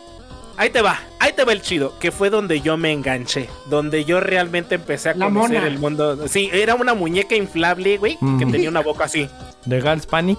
Ahí 0.60 0.68
te 0.70 0.82
va, 0.82 1.00
ahí 1.18 1.32
te 1.32 1.44
va 1.44 1.52
el 1.52 1.62
chido, 1.62 1.98
que 1.98 2.10
fue 2.12 2.28
donde 2.28 2.60
yo 2.60 2.76
me 2.76 2.92
enganché, 2.92 3.48
donde 3.66 4.04
yo 4.04 4.20
realmente 4.20 4.74
empecé 4.74 5.08
a 5.08 5.14
La 5.14 5.24
conocer 5.26 5.56
mona. 5.56 5.66
el 5.66 5.78
mundo. 5.78 6.28
Sí, 6.28 6.50
era 6.52 6.74
una 6.74 6.92
muñeca 6.94 7.34
inflable, 7.34 7.96
güey, 7.96 8.18
que 8.38 8.44
tenía 8.46 8.68
una 8.68 8.80
boca 8.80 9.04
así. 9.04 9.28
De 9.64 9.80
Gals 9.80 10.06
Panic. 10.06 10.38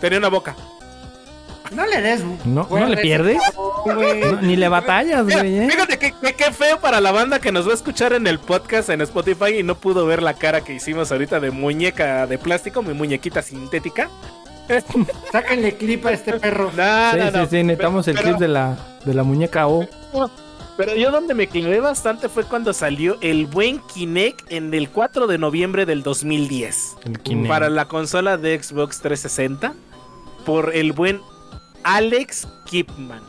Tenía 0.00 0.18
una 0.18 0.28
boca. 0.28 0.54
No 1.72 1.86
le 1.86 2.00
des. 2.00 2.22
No, 2.44 2.64
güey, 2.64 2.82
¿no 2.82 2.88
le 2.88 2.96
pierdes? 2.96 3.38
No, 3.86 4.40
ni 4.42 4.56
le 4.56 4.68
batallas, 4.68 5.24
Mira, 5.24 5.40
güey. 5.40 5.58
¿eh? 5.58 5.68
Fíjate 5.70 5.98
que, 5.98 6.12
que- 6.20 6.32
qué 6.34 6.52
feo 6.52 6.80
para 6.80 7.00
la 7.00 7.12
banda 7.12 7.38
que 7.38 7.52
nos 7.52 7.66
va 7.66 7.72
a 7.72 7.74
escuchar 7.74 8.12
en 8.12 8.26
el 8.26 8.38
podcast 8.40 8.88
en 8.88 9.00
Spotify 9.02 9.58
y 9.58 9.62
no 9.62 9.76
pudo 9.76 10.04
ver 10.06 10.20
la 10.22 10.34
cara 10.34 10.62
que 10.62 10.74
hicimos 10.74 11.12
ahorita 11.12 11.38
de 11.38 11.50
muñeca 11.52 12.26
de 12.26 12.38
plástico, 12.38 12.82
mi 12.82 12.92
muñequita 12.92 13.40
sintética. 13.42 14.10
Sáquenle 15.32 15.74
clip 15.76 16.06
a 16.06 16.12
este 16.12 16.34
perro. 16.34 16.70
No, 16.76 17.10
Sí, 17.12 17.18
no, 17.18 17.26
sí, 17.26 17.36
no, 17.36 17.46
sí, 17.46 17.62
necesitamos 17.62 18.08
el 18.08 18.14
pero- 18.16 18.26
clip 18.28 18.38
de 18.38 18.48
la, 18.48 18.76
de 19.04 19.14
la 19.14 19.22
muñeca 19.22 19.66
O. 19.68 19.86
Pero 20.76 20.94
yo 20.96 21.10
donde 21.10 21.34
me 21.34 21.46
clavé 21.46 21.78
bastante 21.80 22.30
fue 22.30 22.44
cuando 22.44 22.72
salió 22.72 23.18
el 23.20 23.46
buen 23.46 23.80
Kinect 23.92 24.50
en 24.50 24.72
el 24.72 24.88
4 24.88 25.26
de 25.26 25.36
noviembre 25.36 25.84
del 25.84 26.02
2010. 26.02 26.96
El 27.04 27.18
Kinect. 27.20 27.48
Para 27.48 27.68
la 27.68 27.84
consola 27.86 28.38
de 28.38 28.62
Xbox 28.62 29.00
360. 29.00 29.74
Por 30.46 30.74
el 30.74 30.92
buen 30.92 31.20
Alex 31.84 32.48
Kipman. 32.64 33.20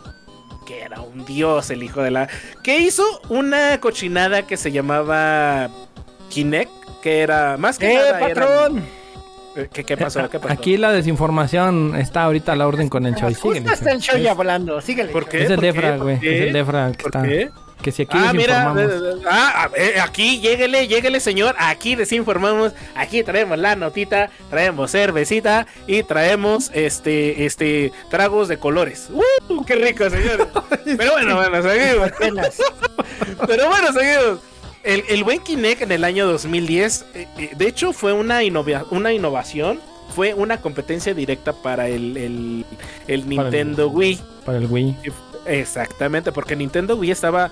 Que 0.66 0.82
era 0.84 1.02
un 1.02 1.26
dios 1.26 1.70
el 1.72 1.84
hijo 1.84 2.02
de 2.02 2.12
la... 2.12 2.30
Que 2.64 2.80
hizo 2.80 3.04
una 3.28 3.82
cochinada 3.82 4.48
que 4.48 4.56
se 4.56 4.72
llamaba 4.72 5.70
Kinect. 6.30 6.72
Que 7.04 7.20
era 7.20 7.58
más 7.58 7.78
que 7.78 7.92
¡Eh, 7.92 7.96
nada... 7.96 8.10
era- 8.10 8.28
patrón! 8.46 8.78
Eh, 8.78 8.84
¿Qué, 9.74 9.84
qué 9.84 9.98
pasó? 9.98 10.30
¿Qué 10.30 10.40
pasó? 10.40 10.54
Aquí 10.54 10.78
la 10.78 10.92
desinformación 10.92 11.96
está 11.98 12.24
ahorita 12.24 12.54
a 12.54 12.56
la 12.56 12.68
orden 12.68 12.88
con 12.90 13.06
el 13.06 13.16
Choy. 13.16 13.34
Justo 13.34 13.54
Síguele, 13.54 13.74
está 13.74 13.92
el 13.92 14.00
Choy. 14.02 14.16
show 14.16 14.24
ya 14.24 14.34
volando. 14.34 14.80
Síguele. 14.82 15.12
¿Por 15.12 15.28
qué? 15.28 15.44
Es 15.44 15.50
el. 15.50 15.60
Defra, 15.60 15.96
¿Por 15.98 16.04
güey. 16.04 16.16
Es 16.22 16.42
el 16.42 16.54
Defra 16.54 16.92
que 16.94 17.04
¿Por 17.04 17.16
está. 17.16 17.28
qué? 17.28 17.50
Que 17.82 17.92
si 17.92 18.04
aquí 18.04 18.16
Ah, 18.16 18.32
mira, 18.32 18.72
desinformamos. 18.76 19.22
eh, 19.76 19.96
ah, 19.98 20.04
aquí, 20.04 20.40
lléguele, 20.40 20.88
lléguele, 20.88 21.20
señor. 21.20 21.56
Aquí 21.58 21.96
desinformamos. 21.96 22.74
Aquí 22.96 23.24
traemos 23.24 23.58
la 23.58 23.76
notita, 23.76 24.30
traemos 24.52 24.92
cervecita 24.92 25.66
y 25.88 26.04
traemos 26.04 26.70
este, 26.76 27.46
este, 27.46 27.92
tragos 28.12 28.48
de 28.48 28.58
colores. 28.58 29.10
¡Uh! 29.12 29.66
¡Qué 29.66 29.76
rico, 29.76 30.08
señor! 30.12 30.48
Pero 30.86 31.12
bueno, 31.14 31.36
bueno, 31.38 31.62
seguimos. 31.64 32.12
Pero 33.48 33.68
bueno, 33.68 33.92
seguimos. 33.94 34.40
El, 34.84 35.04
el 35.10 35.24
buen 35.24 35.40
Kinect 35.42 35.82
en 35.84 35.92
el 35.92 36.04
año 36.04 36.28
2010, 36.28 37.06
eh, 37.14 37.28
eh, 37.38 37.50
de 37.56 37.68
hecho, 37.68 37.94
fue 37.94 38.14
una, 38.14 38.44
innova- 38.44 38.86
una 38.92 39.14
innovación. 39.14 39.80
Fue 40.16 40.34
una 40.34 40.58
competencia 40.60 41.14
directa 41.14 41.54
para 41.54 41.88
el, 41.88 42.18
el, 42.18 42.66
el 43.08 43.22
Para 43.22 43.24
el- 43.24 43.30
Nintendo 43.30 43.88
Wii. 43.90 44.20
Para 44.46 44.58
el 44.58 44.66
Wii. 44.66 44.98
Exactamente, 45.46 46.32
porque 46.32 46.56
Nintendo 46.56 46.96
Wii 46.98 47.12
estaba 47.12 47.50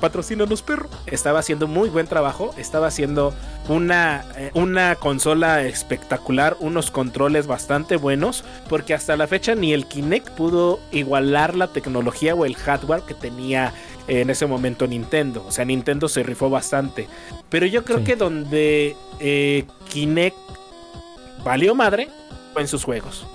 patrocínanos 0.00 0.60
perro. 0.62 0.88
Estaba 1.06 1.38
haciendo 1.38 1.66
muy 1.66 1.88
buen 1.88 2.06
trabajo, 2.06 2.54
estaba 2.58 2.88
haciendo 2.88 3.32
una, 3.68 4.24
eh, 4.36 4.50
una 4.54 4.96
consola 4.96 5.62
espectacular, 5.62 6.56
unos 6.60 6.90
controles 6.90 7.46
bastante 7.46 7.96
buenos, 7.96 8.44
porque 8.68 8.92
hasta 8.92 9.16
la 9.16 9.26
fecha 9.26 9.54
ni 9.54 9.72
el 9.72 9.86
Kinect 9.86 10.30
pudo 10.30 10.80
igualar 10.92 11.54
la 11.54 11.68
tecnología 11.68 12.34
o 12.34 12.44
el 12.44 12.54
hardware 12.56 13.02
que 13.02 13.14
tenía 13.14 13.68
eh, 13.68 13.93
en 14.08 14.30
ese 14.30 14.46
momento 14.46 14.86
Nintendo. 14.86 15.44
O 15.46 15.52
sea, 15.52 15.64
Nintendo 15.64 16.08
se 16.08 16.22
rifó 16.22 16.50
bastante. 16.50 17.08
Pero 17.48 17.66
yo 17.66 17.84
creo 17.84 17.98
Sí. 17.98 18.04
que 18.04 18.16
donde 18.16 18.96
eh, 19.20 19.64
Kinect 19.90 20.36
valió 21.44 21.74
madre 21.74 22.08
fue 22.52 22.62
en 22.62 22.68
sus 22.68 22.84
juegos. 22.84 23.26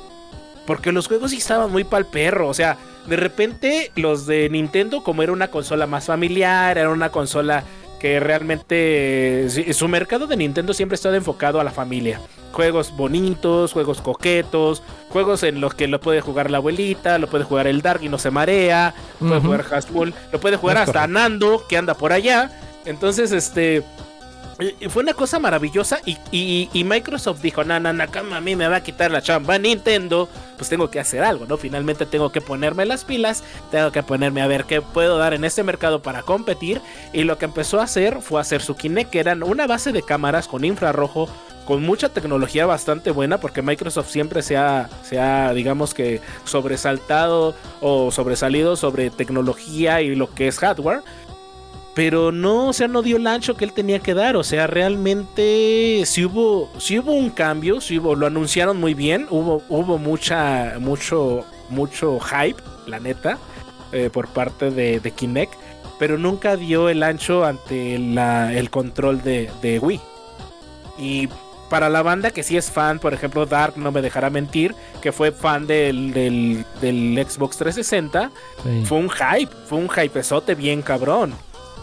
Porque 0.66 0.92
los 0.92 1.08
juegos 1.08 1.32
sí 1.32 1.38
estaban 1.38 1.72
muy 1.72 1.84
pal 1.84 2.06
perro. 2.06 2.48
O 2.48 2.54
sea, 2.54 2.78
de 3.08 3.16
repente 3.16 3.92
los 3.96 4.26
de 4.28 4.50
Nintendo, 4.50 5.04
como 5.04 5.24
era 5.24 5.32
una 5.32 5.50
consola 5.50 5.88
más 5.88 6.06
familiar, 6.06 6.78
era 6.78 6.90
una 6.90 7.10
consola 7.12 7.64
que 8.00 8.20
realmente 8.20 9.48
su 9.74 9.88
mercado 9.88 10.26
de 10.28 10.38
Nintendo 10.38 10.74
siempre 10.74 10.94
ha 10.94 10.98
estado 10.98 11.16
enfocado 11.16 11.60
a 11.60 11.64
la 11.64 11.72
familia. 11.72 12.20
Juegos 12.52 12.96
bonitos, 12.96 13.74
juegos 13.74 14.02
coquetos, 14.02 14.82
juegos 15.10 15.44
en 15.44 15.62
los 15.62 15.74
que 15.76 15.88
lo 15.88 16.00
puede 16.00 16.22
jugar 16.22 16.50
la 16.50 16.58
abuelita, 16.58 17.20
lo 17.20 17.28
puede 17.28 17.44
jugar 17.44 17.68
el 17.68 17.82
Dark 17.82 18.02
y 18.04 18.10
no 18.10 18.18
se 18.18 18.32
marea, 18.32 18.96
puede 19.20 19.38
Ujú. 19.38 19.48
jugar 19.48 19.66
Hasbull, 19.72 20.14
lo 20.32 20.40
puede 20.40 20.58
jugar 20.58 20.78
hasta. 20.78 21.06
Nando, 21.08 21.66
que 21.68 21.78
anda 21.78 21.94
por 21.94 22.12
allá. 22.14 22.52
Entonces, 22.86 23.32
este. 23.32 23.84
Fue 24.90 25.04
una 25.04 25.14
cosa 25.14 25.40
maravillosa 25.40 26.02
y, 26.06 26.84
Microsoft 26.84 27.40
dijo, 27.42 27.64
no, 27.64 27.80
no, 27.80 27.94
no, 27.94 28.04
a 28.04 28.42
mí 28.42 28.58
me 28.58 28.68
va 28.68 28.78
a 28.78 28.84
quitar 28.84 29.10
la 29.10 29.22
chamba 29.22 29.58
Nintendo, 29.58 30.28
pues 30.58 30.68
tengo 30.68 30.92
que 30.92 31.00
hacer 31.00 31.24
algo, 31.24 31.46
¿no? 31.46 31.56
Finalmente 31.56 32.06
tengo 32.06 32.30
que 32.34 32.42
ponerme 32.42 32.86
las 32.86 33.06
pilas, 33.06 33.42
tengo 33.72 33.94
que 33.94 34.04
ponerme 34.04 34.42
a 34.42 34.48
ver 34.48 34.66
qué 34.66 34.82
puedo 34.82 35.18
dar 35.18 35.34
en 35.34 35.46
este 35.46 35.64
mercado 35.64 36.02
para 36.02 36.24
competir. 36.24 36.82
Y 37.14 37.24
lo 37.24 37.38
que 37.38 37.46
empezó 37.46 37.80
a 37.80 37.84
hacer 37.84 38.22
fue 38.22 38.42
hacer 38.42 38.62
su 38.62 38.76
Kinect, 38.76 39.12
que 39.12 39.22
eran 39.22 39.44
una 39.44 39.66
base 39.66 39.94
de 39.94 40.02
cámaras 40.02 40.50
con 40.50 40.66
infrarrojo, 40.66 41.30
con 41.64 41.84
mucha 41.84 42.10
tecnología 42.10 42.66
bastante 42.66 43.12
buena, 43.12 43.38
porque 43.38 43.62
Microsoft 43.62 44.10
siempre 44.10 44.42
se 44.42 44.58
ha, 44.58 44.90
se 45.04 45.20
ha, 45.20 45.54
digamos 45.54 45.94
que, 45.94 46.20
sobresaltado 46.44 47.56
o 47.80 48.12
sobresalido 48.12 48.76
sobre 48.76 49.10
tecnología 49.10 50.02
y 50.02 50.16
lo 50.16 50.34
que 50.34 50.48
es 50.48 50.58
hardware. 50.58 51.02
Pero 52.00 52.32
no, 52.32 52.70
o 52.70 52.74
sea, 52.74 52.88
no 52.88 53.02
dio 53.02 53.18
el 53.18 53.28
ancho 53.28 53.56
que 53.58 53.66
él 53.66 53.74
tenía 53.74 54.00
que 54.00 54.14
dar. 54.14 54.38
O 54.38 54.44
sea, 54.46 54.68
realmente 54.68 56.02
sí 56.06 56.24
hubo, 56.24 56.72
sí 56.80 56.98
hubo 57.00 57.12
un 57.12 57.30
cambio, 57.30 57.82
sí 57.82 58.00
hubo, 58.00 58.16
lo 58.16 58.26
anunciaron 58.26 58.80
muy 58.80 58.94
bien. 58.94 59.28
Hubo, 59.30 59.62
hubo 59.68 59.98
mucha, 59.98 60.76
mucho, 60.80 61.44
mucho 61.70 62.18
hype, 62.22 62.62
la 62.88 63.02
neta, 63.02 63.38
eh, 63.92 64.10
por 64.14 64.30
parte 64.30 64.72
de, 64.72 65.02
de 65.02 65.12
Kinect. 65.12 65.54
Pero 66.00 66.18
nunca 66.18 66.56
dio 66.56 66.88
el 66.88 67.04
ancho 67.04 67.44
ante 67.44 68.00
la- 68.00 68.54
el 68.54 68.70
control 68.70 69.22
de, 69.22 69.52
de 69.62 69.80
Wii. 69.80 70.00
Y 71.00 71.28
para 71.70 71.90
la 71.90 72.02
banda 72.02 72.32
que 72.32 72.44
sí 72.44 72.56
es 72.56 72.72
fan, 72.72 73.00
por 73.00 73.14
ejemplo, 73.14 73.46
Dark 73.46 73.74
no 73.76 73.92
me 73.92 74.02
dejará 74.02 74.30
mentir, 74.30 74.74
que 75.02 75.12
fue 75.12 75.34
fan 75.34 75.68
del, 75.68 76.14
del, 76.14 76.64
del 76.80 77.26
Xbox 77.30 77.58
360, 77.58 78.32
Sí. 78.64 78.86
fue 78.86 78.98
un 79.00 79.10
hype, 79.10 79.52
fue 79.68 79.78
un 79.80 79.90
hypezote 79.90 80.56
bien 80.56 80.82
cabrón. 80.82 81.34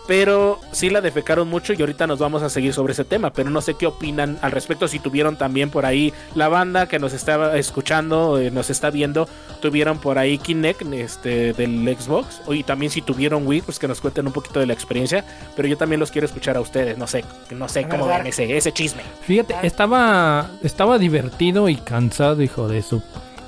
Pero 0.07 0.61
sí 0.72 0.90
la 0.90 1.00
defecaron 1.00 1.48
mucho 1.48 1.72
y 1.72 1.80
ahorita 1.80 2.07
nos 2.07 2.18
vamos 2.18 2.42
a 2.42 2.48
seguir 2.48 2.72
sobre 2.72 2.92
ese 2.92 3.04
tema. 3.04 3.32
Pero 3.32 3.50
no 3.50 3.61
sé 3.61 3.74
qué 3.74 3.86
opinan 3.86 4.38
al 4.42 4.52
respecto. 4.52 4.88
Si 4.88 4.98
tuvieron 4.98 5.36
también 5.36 5.70
por 5.70 5.86
ahí 5.86 6.12
la 6.34 6.48
banda 6.48 6.86
que 6.86 6.98
nos 6.98 7.12
está 7.12 7.57
escuchando, 7.57 8.38
eh, 8.38 8.50
nos 8.50 8.70
está 8.70 8.90
viendo, 8.90 9.28
tuvieron 9.61 9.98
por 9.98 10.18
ahí 10.18 10.38
Kinect 10.38 10.82
este, 10.92 11.52
del 11.52 11.96
Xbox. 11.98 12.42
Y 12.48 12.62
también 12.62 12.90
si 12.90 13.02
tuvieron 13.02 13.46
Wii, 13.46 13.62
pues 13.62 13.78
que 13.78 13.88
nos 13.88 14.00
cuenten 14.00 14.26
un 14.26 14.32
poquito 14.32 14.61
de 14.61 14.66
la 14.66 14.72
experiencia. 14.72 15.24
Pero 15.57 15.68
yo 15.68 15.76
también 15.76 16.00
los 16.00 16.11
quiero 16.11 16.26
escuchar 16.26 16.57
a 16.57 16.61
ustedes. 16.61 16.96
No 16.98 17.07
sé, 17.07 17.24
no 17.50 17.68
sé 17.68 17.88
cómo 17.88 18.07
ver, 18.07 18.18
ven 18.18 18.26
ese, 18.28 18.57
ese 18.57 18.72
chisme. 18.72 19.02
Fíjate, 19.22 19.54
estaba, 19.62 20.50
estaba 20.62 20.98
divertido 20.98 21.68
y 21.68 21.76
cansado, 21.76 22.42
hijo 22.42 22.68
de 22.68 22.82
su. 22.82 23.02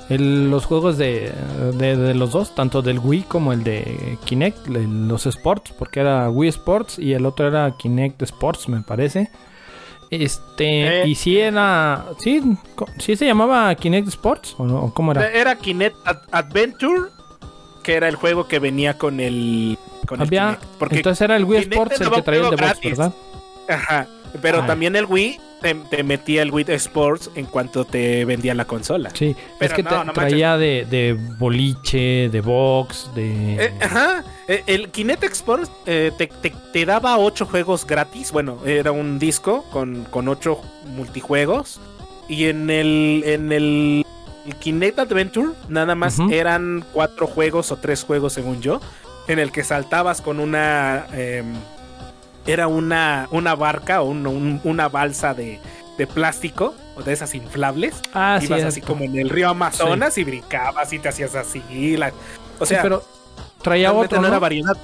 El- 0.09 0.49
los 0.51 0.65
juegos 0.65 0.97
de, 0.97 1.31
de, 1.73 1.95
de 1.95 2.13
los 2.15 2.31
dos, 2.31 2.55
tanto 2.55 2.81
del 2.81 2.99
Wii 2.99 3.23
como 3.23 3.53
el 3.53 3.63
de 3.63 4.17
Kinect, 4.25 4.67
los 4.67 5.25
Sports, 5.25 5.71
porque 5.77 5.99
era 5.99 6.29
Wii 6.29 6.49
Sports 6.49 6.97
y 6.99 7.13
el 7.13 7.25
otro 7.25 7.47
era 7.47 7.75
Kinect 7.77 8.21
Sports, 8.23 8.67
me 8.69 8.81
parece. 8.81 9.29
Este, 10.11 11.01
Eh. 11.03 11.07
y 11.07 11.15
si 11.15 11.37
era. 11.37 12.05
Sí, 12.17 12.41
sí 12.97 13.15
se 13.15 13.25
llamaba 13.27 13.73
Kinect 13.75 14.07
Sports, 14.07 14.55
¿o, 14.57 14.65
no? 14.65 14.85
¿O 14.85 14.93
cómo 14.93 15.11
era? 15.11 15.29
Era 15.31 15.55
Kinect 15.55 15.95
Ad- 16.05 16.21
Adventure, 16.31 17.09
que 17.83 17.93
era 17.93 18.07
el 18.07 18.15
juego 18.15 18.47
que 18.47 18.57
venía 18.57 18.97
con 18.97 19.19
el, 19.19 19.77
con 20.07 20.19
el. 20.21 20.29
Kinect. 20.29 20.63
Porque 20.79 20.95
Entonces 20.97 21.21
era 21.21 21.35
el 21.35 21.45
Wii 21.45 21.59
Sports 21.59 22.01
el 22.01 22.09
que 22.09 22.21
traía 22.23 22.41
el 22.41 22.49
de 22.49 22.55
box. 22.65 22.79
¿verdad? 22.83 23.13
Ajá. 23.69 24.07
Pero 24.41 24.65
también 24.65 24.95
el 24.95 25.05
Wii 25.05 25.39
te, 25.61 25.73
te 25.75 26.03
metía 26.03 26.41
el 26.41 26.51
Wii 26.51 26.65
Sports 26.69 27.29
en 27.35 27.45
cuanto 27.45 27.83
te 27.85 28.23
vendía 28.25 28.53
la 28.53 28.65
consola. 28.65 29.09
Sí, 29.13 29.29
es 29.29 29.35
Pero 29.59 29.75
que 29.75 29.83
no, 29.83 29.89
te- 29.89 30.05
no 30.05 30.13
traía 30.13 30.57
de, 30.57 30.85
de 30.89 31.17
boliche, 31.37 32.29
de 32.29 32.41
box, 32.41 33.09
de. 33.15 33.65
Eh, 33.65 33.73
ajá. 33.81 34.23
Eh, 34.47 34.63
El 34.67 34.89
Kinect 34.89 35.23
Sports 35.25 35.69
eh, 35.85 36.11
te, 36.17 36.27
te- 36.27 36.53
te 36.73 36.85
daba 36.85 37.17
ocho 37.17 37.45
juegos 37.45 37.85
gratis. 37.85 38.31
Bueno, 38.31 38.59
era 38.65 38.91
un 38.91 39.19
disco 39.19 39.65
con, 39.71 40.05
con 40.05 40.27
ocho 40.27 40.61
multijuegos. 40.85 41.79
Y 42.27 42.45
en 42.45 42.69
el, 42.69 43.23
en 43.25 43.51
el, 43.51 44.05
Kinect 44.59 44.99
Adventure 44.99 45.51
nada 45.67 45.95
más 45.95 46.17
eran 46.31 46.83
cuatro 46.93 47.27
juegos 47.27 47.71
o 47.71 47.77
tres 47.77 48.03
juegos 48.03 48.33
según 48.33 48.61
yo. 48.61 48.79
En 49.27 49.37
el 49.39 49.51
que 49.51 49.63
saltabas 49.63 50.21
con 50.21 50.39
una... 50.39 51.05
em, 51.13 51.53
era 52.45 52.67
una, 52.67 53.27
una 53.31 53.55
barca 53.55 54.01
o 54.01 54.05
un- 54.05 54.25
un- 54.27 54.61
una 54.63 54.89
balsa 54.89 55.33
de, 55.33 55.59
de 55.97 56.07
plástico 56.07 56.73
o 56.95 57.01
de 57.03 57.13
esas 57.13 57.35
inflables. 57.35 58.01
ah, 58.13 58.37
sí, 58.39 58.47
Ibas 58.47 58.63
así 58.63 58.81
como 58.81 59.03
en 59.03 59.17
el 59.17 59.29
río 59.29 59.49
Amazonas 59.49 60.17
y 60.17 60.23
brincabas 60.23 60.91
y 60.93 60.99
te 60.99 61.09
hacías 61.09 61.35
así. 61.35 61.97
la- 61.97 62.11
o 62.59 62.65
Sí, 62.65 62.73
sea, 62.73 62.81
pero 62.83 63.03
traía 63.61 63.93
otro, 63.93 64.21
no 64.21 64.39
variedad. 64.39 64.75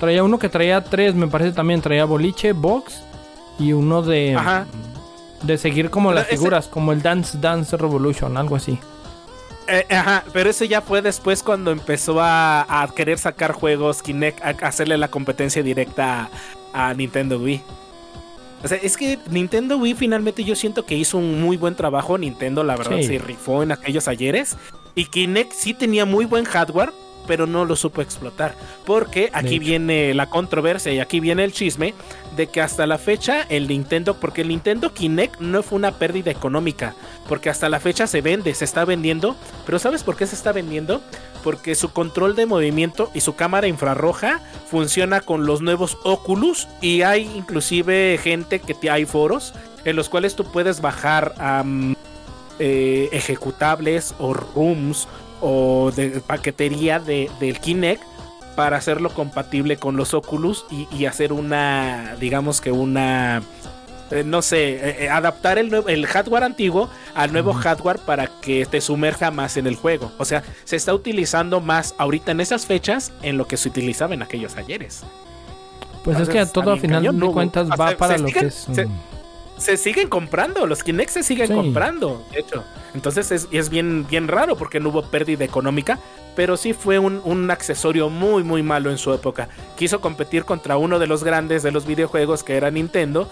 Traía 0.00 0.22
uno 0.24 0.38
que 0.38 0.48
traía 0.48 0.82
tres, 0.82 1.14
me 1.14 1.28
parece 1.28 1.52
también. 1.52 1.80
Traía 1.80 2.04
boliche, 2.04 2.52
box 2.52 3.02
y 3.58 3.72
uno 3.72 4.02
de. 4.02 4.34
Ajá. 4.34 4.66
De 5.42 5.56
seguir 5.58 5.90
como 5.90 6.08
Pero 6.08 6.20
las 6.20 6.26
ese- 6.28 6.36
figuras, 6.36 6.66
como 6.68 6.92
el 6.92 7.00
Dance 7.02 7.38
Dance 7.38 7.76
Revolution, 7.76 8.36
algo 8.36 8.56
así. 8.56 8.78
Eh, 9.66 9.86
ajá, 9.90 10.24
pero 10.32 10.50
eso 10.50 10.64
ya 10.64 10.80
fue 10.82 11.00
después 11.00 11.42
cuando 11.42 11.70
empezó 11.70 12.20
a, 12.20 12.82
a 12.82 12.88
querer 12.88 13.18
sacar 13.18 13.52
juegos 13.52 14.02
Kinect, 14.02 14.42
a, 14.44 14.48
a 14.48 14.68
hacerle 14.68 14.98
la 14.98 15.08
competencia 15.08 15.62
directa 15.62 16.28
a, 16.74 16.92
Nintendo 16.94 17.38
Wii. 17.38 17.62
O 18.62 18.68
sea, 18.68 18.78
es 18.82 18.96
que 18.96 19.18
Nintendo 19.30 19.76
Wii 19.78 19.94
finalmente 19.94 20.42
yo 20.44 20.56
siento 20.56 20.84
que 20.86 20.96
hizo 20.96 21.18
un 21.18 21.40
muy 21.40 21.56
buen 21.56 21.74
trabajo. 21.74 22.16
Nintendo, 22.18 22.64
la 22.64 22.76
verdad, 22.76 22.96
Sí. 22.98 23.04
se 23.06 23.18
rifó 23.18 23.62
en 23.62 23.72
aquellos 23.72 24.08
ayeres. 24.08 24.56
Y 24.94 25.06
Kinect 25.06 25.52
sí 25.52 25.74
tenía 25.74 26.04
muy 26.06 26.24
buen 26.24 26.44
hardware, 26.44 26.92
pero 27.26 27.46
no 27.46 27.64
lo 27.64 27.76
supo 27.76 28.00
explotar. 28.00 28.54
Porque 28.86 29.28
aquí 29.34 29.58
viene 29.58 30.14
la 30.14 30.30
controversia 30.30 30.92
y 30.92 31.00
aquí 31.00 31.20
viene 31.20 31.44
el 31.44 31.52
chisme 31.52 31.94
de 32.36 32.46
que 32.46 32.60
hasta 32.62 32.86
la 32.86 32.96
fecha 32.98 33.42
el 33.48 33.68
Nintendo, 33.68 34.14
porque 34.14 34.42
el 34.42 34.48
Nintendo 34.48 34.94
Kinect 34.94 35.40
no 35.40 35.62
fue 35.62 35.76
una 35.76 35.92
pérdida 35.92 36.30
económica, 36.30 36.94
porque 37.28 37.50
hasta 37.50 37.68
la 37.68 37.80
fecha 37.80 38.06
se 38.06 38.20
vende, 38.22 38.54
se 38.54 38.64
está 38.64 38.84
vendiendo. 38.84 39.36
Pero 39.66 39.78
¿sabes 39.78 40.02
por 40.02 40.16
qué 40.16 40.26
se 40.26 40.36
está 40.36 40.52
vendiendo? 40.52 41.02
Porque 41.44 41.76
su 41.76 41.92
control 41.92 42.34
de 42.34 42.46
movimiento 42.46 43.10
y 43.14 43.20
su 43.20 43.36
cámara 43.36 43.68
infrarroja 43.68 44.40
funciona 44.68 45.20
con 45.20 45.46
los 45.46 45.60
nuevos 45.60 45.98
Oculus 46.02 46.66
y 46.80 47.02
hay 47.02 47.30
inclusive 47.36 48.18
gente 48.20 48.58
que 48.58 48.74
te, 48.74 48.90
hay 48.90 49.04
foros 49.04 49.54
en 49.84 49.94
los 49.94 50.08
cuales 50.08 50.34
tú 50.34 50.44
puedes 50.44 50.80
bajar 50.80 51.34
eh, 52.58 53.08
ejecutables 53.12 54.14
o 54.18 54.34
rooms 54.34 55.06
o 55.40 55.92
de 55.94 56.22
paquetería 56.26 56.98
de, 56.98 57.30
del 57.38 57.60
Kinect 57.60 58.02
para 58.54 58.76
hacerlo 58.76 59.10
compatible 59.10 59.76
con 59.76 59.96
los 59.96 60.14
Oculus 60.14 60.64
y, 60.70 61.06
hacer 61.06 61.32
una, 61.32 62.16
digamos 62.20 62.60
que 62.60 62.72
una, 62.72 63.42
no 64.24 64.42
sé, 64.42 64.74
eh, 64.74 64.96
eh, 65.04 65.08
adaptar 65.10 65.58
el, 65.58 65.72
el 65.88 66.06
hardware 66.06 66.44
antiguo 66.44 66.88
al 67.14 67.32
nuevo 67.32 67.52
hardware 67.52 67.98
para 67.98 68.26
que 68.40 68.66
te 68.66 68.80
sumerja 68.80 69.30
más 69.30 69.56
en 69.56 69.66
el 69.66 69.76
juego. 69.76 70.12
O 70.18 70.24
sea, 70.24 70.42
se 70.64 70.76
está 70.76 70.92
utilizando 70.94 71.60
más 71.60 71.94
ahorita 71.98 72.32
en 72.32 72.40
esas 72.40 72.66
fechas 72.66 73.12
en 73.22 73.38
lo 73.38 73.46
que 73.46 73.56
se 73.56 73.68
utilizaba 73.68 74.14
en 74.14 74.22
aquellos 74.22 74.56
ayeres. 74.56 75.02
Pues 76.04 76.20
es 76.20 76.28
que 76.28 76.44
todo 76.46 76.70
a 76.70 76.72
a 76.72 76.76
mi 76.76 76.82
final 76.82 77.02
cañón, 77.02 77.18
de 77.20 77.26
cuentas 77.32 77.68
va 77.70 77.96
para 77.96 78.16
se 78.16 78.22
lo 78.22 78.28
siguen- 78.28 78.40
que 78.40 78.46
es. 78.46 78.54
se- 78.54 78.88
se 79.56 79.76
siguen 79.76 80.08
comprando, 80.08 80.66
los 80.66 80.82
Kinect 80.82 81.10
se 81.10 81.22
siguen 81.22 81.46
Sí. 81.46 81.54
comprando, 81.54 82.26
de 82.32 82.40
hecho. 82.40 82.64
Entonces 82.92 83.30
es, 83.30 83.48
es 83.52 83.70
bien, 83.70 84.04
bien 84.10 84.26
raro 84.28 84.56
porque 84.56 84.80
no 84.80 84.88
hubo 84.90 85.02
pérdida 85.04 85.44
económica, 85.44 85.98
pero 86.34 86.56
sí 86.56 86.72
fue 86.72 86.98
un, 86.98 87.22
un 87.24 87.50
accesorio 87.52 88.10
muy, 88.10 88.42
muy 88.42 88.62
malo 88.64 88.90
en 88.90 88.98
su 88.98 89.14
época. 89.14 89.48
Quiso 89.76 90.00
competir 90.00 90.44
contra 90.44 90.76
uno 90.76 90.98
de 90.98 91.06
los 91.06 91.22
grandes 91.22 91.62
de 91.62 91.70
los 91.70 91.86
videojuegos 91.86 92.42
que 92.42 92.56
era 92.56 92.70
Nintendo, 92.72 93.30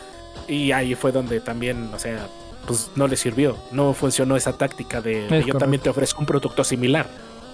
y 0.49 0.73
ahí 0.73 0.95
fue 0.95 1.13
donde 1.13 1.41
también, 1.41 1.91
o 1.95 1.99
sea, 1.99 2.27
pues 2.67 2.91
no 2.95 3.09
le 3.09 3.17
sirvió, 3.17 3.57
no 3.73 3.93
funcionó 3.95 4.37
esa 4.37 4.53
táctica 4.57 5.01
de, 5.01 5.15
de 5.15 5.23
yo 5.23 5.29
correcto. 5.29 5.59
también 5.59 5.83
te 5.83 5.91
ofrezco 5.91 6.21
un 6.21 6.27
producto 6.27 6.63
similar. 6.65 7.07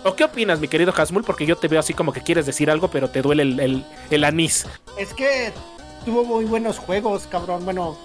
¿O 0.04 0.14
qué 0.14 0.24
opinas, 0.24 0.60
mi 0.60 0.68
querido 0.68 0.92
Hasmul? 0.96 1.24
Porque 1.24 1.44
yo 1.46 1.56
te 1.56 1.66
veo 1.68 1.80
así 1.80 1.92
como 1.92 2.12
que 2.12 2.20
quieres 2.22 2.46
decir 2.46 2.70
algo, 2.70 2.88
pero 2.88 3.08
te 3.10 3.20
duele 3.20 3.42
el, 3.42 3.58
el- 3.60 3.84
el 4.10 4.24
anís. 4.24 4.64
Es 4.96 5.12
que 5.12 5.52
tuvo 6.04 6.24
muy 6.24 6.44
buenos 6.44 6.78
juegos, 6.78 7.26
cabrón. 7.28 7.64
Bueno, 7.64 7.98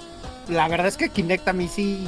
la 0.47 0.67
verdad 0.67 0.87
es 0.87 0.97
que 0.97 1.09
Kinect 1.09 1.47
a 1.47 1.53
mí 1.53 1.67
sí. 1.67 2.07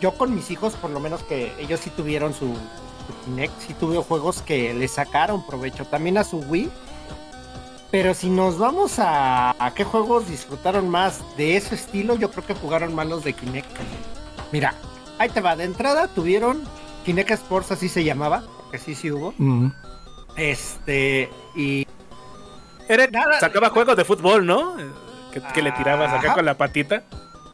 Yo 0.00 0.12
con 0.14 0.32
mis 0.34 0.50
hijos, 0.52 0.74
por 0.74 0.90
lo 0.90 1.00
menos 1.00 1.22
que 1.24 1.52
ellos 1.58 1.80
sí 1.80 1.90
tuvieron 1.90 2.32
su, 2.32 2.46
su 2.54 3.24
Kinect, 3.24 3.52
sí 3.66 3.74
tuve 3.74 3.96
juegos 3.98 4.42
que 4.42 4.72
le 4.72 4.86
sacaron 4.86 5.44
provecho. 5.44 5.84
También 5.84 6.16
a 6.18 6.24
su 6.24 6.38
Wii. 6.38 6.70
Pero 7.90 8.12
si 8.14 8.28
nos 8.28 8.58
vamos 8.58 8.98
a, 8.98 9.54
a 9.64 9.72
qué 9.74 9.82
juegos 9.84 10.28
disfrutaron 10.28 10.88
más 10.90 11.20
de 11.38 11.56
ese 11.56 11.74
estilo, 11.74 12.16
yo 12.16 12.30
creo 12.30 12.44
que 12.44 12.54
jugaron 12.54 12.94
más 12.94 13.06
los 13.06 13.24
de 13.24 13.32
Kinect. 13.32 13.68
Mira, 14.52 14.74
ahí 15.18 15.30
te 15.30 15.40
va. 15.40 15.56
De 15.56 15.64
entrada 15.64 16.06
tuvieron 16.08 16.62
Kinect 17.06 17.30
Sports, 17.30 17.72
así 17.72 17.88
se 17.88 18.04
llamaba, 18.04 18.42
porque 18.62 18.78
sí, 18.78 18.94
sí 18.94 19.10
hubo. 19.10 19.32
mm. 19.38 19.68
Este, 20.36 21.28
y 21.56 21.86
Era, 22.88 23.06
Nada. 23.08 23.40
sacaba 23.40 23.70
juegos 23.70 23.96
de 23.96 24.04
fútbol, 24.04 24.46
¿no? 24.46 24.76
Que, 25.32 25.40
que 25.54 25.62
le 25.62 25.72
tirabas 25.72 26.12
acá 26.12 26.28
Ajá. 26.28 26.34
con 26.34 26.44
la 26.44 26.54
patita. 26.56 27.02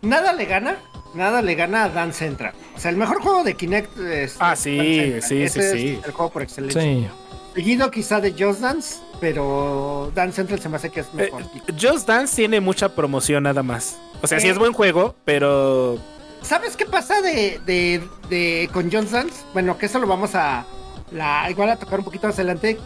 nada 0.02 0.32
le 0.34 0.44
gana, 0.44 0.76
nada 1.14 1.40
le 1.42 1.54
gana 1.54 1.84
a 1.84 1.88
Dance 1.88 2.18
Central. 2.18 2.52
O 2.76 2.78
sea, 2.80 2.90
el 2.90 2.96
mejor 2.98 3.22
juego 3.22 3.42
de 3.42 3.54
Kinect 3.54 3.98
es 3.98 4.36
Ah, 4.38 4.54
sí, 4.54 5.14
sí, 5.22 5.48
sí, 5.48 5.62
sí. 5.62 6.00
El 6.04 6.12
juego 6.12 6.30
por 6.32 6.42
excelencia. 6.42 6.82
Sí. 6.82 7.08
Seguido 7.54 7.90
quizá 7.90 8.20
de 8.20 8.32
Just 8.32 8.60
Dance, 8.60 8.98
pero 9.20 10.10
Dance 10.14 10.36
Central 10.36 10.60
se 10.60 10.68
me 10.68 10.76
hace 10.76 10.90
que 10.90 11.00
es 11.00 11.06
Eh, 11.06 11.30
mejor. 11.30 11.42
Just 11.80 12.06
Dance 12.06 12.36
tiene 12.36 12.60
mucha 12.60 12.94
promoción 12.94 13.44
nada 13.44 13.62
más. 13.62 13.96
O 14.22 14.26
sea, 14.26 14.40
sí 14.40 14.48
Eh. 14.48 14.50
es 14.50 14.58
buen 14.58 14.72
juego, 14.72 15.14
pero 15.24 15.98
¿Sabes 16.42 16.76
qué 16.76 16.84
pasa 16.84 17.22
de, 17.22 17.58
de, 17.64 18.02
de 18.28 18.68
con 18.72 18.92
Just 18.92 19.10
Dance? 19.12 19.34
Bueno, 19.54 19.78
que 19.78 19.86
eso 19.86 19.98
lo 19.98 20.06
vamos 20.06 20.34
a 20.34 20.66
la, 21.10 21.48
igual 21.50 21.70
a 21.70 21.76
tocar 21.76 21.98
un 22.00 22.04
poquito 22.04 22.26
más 22.26 22.36
adelante. 22.36 22.78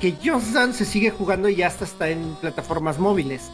Que 0.00 0.12
Just 0.22 0.48
Dance 0.48 0.84
se 0.84 0.90
sigue 0.90 1.10
jugando 1.10 1.48
y 1.48 1.56
ya 1.56 1.68
hasta 1.68 1.84
está 1.86 2.08
en 2.10 2.34
plataformas 2.42 2.98
móviles. 2.98 3.44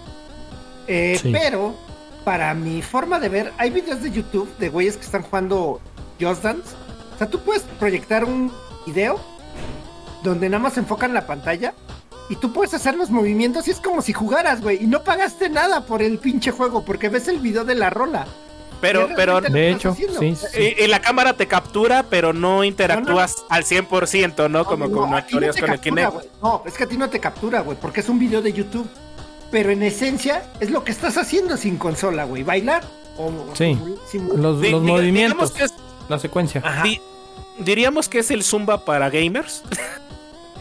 Eh, 0.89 1.17
Sí. 1.23 1.31
Pero, 1.33 1.75
para 2.25 2.53
mi 2.55 2.83
forma 2.83 3.21
de 3.21 3.29
ver, 3.29 3.53
hay 3.57 3.71
videos 3.71 4.03
de 4.03 4.11
YouTube 4.11 4.49
de 4.59 4.69
güeyes 4.69 4.97
que 4.97 5.05
están 5.05 5.23
jugando 5.23 5.81
Just 6.21 6.43
Dance. 6.43 6.75
O 7.15 7.19
sea, 7.19 7.29
tú 7.31 7.39
puedes 7.41 7.63
proyectar 7.79 8.25
un 8.25 8.51
video 8.85 9.21
donde 10.25 10.49
nada 10.49 10.61
más 10.63 10.77
enfocan 10.77 11.15
la 11.15 11.25
pantalla 11.27 11.73
y 12.33 12.37
tú 12.37 12.53
puedes 12.53 12.73
hacer 12.75 12.95
los 12.97 13.11
movimientos 13.11 13.69
y 13.69 13.71
es 13.73 13.81
como 13.81 14.01
si 14.03 14.13
jugaras, 14.13 14.61
güey. 14.63 14.83
Y 14.83 14.87
no 14.87 15.03
pagaste 15.03 15.49
nada 15.51 15.83
por 15.87 16.03
el 16.03 16.19
pinche 16.19 16.51
juego 16.51 16.85
porque 16.85 17.09
ves 17.09 17.29
el 17.29 17.39
video 17.39 17.65
de 17.65 17.75
la 17.75 17.91
rola. 17.91 18.27
pero 18.81 19.09
pero 19.15 19.41
De 19.41 19.71
hecho, 19.71 19.95
sí. 19.95 20.35
sí. 20.35 20.59
y, 20.79 20.83
y 20.85 20.87
la 20.89 21.01
cámara 21.01 21.35
te 21.35 21.47
captura, 21.47 22.05
pero 22.09 22.33
no 22.33 22.65
interactúas 22.65 23.45
al 23.49 23.65
100%, 23.65 24.51
¿no? 24.51 24.65
Como 24.65 24.89
No, 24.89 24.95
como 24.95 25.17
a 25.17 25.27
ti 25.27 25.35
no 25.35 25.39
actúas 25.41 25.55
te 25.57 25.61
con 25.61 25.71
el 25.73 25.81
Kinect. 25.81 26.13
No, 26.43 26.63
es 26.67 26.75
que 26.75 26.85
a 26.85 26.87
ti 26.89 26.97
no 26.97 27.09
te 27.11 27.21
captura, 27.21 27.61
güey, 27.61 27.77
porque 27.81 28.01
es 28.01 28.09
un 28.09 28.19
video 28.19 28.41
de 28.43 28.53
YouTube. 28.53 28.89
Pero 29.51 29.71
en 29.71 29.83
esencia 29.83 30.45
es 30.61 30.71
lo 30.71 30.83
que 30.83 30.91
estás 30.93 31.19
haciendo 31.19 31.57
sin 31.59 31.77
consola, 31.77 32.25
güey. 32.25 32.43
Bailar 32.43 32.83
o 33.19 33.31
Sí. 33.55 33.79
Los, 34.35 34.57
movimientos, 34.57 35.03
digamos 35.03 35.51
que 35.53 35.65
es- 35.65 35.75
la 36.09 36.19
secuencia. 36.19 36.63
Ajá. 36.65 36.83
di- 36.83 37.01
diríamos 37.59 38.09
que 38.09 38.21
es 38.21 38.31
el 38.31 38.43
Zumba 38.43 38.85
para 38.87 39.11
gamers. 39.11 39.63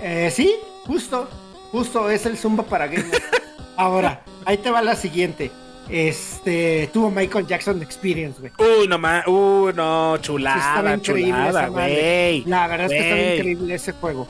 Eh, 0.01 0.31
sí, 0.35 0.53
justo, 0.85 1.27
justo 1.71 2.09
es 2.09 2.25
el 2.25 2.37
Zumba 2.37 2.63
para 2.63 2.87
gamers. 2.87 3.21
Ahora, 3.77 4.21
ahí 4.45 4.57
te 4.57 4.69
va 4.69 4.81
la 4.81 4.95
siguiente. 4.95 5.51
Este, 5.89 6.89
tuvo 6.93 7.09
Michael 7.11 7.47
Jackson 7.47 7.81
Experience, 7.81 8.39
güey. 8.39 8.51
Uy, 8.59 8.87
no 8.87 8.97
ma, 8.97 9.23
uy, 9.27 9.73
no, 9.73 10.17
chulada, 10.17 10.57
estaba 10.57 10.93
increíble 10.93 11.31
chulada, 11.31 11.67
güey. 11.67 12.43
La 12.45 12.67
verdad 12.67 12.85
es 12.85 12.91
que 12.91 12.99
estaba 12.99 13.35
increíble 13.35 13.73
ese 13.75 13.91
juego. 13.93 14.27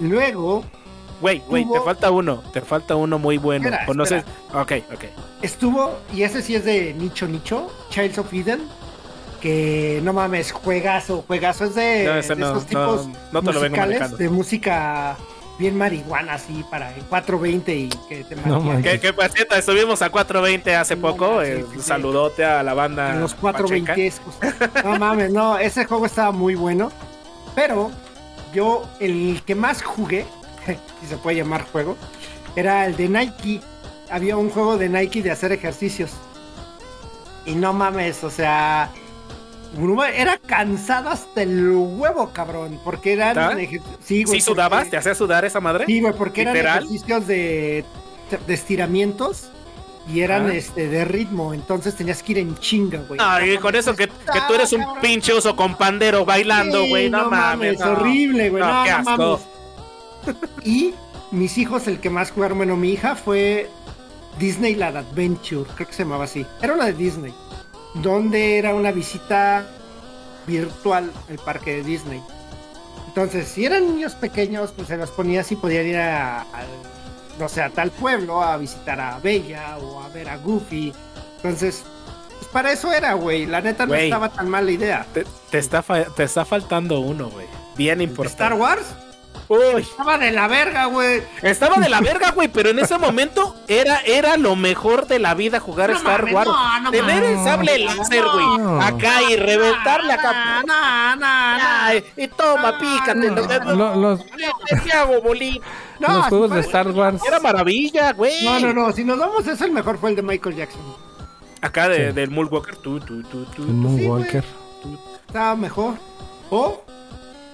Luego 0.00 0.64
Güey, 1.22 1.40
güey, 1.46 1.64
te 1.70 1.80
falta 1.80 2.10
uno, 2.10 2.42
te 2.52 2.60
falta 2.60 2.96
uno 2.96 3.16
muy 3.16 3.38
bueno. 3.38 3.66
Espera, 3.66 3.86
¿Conoces? 3.86 4.24
Ok, 4.54 4.72
ok. 4.92 5.04
estuvo, 5.40 5.96
y 6.12 6.24
ese 6.24 6.42
sí 6.42 6.56
es 6.56 6.64
de 6.64 6.92
nicho 6.94 7.28
nicho, 7.28 7.70
Childs 7.90 8.18
of 8.18 8.32
Eden. 8.32 8.62
Que 9.40 10.00
no 10.02 10.12
mames, 10.12 10.50
juegazo, 10.50 11.24
juegazo. 11.26 11.66
Es 11.66 11.76
de, 11.76 12.04
No, 12.04 12.14
de 12.14 12.36
no, 12.36 12.50
esos 12.50 12.66
tipos 12.66 13.06
no, 13.06 13.14
no 13.32 13.42
te 13.42 13.52
lo 13.52 13.60
vengo 13.60 13.76
musicales 13.76 14.00
manejando. 14.00 14.16
de 14.16 14.28
música 14.30 15.16
bien 15.58 15.76
marihuana 15.76 16.34
así 16.34 16.64
para 16.70 16.94
el 16.94 17.02
420 17.04 17.74
y 17.76 17.88
que 18.08 18.24
te 18.24 18.36
No. 18.36 18.80
¿Qué, 18.82 18.98
qué 19.00 19.12
paseta? 19.12 19.58
Estuvimos 19.58 20.02
a 20.02 20.10
420 20.10 20.74
hace 20.74 20.96
No 20.96 21.02
poco. 21.02 21.36
manches, 21.36 21.58
eh, 21.60 21.66
sí, 21.70 21.76
sí. 21.76 21.82
saludote 21.82 22.44
a 22.44 22.62
la 22.62 22.74
banda. 22.74 23.10
en 23.12 23.20
los 23.20 23.34
Pacheca. 23.34 23.94
420 23.94 24.82
No 24.84 24.98
mames, 24.98 25.30
no, 25.32 25.58
ese 25.58 25.84
juego 25.84 26.06
estaba 26.06 26.32
muy 26.32 26.54
bueno. 26.54 26.90
Pero 27.54 27.90
yo, 28.54 28.88
el 29.00 29.42
que 29.46 29.54
más 29.54 29.82
jugué, 29.82 30.24
si 31.00 31.06
se 31.06 31.16
puede 31.18 31.36
llamar 31.38 31.64
juego, 31.70 31.96
era 32.56 32.86
el 32.86 32.96
de 32.96 33.08
Nike. 33.08 33.60
Había 34.10 34.36
un 34.36 34.50
juego 34.50 34.76
de 34.78 34.88
Nike 34.88 35.22
de 35.22 35.30
hacer 35.30 35.52
ejercicios. 35.52 36.10
Y 37.44 37.54
no 37.54 37.72
mames, 37.72 38.22
o 38.24 38.30
sea, 38.30 38.90
era 40.14 40.38
cansado 40.38 41.10
hasta 41.10 41.42
el 41.42 41.70
huevo, 41.70 42.30
cabrón. 42.32 42.78
Porque 42.84 43.12
eran. 43.14 43.38
¿Ah? 43.38 43.56
Sí, 44.04 44.24
güey. 44.24 44.40
¿Sí 44.40 44.44
sudabas? 44.44 44.80
porque- 44.80 44.90
¿Te 44.90 44.96
hacía 44.98 45.14
sudar 45.14 45.44
esa 45.44 45.60
madre? 45.60 45.86
Sí, 45.86 46.00
güey, 46.00 46.12
porque 46.14 46.42
eran 46.42 46.56
ejercicios 46.56 47.26
de, 47.26 47.84
de 48.46 48.54
estiramientos 48.54 49.48
y 50.12 50.20
eran 50.20 50.46
Ah. 50.50 50.54
este 50.54 50.88
de 50.88 51.04
ritmo, 51.04 51.54
entonces 51.54 51.94
tenías 51.94 52.22
que 52.22 52.32
ir 52.32 52.38
en 52.38 52.56
chinga, 52.58 52.98
güey. 53.06 53.20
Ay, 53.22 53.54
No 53.54 53.60
con 53.60 53.76
eso 53.76 53.94
que, 53.94 54.08
tú 54.08 54.54
eres 54.54 54.72
un 54.72 54.84
pinche 55.00 55.32
oso 55.32 55.54
con 55.54 55.76
pandero 55.76 56.24
bailando, 56.24 56.82
Sí, 56.82 56.88
güey. 56.90 57.08
no, 57.10 57.30
mames. 57.30 57.78
no. 57.78 57.92
horrible, 57.92 58.50
güey. 58.50 58.62
No, 58.62 58.72
No, 58.80 58.84
qué 58.84 58.90
no 58.90 58.96
asco. 58.96 59.40
mames. 60.26 60.42
Y 60.64 60.94
mis 61.30 61.56
hijos, 61.58 61.86
el 61.88 61.98
que 62.00 62.10
más 62.10 62.30
jugaron, 62.30 62.58
bueno, 62.58 62.76
mi 62.76 62.90
hija 62.90 63.14
fue 63.16 63.70
Disney 64.38 64.74
Land 64.74 64.96
Adventure, 64.96 65.70
creo 65.76 65.86
que 65.86 65.94
se 65.94 66.02
llamaba 66.04 66.24
así. 66.24 66.44
Era 66.60 66.74
una 66.74 66.86
de 66.86 66.92
Disney, 66.94 67.32
donde 67.94 68.58
era 68.58 68.74
una 68.74 68.90
visita 68.92 69.66
virtual 70.46 71.10
al 71.28 71.38
parque 71.38 71.76
de 71.76 71.82
Disney. 71.82 72.22
Entonces, 73.08 73.48
si 73.48 73.64
eran 73.66 73.86
niños 73.86 74.14
pequeños, 74.14 74.72
pues 74.74 74.88
se 74.88 74.96
los 74.96 75.10
ponía 75.10 75.42
así, 75.42 75.54
podían 75.56 75.86
ir 75.86 75.98
a, 75.98 76.40
a, 76.40 76.46
no 77.38 77.48
sé, 77.48 77.62
a 77.62 77.68
tal 77.70 77.90
pueblo 77.90 78.42
a 78.42 78.56
visitar 78.56 78.98
a 79.00 79.18
Bella 79.18 79.76
o 79.78 80.00
a 80.02 80.08
ver 80.08 80.28
a 80.28 80.38
Goofy. 80.38 80.92
Entonces, 81.36 81.82
pues 82.38 82.50
para 82.50 82.72
eso 82.72 82.90
era, 82.92 83.12
güey. 83.14 83.44
La 83.46 83.60
neta 83.60 83.84
no 83.84 83.94
estaba 83.94 84.30
tan 84.30 84.48
mala 84.48 84.70
idea. 84.70 85.06
Te, 85.12 85.26
te 85.50 85.58
está, 85.58 85.82
fa- 85.82 86.04
te 86.04 86.22
está 86.24 86.44
faltando 86.46 87.00
uno, 87.00 87.28
güey. 87.30 87.46
Bien 87.76 88.00
importante. 88.00 88.42
Star 88.42 88.54
Wars 88.58 88.84
Uy, 89.74 89.82
estaba 89.82 90.18
de 90.18 90.30
la 90.32 90.48
verga, 90.48 90.86
güey. 90.86 91.22
estaba 91.42 91.76
de 91.76 91.88
la 91.88 92.00
verga, 92.00 92.30
güey, 92.30 92.48
pero 92.48 92.70
en 92.70 92.78
ese 92.78 92.96
momento 92.98 93.54
era, 93.68 94.00
era 94.00 94.36
lo 94.36 94.56
mejor 94.56 95.06
de 95.06 95.18
la 95.18 95.34
vida 95.34 95.60
jugar 95.60 95.90
No 95.90 95.96
Star 95.96 96.20
mames, 96.22 96.34
Wars. 96.34 96.48
no, 96.48 96.80
no 96.80 96.90
Tener 96.90 97.22
el 97.24 97.36
sable 97.44 97.78
láser, 97.80 98.24
güey, 98.24 98.58
No. 98.58 98.80
acá 98.82 99.22
y 99.30 99.36
reventarle 99.36 100.12
acá. 100.12 100.62
No, 100.66 101.16
no, 101.16 101.58
no. 101.58 101.64
Ay, 101.64 102.04
y 102.16 102.28
toma, 102.28 102.78
pícate. 102.78 103.30
Lo- 103.30 103.74
lo- 103.74 103.94
los, 103.96 104.20
Te 104.26 104.92
hago 104.92 105.20
bolita. 105.22 105.64
No, 106.00 106.08
los 106.16 106.26
juegos 106.26 106.50
de 106.50 106.60
Star 106.60 106.88
Wars. 106.90 107.20
Era 107.24 107.38
maravilla, 107.38 108.12
güey. 108.12 108.42
No, 108.44 108.58
no, 108.58 108.72
no. 108.72 108.92
Si 108.92 109.04
nos 109.04 109.18
vamos, 109.18 109.46
es 109.46 109.60
el 109.60 109.70
mejor 109.70 109.98
fue 109.98 110.10
el 110.10 110.16
de 110.16 110.22
Michael 110.22 110.56
Jackson. 110.56 110.80
Acá 111.60 111.88
de, 111.88 112.08
Sí. 112.08 112.12
del 112.14 112.30
Moonwalker. 112.30 112.74
Tu, 112.78 112.98
tu, 112.98 113.22
tu, 113.22 113.44
tu. 113.44 113.62
El 113.62 113.68
Moonwalker. 113.74 114.44
Estaba 115.28 115.54
mejor. 115.54 115.94
O 116.50 116.82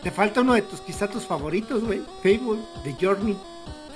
te 0.03 0.11
falta 0.11 0.41
uno 0.43 0.55
de 0.55 0.63
tus, 0.63 0.81
quizá 0.81 1.09
tus 1.09 1.25
favoritos, 1.27 1.83
güey. 1.85 2.01
Fable, 2.23 2.61
The 2.85 2.95
Journey. 3.01 3.37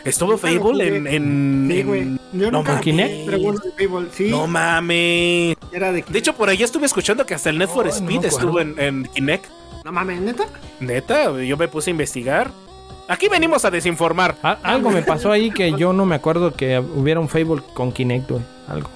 ¿Estuvo 0.05 0.37
Fable 0.37 0.97
en. 0.97 1.07
en, 1.07 1.69
Sí, 1.71 1.83
güey. 1.85 2.19
Yo 2.33 2.51
no 2.51 2.59
nunca 2.59 2.81
mames. 2.85 3.31
Fable, 3.79 4.09
sí. 4.13 4.29
No 4.31 4.47
mames. 4.49 5.57
Era 5.73 5.93
de 5.93 6.03
De 6.09 6.19
hecho, 6.19 6.35
por 6.35 6.49
ahí 6.49 6.63
estuve 6.63 6.87
escuchando 6.87 7.25
que 7.25 7.35
hasta 7.35 7.51
el 7.51 7.59
Net 7.59 7.69
for 7.69 7.85
no 7.87 7.93
Speed 7.93 8.25
estuvo 8.25 8.61
en, 8.61 8.75
en 8.79 9.05
Kinect. 9.15 9.47
No 9.85 9.93
mames, 9.93 10.21
neta. 10.21 10.45
Neta, 10.81 11.41
yo 11.41 11.57
me 11.57 11.69
puse 11.69 11.91
a 11.91 11.93
investigar. 11.93 12.51
Aquí 13.09 13.29
venimos 13.29 13.65
a 13.65 13.71
desinformar. 13.71 14.37
A- 14.43 14.59
algo 14.63 14.91
me 14.91 15.03
pasó 15.03 15.31
ahí 15.31 15.51
que 15.51 15.73
yo 15.77 15.93
no 15.93 16.05
me 16.07 16.15
acuerdo 16.17 16.53
que 16.53 16.79
hubiera 16.79 17.21
un 17.21 17.29
Fable 17.29 17.63
con 17.75 17.93
Kinect, 17.93 18.31
güey. 18.31 18.43
Algo. 18.69 18.89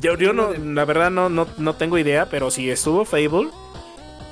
Yo, 0.00 0.16
yo 0.16 0.32
no, 0.32 0.52
la 0.52 0.84
verdad 0.84 1.10
no, 1.10 1.28
no, 1.28 1.46
no 1.58 1.74
tengo 1.74 1.98
idea, 1.98 2.26
pero 2.30 2.50
si 2.50 2.70
estuvo 2.70 3.04
Fable. 3.04 3.48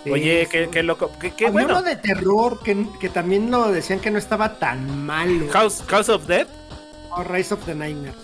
Sí, 0.05 0.11
Oye, 0.11 0.45
sí. 0.45 0.51
qué, 0.51 0.69
qué 0.71 0.83
loco. 0.83 1.11
Qué, 1.21 1.33
qué 1.33 1.51
bueno. 1.51 1.69
uno 1.75 1.83
de 1.83 1.97
terror 1.97 2.61
que, 2.63 2.87
que 3.01 3.09
también 3.09 3.51
lo 3.51 3.71
decían 3.73 3.99
que 4.01 4.11
no 4.11 4.19
estaba 4.19 4.55
tan 4.59 5.05
malo. 5.07 5.47
House, 5.53 5.83
House 5.89 6.09
of 6.09 6.27
Dead. 6.27 6.47
O 7.11 7.23
Rise 7.25 7.55
of 7.55 7.65
the 7.65 7.75
Nightmares. 7.75 8.15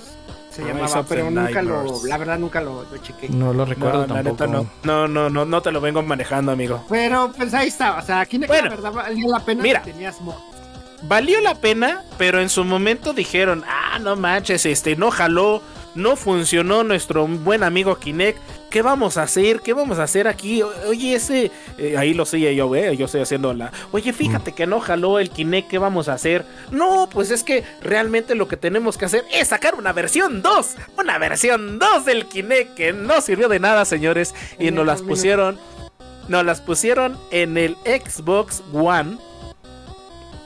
Se 0.51 0.63
Rise 0.63 0.73
llamaba, 0.75 1.03
pero 1.09 1.31
nunca 1.33 1.63
lo, 1.63 2.07
la 2.07 2.17
verdad 2.17 2.39
nunca 2.39 2.61
lo, 2.61 2.85
lo 2.85 2.97
chequé. 2.99 3.29
No 3.29 3.53
lo 3.53 3.65
recuerdo 3.65 4.07
No, 4.07 4.15
tampoco. 4.15 4.31
neta 4.31 4.47
no. 4.47 4.67
No, 4.85 5.09
no, 5.09 5.29
no, 5.29 5.45
no 5.45 5.63
te 5.63 5.73
lo 5.73 5.81
vengo 5.81 6.01
manejando, 6.03 6.53
amigo. 6.53 6.85
Pero 6.89 7.33
pues 7.37 7.53
ahí 7.55 7.69
está, 7.69 7.97
o 7.99 8.03
sea, 8.03 8.21
aquí 8.21 8.39
Bueno, 8.39 8.65
la 8.69 8.71
verdad 8.77 8.93
valía 8.93 9.29
la 9.29 9.41
pena 9.41 9.63
mira. 9.65 9.83
que 9.83 9.91
tenías 9.91 10.21
mo- 10.21 10.41
Valió 11.03 11.41
la 11.41 11.57
pena, 11.57 12.05
pero 12.19 12.41
en 12.41 12.49
su 12.49 12.65
momento 12.65 13.13
dijeron, 13.13 13.65
ah, 13.69 13.99
no 13.99 14.15
manches, 14.17 14.65
este, 14.65 14.95
no 14.97 15.11
jaló, 15.11 15.61
no 15.95 16.17
funcionó 16.17 16.85
nuestro 16.85 17.27
buen 17.27 17.63
amigo 17.63 17.97
Kinect. 17.97 18.39
¿Qué 18.71 18.83
vamos 18.83 19.17
a 19.17 19.23
hacer? 19.23 19.61
¿Qué 19.61 19.73
vamos 19.73 19.99
a 19.99 20.03
hacer 20.03 20.27
aquí? 20.27 20.63
Oye, 20.63 21.15
ese, 21.15 21.53
eh, 21.79 21.97
ahí 21.97 22.13
lo 22.13 22.27
sé 22.27 22.55
yo, 22.55 22.75
eh, 22.75 22.97
yo 22.97 23.07
estoy 23.07 23.21
haciendo 23.21 23.55
la. 23.55 23.71
Oye, 23.93 24.13
fíjate 24.13 24.53
que 24.53 24.67
no 24.67 24.81
jaló 24.81 25.19
el 25.19 25.31
Kinect, 25.31 25.69
¿qué 25.69 25.79
vamos 25.79 26.09
a 26.09 26.15
hacer? 26.15 26.45
No, 26.71 27.09
pues 27.11 27.31
es 27.31 27.45
que 27.45 27.63
realmente 27.83 28.35
lo 28.35 28.49
que 28.49 28.57
tenemos 28.57 28.99
que 28.99 29.05
hacer 29.05 29.25
es 29.33 29.49
sacar 29.49 29.77
una 29.77 29.93
versión 29.93 30.43
2, 30.43 30.75
una 30.99 31.19
versión 31.19 31.79
2 31.79 32.05
del 32.05 32.27
Kinect 32.27 32.75
que 32.75 32.93
no 32.93 33.21
sirvió 33.21 33.49
de 33.49 33.61
nada, 33.61 33.85
señores, 33.85 34.35
y 34.59 34.71
nos 34.73 34.87
las 34.87 34.99
2000. 34.99 35.09
pusieron, 35.09 35.59
nos 36.29 36.45
las 36.45 36.61
pusieron 36.61 37.17
en 37.31 37.57
el 37.57 37.77
Xbox 37.85 38.63
One. 38.73 39.19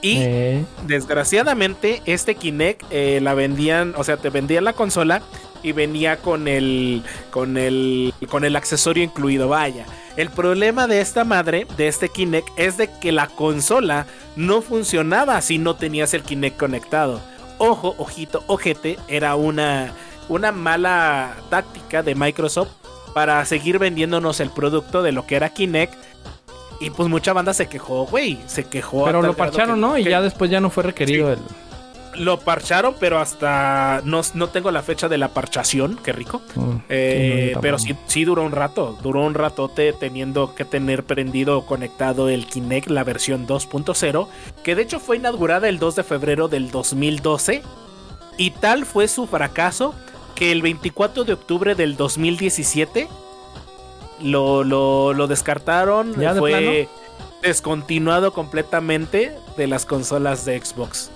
Y 0.02 0.16
Eh, 0.18 0.64
Desgraciadamente, 0.86 2.02
este 2.06 2.34
Kinect 2.34 2.84
eh, 2.90 3.20
la 3.22 3.34
vendían, 3.34 3.94
o 3.96 4.04
sea, 4.04 4.16
te 4.16 4.30
vendían 4.30 4.64
la 4.64 4.72
consola 4.72 5.22
y 5.62 5.72
venía 5.72 6.18
con 6.18 6.46
el, 6.46 7.02
con 7.30 7.56
el, 7.56 8.14
con 8.28 8.44
el 8.44 8.54
accesorio 8.54 9.02
incluido. 9.02 9.48
Vaya, 9.48 9.86
el 10.16 10.30
problema 10.30 10.86
de 10.86 11.00
esta 11.00 11.24
madre, 11.24 11.66
de 11.76 11.88
este 11.88 12.08
Kinect, 12.08 12.48
es 12.56 12.76
de 12.76 12.88
que 13.00 13.10
la 13.10 13.26
consola 13.26 14.06
no 14.36 14.62
funcionaba 14.62 15.40
si 15.40 15.58
no 15.58 15.74
tenías 15.74 16.14
el 16.14 16.22
Kinect 16.22 16.56
conectado. 16.56 17.20
Ojo, 17.58 17.96
ojito, 17.98 18.44
ojete, 18.46 18.98
era 19.08 19.34
una, 19.34 19.92
una 20.28 20.52
mala 20.52 21.34
táctica 21.50 22.04
de 22.04 22.14
Microsoft 22.14 22.70
para 23.14 23.44
seguir 23.44 23.80
vendiéndonos 23.80 24.38
el 24.38 24.50
producto 24.50 25.02
de 25.02 25.10
lo 25.10 25.26
que 25.26 25.34
era 25.34 25.48
Kinect. 25.48 25.94
Y 26.80 26.90
pues 26.90 27.08
mucha 27.08 27.32
banda 27.32 27.52
se 27.54 27.68
quejó, 27.68 28.06
güey. 28.06 28.38
Se 28.46 28.64
quejó. 28.64 29.02
a 29.04 29.06
pero 29.06 29.22
lo 29.22 29.34
parcharon, 29.34 29.76
que- 29.76 29.80
¿no? 29.80 29.98
Y 29.98 30.04
ya 30.04 30.20
después 30.22 30.50
ya 30.50 30.60
no 30.60 30.70
fue 30.70 30.84
requerido 30.84 31.32
el. 31.32 31.38
lo 32.14 32.40
parcharon, 32.40 32.94
pero 32.98 33.18
hasta 33.20 34.00
no, 34.04 34.22
no 34.34 34.48
tengo 34.48 34.70
la 34.72 34.82
fecha 34.82 35.08
de 35.08 35.18
la 35.18 35.28
parchación, 35.28 35.98
qué 36.02 36.12
rico. 36.12 36.40
Mm, 36.56 36.70
Eh, 36.88 37.56
pero 37.60 37.78
sí, 37.78 37.94
sí 38.06 38.24
duró 38.24 38.42
un 38.42 38.50
rato, 38.52 38.98
duró 39.02 39.24
un 39.24 39.34
ratote 39.34 39.92
teniendo 39.92 40.54
que 40.56 40.64
tener 40.64 41.04
prendido 41.04 41.58
o 41.58 41.66
conectado 41.66 42.28
el 42.28 42.46
Kinect, 42.46 42.88
la 42.90 43.04
versión 43.04 43.46
2.0, 43.46 44.28
que 44.64 44.74
de 44.74 44.82
hecho 44.82 44.98
fue 45.00 45.16
inaugurada 45.16 45.68
el 45.68 45.78
2 45.78 45.94
de 45.96 46.02
febrero 46.04 46.48
del 46.48 46.70
2012. 46.72 47.62
Y 48.36 48.50
tal 48.52 48.84
fue 48.84 49.06
su 49.08 49.26
fracaso 49.26 49.94
que 50.34 50.50
el 50.52 50.62
24 50.62 51.24
de 51.24 51.32
octubre 51.34 51.74
del 51.74 51.96
2017 51.96 53.08
lo, 54.22 54.64
lo, 54.64 55.12
lo 55.12 55.26
descartaron. 55.26 56.18
¿Ya 56.18 56.34
de 56.34 56.40
fue 56.40 56.88
descontinuado 57.42 58.32
completamente 58.32 59.36
de 59.56 59.66
las 59.66 59.86
consolas 59.86 60.44
de 60.44 60.58
Xbox. 60.62 61.10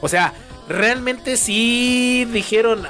O 0.00 0.08
sea, 0.08 0.32
realmente 0.68 1.36
sí 1.36 2.24
dijeron, 2.32 2.86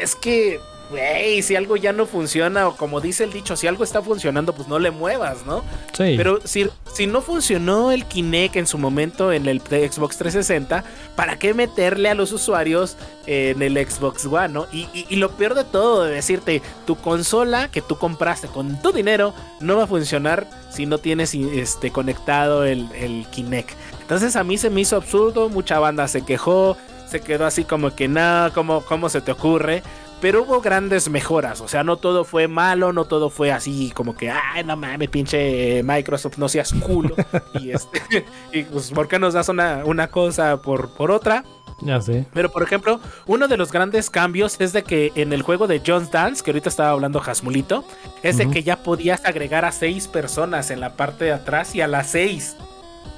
es 0.00 0.14
que, 0.14 0.60
güey, 0.90 1.42
si 1.42 1.56
algo 1.56 1.76
ya 1.76 1.92
no 1.92 2.06
funciona, 2.06 2.68
o 2.68 2.76
como 2.76 3.00
dice 3.00 3.24
el 3.24 3.32
dicho, 3.32 3.56
si 3.56 3.66
algo 3.66 3.82
está 3.84 4.02
funcionando, 4.02 4.54
pues 4.54 4.68
no 4.68 4.78
le 4.78 4.90
muevas, 4.90 5.44
¿no? 5.46 5.64
Sí. 5.92 6.14
Pero 6.16 6.40
si, 6.44 6.68
si 6.92 7.06
no 7.06 7.20
funcionó 7.22 7.90
el 7.92 8.04
Kinect 8.04 8.56
en 8.56 8.66
su 8.66 8.78
momento 8.78 9.32
en 9.32 9.46
el 9.48 9.60
Xbox 9.60 10.16
360, 10.18 10.84
¿para 11.16 11.38
qué 11.38 11.54
meterle 11.54 12.08
a 12.08 12.14
los 12.14 12.32
usuarios 12.32 12.96
en 13.26 13.62
el 13.62 13.74
Xbox 13.86 14.26
One, 14.26 14.48
no? 14.50 14.66
Y, 14.72 14.88
y- 14.94 15.06
y 15.08 15.16
lo 15.16 15.30
peor 15.32 15.54
de 15.54 15.64
todo, 15.64 16.04
de 16.04 16.14
decirte, 16.14 16.62
tu 16.86 16.96
consola 16.96 17.68
que 17.70 17.82
tú 17.82 17.96
compraste 17.96 18.46
con 18.48 18.80
tu 18.80 18.92
dinero 18.92 19.34
no 19.60 19.76
va 19.76 19.84
a 19.84 19.86
funcionar 19.88 20.46
si 20.70 20.86
no 20.86 20.98
tienes 20.98 21.34
este, 21.34 21.90
conectado 21.90 22.64
el, 22.64 22.88
el 22.94 23.26
Kinect. 23.30 23.70
Entonces 24.02 24.36
a 24.36 24.44
mí 24.44 24.56
se 24.58 24.70
me 24.70 24.82
hizo 24.82 24.96
absurdo, 24.96 25.48
mucha 25.48 25.78
banda 25.80 26.06
se 26.06 26.24
quejó, 26.24 26.76
se 27.10 27.20
quedó 27.20 27.44
así 27.46 27.64
como 27.64 27.94
que 27.94 28.06
nada, 28.08 28.50
¿cómo, 28.50 28.82
¿cómo 28.82 29.08
se 29.08 29.20
te 29.20 29.32
ocurre? 29.32 29.82
Pero 30.20 30.42
hubo 30.42 30.60
grandes 30.60 31.10
mejoras, 31.10 31.60
o 31.60 31.68
sea, 31.68 31.84
no 31.84 31.98
todo 31.98 32.24
fue 32.24 32.48
malo, 32.48 32.92
no 32.92 33.04
todo 33.04 33.28
fue 33.28 33.52
así 33.52 33.92
como 33.94 34.16
que, 34.16 34.30
ay, 34.30 34.64
no 34.64 34.76
mames, 34.76 35.10
pinche 35.10 35.82
Microsoft, 35.82 36.38
no 36.38 36.48
seas 36.48 36.72
culo. 36.72 37.14
y, 37.60 37.70
este, 37.70 38.24
y 38.50 38.62
pues, 38.62 38.90
¿por 38.90 39.08
qué 39.08 39.18
nos 39.18 39.34
das 39.34 39.48
una, 39.48 39.84
una 39.84 40.08
cosa 40.08 40.56
por, 40.62 40.88
por 40.90 41.10
otra? 41.10 41.44
Ya 41.80 42.00
sé. 42.00 42.24
Pero 42.32 42.50
por 42.50 42.62
ejemplo, 42.62 43.00
uno 43.26 43.48
de 43.48 43.56
los 43.56 43.70
grandes 43.70 44.08
cambios 44.08 44.56
es 44.60 44.72
de 44.72 44.82
que 44.82 45.12
en 45.14 45.32
el 45.32 45.42
juego 45.42 45.66
de 45.66 45.82
John's 45.86 46.10
Dance, 46.10 46.42
que 46.42 46.50
ahorita 46.50 46.70
estaba 46.70 46.90
hablando 46.90 47.20
Jasmulito, 47.20 47.84
es 48.22 48.38
de 48.38 48.48
que 48.50 48.62
ya 48.62 48.82
podías 48.82 49.24
agregar 49.26 49.64
a 49.64 49.72
seis 49.72 50.08
personas 50.08 50.70
en 50.70 50.80
la 50.80 50.96
parte 50.96 51.26
de 51.26 51.32
atrás 51.32 51.74
y 51.74 51.82
a 51.82 51.86
las 51.86 52.10
seis. 52.10 52.56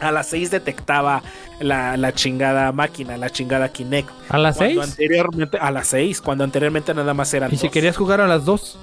A 0.01 0.13
las 0.13 0.29
seis 0.29 0.51
detectaba 0.51 1.23
la, 1.61 1.97
la 1.97 2.13
chingada 2.13 2.73
máquina, 2.73 3.17
la 3.17 3.31
chingada 3.31 3.69
Kinect. 3.71 4.09
¿A 4.29 4.39
las 4.39 4.57
Cuando 4.57 4.83
seis? 4.83 4.93
anteriormente, 4.93 5.59
a 5.59 5.71
las 5.71 5.89
seis, 5.89 6.21
cuando 6.21 6.45
anteriormente 6.45 6.95
nada 6.95 7.15
más 7.15 7.33
eran 7.35 7.53
¿Y 7.53 7.57
si 7.57 7.67
dos. 7.67 7.73
querías 7.73 7.97
jugar 7.97 8.21
a 8.21 8.27
las 8.29 8.45
dos? 8.45 8.79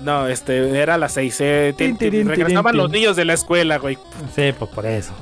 No, 0.00 0.26
este, 0.26 0.78
era 0.80 0.94
a 0.94 0.98
las 0.98 1.12
seis. 1.12 1.36
Eh, 1.40 1.74
regresaban 1.78 2.76
los 2.76 2.90
niños 2.90 3.16
de 3.16 3.24
la 3.24 3.34
escuela, 3.34 3.78
güey. 3.78 3.96
Sí, 4.34 4.52
pues 4.58 4.70
por 4.70 4.86
eso. 4.86 5.12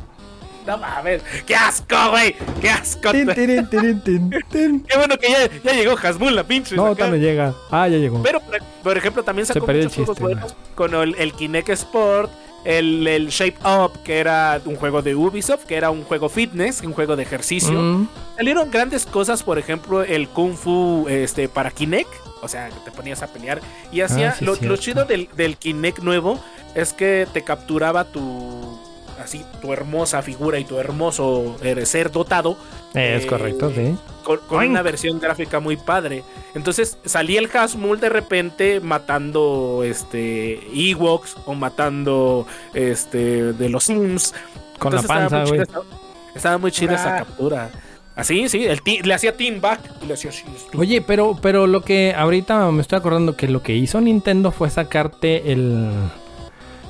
No 0.67 0.77
mames, 0.79 1.23
qué 1.47 1.55
asco, 1.55 1.97
güey. 2.11 2.37
Qué 2.61 2.71
asco. 2.71 3.11
Tin. 3.11 3.29
Qué 3.31 4.97
bueno 4.97 5.17
que 5.17 5.31
ya, 5.31 5.49
ya 5.65 5.73
llegó 5.73 5.97
Hasmul, 5.97 6.37
la 6.37 6.45
pinche. 6.45 6.77
No, 6.77 6.95
no 6.95 7.17
llega. 7.17 7.55
Ah, 7.71 7.89
ya 7.89 7.97
llegó. 7.97 8.23
Pero, 8.23 8.41
por, 8.83 8.97
ejemplo, 8.97 9.23
también 9.23 9.47
Se 9.47 9.55
sacó 9.55 9.71
el 9.71 9.79
muchos 9.85 9.95
juegos 9.95 10.19
buenos 10.19 10.55
con 10.75 10.95
el, 10.95 11.15
el 11.19 11.33
Kinect 11.33 11.71
Sport, 11.71 12.31
el, 12.65 13.07
el 13.07 13.29
Shape 13.29 13.57
Up, 13.65 14.03
que 14.05 14.19
era 14.19 14.61
un 14.65 14.77
juego 14.77 15.03
de 15.03 15.15
Ubisoft, 15.15 15.65
que 15.65 15.77
era 15.77 15.91
un 15.91 16.05
juego 16.05 16.29
fitness, 16.29 16.83
un 16.83 16.93
juego 16.93 17.17
de 17.17 17.23
ejercicio. 17.23 17.73
Mm, 17.81 18.09
Salieron 18.37 18.71
grandes 18.71 19.07
cosas, 19.07 19.43
por 19.43 19.59
ejemplo, 19.59 20.03
el 20.03 20.29
Kung 20.29 20.55
Fu 20.55 21.07
este, 21.09 21.49
para 21.49 21.71
Kinect, 21.71 22.11
o 22.43 22.49
sea, 22.49 22.69
te 22.85 22.91
ponías 22.91 23.23
a 23.23 23.27
pelear. 23.27 23.61
Y 23.93 24.01
hacía, 24.01 24.31
Ah, 24.31 24.37
sí, 24.39 24.45
lo, 24.45 24.55
lo 24.57 24.77
chido 24.77 25.05
del, 25.05 25.29
del 25.37 25.57
Kinect 25.57 25.99
nuevo 26.01 26.39
es 26.75 26.93
que 26.93 27.27
te 27.33 27.43
capturaba 27.43 28.05
tu, 28.05 28.79
así, 29.21 29.45
tu 29.61 29.73
hermosa 29.73 30.23
figura 30.23 30.59
y 30.59 30.65
tu 30.65 30.79
hermoso 30.79 31.57
ser 31.85 32.11
dotado 32.11 32.57
es 32.95 33.25
Eh, 33.25 33.27
correcto, 33.27 33.71
sí. 33.75 33.97
con, 34.25 34.41
una 34.69 34.83
versión 34.83 35.21
gráfica 35.21 35.61
muy 35.61 35.77
padre. 35.77 36.23
Entonces 36.55 36.99
salía 37.05 37.39
el 37.41 37.49
Hasmul 37.53 38.01
de 38.01 38.09
repente 38.09 38.81
matando 38.81 39.83
este 39.85 40.61
Ewoks 40.91 41.37
o 41.47 41.55
matando 41.55 42.47
este 42.75 43.53
de 43.53 43.69
los 43.69 43.85
Sims. 43.85 44.35
Con 44.79 44.95
la 44.95 45.01
Entonces, 45.01 45.03
estaba 45.03 45.21
panza, 45.29 45.39
muy 45.39 45.49
güey. 45.59 45.67
chida 45.67 45.79
esa- 45.81 46.37
Estaba 46.37 46.59
muy 46.59 46.73
chida 46.73 46.95
esa 46.95 47.15
Ah. 47.15 47.19
captura. 47.19 47.71
Así, 48.17 48.49
sí, 48.49 48.67
el 48.67 48.81
le 49.05 49.15
hacía 49.15 49.37
team 49.37 49.61
back 49.61 49.81
y 50.03 50.07
le 50.07 50.15
hacía 50.15 50.31
así. 50.31 50.45
Oye, 50.77 51.01
pero, 51.01 51.39
pero 51.41 51.67
lo 51.67 51.81
que 51.83 52.13
ahorita 52.15 52.71
me 52.71 52.83
estoy 52.83 52.99
acordando 52.99 53.37
que 53.37 53.49
lo 53.49 53.63
que 53.63 53.75
hizo 53.75 54.01
Nintendo 54.01 54.51
fue 54.51 54.69
sacarte 54.71 55.53
el. 55.53 55.89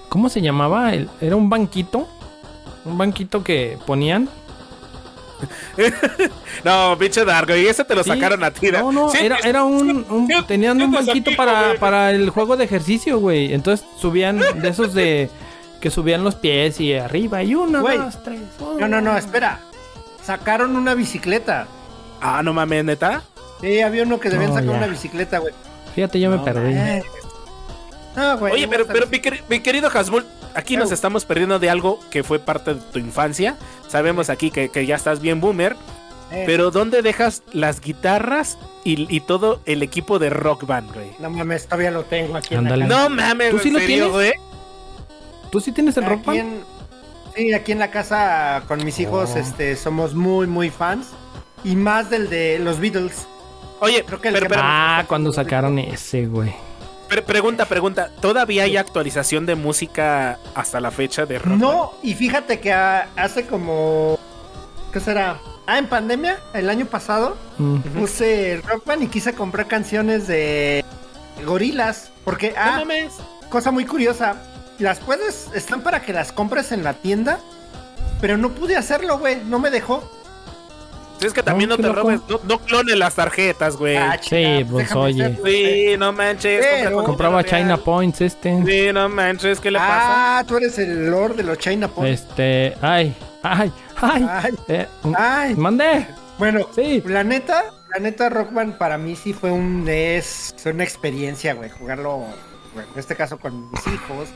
¿Cómo 0.08 0.28
se 0.28 0.40
llamaba? 0.40 0.92
El- 0.92 1.08
era 1.20 1.36
un 1.36 1.48
banquito 1.48 2.08
Un 2.84 2.96
banquito 2.98 3.42
que 3.44 3.78
ponían. 3.86 4.28
No, 6.64 6.96
pinche 6.98 7.24
Dargo, 7.24 7.56
y 7.56 7.66
ese 7.66 7.84
te 7.84 7.94
lo 7.94 8.04
Sí. 8.04 8.10
sacaron 8.10 8.44
a 8.44 8.50
ti. 8.50 8.70
No, 8.70 8.92
no, 8.92 9.08
Sí, 9.08 9.18
era, 9.22 9.38
era 9.38 9.64
un, 9.64 10.04
un- 10.10 10.26
sí, 10.28 10.34
tenían 10.46 10.80
un 10.82 10.92
banquito 10.92 11.30
para, 11.36 11.74
para 11.80 12.10
el 12.10 12.28
juego 12.30 12.56
de 12.58 12.64
ejercicio, 12.64 13.18
güey. 13.18 13.54
Entonces 13.54 13.86
subían 13.98 14.38
de 14.60 14.68
esos 14.68 14.92
de 14.92 15.30
que 15.80 15.90
subían 15.90 16.22
los 16.24 16.34
pies 16.34 16.78
y 16.80 16.92
arriba 16.92 17.42
y 17.42 17.54
uno, 17.54 17.80
Güey. 17.80 17.96
dos, 17.96 18.22
tres. 18.22 18.40
No, 18.78 18.86
no, 18.86 19.00
no, 19.00 19.16
espera. 19.16 19.60
Sacaron 20.22 20.76
una 20.76 20.92
bicicleta. 20.94 21.66
Ah, 22.20 22.42
no 22.42 22.52
mames, 22.52 22.84
neta. 22.84 23.22
Sí, 23.62 23.80
había 23.80 24.02
uno 24.02 24.20
que 24.20 24.28
debían 24.28 24.50
sacar 24.52 24.66
ya. 24.70 24.76
una 24.76 24.86
bicicleta, 24.88 25.38
güey. 25.38 25.54
Fíjate, 25.94 26.20
yo 26.20 26.30
me 26.30 26.38
perdí. 26.38 26.74
Eh. 26.74 27.02
No, 28.14 28.36
güey. 28.36 28.52
Oye, 28.52 28.68
pero, 28.68 28.86
pero 28.86 29.06
mi 29.48 29.60
querido 29.60 29.88
Hasmul, 29.88 30.26
aquí 30.54 30.76
nos 30.76 30.92
estamos 30.92 31.24
perdiendo 31.24 31.58
de 31.58 31.70
algo 31.70 31.98
que 32.10 32.22
fue 32.22 32.38
parte 32.38 32.74
de 32.74 32.80
tu 32.80 32.98
infancia. 32.98 33.56
Sabemos 33.88 34.30
aquí 34.30 34.50
que, 34.50 34.68
que 34.68 34.86
ya 34.86 34.96
estás 34.96 35.20
bien 35.20 35.40
boomer. 35.40 35.76
Eh, 36.32 36.44
Pero 36.46 36.70
¿dónde 36.70 37.02
dejas 37.02 37.42
las 37.52 37.80
guitarras 37.80 38.56
y, 38.84 39.12
y 39.14 39.20
todo 39.20 39.60
el 39.66 39.82
equipo 39.82 40.20
de 40.20 40.30
rock 40.30 40.64
band, 40.64 40.92
güey? 40.94 41.10
No 41.18 41.28
mames, 41.28 41.64
todavía 41.64 41.90
lo 41.90 42.04
tengo 42.04 42.36
aquí 42.36 42.54
en 42.54 42.64
la 42.64 42.70
casa. 42.70 42.84
No 42.86 43.08
mames, 43.10 43.50
¿Tú 43.50 43.58
sí 43.58 43.68
¿en 43.68 43.74
lo 43.74 43.80
tienes? 43.80 44.08
güey? 44.12 44.32
¿Tú 45.50 45.60
sí 45.60 45.72
tienes 45.72 45.96
el 45.96 46.04
rock 46.06 46.20
Aquí 46.20 46.38
band? 46.38 46.38
en- 46.40 46.64
Sí, 47.36 47.52
aquí 47.52 47.72
en 47.72 47.78
la 47.78 47.90
casa 47.92 48.62
con 48.68 48.84
mis 48.84 48.98
hijos 49.00 49.30
Oh. 49.34 49.38
este, 49.38 49.74
somos 49.76 50.14
muy, 50.14 50.46
muy 50.46 50.70
fans. 50.70 51.08
Y 51.64 51.74
más 51.76 52.10
del 52.10 52.28
de 52.30 52.58
los 52.60 52.78
Beatles. 52.80 53.26
Oye, 53.80 54.04
Creo 54.04 54.20
que 54.20 54.28
el 54.28 54.34
pero, 54.34 54.44
que 54.46 54.50
pero- 54.50 54.62
Ah, 54.64 55.04
cuando 55.08 55.32
sacaron 55.32 55.78
ese, 55.78 56.26
güey. 56.26 56.52
Pregunta, 57.26 57.66
pregunta. 57.66 58.10
¿Todavía 58.20 58.64
hay 58.64 58.76
actualización 58.76 59.46
de 59.46 59.54
música 59.54 60.38
hasta 60.54 60.80
la 60.80 60.90
fecha 60.90 61.26
de 61.26 61.38
rock? 61.38 61.56
No, 61.58 61.92
y 62.02 62.14
fíjate 62.14 62.60
que 62.60 62.72
ah, 62.72 63.08
hace 63.16 63.46
como... 63.46 64.18
¿Qué 64.92 65.00
será? 65.00 65.38
Ah, 65.66 65.78
en 65.78 65.86
pandemia, 65.88 66.38
el 66.54 66.68
año 66.68 66.86
pasado, 66.86 67.36
Mm. 67.58 67.76
puse 67.98 68.52
el 68.54 68.62
Rock 68.62 68.84
Band 68.86 69.02
y 69.04 69.06
quise 69.08 69.34
comprar 69.34 69.68
canciones 69.68 70.26
de 70.26 70.84
gorilas. 71.44 72.10
Porque, 72.24 72.50
No 72.50 72.56
ah, 72.58 72.76
mames. 72.80 73.14
cosa 73.48 73.70
muy 73.70 73.84
curiosa. 73.84 74.36
Las 74.78 74.98
puedes, 74.98 75.48
están 75.54 75.82
para 75.82 76.02
que 76.02 76.12
las 76.12 76.32
compres 76.32 76.72
en 76.72 76.82
la 76.82 76.94
tienda. 76.94 77.38
Pero 78.20 78.36
no 78.36 78.50
pude 78.50 78.76
hacerlo, 78.76 79.18
güey. 79.18 79.42
No 79.44 79.58
me 79.58 79.70
dejó. 79.70 80.10
Si 81.20 81.26
es 81.26 81.32
que 81.34 81.42
también 81.42 81.68
No, 81.68 81.76
te 81.76 81.82
loco. 81.82 81.94
robes, 82.00 82.20
no, 82.28 82.40
no 82.44 82.58
clones 82.60 82.96
las 82.96 83.14
tarjetas, 83.14 83.76
güey. 83.76 83.96
Ah, 83.96 84.18
Sí, 84.20 84.64
pues, 84.70 84.90
oye. 84.92 85.36
sí, 85.44 85.96
no 85.98 86.12
manches. 86.12 86.64
Pero- 86.82 87.04
Compraba 87.04 87.44
China 87.44 87.66
real. 87.76 87.80
Points 87.80 88.20
este. 88.22 88.62
Sí, 88.64 88.92
no 88.92 89.08
manches, 89.10 89.60
¿qué 89.60 89.70
le 89.70 89.78
pasa? 89.78 90.38
Ah, 90.38 90.44
tú 90.48 90.56
eres 90.56 90.78
el 90.78 91.10
Lord 91.10 91.36
de 91.36 91.42
los 91.42 91.58
China 91.58 91.88
Points. 91.88 92.22
Este, 92.22 92.74
ay, 92.80 93.14
ay, 93.42 93.70
ay. 94.00 94.26
Ay, 94.28 94.54
Eh, 94.68 94.86
ay. 95.14 95.54
Mandé. 95.56 96.06
Bueno, 96.38 96.66
Sí. 96.74 97.02
la 97.04 97.22
neta, 97.22 97.64
la 97.94 98.00
neta 98.00 98.30
Rock 98.30 98.52
Band 98.54 98.78
para 98.78 98.96
mí 98.96 99.14
sí 99.14 99.34
fue 99.34 99.50
un 99.50 99.84
es 99.86 100.54
fue 100.56 100.72
una 100.72 100.84
experiencia, 100.84 101.52
güey, 101.52 101.68
jugarlo, 101.68 102.24
bueno, 102.72 102.88
en 102.94 102.98
este 102.98 103.14
caso 103.14 103.38
con 103.38 103.70
mis 103.70 103.86
hijos. 103.88 104.28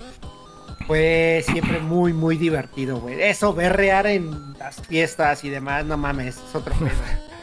Fue 0.86 1.42
siempre 1.46 1.78
muy, 1.80 2.12
muy 2.12 2.36
divertido, 2.36 2.98
güey. 2.98 3.20
Eso, 3.22 3.54
berrear 3.54 4.06
en 4.06 4.54
las 4.58 4.76
fiestas 4.82 5.42
y 5.44 5.50
demás, 5.50 5.84
no 5.84 5.96
mames, 5.96 6.36
es 6.36 6.54
otro 6.54 6.74
pedo. 6.74 6.90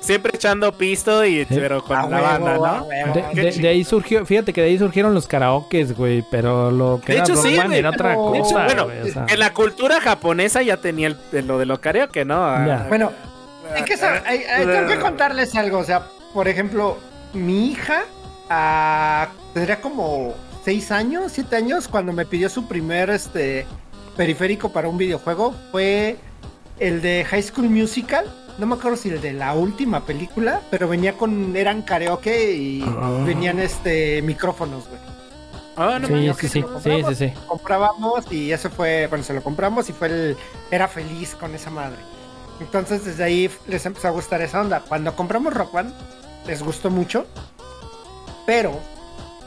Siempre 0.00 0.32
echando 0.34 0.76
pisto 0.76 1.24
y 1.24 1.44
pero 1.44 1.80
con 1.84 1.96
A 1.96 2.02
la 2.02 2.06
huevo, 2.08 2.24
banda, 2.24 2.54
¿no? 2.54 2.84
huevo. 2.86 3.14
De, 3.34 3.42
de- 3.44 3.52
de 3.52 3.68
ahí 3.68 3.84
surgió, 3.84 4.26
fíjate 4.26 4.52
que 4.52 4.60
de 4.60 4.66
ahí 4.66 4.76
surgieron 4.78 5.14
los 5.14 5.28
karaokes, 5.28 5.92
güey, 5.96 6.24
pero 6.28 6.72
lo 6.72 7.00
que 7.00 7.12
De 7.12 7.18
era 7.18 7.24
hecho, 7.24 7.34
rock 7.36 7.46
sí, 7.46 7.54
güey, 7.56 7.78
era 7.78 7.90
otra 7.90 8.08
pero- 8.08 8.26
cosa, 8.32 8.64
bueno, 8.64 8.84
güey, 8.86 9.00
o 9.02 9.12
sea. 9.12 9.26
En 9.28 9.38
la 9.38 9.54
cultura 9.54 10.00
japonesa 10.00 10.60
ya 10.62 10.76
tenía 10.78 11.06
el, 11.06 11.46
lo 11.46 11.56
de 11.56 11.66
lo 11.66 11.80
karaoke, 11.80 12.24
¿no? 12.24 12.44
Ah, 12.44 12.64
Ya. 12.66 12.86
Bueno, 12.88 13.12
hay 13.76 13.84
que 13.84 13.96
sab- 13.96 14.22
hay- 14.26 14.42
hay- 14.42 14.66
tengo 14.66 14.88
que 14.88 14.98
contarles 14.98 15.54
algo, 15.54 15.78
o 15.78 15.84
sea, 15.84 16.02
por 16.34 16.48
ejemplo, 16.48 16.98
mi 17.32 17.70
hija 17.70 18.02
ah, 18.50 19.28
tendría 19.54 19.80
como 19.80 20.34
seis 20.64 20.90
años, 20.90 21.32
siete 21.32 21.56
años, 21.56 21.88
cuando 21.88 22.12
me 22.12 22.24
pidió 22.26 22.48
su 22.48 22.66
primer 22.66 23.10
este 23.10 23.66
periférico 24.16 24.72
para 24.72 24.88
un 24.88 24.98
videojuego, 24.98 25.54
fue 25.70 26.16
el 26.78 27.00
de 27.02 27.24
High 27.28 27.42
School 27.42 27.68
Musical. 27.70 28.24
No 28.58 28.66
me 28.66 28.74
acuerdo 28.74 28.96
si 28.98 29.08
el 29.08 29.20
de 29.20 29.32
la 29.32 29.54
última 29.54 30.04
película, 30.04 30.60
pero 30.70 30.86
venía 30.88 31.14
con, 31.16 31.56
eran 31.56 31.82
karaoke 31.82 32.52
y 32.54 32.82
Ah. 32.86 33.22
venían 33.24 33.58
este 33.60 34.20
micrófonos, 34.22 34.86
güey. 34.88 35.00
Ah, 35.74 35.98
no 35.98 36.06
Sí, 36.06 36.12
mames. 36.12 36.36
sí, 36.36 36.48
sí, 36.48 36.60
lo 36.60 36.66
sí, 36.68 36.72
compramos. 36.74 37.16
sí, 37.16 37.28
sí. 37.28 37.34
Comprábamos 37.48 38.30
y 38.30 38.52
eso 38.52 38.68
fue, 38.68 39.06
bueno, 39.06 39.24
se 39.24 39.32
lo 39.32 39.42
compramos 39.42 39.88
y 39.88 39.94
fue 39.94 40.08
el, 40.08 40.36
era 40.70 40.86
feliz 40.86 41.34
con 41.34 41.54
esa 41.54 41.70
madre. 41.70 41.96
Entonces 42.60 43.06
desde 43.06 43.24
ahí 43.24 43.50
les 43.66 43.86
empezó 43.86 44.08
a 44.08 44.10
gustar 44.10 44.42
esa 44.42 44.60
onda. 44.60 44.80
Cuando 44.86 45.16
compramos 45.16 45.54
Rock 45.54 45.72
Band, 45.72 45.94
les 46.46 46.62
gustó 46.62 46.90
mucho, 46.90 47.24
pero 48.46 48.78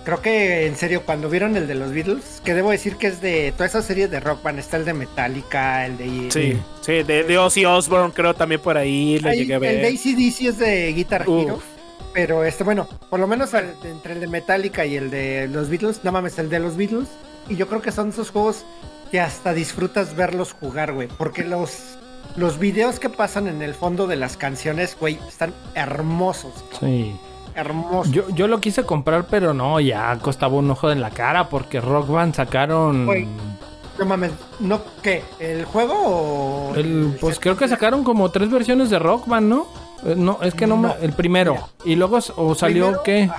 creo 0.06 0.22
que 0.22 0.65
en 0.68 0.76
serio, 0.77 1.02
cuando 1.06 1.30
vieron 1.30 1.57
el 1.57 1.68
de 1.68 1.76
los 1.76 1.91
Beatles, 1.91 2.41
que 2.45 2.53
debo 2.53 2.72
decir 2.72 2.95
que 2.95 3.07
es 3.07 3.19
de 3.22 3.52
toda 3.52 3.65
esa 3.65 3.82
serie 3.82 4.07
de 4.07 4.19
Rock 4.22 4.41
Band, 4.44 4.60
está 4.60 4.77
el 4.77 4.86
de 4.86 4.94
Metallica, 4.94 5.86
el 5.86 5.98
de... 5.98 6.32
Sí, 6.32 6.57
sí, 6.82 7.03
de, 7.03 7.23
de 7.23 7.38
Ozzy 7.38 7.65
Osbourne 7.65 8.14
creo 8.14 8.34
también 8.34 8.61
por 8.61 8.77
ahí 8.77 9.19
lo 9.19 9.30
Hay- 9.30 9.40
llegué 9.40 9.53
a 9.53 9.57
el 9.57 9.61
de 9.64 9.68
ver. 9.82 9.86
ACDC 9.88 10.41
es 10.48 10.57
de 10.60 10.94
Guitar 10.94 11.27
Uf. 11.27 11.44
Hero. 11.44 11.60
Pero 12.14 12.45
este, 12.45 12.64
bueno, 12.64 12.88
por 13.10 13.19
lo 13.19 13.27
menos 13.27 13.53
el- 13.53 13.73
entre 13.84 14.14
el 14.14 14.22
de 14.22 14.27
Metallica 14.27 14.86
y 14.86 14.95
el 14.95 15.11
de 15.11 15.49
los 15.49 15.69
Beatles, 15.69 15.99
no 16.03 16.11
mames, 16.14 16.40
el 16.40 16.49
de 16.49 16.60
los 16.60 16.77
Beatles. 16.77 17.10
Y 17.49 17.57
yo 17.57 17.68
creo 17.68 17.82
que 17.82 17.91
son 17.91 18.10
esos 18.10 18.30
juegos 18.32 18.64
que 19.11 19.19
hasta 19.19 19.53
disfrutas 19.53 20.15
verlos 20.15 20.53
jugar, 20.53 20.94
güey. 20.94 21.07
Porque 21.10 21.44
los, 21.44 21.98
los 22.38 22.57
videos 22.57 22.99
que 22.99 23.10
pasan 23.10 23.48
en 23.48 23.61
el 23.61 23.73
fondo 23.73 24.07
de 24.07 24.15
las 24.15 24.38
canciones, 24.38 24.95
güey, 24.99 25.19
están 25.27 25.53
hermosos. 25.76 26.53
Sí. 26.80 27.15
Hermosos. 27.56 28.11
Yo, 28.11 28.30
yo 28.30 28.48
lo 28.48 28.60
quise 28.60 28.84
comprar, 28.84 29.26
pero 29.27 29.53
no, 29.53 29.80
ya 29.80 30.18
costaba 30.22 30.56
un 30.56 30.69
ojo 30.69 30.91
en 30.91 31.02
la 31.02 31.10
cara 31.11 31.48
porque 31.49 31.80
Rock 31.82 32.10
Band 32.10 32.36
sacaron. 32.36 33.06
No 33.98 34.06
mames, 34.06 34.32
¿no 34.60 34.82
qué? 35.02 35.23
¿El 35.40 35.64
juego 35.65 35.94
o.? 35.98 36.76
el- 36.76 37.18
pues 37.22 37.40
creo 37.40 37.56
que 37.56 37.68
sacaron 37.68 38.03
como 38.03 38.30
tres 38.30 38.49
versiones 38.52 38.90
de 38.90 38.99
Rock 38.99 39.26
Band, 39.27 39.48
¿no? 39.48 39.68
Eh, 40.06 40.15
No, 40.18 40.40
es 40.41 40.53
que 40.53 40.68
no, 40.68 40.76
me- 40.76 40.94
el 41.02 41.14
primero. 41.14 41.53
Mira. 41.53 41.65
Y 41.86 41.95
luego 41.95 42.18
o 42.36 42.56
salió 42.56 43.02
Primero, 43.02 43.03
qué? 43.03 43.30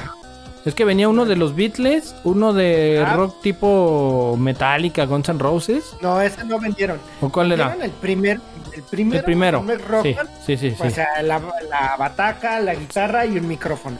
Es 0.66 0.74
que 0.74 0.84
venía 0.84 1.08
uno 1.08 1.24
de 1.24 1.36
los 1.36 1.54
Beatles, 1.54 2.14
uno 2.24 2.52
de 2.52 3.02
Ah. 3.06 3.14
rock 3.14 3.40
tipo 3.40 4.36
Metallica, 4.38 5.06
Guns 5.06 5.28
N' 5.28 5.38
Roses. 5.38 5.84
No, 6.02 6.20
ese 6.20 6.44
no 6.44 6.58
vendieron. 6.58 6.98
¿O 7.20 7.30
cuál 7.30 7.52
era? 7.52 7.68
Vendieron 7.68 7.90
el 7.94 7.96
primer. 8.00 8.40
El 8.74 8.82
primero. 8.82 9.18
El 9.20 9.24
primero. 9.24 9.58
primer 9.60 9.86
Rock 9.88 10.02
Sí, 10.02 10.12
Band. 10.12 10.28
sí, 10.44 10.56
sí, 10.56 10.70
sí. 10.72 10.76
O 10.86 10.90
sea, 10.90 11.22
la, 11.22 11.40
la 11.70 11.96
bataca, 11.96 12.60
la 12.60 12.74
guitarra 12.74 13.24
y 13.24 13.38
un 13.38 13.46
micrófono. 13.48 13.96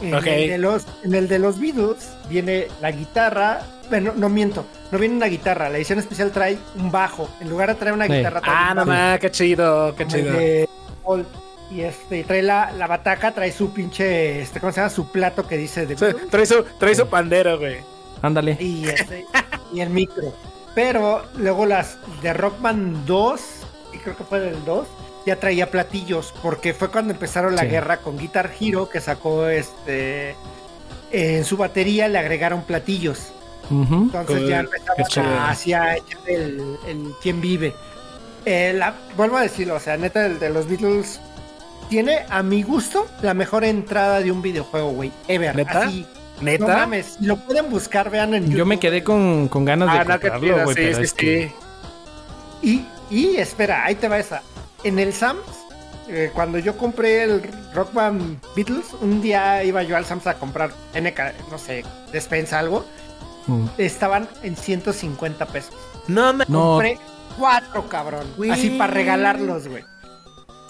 En, 0.00 0.14
Ok. 0.14 0.26
el 0.26 0.48
de 0.50 0.58
los, 0.58 0.86
en 1.02 1.14
el 1.14 1.26
de 1.28 1.38
los 1.40 1.58
Beatles 1.58 2.10
viene 2.30 2.68
la 2.80 2.92
guitarra. 2.92 3.60
Bueno, 3.90 4.12
no 4.16 4.28
miento, 4.28 4.64
no 4.92 4.98
viene 4.98 5.16
una 5.16 5.26
guitarra. 5.26 5.68
La 5.70 5.76
edición 5.78 5.98
especial 5.98 6.30
trae 6.30 6.56
un 6.78 6.90
bajo. 6.92 7.28
En 7.40 7.50
lugar 7.50 7.68
de 7.70 7.74
traer 7.74 7.94
una 7.94 8.06
Sí. 8.06 8.12
guitarra, 8.12 8.40
trae 8.40 8.54
Ah, 8.56 8.74
mames, 8.74 9.18
qué 9.20 9.30
chido, 9.30 9.94
qué 9.96 10.04
Como 10.04 10.16
el 11.16 11.24
chido. 11.24 11.26
Y 11.70 11.80
este, 11.80 12.22
trae 12.24 12.42
la, 12.42 12.70
la 12.72 12.86
bataca, 12.86 13.32
trae 13.32 13.50
su 13.50 13.72
pinche, 13.72 14.40
este, 14.40 14.60
¿cómo 14.60 14.72
se 14.72 14.80
llama? 14.80 14.90
Su 14.90 15.10
plato 15.10 15.46
que 15.48 15.56
dice 15.56 15.84
de 15.86 15.96
Sí, 15.98 16.04
Trae 16.30 16.46
su, 16.46 16.64
trae 16.78 16.94
su 16.94 17.06
pandero, 17.08 17.58
güey. 17.58 17.78
Ándale. 18.22 18.56
y, 18.60 18.86
este, 18.88 19.26
y 19.72 19.80
el 19.80 19.90
micro. 19.90 20.32
Pero 20.74 21.24
luego 21.36 21.66
las 21.66 21.98
de 22.22 22.32
Rock 22.34 22.60
Band 22.60 23.04
2, 23.06 23.40
y 23.94 23.98
creo 23.98 24.16
que 24.16 24.24
fue 24.24 24.40
del 24.40 24.64
2, 24.64 24.86
ya 25.26 25.36
traía 25.40 25.70
platillos, 25.70 26.32
porque 26.42 26.72
fue 26.72 26.88
cuando 26.90 27.12
empezaron 27.12 27.56
la 27.56 27.62
Sí. 27.62 27.68
guerra 27.68 27.96
con 27.98 28.16
Guitar 28.16 28.52
Hero, 28.60 28.88
que 28.88 29.00
sacó 29.00 29.48
este. 29.48 30.36
En 31.10 31.44
su 31.44 31.56
batería 31.56 32.06
le 32.08 32.18
agregaron 32.18 32.62
platillos. 32.62 33.32
Entonces 33.70 34.48
ya 34.48 34.60
empezaban 34.60 35.26
a 35.28 35.50
hacia 35.50 35.96
el, 36.26 36.76
el 36.86 37.12
quién 37.20 37.40
vive. 37.40 37.74
Eh, 38.44 38.72
la- 38.76 38.94
vuelvo 39.16 39.36
a 39.38 39.42
decirlo, 39.42 39.74
o 39.74 39.80
sea, 39.80 39.96
neta, 39.96 40.24
el 40.26 40.38
de 40.38 40.50
los 40.50 40.68
Beatles 40.68 41.20
tiene, 41.88 42.20
a 42.28 42.42
mi 42.42 42.62
gusto, 42.62 43.06
la 43.22 43.34
mejor 43.34 43.64
entrada 43.64 44.20
de 44.20 44.32
un 44.32 44.42
videojuego, 44.42 44.90
güey. 44.90 45.12
Ever. 45.28 45.54
¿Neta? 45.56 45.82
Así. 45.82 46.06
¿Neta? 46.40 46.66
No 46.66 46.74
mames, 46.74 47.16
si 47.18 47.24
lo 47.24 47.36
pueden 47.36 47.70
buscar, 47.70 48.10
vean 48.10 48.34
en 48.34 48.44
YouTube. 48.44 48.58
Yo 48.58 48.66
me 48.66 48.78
quedé 48.78 49.02
con, 49.02 49.48
con 49.48 49.64
ganas 49.64 49.90
de 49.92 49.98
Ah, 49.98 50.04
comprarlo, 50.04 50.64
güey, 50.64 50.76
sí, 50.76 51.02
es 51.02 51.12
que... 51.12 51.52
Y, 52.62 52.84
y 53.10 53.36
espera, 53.36 53.84
ahí 53.84 53.94
te 53.94 54.08
va 54.08 54.18
esa. 54.18 54.42
En 54.84 54.98
el 54.98 55.12
Sams, 55.12 55.40
eh, 56.08 56.30
cuando 56.34 56.58
yo 56.58 56.76
compré 56.76 57.22
el 57.22 57.42
Rock 57.74 57.92
Band 57.92 58.38
Beatles, 58.54 58.86
un 59.00 59.22
día 59.22 59.64
iba 59.64 59.82
yo 59.82 59.96
al 59.96 60.04
Sams 60.04 60.26
a 60.26 60.34
comprar 60.34 60.70
NK, 60.94 61.50
no 61.50 61.58
sé, 61.58 61.84
despensa 62.12 62.58
algo. 62.58 62.84
Mm. 63.46 63.66
Estaban 63.78 64.28
en 64.42 64.56
150 64.56 65.46
pesos. 65.46 65.74
No 66.08 66.32
me. 66.32 66.44
No, 66.48 66.72
Compré 66.72 66.98
cuatro, 67.38 67.88
cabrón. 67.88 68.26
Así 68.50 68.70
para 68.70 68.92
regalarlos, 68.92 69.68
güey. 69.68 69.84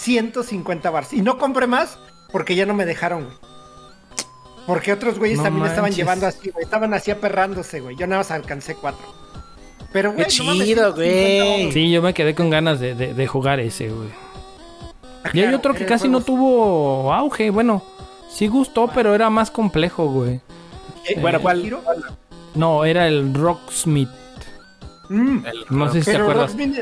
150 0.07 0.91
bars. 0.91 1.12
Y 1.12 1.20
no 1.23 1.37
compré 1.39 1.66
más 1.66 1.99
porque 2.33 2.55
ya 2.55 2.65
no 2.65 2.74
me 2.74 2.87
dejaron, 2.87 3.24
güey. 3.24 3.37
Porque 4.66 4.93
otros 4.93 5.19
güeyes 5.19 5.39
No 5.39 5.45
también 5.45 5.66
estaban 5.66 5.93
llevando 5.93 6.27
así, 6.27 6.51
güey. 6.51 6.65
Estaban 6.65 6.93
así 6.95 7.11
aperrándose, 7.11 7.81
güey. 7.81 7.97
Yo 7.97 8.07
nada 8.07 8.20
más 8.20 8.31
alcancé 8.31 8.74
cuatro. 8.74 9.07
Pero, 9.93 10.11
Qué 10.11 10.24
güey, 10.24 10.27
mames, 10.47 10.66
chido, 10.66 10.95
150 10.95 10.97
güey. 10.97 11.73
Sí, 11.73 11.91
yo 11.91 12.03
me 12.03 12.15
quedé 12.15 12.35
con 12.35 12.51
ganas 12.51 12.81
de, 12.81 12.95
de- 12.95 13.15
de 13.15 13.27
jugar 13.27 13.61
ese, 13.61 13.89
güey. 13.91 14.09
Y 15.33 15.39
hay 15.39 15.45
Claro, 15.45 15.57
otro 15.59 15.74
que 15.74 15.87
casi 15.87 16.09
no 16.09 16.20
tuvo 16.20 17.12
auge. 17.12 17.51
Bueno, 17.51 17.83
sí 18.31 18.47
gustó, 18.49 18.89
pero 18.95 19.15
era 19.15 19.28
más 19.31 19.51
complejo, 19.51 20.07
güey. 20.07 20.41
Eh, 21.05 21.19
Bueno, 21.20 21.41
¿cuál? 21.41 21.62
Giro. 21.62 21.83
No, 22.55 22.85
era 22.85 23.07
el 23.09 23.35
Rocksmith. 23.35 24.09
Mm, 25.09 25.39
No 25.70 25.93
sé 25.93 26.01
si 26.01 26.07
te 26.07 26.12
Pero 26.12 26.24
acuerdas. 26.24 26.51
Rockmin, 26.51 26.77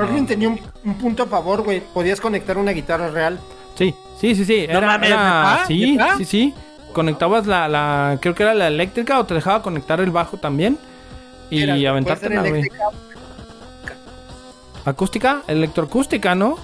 Rockmin 0.00 0.26
tenía 0.26 0.48
un, 0.48 0.60
un 0.84 0.94
punto 0.98 1.22
a 1.22 1.26
favor, 1.26 1.62
güey. 1.62 1.80
Podías 1.80 2.20
conectar 2.20 2.58
una 2.58 2.72
guitarra 2.72 3.08
real. 3.08 3.38
Sí, 3.76 3.94
sí, 4.20 4.34
sí, 4.34 4.44
sí. 4.44 4.66
No 4.70 4.78
Era, 4.78 4.86
mames, 4.86 5.08
era- 5.10 5.52
¿neta? 5.52 5.66
sí, 5.66 5.98
sí, 6.18 6.24
sí. 6.24 6.54
Conectabas 6.92 7.46
la, 7.46 7.68
la, 7.68 8.18
creo 8.20 8.34
que 8.34 8.42
era 8.42 8.52
la 8.54 8.66
eléctrica 8.66 9.18
o 9.20 9.24
te 9.26 9.34
dejaba 9.34 9.62
conectar 9.62 10.00
el 10.00 10.10
bajo 10.10 10.36
también. 10.38 10.76
Y 11.50 11.62
Era, 11.62 11.72
puede 11.72 11.80
ser 11.80 11.88
aventártela, 11.88 12.48
güey. 12.48 12.68
Acústica, 14.84 15.42
electroacústica, 15.46 16.34
¿no? 16.34 16.56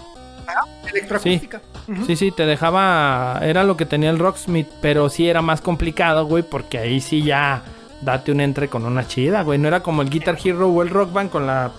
Electroacústica. 0.91 1.61
Ujú. 1.89 2.07
Sí, 2.07 2.17
sí, 2.17 2.31
te 2.33 2.47
dejaba. 2.47 3.41
Era 3.43 3.63
lo 3.65 3.77
que 3.77 3.85
tenía 3.87 4.11
el 4.11 4.19
Rocksmith, 4.19 4.69
pero 4.81 5.09
sí 5.09 5.29
era 5.29 5.43
más 5.43 5.61
complicado, 5.61 6.25
güey, 6.27 6.43
porque 6.43 6.79
ahí 6.79 7.01
sí 7.01 7.23
ya 7.23 7.63
date 8.01 8.33
un 8.33 8.41
entre 8.41 8.69
con 8.69 8.85
una 8.85 9.07
chida, 9.07 9.43
güey. 9.43 9.59
No 9.59 9.69
era 9.69 9.81
como 9.81 10.03
el 10.03 10.11
Guitar 10.11 10.39
Hero 10.43 10.69
o 10.69 10.83
el 10.83 10.91
Rock 10.91 11.13
Band 11.13 11.31
con 11.31 11.47
la 11.47 11.71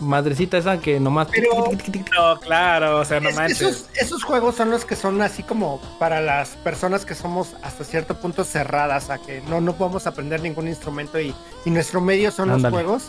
madrecita 0.00 0.58
esa 0.58 0.78
que 0.80 1.00
nomás. 1.00 1.28
Pero- 1.30 1.70
No, 2.16 2.40
claro, 2.40 3.00
o 3.00 3.04
sea, 3.04 3.20
no 3.20 3.30
Es- 3.30 3.36
manches. 3.36 3.60
esos, 3.62 3.86
esos 3.94 4.22
juegos 4.24 4.54
son 4.56 4.70
los 4.70 4.84
que 4.84 4.96
son 4.96 5.20
así 5.22 5.42
como 5.42 5.80
para 5.98 6.20
las 6.20 6.50
personas 6.50 7.04
que 7.04 7.14
somos 7.14 7.54
hasta 7.62 7.84
cierto 7.84 8.14
punto 8.16 8.44
cerradas 8.44 9.10
a 9.10 9.18
que 9.18 9.40
no, 9.42 9.60
no 9.60 9.74
podemos 9.74 10.06
aprender 10.06 10.40
ningún 10.42 10.68
instrumento 10.68 11.20
y, 11.20 11.34
y 11.64 11.70
nuestro 11.70 12.00
medio 12.00 12.30
son 12.30 12.50
Ándale. 12.50 12.62
los 12.76 12.82
juegos. 12.84 13.02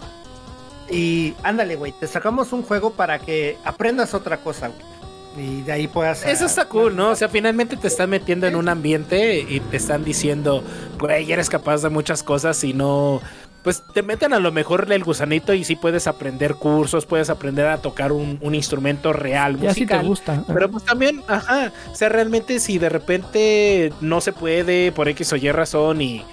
Y 0.90 1.36
ándale, 1.44 1.76
güey, 1.76 1.92
te 1.92 2.08
sacamos 2.08 2.54
un 2.54 2.64
juego 2.64 2.92
para 2.92 3.20
que 3.20 3.58
aprendas 3.66 4.14
otra 4.14 4.38
cosa, 4.38 4.70
güey. 4.70 4.98
Y 5.38 5.62
de 5.62 5.72
ahí 5.72 5.88
puedas... 5.88 6.26
Eso 6.26 6.46
ah, 6.46 6.48
está 6.48 6.66
cool, 6.66 6.96
¿no? 6.96 7.10
O 7.12 7.16
sea, 7.16 7.30
finalmente 7.30 7.78
te 7.78 7.88
están 7.88 8.10
metiendo 8.10 8.48
en 8.48 8.56
un 8.56 8.70
ambiente 8.70 9.40
y 9.40 9.60
te 9.60 9.78
están 9.78 10.04
diciendo, 10.04 10.64
güey, 10.98 11.32
eres 11.32 11.48
capaz 11.50 11.84
de 11.84 11.90
muchas 11.90 12.24
cosas 12.24 12.64
y 12.64 12.74
no. 12.74 13.22
Pues 13.68 13.84
te 13.94 14.02
meten 14.02 14.32
a 14.32 14.40
lo 14.40 14.54
mejor 14.54 14.90
el 14.94 15.04
gusanito 15.04 15.54
y 15.54 15.66
sí 15.66 15.76
puedes 15.76 16.08
aprender 16.08 16.56
cursos, 16.56 17.06
puedes 17.06 17.30
aprender 17.30 17.68
a 17.68 17.80
tocar 17.80 18.14
un, 18.14 18.40
un 18.42 18.56
instrumento 18.56 19.12
real, 19.12 19.60
Ya 19.60 19.74
sí 19.74 19.86
te 19.86 19.96
musical. 19.96 20.06
gusta. 20.08 20.44
Pero 20.48 20.72
pues 20.72 20.86
también, 20.86 21.22
ajá, 21.28 21.74
o 21.92 21.94
sea, 21.94 22.08
realmente 22.08 22.62
si 22.62 22.78
de 22.78 22.88
repente 22.88 23.92
no 24.00 24.22
se 24.22 24.32
puede 24.32 24.94
por 24.94 25.10
X 25.10 25.34
o 25.34 25.36
Y 25.36 25.52
razón 25.52 26.00
y, 26.02 26.24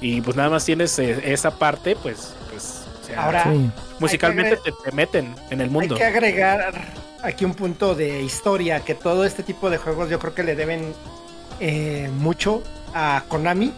y 0.00 0.20
pues 0.20 0.36
nada 0.36 0.50
más 0.50 0.64
tienes 0.64 0.96
eh, 1.00 1.20
esa 1.32 1.50
parte, 1.58 1.96
pues, 1.96 2.32
pues, 2.52 2.84
o 3.02 3.06
sea, 3.08 3.24
Ahora, 3.24 3.42
Sí. 3.42 3.70
musicalmente 3.98 4.54
hay 4.64 4.72
te, 4.72 4.72
te 4.88 4.92
meten 4.94 5.34
en 5.50 5.60
el 5.60 5.66
Hay 5.66 5.72
mundo. 5.72 5.96
que 5.96 6.04
agregar 6.04 6.92
aquí 7.24 7.44
un 7.44 7.54
punto 7.54 7.96
de 7.96 8.22
historia, 8.22 8.84
que 8.84 8.94
todo 8.94 9.24
este 9.24 9.42
tipo 9.42 9.68
de 9.68 9.78
juegos 9.78 10.10
yo 10.10 10.20
creo 10.20 10.32
que 10.32 10.44
le 10.44 10.54
deben 10.54 10.94
eh, 11.58 12.08
mucho 12.18 12.62
a 12.94 13.24
Konami 13.26 13.72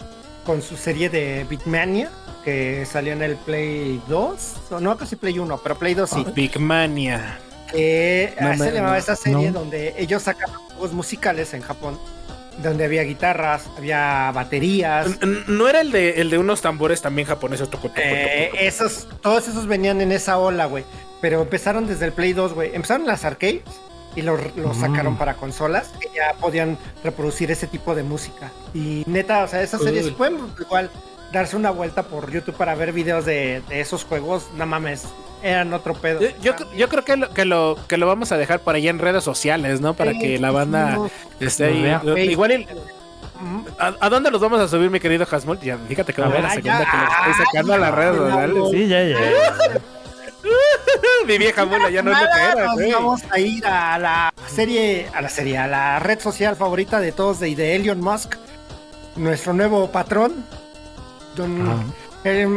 con 0.45 0.61
su 0.61 0.77
serie 0.77 1.09
de 1.09 1.47
Bitmania, 1.49 2.11
que 2.47 2.87
salió 2.87 3.13
en 3.13 3.23
el 3.23 3.35
Play 3.35 4.01
2, 4.07 4.55
o 4.71 4.79
no 4.81 4.97
casi 4.97 5.17
Play 5.17 5.37
1, 5.37 5.59
pero 5.65 5.77
Play 5.77 5.95
2 5.95 6.09
sí. 6.09 6.25
Big 6.33 6.61
Mania. 6.61 7.41
que 7.73 8.33
No 8.41 8.51
ah, 8.51 8.57
se 8.57 8.71
llamaba 8.71 8.93
no, 8.93 8.99
esa 8.99 9.17
serie 9.17 9.51
no. 9.51 9.59
donde 9.59 9.95
ellos 9.99 10.23
sacaban 10.23 10.55
juegos 10.69 10.93
musicales 10.93 11.53
en 11.55 11.63
Japón, 11.63 11.99
donde 12.63 12.85
había 12.85 13.03
guitarras, 13.03 13.65
había 13.77 14.31
baterías. 14.33 15.09
¿No 15.49 15.69
era 15.69 15.81
el 15.81 15.91
de, 15.91 16.21
el 16.21 16.31
de 16.31 16.39
unos 16.39 16.63
tambores 16.63 17.03
también 17.03 17.27
japoneses? 17.27 17.69
Toco, 17.69 17.89
toco, 17.89 18.01
Eh, 18.01 18.51
toco, 18.53 18.63
esos, 18.63 19.09
todos 19.21 19.49
esos 19.49 19.67
venían 19.67 20.01
en 20.01 20.13
esa 20.13 20.39
ola, 20.39 20.67
güey. 20.67 20.85
Pero 21.21 21.43
empezaron 21.43 21.89
desde 21.89 22.05
el 22.07 22.13
Play 22.13 22.33
2, 22.33 22.53
güey. 22.55 22.71
Empezaron 22.77 23.09
las 23.09 23.25
arcades 23.25 23.63
y 24.15 24.23
lo, 24.23 24.37
lo 24.55 24.69
Mm. 24.73 24.81
sacaron 24.81 25.19
para 25.19 25.35
consolas 25.35 25.89
que 26.01 26.09
ya 26.15 26.33
podían 26.41 26.79
reproducir 27.03 27.51
ese 27.51 27.67
tipo 27.67 27.97
de 27.97 28.05
música. 28.05 28.53
Y 28.73 29.03
neta, 29.07 29.43
o 29.43 29.49
sea, 29.49 29.63
esas 29.63 29.83
series 29.83 30.11
pueden 30.11 30.39
igual 30.61 30.91
darse 31.33 31.57
una 31.57 31.71
vuelta 31.71 32.05
por 32.05 32.31
YouTube 32.31 32.57
para 32.57 32.75
ver 32.75 32.93
videos 32.93 33.25
de, 33.25 33.63
de 33.69 33.81
esos 33.81 34.05
juegos. 34.05 34.47
No 34.57 34.67
mames, 34.67 35.05
eran 35.43 35.73
otro 35.73 35.95
pedo. 35.95 36.21
Yo, 36.21 36.29
yo, 36.41 36.55
yo 36.77 36.89
creo 36.89 37.05
que 37.05 37.17
lo, 37.17 37.31
que, 37.31 37.45
lo, 37.45 37.79
que 37.89 37.97
lo 37.97 38.07
vamos 38.07 38.33
a 38.33 38.37
dejar 38.37 38.61
por 38.61 38.75
allá 38.75 38.91
en 38.91 38.99
redes 38.99 39.25
sociales, 39.25 39.81
¿no? 39.81 39.95
Para 39.95 40.13
Sí, 40.13 40.19
que 40.21 40.39
la 40.39 40.51
banda 40.51 40.91
no. 40.93 41.11
esté 41.41 41.67
ahí. 41.67 42.31
Igual, 42.31 42.53
y- 42.53 42.69
Ujú. 43.37 43.67
¿a, 43.79 43.95
a 44.01 44.09
dónde 44.09 44.31
los 44.31 44.41
vamos 44.41 44.59
a 44.61 44.69
subir, 44.69 44.91
mi 44.91 44.99
querido 44.99 45.27
Hasmul? 45.31 45.61
Ya, 45.61 45.77
fíjate 45.77 46.13
que 46.15 46.23
va 46.23 46.29
a 46.29 46.31
ver, 46.31 46.43
la 46.43 46.51
segunda 46.51 46.81
ya. 46.85 46.91
que 46.91 46.97
le 46.97 47.31
estoy 47.31 47.47
sacando 47.47 47.75
a 47.75 47.79
las 47.79 47.95
redes 47.95 48.17
sociales. 48.17 48.57
Sí, 48.71 48.89
ya, 48.89 49.05
ya. 49.05 49.17
Mi 51.27 51.39
vieja 51.39 51.65
mula 51.65 51.91
ya 51.91 52.03
no 52.03 52.13
es 52.13 52.19
lo 52.21 52.27
que 52.27 52.41
era, 52.41 52.65
nos 52.67 52.75
güey. 52.75 52.93
vamos 52.93 53.23
a 53.31 53.39
ir 53.41 53.67
a 53.67 53.99
la 53.99 54.33
serie, 54.47 55.09
a 55.13 55.21
la 55.21 55.29
serie, 55.29 55.59
a 55.59 55.67
la 55.67 55.99
red 55.99 56.21
social 56.21 56.55
favorita 56.57 57.01
de 57.01 57.11
todos 57.13 57.41
de, 57.41 57.55
de 57.57 57.75
Elon 57.75 58.01
Musk, 58.01 58.37
nuestro 59.17 59.53
nuevo 59.53 59.91
patrón, 59.91 60.45
don, 61.37 61.69
Ah. 61.69 61.83
eh, 62.25 62.49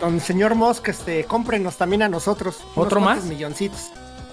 don 0.00 0.20
señor 0.20 0.54
Musk, 0.54 0.88
este, 0.88 1.24
cómprenos 1.24 1.76
también 1.76 2.02
a 2.02 2.08
nosotros. 2.08 2.58
¿Otro 2.76 3.00
más? 3.00 3.24
milloncitos. 3.24 3.90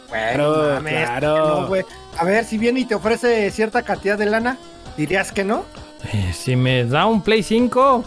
Claro, 0.10 0.56
Bueno, 0.58 0.74
mames, 0.76 0.94
claro. 1.10 1.62
no, 1.62 1.68
güey. 1.68 1.84
a 2.18 2.24
ver, 2.24 2.46
si 2.46 2.58
viene 2.58 2.82
y 2.82 2.86
te 2.86 2.96
ofrece 2.96 3.50
cierta 3.52 3.82
cantidad 3.84 4.18
de 4.18 4.26
lana, 4.28 4.58
dirías 4.96 5.32
que 5.32 5.44
no. 5.44 5.66
Eh, 6.14 6.32
si 6.34 6.56
me 6.56 6.86
da 6.86 7.06
un 7.08 7.22
Play 7.22 7.44
5, 7.44 8.04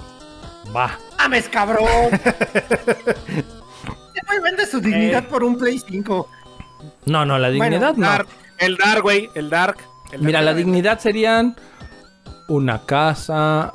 va. 0.75 0.99
¡Mames, 1.19 1.49
cabrón! 1.49 1.87
Este 4.15 4.27
güey 4.27 4.41
vende 4.43 4.67
su 4.67 4.81
dignidad 4.81 5.29
por 5.29 5.45
un 5.45 5.57
Play 5.59 5.79
5. 5.79 6.29
No, 7.07 7.25
no, 7.25 7.39
la 7.39 7.51
dignidad 7.51 7.95
no. 7.95 8.07
Dark, 8.07 8.29
el 8.59 8.77
Dark, 8.77 9.03
güey, 9.03 9.29
el 9.35 9.51
Dark. 9.51 9.79
el 10.13 10.21
Mira, 10.23 10.39
Dark, 10.39 10.47
la 10.47 10.53
güey. 10.53 10.65
dignidad 10.65 10.99
serían 10.99 11.57
una 12.49 12.85
casa, 12.87 13.73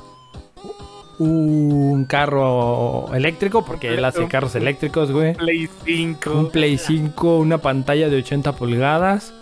un 1.18 2.04
carro 2.04 3.12
eléctrico, 3.14 3.64
porque 3.64 3.94
él 3.94 4.04
hace 4.04 4.26
carros 4.28 4.54
eléctricos, 4.54 5.10
güey. 5.12 5.34
Play 5.34 5.68
5. 5.84 6.30
Un 6.32 6.50
Play 6.50 6.78
5, 6.78 7.38
una 7.38 7.58
pantalla 7.58 8.08
de 8.08 8.16
80 8.18 8.52
pulgadas. 8.52 9.32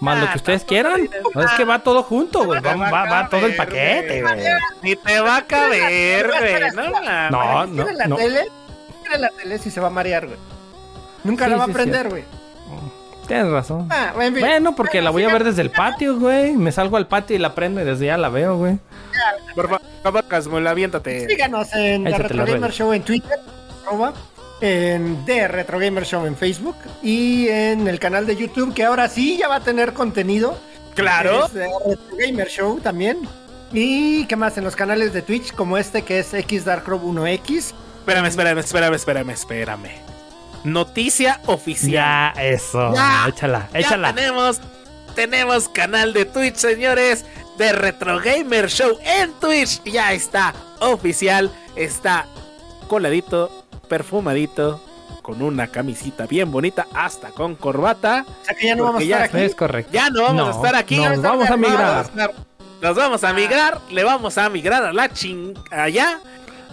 Más 0.00 0.18
lo 0.18 0.26
Ah, 0.26 0.30
que 0.32 0.38
ustedes 0.38 0.64
tampoco 0.64 0.68
quieran. 0.68 1.10
No, 1.34 1.42
es 1.42 1.50
que 1.52 1.64
va 1.64 1.80
todo 1.80 2.02
junto, 2.02 2.44
güey. 2.46 2.60
Va, 2.62 2.74
va 2.74 3.04
va- 3.04 3.28
todo 3.28 3.44
el 3.46 3.54
paquete, 3.54 4.22
güey. 4.22 4.34
Ni 4.82 4.96
te 4.96 5.20
va 5.20 5.36
a 5.36 5.46
caber, 5.46 6.26
güey. 6.26 6.54
No. 7.30 7.66
No, 7.66 7.84
¿Quiere 7.84 7.92
no, 7.92 7.98
la 7.98 8.06
no. 8.06 8.16
tele? 8.16 8.48
¿Quiere 9.02 9.18
la 9.18 9.28
tele 9.28 9.58
si 9.58 9.70
se 9.70 9.78
va 9.80 9.88
a 9.88 9.90
marear, 9.90 10.26
güey? 10.26 10.38
Nunca 11.22 11.44
Sí, 11.44 11.50
la 11.50 11.56
va 11.58 11.64
sí, 11.66 11.70
a 11.70 11.74
prender, 11.74 12.08
güey. 12.08 12.24
Tienes 13.30 13.46
razón. 13.46 13.86
Ah, 13.90 14.12
en 14.20 14.34
fin. 14.34 14.40
Bueno, 14.44 14.74
porque 14.74 14.98
Bueno, 14.98 15.04
la 15.04 15.10
voy 15.10 15.22
a 15.22 15.28
ver 15.32 15.44
desde 15.44 15.62
el 15.62 15.70
patio, 15.70 16.18
güey. 16.18 16.56
Me 16.56 16.72
salgo 16.72 16.96
al 16.96 17.06
patio 17.06 17.36
y 17.36 17.38
la 17.38 17.54
prendo 17.54 17.80
y 17.80 17.84
desde 17.84 18.06
ya 18.06 18.18
la 18.18 18.28
veo, 18.28 18.56
güey. 18.56 18.80
Por 19.54 19.80
favor, 20.02 20.24
Casmul, 20.26 20.66
aviéntate. 20.66 21.28
Síganos 21.28 21.72
en 21.74 22.02
The 22.02 22.18
Retro 22.18 22.44
Gamer. 22.44 22.72
Show 22.72 22.92
en 22.92 23.02
Twitter, 23.04 23.38
arroba, 23.86 24.14
en 24.60 25.24
The 25.26 25.46
Retro 25.46 25.78
Gamer 25.78 26.04
Show 26.04 26.26
en 26.26 26.34
Facebook 26.34 26.74
y 27.04 27.46
en 27.46 27.86
el 27.86 28.00
canal 28.00 28.26
de 28.26 28.34
YouTube 28.34 28.74
que 28.74 28.82
ahora 28.82 29.08
sí 29.08 29.38
ya 29.38 29.46
va 29.46 29.56
a 29.56 29.60
tener 29.60 29.92
contenido. 29.92 30.58
Claro. 30.96 31.46
Es 31.46 31.52
The 31.52 31.68
Retro 31.86 32.16
Gamer 32.18 32.48
Show 32.48 32.80
también. 32.80 33.28
Y 33.72 34.24
qué 34.26 34.34
más 34.34 34.58
en 34.58 34.64
los 34.64 34.74
canales 34.74 35.12
de 35.12 35.22
Twitch 35.22 35.54
como 35.54 35.78
este 35.78 36.02
que 36.02 36.18
es 36.18 36.34
XDarkRob1X. 36.34 37.74
Espérame, 38.00 38.26
espérame, 38.26 38.58
espérame, 38.58 38.94
espérame, 38.94 39.30
espérame. 39.30 40.09
Noticia 40.64 41.40
oficial. 41.46 42.34
Ya, 42.34 42.42
eso. 42.42 42.92
Ya. 42.94 43.26
échala, 43.28 43.68
Ya 43.72 43.78
échala. 43.80 44.14
tenemos, 44.14 44.60
tenemos 45.14 45.68
canal 45.68 46.12
de 46.12 46.24
Twitch, 46.26 46.56
señores, 46.56 47.24
de 47.58 47.72
Retro 47.72 48.20
Gamer 48.20 48.68
Show 48.70 48.98
en 49.02 49.32
Twitch. 49.34 49.82
Ya 49.84 50.12
está 50.12 50.54
oficial, 50.80 51.50
está 51.76 52.26
coladito, 52.88 53.64
perfumadito, 53.88 54.82
con 55.22 55.42
una 55.42 55.66
camisita 55.68 56.26
bien 56.26 56.50
bonita, 56.50 56.86
hasta 56.94 57.28
con 57.30 57.54
corbata. 57.54 58.24
O 58.28 58.44
sea 58.44 58.54
que 58.54 58.66
ya 58.66 58.74
no 58.76 58.84
vamos 58.84 59.00
a 59.00 59.04
estar 59.04 59.22
aquí. 59.22 59.38
Es 59.38 59.54
correcto. 59.54 59.90
Ya 59.92 60.10
no 60.10 60.22
vamos 60.22 60.42
No, 60.42 60.48
a 60.48 60.50
estar 60.56 60.74
aquí. 60.76 60.96
nos 60.96 61.22
vamos 61.22 61.48
a 61.50 61.56
migrar. 61.56 62.10
Nos 62.82 62.96
vamos 62.96 63.24
a 63.24 63.32
migrar, 63.34 63.78
le 63.90 64.04
vamos 64.04 64.38
a 64.38 64.48
migrar 64.48 64.82
a 64.84 64.92
la 64.92 65.08
ching 65.12 65.54
allá. 65.70 66.18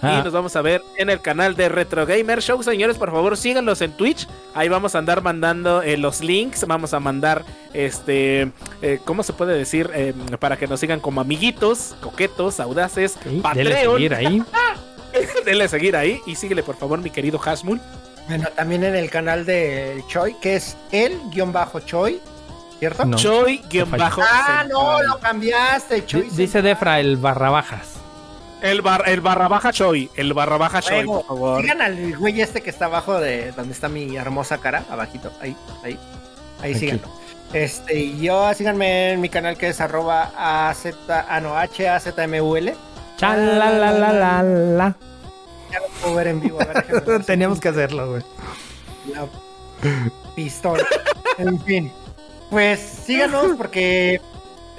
Ah. 0.02 0.20
Y 0.20 0.24
nos 0.24 0.34
vamos 0.34 0.56
a 0.56 0.62
ver 0.62 0.84
en 0.98 1.10
el 1.10 1.22
canal 1.22 1.56
de 1.56 1.70
Retro 1.70 2.06
Gamer 2.06 2.42
Show. 2.42 2.62
Señores, 2.62 2.98
por 2.98 3.12
favor, 3.12 3.36
síganlos 3.38 3.82
en 3.82 3.92
Twitch. 3.94 4.28
Ahí 4.54 4.70
vamos 4.70 4.94
a 4.96 5.00
andar 5.00 5.22
mandando 5.22 5.82
eh, 5.82 5.98
los 5.98 6.22
links. 6.22 6.66
Vamos 6.68 6.94
a 6.94 7.00
mandar, 7.00 7.44
este, 7.74 8.52
eh, 8.82 9.00
¿cómo 9.06 9.24
se 9.24 9.34
puede 9.34 9.58
decir? 9.58 9.90
Eh, 9.94 10.14
para 10.40 10.58
que 10.58 10.68
nos 10.68 10.80
sigan 10.80 11.00
como 11.00 11.22
amiguitos, 11.22 11.96
coquetos, 12.02 12.60
audaces, 12.60 13.14
Sí, 13.24 13.30
dele 13.30 13.42
Patreon. 13.42 13.94
seguir 13.96 14.14
ahí. 14.16 14.44
Denle 15.46 15.68
seguir 15.68 15.96
ahí. 15.96 16.22
Y 16.28 16.36
síguele, 16.36 16.62
por 16.64 16.76
favor, 16.78 17.00
mi 17.00 17.10
querido 17.10 17.40
Hasmul. 17.44 17.82
Bueno, 18.28 18.50
también 18.56 18.84
en 18.84 18.96
el 18.96 19.10
canal 19.10 19.46
de 19.46 20.04
Choi, 20.10 20.36
que 20.42 20.58
es 20.58 20.76
el 20.92 21.18
guion 21.32 21.54
bajo 21.54 21.80
Choi, 21.80 22.20
¿cierto? 22.78 23.06
No. 23.06 23.18
Choi-bajo. 23.18 24.22
Ah, 24.22 24.66
no, 24.70 25.02
lo 25.02 25.18
cambiaste, 25.20 26.06
Choi. 26.06 26.24
Di- 26.24 26.30
Dice 26.36 26.62
Defra 26.62 27.00
el 27.00 27.16
barra 27.18 27.50
bajas. 27.50 27.94
El, 28.62 28.82
bar, 28.82 29.04
el 29.06 29.22
barra 29.22 29.48
baja 29.48 29.72
Choi. 29.72 30.10
El 30.16 30.34
barra 30.34 30.58
baja 30.58 30.82
Choi, 30.82 31.06
por 31.06 31.26
favor. 31.26 31.62
Sigan 31.62 31.82
al 31.82 32.18
güey 32.18 32.42
este 32.42 32.62
que 32.62 32.70
está 32.70 32.86
abajo 32.86 33.20
de 33.20 33.52
donde 33.52 33.74
está 33.74 33.88
mi 33.90 34.16
hermosa 34.16 34.58
cara, 34.58 34.84
abajito, 34.90 35.32
ahí, 35.42 35.56
ahí, 35.84 36.00
ahí 36.62 36.72
Aquí. 36.72 36.80
síganlo. 36.80 37.08
Este, 37.54 37.98
y 37.98 38.20
yo 38.20 38.54
síganme 38.54 39.14
en 39.14 39.22
mi 39.22 39.30
canal 39.30 39.58
que 39.58 39.70
es 39.70 39.80
arroba 39.80 40.32
AZ, 40.70 40.86
ah 41.08 41.40
no, 41.42 41.56
HAZMUL. 41.56 42.74
Chalalalala. 43.18 44.96
Ya 45.72 45.80
lo 45.80 45.88
puedo 46.02 46.16
ver 46.16 46.28
en 46.28 46.40
vivo. 46.42 46.60
A 46.62 46.66
ver, 46.66 47.24
Teníamos 47.26 47.60
que 47.60 47.70
hacerlo, 47.70 48.10
güey. 48.10 48.24
la 49.14 49.28
pistola. 50.36 50.86
En 51.38 51.60
fin. 51.62 51.92
Pues 52.50 52.80
síganos 52.80 53.56
porque 53.58 54.22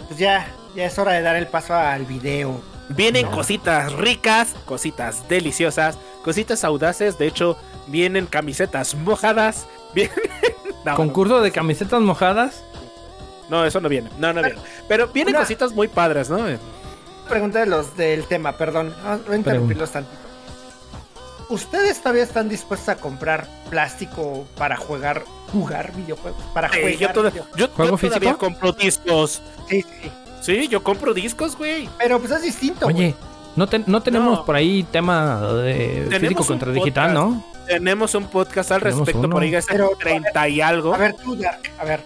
pues 0.06 0.18
ya, 0.18 0.46
ya 0.74 0.86
es 0.86 0.98
hora 0.98 1.12
de 1.12 1.22
dar 1.22 1.36
el 1.36 1.46
paso 1.46 1.74
al 1.74 2.04
video. 2.04 2.60
Vienen 2.90 3.26
No. 3.26 3.32
cositas 3.32 3.92
ricas, 3.92 4.54
cositas 4.64 5.28
deliciosas, 5.28 5.98
cositas 6.24 6.64
audaces. 6.64 7.18
De 7.18 7.26
hecho, 7.26 7.56
vienen 7.86 8.26
camisetas 8.26 8.94
mojadas. 8.94 9.66
Vienen. 9.94 10.14
No, 10.84 10.94
Concurso 10.94 11.40
de 11.40 11.50
camisetas 11.50 12.00
mojadas. 12.00 12.62
No, 13.48 13.64
eso 13.64 13.80
no 13.80 13.88
viene. 13.88 14.10
No, 14.18 14.32
no 14.32 14.42
viene. 14.42 14.58
Pero 14.88 15.08
vienen 15.08 15.34
Una- 15.34 15.42
cositas 15.44 15.72
muy 15.72 15.88
padres, 15.88 16.28
¿no? 16.30 16.38
Pregunta 17.28 17.60
de 17.60 17.66
los 17.66 17.96
del 17.96 18.24
tema, 18.24 18.56
perdón. 18.56 18.94
Ah, 19.04 19.18
Voy 19.26 19.34
a 19.34 19.38
interrumpirlos 19.38 19.90
tantito. 19.90 20.16
¿Ustedes 21.50 21.98
todavía 22.00 22.24
están 22.24 22.48
dispuestos 22.50 22.90
a 22.90 22.96
comprar 22.96 23.48
plástico 23.70 24.46
para 24.58 24.76
jugar, 24.76 25.24
jugar 25.50 25.92
videojuegos? 25.94 26.42
Para 26.52 26.68
Eh, 26.68 26.80
jugar 26.80 26.92
yo, 26.98 27.12
toda- 27.12 27.30
videojuegos? 27.30 27.58
yo- 27.58 27.66
yo 27.68 27.74
¿Juego 27.74 27.96
todavía 27.96 28.18
físico? 28.20 28.38
compro 28.38 28.72
discos. 28.72 29.42
Sí, 29.68 29.82
sí. 29.82 30.10
Sí, 30.40 30.68
yo 30.68 30.82
compro 30.82 31.12
discos, 31.14 31.56
güey. 31.56 31.88
Pero 31.98 32.18
pues 32.18 32.30
es 32.32 32.42
distinto. 32.42 32.86
güey. 32.86 32.96
Oye, 32.96 33.14
no, 33.56 33.66
te- 33.66 33.82
no 33.86 34.02
tenemos 34.02 34.38
No. 34.38 34.44
por 34.44 34.54
ahí 34.56 34.84
tema 34.84 35.40
de 35.52 36.08
físico 36.20 36.44
contra 36.46 36.72
digital, 36.72 37.12
¿no? 37.14 37.44
Tenemos 37.66 38.14
un 38.14 38.24
podcast 38.28 38.72
al 38.72 38.80
Tenemos 38.80 39.00
respecto 39.00 39.26
uno. 39.26 39.30
por 39.34 39.42
ahí, 39.42 39.54
es 39.54 39.66
Pero- 39.66 39.90
30 39.98 40.48
y 40.48 40.60
algo. 40.60 40.94
A 40.94 40.98
ver, 40.98 41.14
tú, 41.22 41.36
Dark, 41.36 41.60
a 41.78 41.84
ver. 41.84 42.00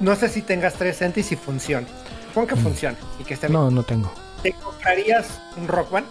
No 0.00 0.16
sé 0.16 0.28
si 0.28 0.42
tengas 0.42 0.74
tres 0.74 0.98
centis 0.98 1.30
y 1.32 1.36
funcione. 1.36 1.86
Supón 2.28 2.46
que 2.48 2.56
funcione 2.56 2.96
y 3.20 3.24
que 3.24 3.34
esté 3.34 3.46
bien. 3.46 3.60
Mm. 3.60 3.64
No, 3.64 3.70
no 3.70 3.82
tengo. 3.84 4.10
¿Te 4.42 4.52
comprarías 4.52 5.40
un 5.56 5.68
Rock 5.68 5.92
One? 5.92 6.06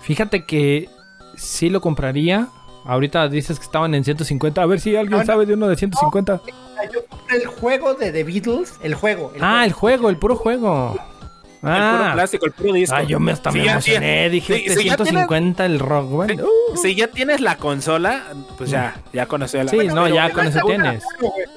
Fíjate 0.00 0.46
que 0.46 0.88
sí 1.36 1.68
lo 1.68 1.80
compraría. 1.82 2.48
Ahorita 2.84 3.28
dices 3.28 3.58
que 3.58 3.64
estaban 3.64 3.94
en 3.94 4.04
150. 4.04 4.60
A 4.62 4.66
ver 4.66 4.80
si 4.80 4.96
alguien 4.96 5.12
No, 5.12 5.18
no. 5.18 5.24
sabe 5.26 5.46
de 5.46 5.54
uno 5.54 5.68
de 5.68 5.76
150. 5.76 6.40
Ah, 6.44 6.84
Yo 6.92 7.06
compré 7.06 7.36
el 7.36 7.46
juego 7.46 7.94
de 7.94 8.10
The 8.12 8.24
Beatles, 8.24 8.74
el 8.82 8.94
juego. 8.94 9.32
ah, 9.40 9.64
el 9.64 9.72
juego, 9.72 10.08
el 10.10 10.16
puro 10.16 10.34
juego. 10.36 10.92
el 10.94 11.60
puro 11.60 11.72
Ah, 11.72 12.10
plástico, 12.14 12.46
el 12.46 12.52
puro 12.52 12.72
disco. 12.72 12.96
ah 12.96 13.02
yo 13.04 13.20
me 13.20 13.30
hasta 13.30 13.52
Si 13.52 13.58
me 13.58 13.64
ya 13.64 13.72
emocioné. 13.72 14.30
Dije, 14.30 14.54
si- 14.56 14.64
este 14.66 14.80
si 14.80 14.84
ya 14.88 14.96
150 14.96 15.64
el 15.64 15.78
rock, 15.78 16.08
güey. 16.10 16.40
Uh, 16.40 16.76
Si 16.76 16.96
ya 16.96 17.06
tienes 17.06 17.40
la 17.40 17.56
consola, 17.56 18.24
pues 18.58 18.68
ya, 18.70 18.96
ya 19.12 19.26
conocí 19.26 19.56
la 19.58 19.68
Sí, 19.68 19.76
no, 19.86 20.08
ya 20.08 20.30
con 20.30 20.44
eso 20.48 20.58
la- 20.58 20.64
tienes. 20.64 21.04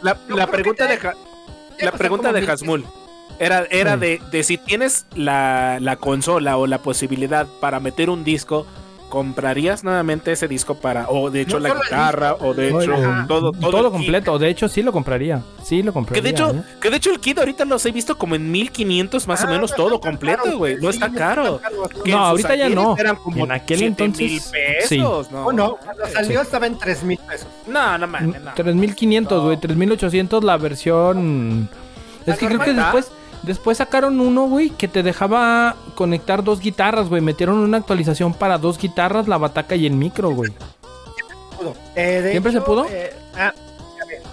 La, 0.03 0.15
la 0.29 0.45
pregunta 0.47 0.85
de 0.85 0.99
la 1.79 1.91
pregunta 1.91 2.31
de 2.33 2.47
Hasmul 2.49 2.85
era, 3.39 3.65
era 3.71 3.97
de, 3.97 4.21
de 4.31 4.43
si 4.43 4.57
tienes 4.59 5.07
la, 5.15 5.79
la 5.81 5.95
consola 5.95 6.55
o 6.57 6.67
la 6.67 6.77
posibilidad 6.83 7.47
para 7.59 7.79
meter 7.79 8.09
un 8.11 8.23
disco, 8.23 8.67
¿comprarías 9.09 9.83
nuevamente 9.83 10.31
ese 10.31 10.47
disco 10.47 10.75
para, 10.75 11.09
o 11.09 11.29
de 11.29 11.41
hecho 11.41 11.59
No 11.59 11.67
la 11.67 11.75
guitarra, 11.75 12.31
disco, 12.33 12.45
o 12.47 12.53
de 12.53 12.69
hecho 12.69 12.93
Ajá. 12.93 13.25
todo, 13.27 13.51
todo, 13.51 13.71
todo 13.71 13.91
completo. 13.91 14.37
De 14.39 14.49
hecho, 14.49 14.67
sí 14.67 14.81
lo 14.81 14.91
compraría. 14.91 15.41
Sí 15.63 15.81
lo 15.83 15.91
Que 15.91 15.93
compraría. 15.93 16.23
de 16.23 16.29
hecho, 16.29 16.49
¿eh? 16.51 16.63
que 16.81 16.89
de 16.89 16.97
hecho 16.97 17.11
el 17.11 17.19
kit 17.19 17.37
ahorita 17.37 17.65
los 17.65 17.85
he 17.85 17.91
visto 17.91 18.17
como 18.17 18.35
en 18.35 18.51
1500 18.51 19.27
más 19.27 19.43
o 19.43 19.47
Ah, 19.47 19.51
menos 19.51 19.71
no 19.71 19.75
todo 19.77 19.99
completo, 19.99 20.57
güey. 20.57 20.75
No 20.77 20.91
sí, 20.91 20.97
está 20.97 21.07
no 21.09 21.17
caro. 21.17 21.61
Que 22.03 22.11
No, 22.11 22.17
ahorita 22.25 22.55
ya 22.55 22.69
no. 22.69 22.95
Eran 22.97 23.15
como 23.17 23.45
En 23.45 23.51
aquel 23.51 23.79
7000 23.79 23.87
entonces, 24.31 24.51
pesos, 24.51 25.31
¿no? 25.31 25.45
Oh, 25.47 25.53
no, 25.53 25.75
cuando 25.77 26.07
salió 26.07 26.41
estaba 26.41 26.67
en 26.67 26.77
3 26.77 27.03
mil 27.03 27.17
pesos. 27.19 27.47
No, 27.67 27.97
no 27.97 28.07
mames, 28.07 28.41
no. 28.41 28.53
3500, 28.55 29.43
güey. 29.43 29.57
3800 29.59 30.43
la 30.43 30.57
versión. 30.57 31.69
Es 32.25 32.37
que 32.37 32.47
creo 32.47 32.59
que 32.59 32.73
después. 32.73 33.11
Después 33.45 33.77
sacaron 33.77 34.19
uno, 34.19 34.47
güey, 34.47 34.69
que 34.71 34.87
te 34.87 35.03
dejaba 35.03 35.75
conectar 35.95 36.43
dos 36.43 36.59
guitarras, 36.59 37.09
güey. 37.09 37.21
Metieron 37.21 37.57
una 37.57 37.77
actualización 37.77 38.33
para 38.33 38.57
dos 38.57 38.77
guitarras, 38.77 39.27
la 39.27 39.37
bataca 39.37 39.75
y 39.75 39.85
el 39.85 39.93
micro, 39.93 40.29
güey. 40.31 40.51
Eh, 41.95 42.29
¿Siempre 42.31 42.51
se 42.51 42.61
pudo? 42.61 42.85
eh, 42.89 43.13
ah. 43.37 43.53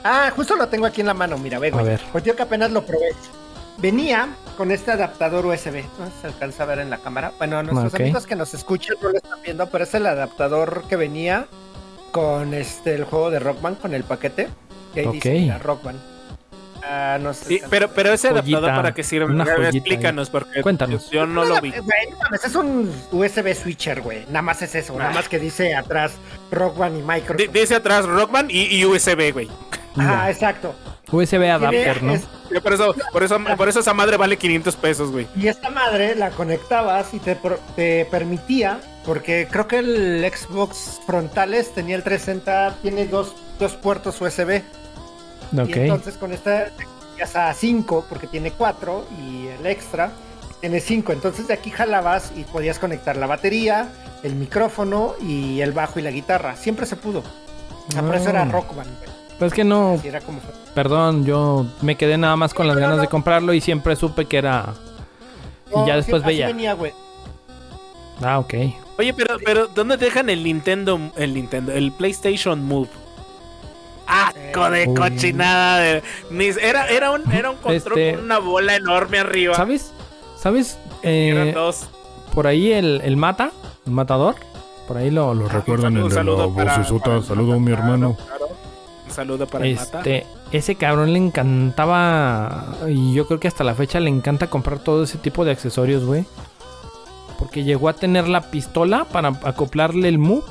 Ah, 0.05 0.33
justo 0.35 0.57
lo 0.57 0.67
tengo 0.69 0.87
aquí 0.87 1.01
en 1.01 1.07
la 1.07 1.15
mano, 1.15 1.39
mira, 1.39 1.59
ve, 1.61 1.71
güey. 1.71 1.85
A 1.85 1.87
ver. 1.87 2.01
Pues 2.11 2.25
yo 2.25 2.35
que 2.35 2.43
apenas 2.43 2.71
lo 2.73 2.85
probé. 2.85 3.11
Venía 3.79 4.29
con 4.57 4.71
este 4.71 4.91
adaptador 4.91 5.47
USB. 5.47 5.85
No 5.99 6.11
se 6.21 6.27
alcanza 6.27 6.65
a 6.65 6.67
ver 6.67 6.81
en 6.81 6.91
la 6.91 6.99
cámara. 6.99 7.33
Bueno, 7.39 7.63
nuestros 7.63 7.95
amigos 7.95 8.27
que 8.27 8.35
nos 8.35 8.53
escuchan 8.55 8.97
no 9.01 9.11
lo 9.11 9.17
están 9.17 9.41
viendo, 9.43 9.67
pero 9.71 9.85
es 9.85 9.95
el 9.95 10.07
adaptador 10.07 10.85
que 10.89 10.97
venía 10.97 11.47
con 12.11 12.53
este 12.53 12.95
el 12.95 13.05
juego 13.05 13.31
de 13.31 13.39
Rockman, 13.39 13.77
con 13.77 13.95
el 13.95 14.03
paquete. 14.05 14.49
Y 14.95 14.99
ahí 15.01 15.07
dice, 15.13 15.29
Ok. 15.31 15.35
mira, 15.41 15.59
Rockman. 15.59 15.97
Ah, 16.85 17.19
no 17.21 17.33
sé. 17.33 17.45
Sí, 17.47 17.61
pero, 17.71 17.89
pero 17.91 18.13
ese 18.13 18.29
Joyita, 18.31 18.59
adaptador 18.59 18.83
para 18.83 18.95
qué 18.95 19.03
sirve, 19.05 19.27
una 19.27 19.45
joyita 19.45 19.69
explícanos 19.69 20.31
porque 20.31 20.63
Cuéntanos. 20.63 21.11
yo 21.11 21.27
no 21.27 21.45
lo 21.45 21.61
vi. 21.61 21.71
Güey, 21.71 22.09
es 22.45 22.55
un 22.57 22.93
USB 23.13 23.55
switcher, 23.55 24.01
güey. 24.01 24.25
Nada 24.27 24.43
más 24.43 24.63
es 24.63 24.75
eso. 24.75 24.97
Nada 24.97 25.11
Ah. 25.11 25.15
más 25.15 25.29
que 25.29 25.39
dice 25.39 25.75
atrás 25.75 26.13
Rock 26.51 26.81
One 26.81 26.99
y 26.99 27.03
Microsoft. 27.03 27.37
D- 27.53 27.61
dice 27.61 27.77
atrás 27.77 28.05
Rockman 28.07 28.49
y, 28.51 28.63
y 28.77 28.85
USB, 28.85 29.33
güey. 29.33 29.49
Ah, 29.97 30.31
exacto. 30.31 30.75
USB 31.11 31.51
adapter, 31.51 32.03
¿no? 32.03 32.15
es- 32.15 32.27
Por 32.63 32.73
eso, 32.73 32.95
por 33.13 33.23
eso, 33.23 33.39
por 33.57 33.69
eso 33.69 33.81
esa 33.81 33.93
madre 33.95 34.17
vale 34.17 34.37
500 34.39 34.77
pesos, 34.77 35.11
güey. 35.11 35.27
y 35.37 35.49
esta 35.49 35.69
madre 35.71 36.15
la 36.15 36.31
conectabas 36.31 37.13
y 37.15 37.19
te, 37.19 37.37
pro- 37.37 37.59
te 37.77 38.07
permitía, 38.11 38.81
porque 39.05 39.47
creo 39.51 39.69
que 39.69 39.79
el 39.79 40.31
Xbox 40.35 41.01
frontales 41.07 41.73
tenía 41.75 41.97
el 41.97 42.03
360, 42.03 42.77
tiene 42.83 43.07
dos, 43.07 43.35
dos 43.59 43.75
puertos 43.75 44.19
USB. 44.21 44.63
Y 45.53 45.73
entonces 45.73 46.17
con 46.17 46.33
esta 46.33 46.67
te 46.77 46.85
cambias 47.09 47.37
a 47.37 47.53
5, 47.53 48.07
porque 48.09 48.27
tiene 48.27 48.53
4, 48.53 49.07
y 49.21 49.47
el 49.49 49.67
extra 49.67 50.13
tiene 50.61 50.81
5. 50.81 51.13
Entonces 51.13 51.49
de 51.49 51.55
aquí 51.55 51.71
jalabas 51.71 52.33
y 52.37 52.45
podías 52.45 52.79
conectar 52.79 53.17
la 53.17 53.27
batería, 53.27 53.89
el 54.23 54.35
micrófono 54.35 55.15
y 55.21 55.61
el 55.61 55.73
bajo 55.73 55.99
y 55.99 56.03
la 56.03 56.11
guitarra. 56.11 56.57
Siempre 56.57 56.87
se 56.87 56.97
pudo. 56.97 57.23
O 57.89 57.93
sea, 57.93 58.03
por 58.03 58.15
eso 58.15 58.31
era 58.31 58.43
Ah. 58.43 58.49
Rock 58.51 58.75
Band. 58.77 58.91
Pues 59.39 59.53
que 59.53 59.65
no, 59.65 59.95
Así 59.95 60.07
era 60.09 60.21
como 60.21 60.41
fue. 60.41 60.51
perdón, 60.73 61.25
yo 61.25 61.67
me 61.81 61.97
quedé 61.97 62.17
nada 62.17 62.37
más 62.37 62.55
con 62.55 62.69
las 62.69 62.77
ganas 62.77 63.01
de 63.01 63.09
comprarlo 63.09 63.53
y 63.53 63.61
siempre 63.61 63.97
supe 63.97 64.27
que 64.27 64.39
era. 64.39 64.73
Y 65.75 65.87
ya 65.87 65.97
después 65.97 66.23
sí, 66.23 66.27
así 66.29 66.35
veía. 66.37 66.47
venía, 66.47 66.73
güey. 66.75 66.93
Ah, 68.23 68.39
ok. 68.39 68.55
Oye, 68.99 69.13
pero, 69.15 69.37
pero 69.45 69.67
¿dónde 69.67 69.97
dejan 69.97 70.31
el 70.31 70.45
Nintendo, 70.45 71.01
el 71.17 71.35
Nintendo, 71.35 71.73
el 71.73 71.91
PlayStation 71.93 72.63
Move? 72.65 72.89
Asco 74.13 74.71
de 74.71 74.93
cochinada 74.95 75.79
de. 75.81 76.03
Era, 76.61 76.87
era 76.89 77.11
un, 77.13 77.31
era 77.33 77.51
un 77.51 77.57
control 77.57 77.99
Este- 77.99 78.15
con 78.17 78.25
una 78.25 78.39
bola 78.39 78.77
enorme 78.77 79.19
arriba. 79.19 79.55
¿Sabes? 79.55 79.93
¿Sabes? 80.39 80.79
Eh, 81.03 81.53
dos. 81.55 81.87
por 82.35 82.47
ahí 82.47 82.73
el, 82.73 83.01
el 83.05 83.17
mata, 83.17 83.51
el 83.87 83.93
matador. 83.93 84.35
Por 84.89 84.97
ahí 84.99 85.11
lo, 85.11 85.33
lo 85.35 85.49
recuerdan. 85.49 85.97
Un 85.97 86.03
el 86.05 86.09
de 86.09 86.09
la 86.11 86.15
saludo 86.17 86.55
para- 86.55 86.77
vocesota. 86.79 87.05
para 87.05 87.17
el 87.19 87.25
Saludo 87.25 87.53
a 87.53 87.57
mi 87.57 87.71
Mata, 87.71 87.83
hermano. 87.83 88.15
claro, 88.17 88.29
claro. 88.47 88.57
Un 89.07 89.11
saludo 89.13 89.47
para 89.47 89.67
el 89.67 89.75
Mata. 89.77 89.99
Este, 89.99 90.27
ese 90.53 90.75
cabrón 90.75 91.13
le 91.13 91.19
encantaba. 91.19 92.67
Y 92.89 93.15
yo 93.15 93.27
creo 93.27 93.41
que 93.41 93.49
hasta 93.49 93.65
la 93.65 93.75
fecha 93.75 94.01
le 94.01 94.11
encanta 94.11 94.49
comprar 94.49 94.81
todo 94.81 95.05
ese 95.05 95.19
tipo 95.19 95.45
de 95.45 95.53
accesorios, 95.53 96.05
güey. 96.05 96.25
Porque 97.39 97.65
llegó 97.65 97.89
a 97.89 97.93
tener 97.95 98.29
la 98.29 98.43
pistola 98.51 99.05
para 99.05 99.29
acoplarle 99.45 100.09
el 100.09 100.19
Move. 100.19 100.45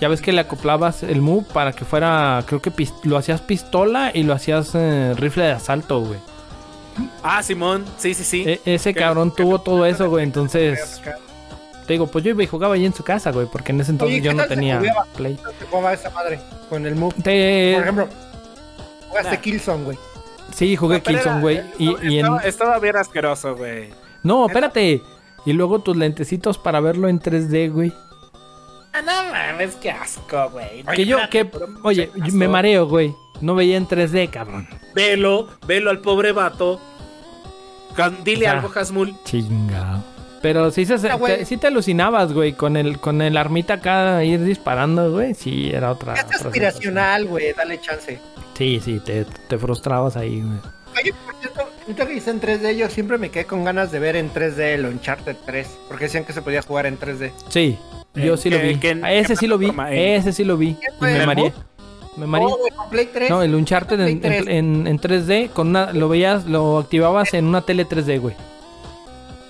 Ya 0.00 0.08
ves 0.08 0.20
que 0.20 0.32
le 0.32 0.40
acoplabas 0.42 1.02
el 1.02 1.22
Move 1.22 1.46
para 1.52 1.72
que 1.72 1.84
fuera. 1.84 2.42
Creo 2.46 2.60
que 2.60 2.70
lo 3.04 3.16
hacías 3.16 3.40
pistola 3.40 4.10
y 4.12 4.24
lo 4.24 4.34
hacías 4.34 4.70
eh, 4.74 5.14
rifle 5.16 5.44
de 5.44 5.52
asalto, 5.52 6.00
güey. 6.00 6.18
Ah, 7.22 7.42
Simón, 7.42 7.84
sí, 7.98 8.14
sí, 8.14 8.24
sí. 8.24 8.44
E- 8.46 8.60
ese 8.66 8.92
Que- 8.94 9.00
cabrón 9.00 9.30
que- 9.30 9.42
tuvo 9.42 9.58
todo 9.60 9.84
eso, 9.86 10.08
güey. 10.10 10.24
Entonces, 10.24 11.00
te 11.86 11.92
digo, 11.94 12.06
pues 12.08 12.24
yo 12.24 12.30
iba 12.30 12.42
y 12.42 12.46
jugaba 12.46 12.74
ahí 12.74 12.84
en 12.84 12.92
su 12.94 13.04
casa, 13.04 13.30
güey. 13.32 13.46
Porque 13.50 13.72
en 13.72 13.80
ese 13.80 13.90
entonces 13.92 14.16
Oye, 14.16 14.24
yo 14.24 14.30
¿qué 14.32 14.36
no 14.36 14.44
tenía 14.46 14.78
jugaba? 14.80 15.04
Play. 15.16 15.38
¿Cómo 15.70 15.88
esa 15.90 16.10
madre 16.10 16.40
con 16.68 16.84
el 16.86 16.94
move? 16.94 17.14
Te- 17.22 17.72
Por 17.74 17.82
ejemplo, 17.82 18.08
jugaste 19.08 19.30
Nah. 19.36 19.40
Killzone, 19.40 19.84
güey. 19.84 19.98
Sí, 20.54 20.76
jugué 20.76 21.00
Pero 21.00 21.18
Killzone, 21.18 21.40
güey. 21.40 21.62
Y, 21.78 21.88
estaba, 21.90 22.04
y 22.04 22.18
en... 22.18 22.24
estaba- 22.26 22.40
estaba 22.42 22.78
bien 22.80 22.96
asqueroso, 22.96 23.56
güey. 23.56 23.90
No, 24.22 24.46
espérate. 24.46 25.02
Y 25.44 25.52
luego 25.52 25.78
tus 25.80 25.96
lentecitos 25.96 26.58
para 26.58 26.80
verlo 26.80 27.08
en 27.08 27.20
3D, 27.20 27.70
güey. 27.72 27.92
Ah, 28.96 29.02
no 29.02 29.30
mames, 29.30 29.74
qué 29.76 29.90
asco, 29.90 30.50
güey. 30.50 30.82
Que 30.94 31.04
yo, 31.04 31.18
que, 31.30 31.48
oye, 31.82 32.10
me 32.32 32.48
mareo, 32.48 32.86
güey. 32.86 33.14
No 33.40 33.54
veía 33.54 33.76
en 33.76 33.86
3D, 33.86 34.30
cabrón. 34.30 34.66
Velo, 34.94 35.48
velo 35.66 35.90
al 35.90 36.00
pobre 36.00 36.32
vato. 36.32 36.80
Dile 38.24 38.46
algo, 38.48 38.70
Hasmul. 38.74 39.14
Chinga. 39.24 40.02
Pero 40.42 40.70
sí, 40.70 40.86
se, 40.86 40.94
Ah, 41.10 41.18
te, 41.18 41.44
sí 41.44 41.56
te 41.56 41.66
alucinabas, 41.66 42.32
güey, 42.32 42.52
con 42.52 42.76
el, 42.76 42.98
con 42.98 43.20
el 43.20 43.36
armita 43.36 43.74
acá 43.74 44.22
ir 44.24 44.42
disparando, 44.44 45.10
güey. 45.12 45.34
Sí, 45.34 45.70
era 45.72 45.90
otra. 45.90 46.14
Es 46.14 46.24
aspiracional, 46.44 47.26
güey. 47.26 47.52
Dale 47.52 47.80
chance. 47.80 48.18
Sí, 48.54 48.80
sí, 48.82 49.00
te, 49.00 49.24
te 49.24 49.58
frustrabas 49.58 50.16
ahí, 50.16 50.40
güey. 50.42 50.58
Oye, 51.02 51.14
por 51.26 51.34
cierto, 51.36 51.60
Ahorita 51.82 52.06
que 52.06 52.14
hice 52.14 52.30
en 52.30 52.40
3D, 52.40 52.76
yo 52.76 52.88
siempre 52.90 53.16
me 53.16 53.30
quedé 53.30 53.44
con 53.44 53.64
ganas 53.64 53.92
de 53.92 53.98
ver 54.00 54.16
en 54.16 54.32
3D 54.32 54.58
el 54.58 54.86
Uncharted 54.86 55.36
3, 55.46 55.68
porque 55.88 56.04
decían 56.06 56.24
que 56.24 56.32
se 56.32 56.42
podía 56.42 56.60
jugar 56.62 56.86
en 56.86 56.98
3D. 56.98 57.30
Sí, 57.48 57.78
yo 58.16 58.32
¿En 58.32 58.38
sí 58.38 58.50
lo 58.50 58.58
vi. 58.58 58.76
qué- 58.76 58.98
Ah, 59.02 59.12
ese 59.12 59.36
sí 59.36 59.46
lo 59.46 59.58
vi. 59.58 59.72
Ese 59.90 60.32
sí 60.32 60.44
lo 60.44 60.56
vi. 60.56 60.68
Y 60.70 60.76
me 61.00 61.16
¿En 61.20 61.26
mareé. 61.26 61.52
Me 62.16 62.26
mareé. 62.26 62.48
No, 62.48 62.56
güey, 62.56 62.70
con 62.72 62.88
Play 62.88 63.08
3. 63.12 63.28
No, 63.30 63.42
el 63.42 63.54
Uncharted 63.54 64.00
en, 64.00 64.20
Play 64.20 64.32
en, 64.38 64.44
3. 64.44 64.56
en- 64.56 64.86
en 64.86 64.98
3D, 64.98 65.50
con 65.50 65.68
una, 65.68 65.92
lo 65.92 66.08
veías, 66.08 66.46
lo 66.46 66.78
activabas 66.78 67.34
en 67.34 67.44
una 67.46 67.60
tele 67.62 67.84
3D, 67.86 68.18
güey. 68.18 68.34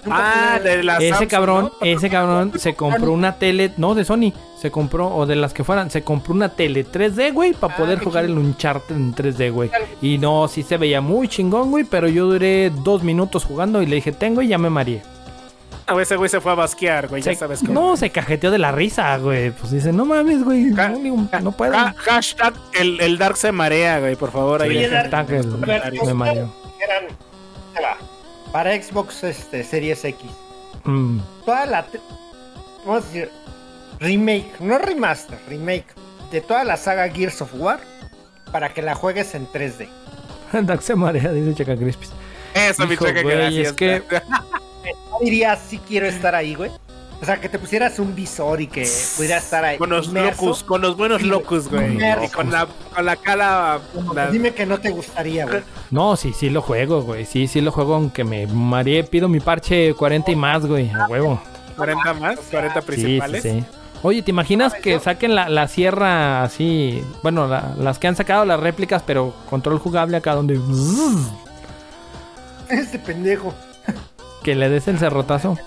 Ah, 0.09 0.61
de 0.63 0.85
la 0.85 0.99
Ese 0.99 1.09
Samsung, 1.11 1.29
cabrón, 1.29 1.65
¿no? 1.81 1.87
ese 1.87 2.09
cabrón 2.09 2.53
se 2.61 2.75
compró 2.77 3.11
una 3.11 3.39
tele, 3.39 3.73
no, 3.77 3.97
de 3.97 4.05
Sony, 4.05 4.33
se 4.57 4.71
compró, 4.71 5.13
o 5.13 5.27
de 5.27 5.35
las 5.35 5.53
que 5.53 5.65
fueran, 5.65 5.91
se 5.91 6.03
compró 6.03 6.33
una 6.33 6.49
tele 6.51 6.85
3D, 6.87 7.33
güey, 7.33 7.55
para 7.55 7.75
Ah, 7.75 7.77
poder 7.77 7.99
jugar 7.99 8.25
el. 8.25 8.39
Uncharted 8.39 8.95
en 8.95 9.13
3D, 9.15 9.51
güey. 9.51 9.69
Y 10.01 10.19
no, 10.19 10.47
sí 10.47 10.63
se 10.63 10.77
veía 10.77 11.01
muy 11.01 11.27
chingón, 11.27 11.71
güey, 11.73 11.83
pero 11.85 12.07
yo 12.09 12.27
duré 12.27 12.71
dos 12.71 13.03
minutos 13.03 13.45
jugando 13.45 13.83
y 13.83 13.87
le 13.87 13.97
dije, 13.97 14.13
tengo 14.13 14.43
y 14.43 14.49
ya 14.49 14.59
me 14.59 14.71
mareé. 14.71 15.03
Ah, 15.89 16.01
ese 16.03 16.17
güey 16.17 16.29
se 16.29 16.41
fue 16.41 16.51
a 16.53 16.55
basquear, 16.57 17.07
güey, 17.09 17.23
ya 17.23 17.35
sabes 17.37 17.61
cómo. 17.61 17.73
no, 17.73 17.97
se 17.97 18.11
cajeteó 18.11 18.51
de 18.51 18.59
la 18.59 18.73
risa, 18.73 19.17
güey. 19.19 19.53
Pues 19.53 19.71
dice, 19.71 19.93
no 19.93 20.05
mames, 20.05 20.43
güey, 20.43 20.65
no, 20.65 21.29
no 21.43 21.53
puedo. 21.53 21.77
Ha- 21.77 21.95
hashtag 21.97 22.55
el, 22.75 23.01
el 23.01 23.19
Dark 23.19 23.37
se 23.37 23.53
marea, 23.53 24.01
güey, 24.01 24.17
por 24.17 24.33
favor. 24.33 24.63
Ahí 24.63 24.85
Sí, 24.85 24.91
Dark, 24.91 25.11
hashtag 25.29 25.31
el- 25.31 25.47
me 26.07 26.15
mareó. 26.15 26.43
ahí 26.43 27.83
va, 27.83 27.97
para 28.53 28.81
Xbox 28.83 29.23
este, 29.25 29.63
Series 29.63 30.05
X. 30.05 30.29
Mm. 30.85 31.19
Toda 31.45 31.67
la. 31.67 31.87
Vamos 32.85 33.05
a 33.05 33.07
decir. 33.07 33.31
Remake, 34.01 34.51
no 34.61 34.79
remaster, 34.79 35.39
remake. 35.49 35.87
De 36.31 36.41
toda 36.41 36.65
la 36.65 36.77
saga 36.77 37.09
Gears 37.09 37.41
of 37.43 37.51
War. 37.55 37.81
Para 38.53 38.73
que 38.73 38.83
la 38.83 38.95
juegues 38.95 39.35
en 39.35 39.47
3D. 39.49 39.89
Dax 40.53 40.85
se 40.85 40.95
marea, 40.95 41.33
dice 41.33 41.55
Chaca 41.55 41.77
Crispis. 41.77 42.11
Eso, 42.55 42.87
mi 42.87 42.95
Hijo, 42.95 43.05
cheque, 43.07 43.23
güey, 43.23 43.37
gracias. 43.37 43.67
es 43.69 43.73
que- 43.73 44.03
No 44.29 44.45
dirías 45.21 45.59
si 45.69 45.79
quiero 45.79 46.07
estar 46.07 46.35
ahí, 46.35 46.55
güey. 46.55 46.71
O 47.21 47.25
sea, 47.25 47.41
que 47.41 47.49
te 47.49 47.59
pusieras 47.59 47.99
un 47.99 48.15
visor 48.15 48.61
y 48.61 48.67
que 48.67 48.87
pudieras 49.17 49.45
estar 49.45 49.65
ahí. 49.65 49.79
Con 49.79 49.89
los 49.89 50.09
inmerso. 50.09 50.45
locus, 50.45 50.63
con 50.63 50.83
los 50.83 50.97
buenos 50.99 51.23
Sí, 51.23 51.29
locus, 51.29 51.69
güey. 51.71 51.97
Y 51.97 52.29
con 52.29 52.51
la, 52.53 52.69
con 52.95 53.07
la 53.07 53.17
cara. 53.17 53.81
la- 54.15 54.31
Dime 54.31 54.53
que 54.53 54.67
no 54.67 54.79
te 54.79 54.91
gustaría, 54.91 55.47
güey. 55.47 55.63
No, 55.91 56.15
sí, 56.17 56.35
sí 56.35 56.51
lo 56.51 56.61
juego, 56.61 57.03
güey. 57.03 57.25
Sí, 57.25 57.47
sí 57.49 57.63
lo 57.63 57.73
juego, 57.73 57.95
aunque 57.95 58.23
me 58.23 58.47
mareé. 58.47 59.03
Pido 59.05 59.29
mi 59.31 59.41
parche 59.41 59.95
40 59.95 60.31
y 60.31 60.37
más, 60.37 60.67
güey. 60.67 60.91
A 60.91 61.07
huevo. 61.07 61.41
40 61.77 62.13
más, 62.15 62.39
40 62.51 62.81
Sí, 62.83 62.87
sí, 62.87 62.93
principales. 62.93 63.43
sí. 63.43 63.65
Oye, 64.03 64.21
¿te 64.23 64.31
imaginas 64.31 64.75
que 64.75 65.01
saquen 65.01 65.35
la, 65.35 65.49
la 65.49 65.69
sierra 65.69 66.43
así? 66.43 67.03
Bueno, 67.23 67.47
la- 67.49 67.75
las 67.79 67.99
que 67.99 68.09
han 68.09 68.15
sacado 68.17 68.45
las 68.45 68.61
réplicas, 68.61 69.03
pero 69.07 69.35
control 69.49 69.79
jugable 69.79 70.19
acá 70.19 70.35
donde... 70.35 70.61
Este 72.69 72.99
pendejo. 72.99 73.55
Que 74.47 74.55
le 74.55 74.69
des 74.69 74.87
el 74.87 74.97
cerrotazo. 74.97 75.59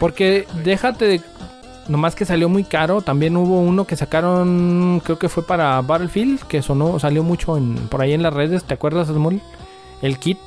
Porque 0.00 0.48
déjate 0.64 1.04
de... 1.04 1.20
Nomás 1.86 2.16
que 2.16 2.24
salió 2.24 2.48
muy 2.48 2.64
caro. 2.64 3.00
También 3.00 3.36
hubo 3.36 3.60
uno 3.60 3.86
que 3.86 3.94
sacaron, 3.94 5.00
creo 5.04 5.16
que 5.16 5.28
fue 5.28 5.46
para 5.46 5.80
Battlefield, 5.80 6.42
que 6.42 6.60
sonó, 6.60 6.98
salió 6.98 7.22
mucho 7.22 7.56
en, 7.56 7.76
por 7.86 8.02
ahí 8.02 8.14
en 8.14 8.24
las 8.24 8.34
redes. 8.34 8.64
¿Te 8.64 8.74
acuerdas, 8.74 9.06
Small? 9.06 9.40
El 10.02 10.18
kit. 10.18 10.38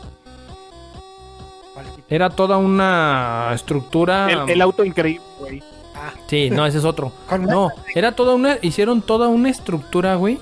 Era 2.09 2.29
toda 2.29 2.57
una 2.57 3.51
estructura... 3.53 4.29
El, 4.29 4.49
el 4.49 4.61
auto 4.61 4.83
increíble, 4.83 5.23
güey. 5.39 5.63
Sí, 6.27 6.49
no, 6.49 6.65
ese 6.65 6.79
es 6.79 6.83
otro. 6.83 7.13
No, 7.39 7.69
era 7.95 8.11
toda 8.11 8.35
una. 8.35 8.57
Hicieron 8.61 9.01
toda 9.01 9.29
una 9.29 9.49
estructura, 9.49 10.15
güey. 10.15 10.37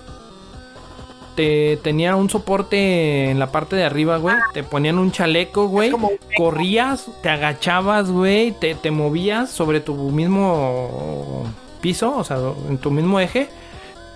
Te 1.38 1.78
tenía 1.78 2.16
un 2.16 2.32
soporte 2.32 3.30
en 3.30 3.38
la 3.38 3.52
parte 3.52 3.76
de 3.76 3.84
arriba, 3.84 4.18
güey. 4.18 4.36
Te 4.54 4.64
ponían 4.64 4.98
un 4.98 5.12
chaleco, 5.12 5.68
güey. 5.68 5.92
como 5.92 6.10
Corrías, 6.36 7.06
te 7.22 7.30
agachabas, 7.30 8.10
güey. 8.10 8.54
Te, 8.54 8.74
te 8.74 8.90
movías 8.90 9.52
sobre 9.52 9.80
tu 9.80 9.94
mismo 9.94 11.46
piso, 11.80 12.18
o 12.18 12.24
sea, 12.24 12.38
en 12.68 12.80
tu 12.80 12.90
mismo 12.90 13.20
eje. 13.20 13.50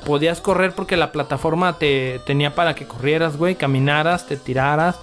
Podías 0.04 0.42
correr 0.42 0.74
porque 0.74 0.98
la 0.98 1.12
plataforma 1.12 1.78
te 1.78 2.20
tenía 2.26 2.56
para 2.56 2.74
que 2.74 2.88
corrieras, 2.88 3.38
güey. 3.38 3.54
Caminaras, 3.54 4.26
te 4.26 4.36
tiraras. 4.36 4.98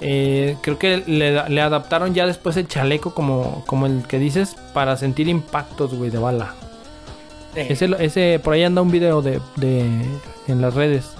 Eh, 0.00 0.56
creo 0.62 0.78
que 0.78 1.04
le, 1.06 1.48
le 1.50 1.60
adaptaron 1.60 2.14
ya 2.14 2.26
después 2.26 2.56
el 2.56 2.66
chaleco 2.66 3.12
como, 3.12 3.62
como 3.66 3.84
el 3.84 4.04
que 4.08 4.18
dices 4.18 4.56
para 4.72 4.96
sentir 4.96 5.28
impactos, 5.28 5.92
güey, 5.94 6.08
de 6.08 6.18
bala. 6.18 6.54
Eh, 7.54 7.66
Ese, 7.68 7.90
ese, 7.98 8.40
por 8.42 8.54
ahí 8.54 8.62
anda 8.64 8.80
un 8.80 8.90
video 8.90 9.20
de, 9.20 9.38
de 9.56 9.84
en 10.48 10.60
las 10.62 10.72
redes. 10.72 11.10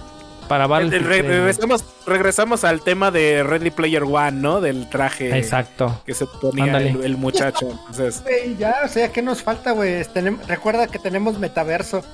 Para 0.53 0.65
El- 0.65 0.71
Battlefield. 0.71 1.03
el- 1.03 1.09
re- 1.09 1.17
3, 1.17 1.25
güey. 1.25 1.39
regresamos, 1.39 1.85
regresamos 2.07 2.65
al 2.65 2.83
tema 2.83 3.11
de 3.11 3.43
Ready 3.43 3.71
Player 3.71 4.03
One, 4.03 4.33
¿no? 4.33 4.61
Del 4.61 4.87
traje 4.91 5.35
Exacto. 5.39 6.03
que 6.05 6.13
se 6.13 6.27
ponía 6.27 6.77
el, 6.77 7.03
el 7.03 7.17
muchacho. 7.17 7.71
Entonces, 7.71 8.23
ya, 8.59 8.75
o 8.85 8.89
sea, 8.89 9.11
¿qué 9.11 9.23
nos 9.23 9.43
falta, 9.43 9.71
güey? 9.73 10.03
Recuerda 10.47 10.89
que 10.89 10.99
tenemos 10.99 11.39
metaverso. 11.39 12.05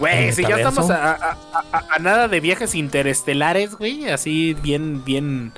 güey, 0.00 0.28
¿El 0.28 0.34
si 0.34 0.42
ya 0.42 0.56
estamos 0.56 0.90
a, 0.90 1.12
a- 1.12 1.36
a- 1.72 1.84
a 1.94 1.98
nada 2.00 2.26
de 2.26 2.40
viajes 2.40 2.74
interestelares, 2.74 3.76
güey, 3.76 4.08
así 4.10 4.54
bien, 4.54 5.04
bien. 5.04 5.52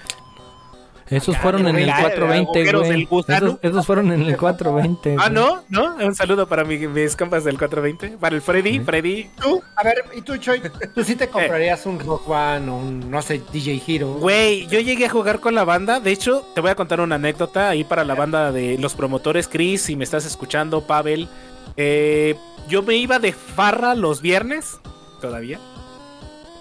Esos 1.12 1.34
Acá, 1.34 1.42
fueron 1.42 1.68
en 1.68 1.76
el 1.76 1.84
güey, 1.84 2.00
420, 2.00 2.58
agujeros 2.60 2.86
güey. 2.86 3.08
Esos, 3.28 3.58
esos 3.62 3.86
fueron 3.86 4.12
en 4.12 4.22
el 4.22 4.36
420. 4.36 5.16
Ah, 5.18 5.28
no, 5.28 5.62
no, 5.68 5.96
un 5.96 6.14
saludo 6.14 6.46
para 6.48 6.64
mi- 6.64 6.78
mis 6.88 7.14
compas 7.16 7.44
del 7.44 7.58
420. 7.58 8.18
Para 8.18 8.34
el 8.36 8.40
Freddy. 8.42 8.80
Freddy. 8.80 9.30
Tú, 9.40 9.62
a 9.76 9.82
ver, 9.84 10.04
¿y 10.16 10.22
tú, 10.22 10.36
Choy? 10.38 10.62
¿Tú 10.94 11.04
sí 11.04 11.14
te 11.16 11.28
comprarías 11.28 11.84
un 11.86 12.00
Rock 12.00 12.28
One 12.28 12.68
o 12.70 12.76
un, 12.76 13.10
no 13.10 13.20
sé, 13.22 13.42
DJ 13.52 13.82
Hero? 13.86 14.14
Güey, 14.14 14.66
yo 14.68 14.80
llegué 14.80 15.06
a 15.06 15.10
jugar 15.10 15.40
con 15.40 15.54
la 15.54 15.64
banda. 15.64 16.00
De 16.00 16.10
hecho, 16.12 16.46
te 16.54 16.60
voy 16.60 16.70
a 16.70 16.74
contar 16.74 17.00
una 17.00 17.16
anécdota 17.16 17.68
ahí 17.68 17.84
para 17.84 18.04
la 18.04 18.14
banda 18.14 18.50
de 18.52 18.78
los 18.78 18.94
promotores. 18.94 19.48
Chris, 19.48 19.82
si 19.82 19.96
me 19.96 20.04
estás 20.04 20.24
escuchando, 20.24 20.86
Pavel. 20.86 21.28
Eh, 21.76 22.36
yo 22.68 22.82
me 22.82 22.94
iba 22.96 23.18
de 23.18 23.32
farra 23.32 23.94
los 23.94 24.22
viernes, 24.22 24.78
todavía. 25.20 25.58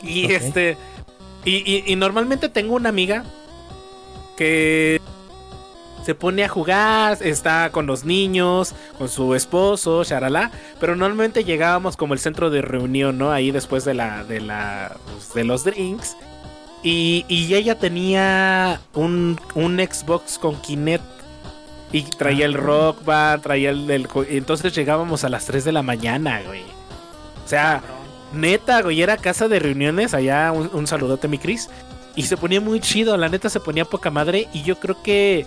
Y 0.03 0.31
este. 0.33 0.77
Y, 1.45 1.55
y- 1.57 1.83
y 1.87 1.95
normalmente 1.95 2.49
tengo 2.49 2.75
una 2.75 2.89
amiga 2.89 3.23
que 4.35 5.01
se 6.03 6.15
pone 6.15 6.43
a 6.43 6.49
jugar, 6.49 7.17
está 7.21 7.69
con 7.71 7.85
los 7.85 8.05
niños, 8.05 8.73
con 8.97 9.07
su 9.09 9.35
esposo, 9.35 10.03
charalá. 10.03 10.51
Pero 10.79 10.95
normalmente 10.95 11.43
llegábamos 11.43 11.95
como 11.95 12.13
el 12.13 12.19
centro 12.19 12.49
de 12.49 12.61
reunión, 12.61 13.17
¿no? 13.17 13.31
Ahí 13.31 13.51
después 13.51 13.85
de 13.85 13.93
la, 13.93 14.23
de 14.23 14.41
la, 14.41 14.97
pues, 15.05 15.33
de 15.33 15.43
los 15.43 15.63
drinks. 15.63 16.15
Y, 16.83 17.25
y 17.27 17.53
ella 17.53 17.77
tenía 17.77 18.81
un, 18.93 19.39
un 19.53 19.77
Xbox 19.77 20.39
con 20.39 20.59
Kinect. 20.61 21.03
Y 21.93 22.03
traía 22.03 22.45
el 22.45 22.53
rock 22.53 23.03
band, 23.03 23.43
traía 23.43 23.69
el 23.69 24.07
y 24.29 24.37
Entonces 24.37 24.73
llegábamos 24.73 25.25
a 25.25 25.29
las 25.29 25.45
3 25.45 25.65
de 25.65 25.73
la 25.73 25.83
mañana, 25.83 26.41
güey. 26.47 26.63
O 27.43 27.47
sea, 27.47 27.81
neta, 28.31 28.81
güey, 28.81 29.01
era 29.01 29.17
casa 29.17 29.49
de 29.49 29.59
reuniones. 29.59 30.13
Allá 30.13 30.53
un, 30.53 30.69
un 30.73 30.87
saludote, 30.87 31.27
mi 31.27 31.37
Cris. 31.37 31.69
Y 32.15 32.23
se 32.23 32.37
ponía 32.37 32.59
muy 32.61 32.79
chido, 32.79 33.15
la 33.17 33.29
neta 33.29 33.49
se 33.49 33.59
ponía 33.59 33.85
poca 33.85 34.09
madre. 34.11 34.47
Y 34.53 34.63
yo 34.63 34.79
creo 34.79 35.01
que... 35.01 35.45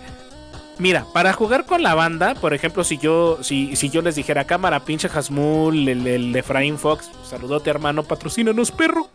Mira, 0.78 1.06
para 1.12 1.32
jugar 1.32 1.66
con 1.66 1.82
la 1.84 1.94
banda, 1.94 2.34
por 2.34 2.52
ejemplo, 2.52 2.82
si 2.82 2.98
yo, 2.98 3.38
si, 3.42 3.76
si 3.76 3.90
yo 3.90 4.02
les 4.02 4.16
dijera 4.16 4.44
cámara, 4.44 4.80
pinche 4.80 5.08
Hasmul, 5.08 5.88
el, 5.88 6.04
el 6.06 6.34
Efraín 6.34 6.78
Fox, 6.78 7.08
saludote 7.28 7.70
hermano, 7.70 8.02
patrocínanos, 8.02 8.72
perro. 8.72 9.08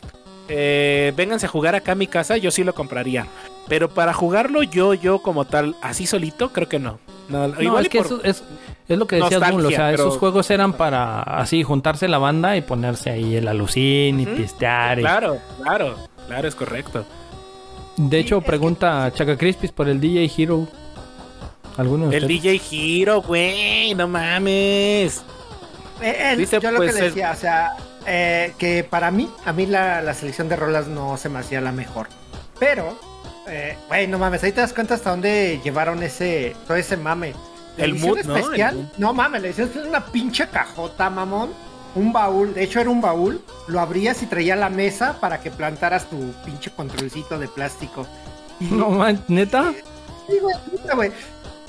Eh, 0.47 1.13
vénganse 1.17 1.47
a 1.47 1.49
jugar 1.49 1.75
acá 1.75 1.91
a 1.91 1.95
mi 1.95 2.07
casa, 2.07 2.37
yo 2.37 2.49
sí 2.49 2.63
lo 2.63 2.73
compraría. 2.73 3.27
Pero 3.67 3.89
para 3.89 4.13
jugarlo 4.13 4.63
yo, 4.63 4.93
yo 4.93 5.19
como 5.19 5.45
tal, 5.45 5.75
así 5.81 6.07
solito, 6.07 6.53
creo 6.53 6.69
que 6.69 6.79
no. 6.79 6.97
No, 7.27 7.49
No, 7.49 7.61
igual 7.61 7.83
es 7.83 7.89
que 7.89 7.99
eso 7.99 8.21
es, 8.23 8.41
es 8.87 8.97
lo 8.97 9.05
que 9.05 9.17
decías, 9.17 9.51
Bull, 9.51 9.65
O 9.65 9.69
sea, 9.69 9.91
pero- 9.91 10.03
esos 10.07 10.17
juegos 10.17 10.49
eran 10.49 10.73
para 10.73 11.21
así 11.21 11.61
juntarse 11.63 12.07
la 12.07 12.17
banda 12.19 12.55
y 12.55 12.61
ponerse 12.61 13.09
ahí 13.11 13.35
el 13.35 13.47
alucín 13.49 14.19
y 14.21 14.25
pistear. 14.25 14.97
y- 14.97 15.01
Claro, 15.01 15.37
claro, 15.61 15.95
claro, 16.27 16.47
es 16.47 16.55
correcto. 16.55 17.05
De 18.01 18.17
hecho, 18.19 18.39
pregunta 18.41 19.11
Chaca 19.13 19.37
Crispis 19.37 19.71
por 19.73 19.89
el 19.89 19.99
DJ 19.99 20.31
Hero. 20.37 20.67
¿Alguno 21.77 22.07
de 22.09 22.17
El 22.17 22.23
ustedes? 22.23 22.41
DJ 22.43 23.01
Hero, 23.01 23.21
güey, 23.21 23.93
no 23.93 24.07
mames. 24.07 25.21
Eh, 26.01 26.31
él- 26.31 26.37
Dice, 26.37 26.59
yo 26.61 26.71
lo 26.71 26.77
pues, 26.77 26.93
que 26.93 26.99
le 26.99 27.05
el- 27.07 27.13
decía, 27.13 27.31
o 27.31 27.35
sea, 27.35 27.71
eh, 28.05 28.53
que 28.57 28.85
para 28.85 29.11
mí, 29.11 29.29
a 29.45 29.51
mí 29.51 29.65
la, 29.65 30.01
la 30.01 30.13
selección 30.13 30.47
de 30.47 30.55
rolas 30.55 30.87
no 30.87 31.17
se 31.17 31.27
me 31.27 31.39
hacía 31.39 31.59
la 31.59 31.73
mejor. 31.73 32.07
Pero, 32.57 32.97
eh, 33.49 33.77
güey, 33.89 34.07
no 34.07 34.17
mames, 34.17 34.43
ahí 34.43 34.51
te 34.53 34.61
das 34.61 34.71
cuenta 34.73 34.93
hasta 34.95 35.09
dónde 35.11 35.59
llevaron 35.63 36.01
ese, 36.01 36.55
todo 36.67 36.77
ese 36.77 36.95
mame. 36.95 37.33
La 37.77 37.83
El 37.85 37.95
mood, 37.95 38.19
¿no? 38.25 38.37
especial, 38.37 38.75
El 38.75 38.81
mood. 38.83 38.91
no 38.97 39.13
mames, 39.13 39.41
la 39.41 39.47
edición 39.49 39.71
es 39.75 39.85
una 39.85 40.05
pinche 40.05 40.47
cajota, 40.47 41.09
mamón. 41.09 41.49
Un 41.95 42.13
baúl, 42.13 42.53
de 42.53 42.63
hecho 42.63 42.79
era 42.79 42.89
un 42.89 43.01
baúl, 43.01 43.41
lo 43.67 43.79
abrías 43.79 44.21
y 44.21 44.27
traía 44.27 44.55
la 44.55 44.69
mesa 44.69 45.19
para 45.19 45.41
que 45.41 45.49
plantaras 45.49 46.09
tu 46.09 46.33
pinche 46.45 46.71
controlcito 46.71 47.39
de 47.39 47.47
plástico. 47.47 48.05
Y, 48.59 48.65
No, 48.65 48.89
man, 48.91 49.23
¿neta? 49.27 49.73
Sí, 50.27 50.37
güey, 50.39 50.55
puta, 50.69 50.95
güey. 50.95 51.11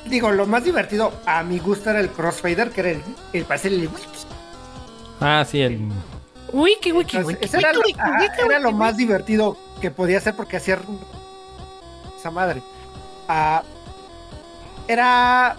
Digo, 0.07 0.31
lo 0.31 0.47
más 0.47 0.65
divertido 0.65 1.13
a 1.27 1.43
mi 1.43 1.59
gusto 1.59 1.91
era 1.91 2.01
el 2.01 2.11
crossfader, 2.11 2.71
que 2.71 2.81
era 2.81 2.91
el, 2.91 3.03
el 3.33 3.45
parece 3.45 3.69
el 3.69 3.89
Ah, 5.21 5.45
sí, 5.49 5.61
el... 5.61 5.89
Wiki, 6.53 6.93
wiki, 6.93 7.17
Entonces, 7.17 7.39
ese 7.43 7.59
era, 7.59 7.73
lo, 7.73 7.81
ajá, 7.97 8.19
era 8.45 8.59
lo 8.59 8.73
más 8.73 8.97
divertido 8.97 9.57
que 9.81 9.91
podía 9.91 10.19
hacer 10.19 10.35
porque 10.35 10.57
hacía 10.57 10.79
esa 12.19 12.31
madre. 12.31 12.63
Ah, 13.29 13.63
era. 14.89 15.57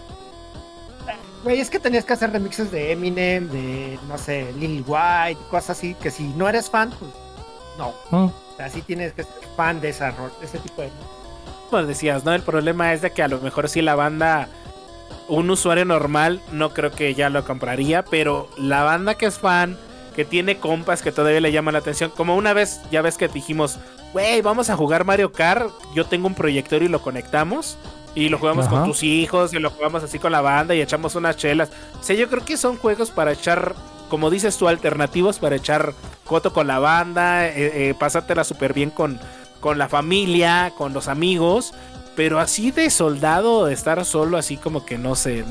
Güey, 1.44 1.60
es 1.60 1.70
que 1.70 1.80
tenías 1.80 2.06
que 2.06 2.14
hacer 2.14 2.32
remixes 2.32 2.72
de 2.72 2.92
Eminem, 2.92 3.50
de, 3.50 3.98
no 4.08 4.18
sé, 4.18 4.54
Lil 4.60 4.84
White, 4.86 5.40
cosas 5.50 5.72
así, 5.72 5.96
que 5.96 6.12
si 6.12 6.24
no 6.30 6.48
eres 6.48 6.70
fan, 6.70 6.92
pues 7.00 7.12
no. 7.78 7.94
O 8.28 8.34
sea, 8.58 8.70
sí 8.70 8.82
tienes 8.84 9.14
que 9.14 9.24
ser 9.24 9.34
fan 9.56 9.82
de 9.82 9.90
esa, 9.90 10.12
ro- 10.12 10.32
ese 10.44 10.60
tipo 10.60 10.84
de. 10.84 10.90
Pues 11.72 11.88
decías, 11.88 12.24
¿no? 12.26 12.34
El 12.34 12.44
problema 12.44 12.94
es 12.94 13.02
de 13.02 13.12
que 13.12 13.24
a 13.24 13.28
lo 13.28 13.40
mejor 13.40 13.70
si 13.70 13.82
la 13.82 13.96
banda, 13.96 14.50
un 15.30 15.50
usuario 15.50 15.84
normal, 15.86 16.42
no 16.52 16.74
creo 16.74 16.92
que 16.92 17.16
ya 17.16 17.30
lo 17.30 17.44
compraría, 17.44 18.04
pero 18.04 18.48
la 18.58 18.84
banda 18.84 19.16
que 19.16 19.26
es 19.26 19.40
fan, 19.40 19.78
que 20.16 20.26
tiene 20.26 20.58
compas 20.60 21.02
que 21.02 21.12
todavía 21.12 21.40
le 21.42 21.52
llaman 21.52 21.74
la 21.74 21.80
atención, 21.80 22.12
como 22.16 22.36
una 22.36 22.54
vez, 22.54 22.82
ya 22.92 23.02
ves 23.02 23.18
que 23.18 23.30
dijimos, 23.30 23.80
güey, 24.14 24.42
vamos 24.42 24.70
a 24.70 24.76
jugar 24.76 25.06
Mario 25.06 25.32
Kart, 25.32 25.72
yo 25.96 26.06
tengo 26.06 26.28
un 26.28 26.36
proyector 26.36 26.84
y 26.84 26.88
lo 26.90 27.02
conectamos. 27.02 27.78
Y 28.14 28.30
lo 28.30 28.38
jugamos 28.38 28.68
Ajá. 28.68 28.76
con 28.76 28.86
tus 28.86 29.04
hijos, 29.04 29.54
y 29.54 29.60
lo 29.60 29.70
jugamos 29.70 30.04
así 30.04 30.20
con 30.20 30.32
la 30.32 30.42
banda 30.42 30.76
y 30.76 30.82
echamos 30.82 31.16
unas 31.16 31.38
chelas. 31.38 31.70
O 32.00 32.04
sea, 32.04 32.16
yo 32.16 32.30
creo 32.30 32.44
que 32.44 32.58
son 32.58 32.78
juegos 32.78 33.10
para 33.10 33.32
echar, 33.32 33.74
como 34.10 34.30
dices 34.30 34.58
tú, 34.58 34.68
alternativos 34.68 35.40
para 35.40 35.56
echar 35.56 35.94
coto 36.26 36.52
con 36.52 36.68
la 36.68 36.80
banda, 36.80 37.48
eh, 37.48 37.90
eh, 37.90 37.94
pasártela 37.98 38.44
súper 38.44 38.74
bien 38.74 38.90
con, 38.90 39.20
con 39.60 39.78
la 39.78 39.88
familia, 39.88 40.74
con 40.78 40.94
los 40.94 41.08
amigos. 41.08 41.74
Pero 42.16 42.40
así 42.40 42.72
de 42.72 42.90
soldado, 42.90 43.66
de 43.66 43.74
estar 43.74 44.04
solo, 44.04 44.38
así 44.38 44.58
como 44.58 44.86
que 44.86 44.98
no 44.98 45.16
sé, 45.16 45.46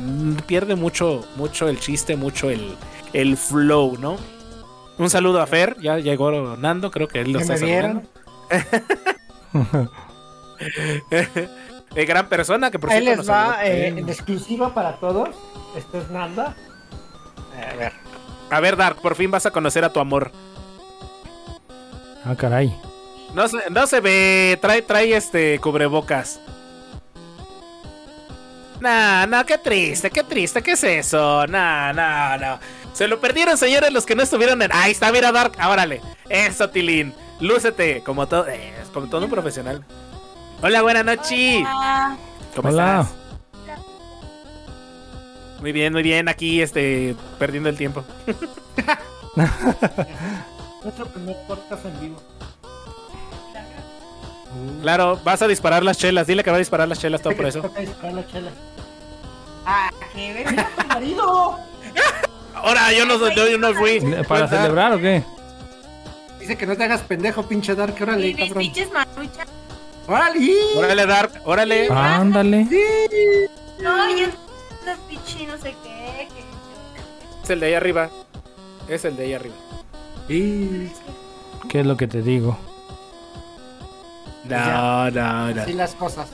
pierde 0.46 0.76
mucho, 0.76 1.24
mucho 1.36 1.68
el 1.68 1.80
chiste, 1.80 2.16
mucho 2.16 2.50
el, 2.50 2.76
el 3.14 3.38
flow, 3.38 3.96
¿no? 3.98 4.18
Un 4.98 5.08
saludo 5.08 5.40
a 5.40 5.46
Fer, 5.46 5.78
ya 5.80 5.98
llegó 5.98 6.30
Nando, 6.58 6.90
creo 6.90 7.08
que 7.08 7.20
él 7.22 7.32
lo 7.32 7.38
¿Que 7.38 7.44
está 7.44 7.54
me 7.54 7.64
vieron? 7.64 8.08
Eh, 11.94 12.04
gran 12.04 12.28
persona 12.28 12.70
que 12.70 12.78
por 12.78 12.90
Ahí 12.90 13.00
cierto 13.00 13.10
les 13.10 13.26
nos 13.26 13.30
va 13.30 13.66
eh, 13.66 13.88
en 13.88 14.08
exclusiva 14.08 14.72
para 14.74 14.96
todos. 14.96 15.30
Esto 15.76 15.98
es 15.98 16.10
Nanda. 16.10 16.54
A 17.52 17.76
ver. 17.76 17.92
A 18.50 18.60
ver, 18.60 18.76
Dark, 18.76 18.96
por 19.00 19.14
fin 19.16 19.30
vas 19.30 19.46
a 19.46 19.50
conocer 19.50 19.84
a 19.84 19.92
tu 19.92 20.00
amor. 20.00 20.30
ah, 22.24 22.34
caray. 22.36 22.74
No 23.34 23.46
se, 23.48 23.70
no 23.70 23.86
se 23.86 24.00
ve, 24.00 24.58
trae, 24.60 24.82
trae 24.82 25.16
este 25.16 25.58
cubrebocas. 25.60 26.40
Nah, 28.80 29.26
no, 29.26 29.44
qué 29.44 29.58
triste, 29.58 30.10
qué 30.10 30.24
triste, 30.24 30.62
¿qué 30.62 30.72
es 30.72 30.84
eso? 30.84 31.46
Nah, 31.46 31.92
no, 31.92 32.38
no. 32.38 32.58
Se 32.92 33.06
lo 33.06 33.20
perdieron, 33.20 33.56
señores, 33.58 33.92
los 33.92 34.06
que 34.06 34.14
no 34.14 34.22
estuvieron 34.22 34.62
en. 34.62 34.70
Ahí 34.72 34.92
está, 34.92 35.12
mira, 35.12 35.30
Dark, 35.32 35.52
órale. 35.68 36.00
Eso, 36.28 36.70
Tilín. 36.70 37.14
Lúcete, 37.40 38.02
como 38.02 38.26
todo, 38.26 38.48
eh, 38.48 38.72
como 38.92 39.08
todo 39.08 39.24
un 39.24 39.30
profesional. 39.30 39.84
Hola, 40.62 40.82
buenas 40.82 41.04
noches. 41.04 41.64
Ah, 41.66 42.16
¿Cómo 42.54 42.68
Hola. 42.68 43.00
estás? 43.02 43.16
Muy 45.60 45.72
bien, 45.72 45.92
muy 45.92 46.02
bien, 46.02 46.28
aquí, 46.28 46.62
este, 46.62 47.14
perdiendo 47.38 47.68
el 47.68 47.76
tiempo. 47.76 48.02
Nuestro 50.82 51.06
primer 51.06 51.36
podcast 51.46 51.84
en 51.84 52.00
vivo. 52.00 52.22
Claro, 54.82 55.20
vas 55.22 55.42
a 55.42 55.48
disparar 55.48 55.82
las 55.82 55.98
chelas, 55.98 56.26
dile 56.26 56.42
que 56.42 56.50
va 56.50 56.56
a 56.56 56.58
disparar 56.58 56.88
las 56.88 56.98
chelas, 56.98 57.20
todo 57.22 57.36
por 57.36 57.46
eso. 57.46 57.60
Toca 57.60 57.80
disparar 57.80 58.14
la 58.14 58.26
chela. 58.26 58.50
ah, 59.66 59.90
qué 60.14 60.32
verga. 60.32 60.68
¡Marido! 60.88 61.58
Ahora, 62.54 62.92
yo 62.92 63.04
no, 63.06 63.18
yo, 63.34 63.48
yo 63.48 63.58
no 63.58 63.72
fui. 63.74 64.00
¿Para 64.26 64.48
celebrar 64.48 64.92
o 64.94 64.98
qué? 64.98 65.22
Dice 66.40 66.56
que 66.56 66.66
no 66.66 66.74
te 66.76 66.84
hagas 66.84 67.02
pendejo, 67.02 67.42
pinche 67.44 67.74
Dark. 67.74 67.94
Órale, 68.00 68.34
cabrón. 68.34 68.58
pinches 68.58 68.90
maruchas. 68.92 69.46
¡Órale! 70.06 70.50
Órale, 70.76 71.06
Dark, 71.06 71.32
órale. 71.44 71.88
Ándale. 71.90 72.64
No, 73.80 74.16
yo 74.16 74.26
las 74.84 74.98
pinche 75.08 75.46
no 75.46 75.56
sé 75.58 75.74
qué. 75.82 76.28
que 76.28 77.42
Es 77.44 77.50
el 77.50 77.60
de 77.60 77.66
ahí 77.66 77.74
arriba. 77.74 78.10
Es 78.88 79.04
el 79.04 79.16
de 79.16 79.24
ahí 79.24 79.34
arriba. 79.34 79.54
Sí. 80.28 80.92
¿Qué 81.68 81.80
es 81.80 81.86
lo 81.86 81.96
que 81.96 82.06
te 82.08 82.22
digo? 82.22 82.58
No, 84.44 85.10
no, 85.10 85.54
no. 85.54 85.62
Así 85.62 85.72
las 85.74 85.94
cosas. 85.94 86.28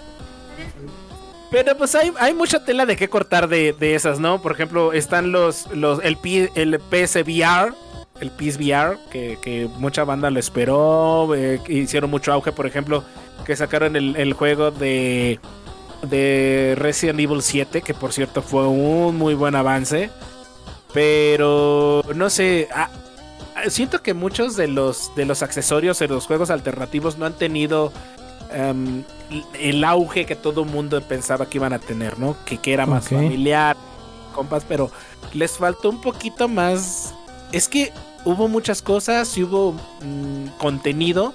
Pero 1.51 1.77
pues 1.77 1.95
hay, 1.95 2.13
hay 2.19 2.35
mucha 2.35 2.65
tela 2.65 2.87
de 2.87 2.97
qué 2.97 3.09
cortar 3.09 3.49
de, 3.49 3.73
de 3.73 3.95
esas, 3.95 4.19
¿no? 4.19 4.41
Por 4.43 4.53
ejemplo, 4.53 4.93
están 4.93 5.33
los, 5.33 5.67
los 5.73 6.03
el, 6.03 6.17
P- 6.17 6.51
el 6.55 6.81
PSVR, 6.81 7.73
el 8.21 8.31
PSVR, 8.31 8.99
que, 9.11 9.39
que 9.43 9.69
mucha 9.79 10.05
banda 10.05 10.31
lo 10.31 10.41
esperó, 10.41 11.35
eh, 11.35 11.61
hicieron 11.69 12.11
mucho 12.11 12.33
auge, 12.33 12.51
por 12.53 12.67
ejemplo, 12.67 13.05
que 13.47 13.57
sacaron 13.57 13.97
el, 13.97 14.17
el 14.17 14.33
juego 14.33 14.71
de, 14.73 15.39
de 16.03 16.75
Resident 16.77 17.21
Evil 17.21 17.43
7, 17.43 17.81
que 17.81 17.95
por 17.95 18.13
cierto 18.13 18.43
fue 18.43 18.67
un 18.67 19.17
muy 19.17 19.35
buen 19.35 19.55
avance. 19.55 20.11
Pero 20.93 22.03
no 22.15 22.29
sé, 22.29 22.69
ah, 22.75 22.91
siento 23.69 24.03
que 24.03 24.15
muchos 24.15 24.57
de 24.57 24.69
los, 24.69 25.15
de 25.15 25.27
los 25.27 25.43
accesorios 25.43 25.99
de 25.99 26.09
los 26.09 26.27
juegos 26.27 26.51
alternativos 26.51 27.19
no 27.19 27.27
han 27.27 27.35
tenido 27.35 27.93
em, 28.51 29.05
el 29.61 29.85
auge 29.85 30.27
que 30.27 30.37
todo 30.37 30.63
el 30.63 30.71
mundo 30.71 31.01
pensaba 31.03 31.47
que 31.47 31.59
iban 31.59 31.73
a 31.73 31.79
tener, 31.79 32.19
¿no? 32.19 32.37
Que, 32.45 32.59
que 32.59 32.73
era 32.73 32.87
más 32.87 33.09
familiar, 33.09 33.77
compas, 34.35 34.65
pero 34.67 34.91
les 35.35 35.53
faltó 35.53 35.91
un 35.91 36.01
poquito 36.01 36.49
más. 36.49 37.15
Es 37.53 37.69
que 37.69 37.93
hubo 38.25 38.49
muchas 38.49 38.83
cosas 38.83 39.37
y 39.39 39.45
hubo 39.45 39.73
mm, 39.73 40.59
contenido, 40.59 41.33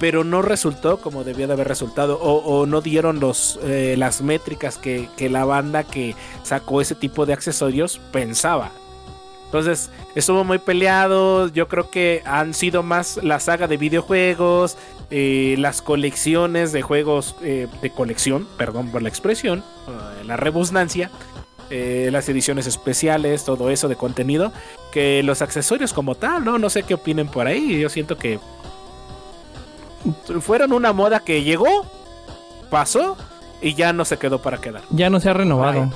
pero 0.00 0.24
no 0.24 0.42
resultó 0.42 1.00
como 1.00 1.24
debió 1.24 1.46
de 1.46 1.52
haber 1.54 1.68
resultado, 1.68 2.18
o, 2.20 2.66
no 2.66 2.80
dieron 2.80 3.20
los, 3.20 3.58
eh, 3.62 3.94
las 3.98 4.22
métricas 4.22 4.78
que, 4.78 5.08
que 5.16 5.28
la 5.28 5.44
banda 5.44 5.84
que 5.84 6.14
sacó 6.42 6.80
ese 6.80 6.94
tipo 6.94 7.26
de 7.26 7.32
accesorios 7.32 8.00
pensaba. 8.12 8.70
Entonces, 9.48 9.88
estuvo 10.14 10.44
muy 10.44 10.58
peleado. 10.58 11.48
Yo 11.48 11.68
creo 11.68 11.90
que 11.90 12.22
han 12.26 12.52
sido 12.52 12.82
más 12.82 13.18
la 13.22 13.40
saga 13.40 13.66
de 13.66 13.78
videojuegos, 13.78 14.76
eh, 15.10 15.54
las 15.58 15.80
colecciones 15.80 16.70
de 16.72 16.82
juegos 16.82 17.34
eh, 17.40 17.66
de 17.80 17.90
colección, 17.90 18.46
perdón 18.58 18.90
por 18.90 19.00
la 19.00 19.08
expresión, 19.08 19.64
eh, 19.88 20.24
la 20.24 20.36
rebusnancia, 20.36 21.10
las 21.70 22.26
ediciones 22.30 22.66
especiales, 22.66 23.44
todo 23.44 23.68
eso 23.68 23.88
de 23.88 23.96
contenido, 23.96 24.52
que 24.90 25.22
los 25.22 25.42
accesorios 25.42 25.92
como 25.92 26.14
tal, 26.14 26.42
¿no? 26.42 26.58
No 26.58 26.70
sé 26.70 26.82
qué 26.82 26.94
opinen 26.94 27.28
por 27.28 27.46
ahí. 27.46 27.78
Yo 27.78 27.90
siento 27.90 28.16
que 28.16 28.38
fueron 30.40 30.72
una 30.72 30.92
moda 30.92 31.20
que 31.20 31.42
llegó, 31.42 31.86
pasó 32.70 33.16
y 33.60 33.74
ya 33.74 33.92
no 33.92 34.04
se 34.04 34.18
quedó 34.18 34.40
para 34.40 34.58
quedar. 34.58 34.82
Ya 34.90 35.10
no 35.10 35.20
se 35.20 35.30
ha 35.30 35.32
renovado. 35.34 35.90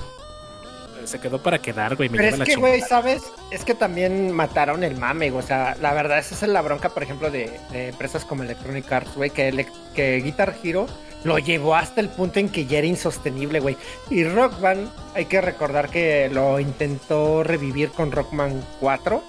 Se 1.05 1.19
quedó 1.19 1.43
para 1.43 1.59
quedar, 1.59 1.97
güey. 1.97 2.09
Me 2.09 2.19
Pero 2.19 2.29
es 2.29 2.39
la 2.39 2.45
que, 2.45 2.55
güey, 2.55 2.81
¿sabes? 2.81 3.25
Es 3.51 3.65
que 3.65 3.75
también 3.75 4.31
mataron 4.31 4.85
el 4.85 4.97
mame, 4.97 5.31
güey. 5.31 5.45
O 5.45 5.47
sea, 5.47 5.77
la 5.81 5.93
verdad, 5.95 6.19
esa 6.19 6.35
es 6.35 6.43
la 6.43 6.63
bronca, 6.63 6.91
por 6.91 7.03
ejemplo, 7.03 7.29
de, 7.31 7.59
de 7.73 7.89
empresas 7.89 8.25
como 8.25 8.45
Electronic 8.45 8.91
Arts, 8.91 9.17
güey, 9.17 9.31
que, 9.31 9.67
que 9.95 10.21
Guitar 10.21 10.55
Hero 10.63 10.87
lo 11.25 11.39
llevó 11.39 11.75
hasta 11.75 12.01
el 12.01 12.09
punto 12.09 12.41
en 12.41 12.49
que 12.49 12.67
ya 12.67 12.79
era 12.79 12.87
insostenible, 12.87 13.61
güey. 13.61 13.77
Y 14.11 14.25
Rock 14.25 14.61
Band, 14.61 14.89
hay 15.15 15.27
que 15.27 15.41
recordar 15.41 15.89
que 15.89 16.29
lo 16.33 16.59
intentó 16.61 17.43
revivir 17.43 17.91
con 17.91 18.13
Rockman 18.13 18.63
4, 18.81 19.23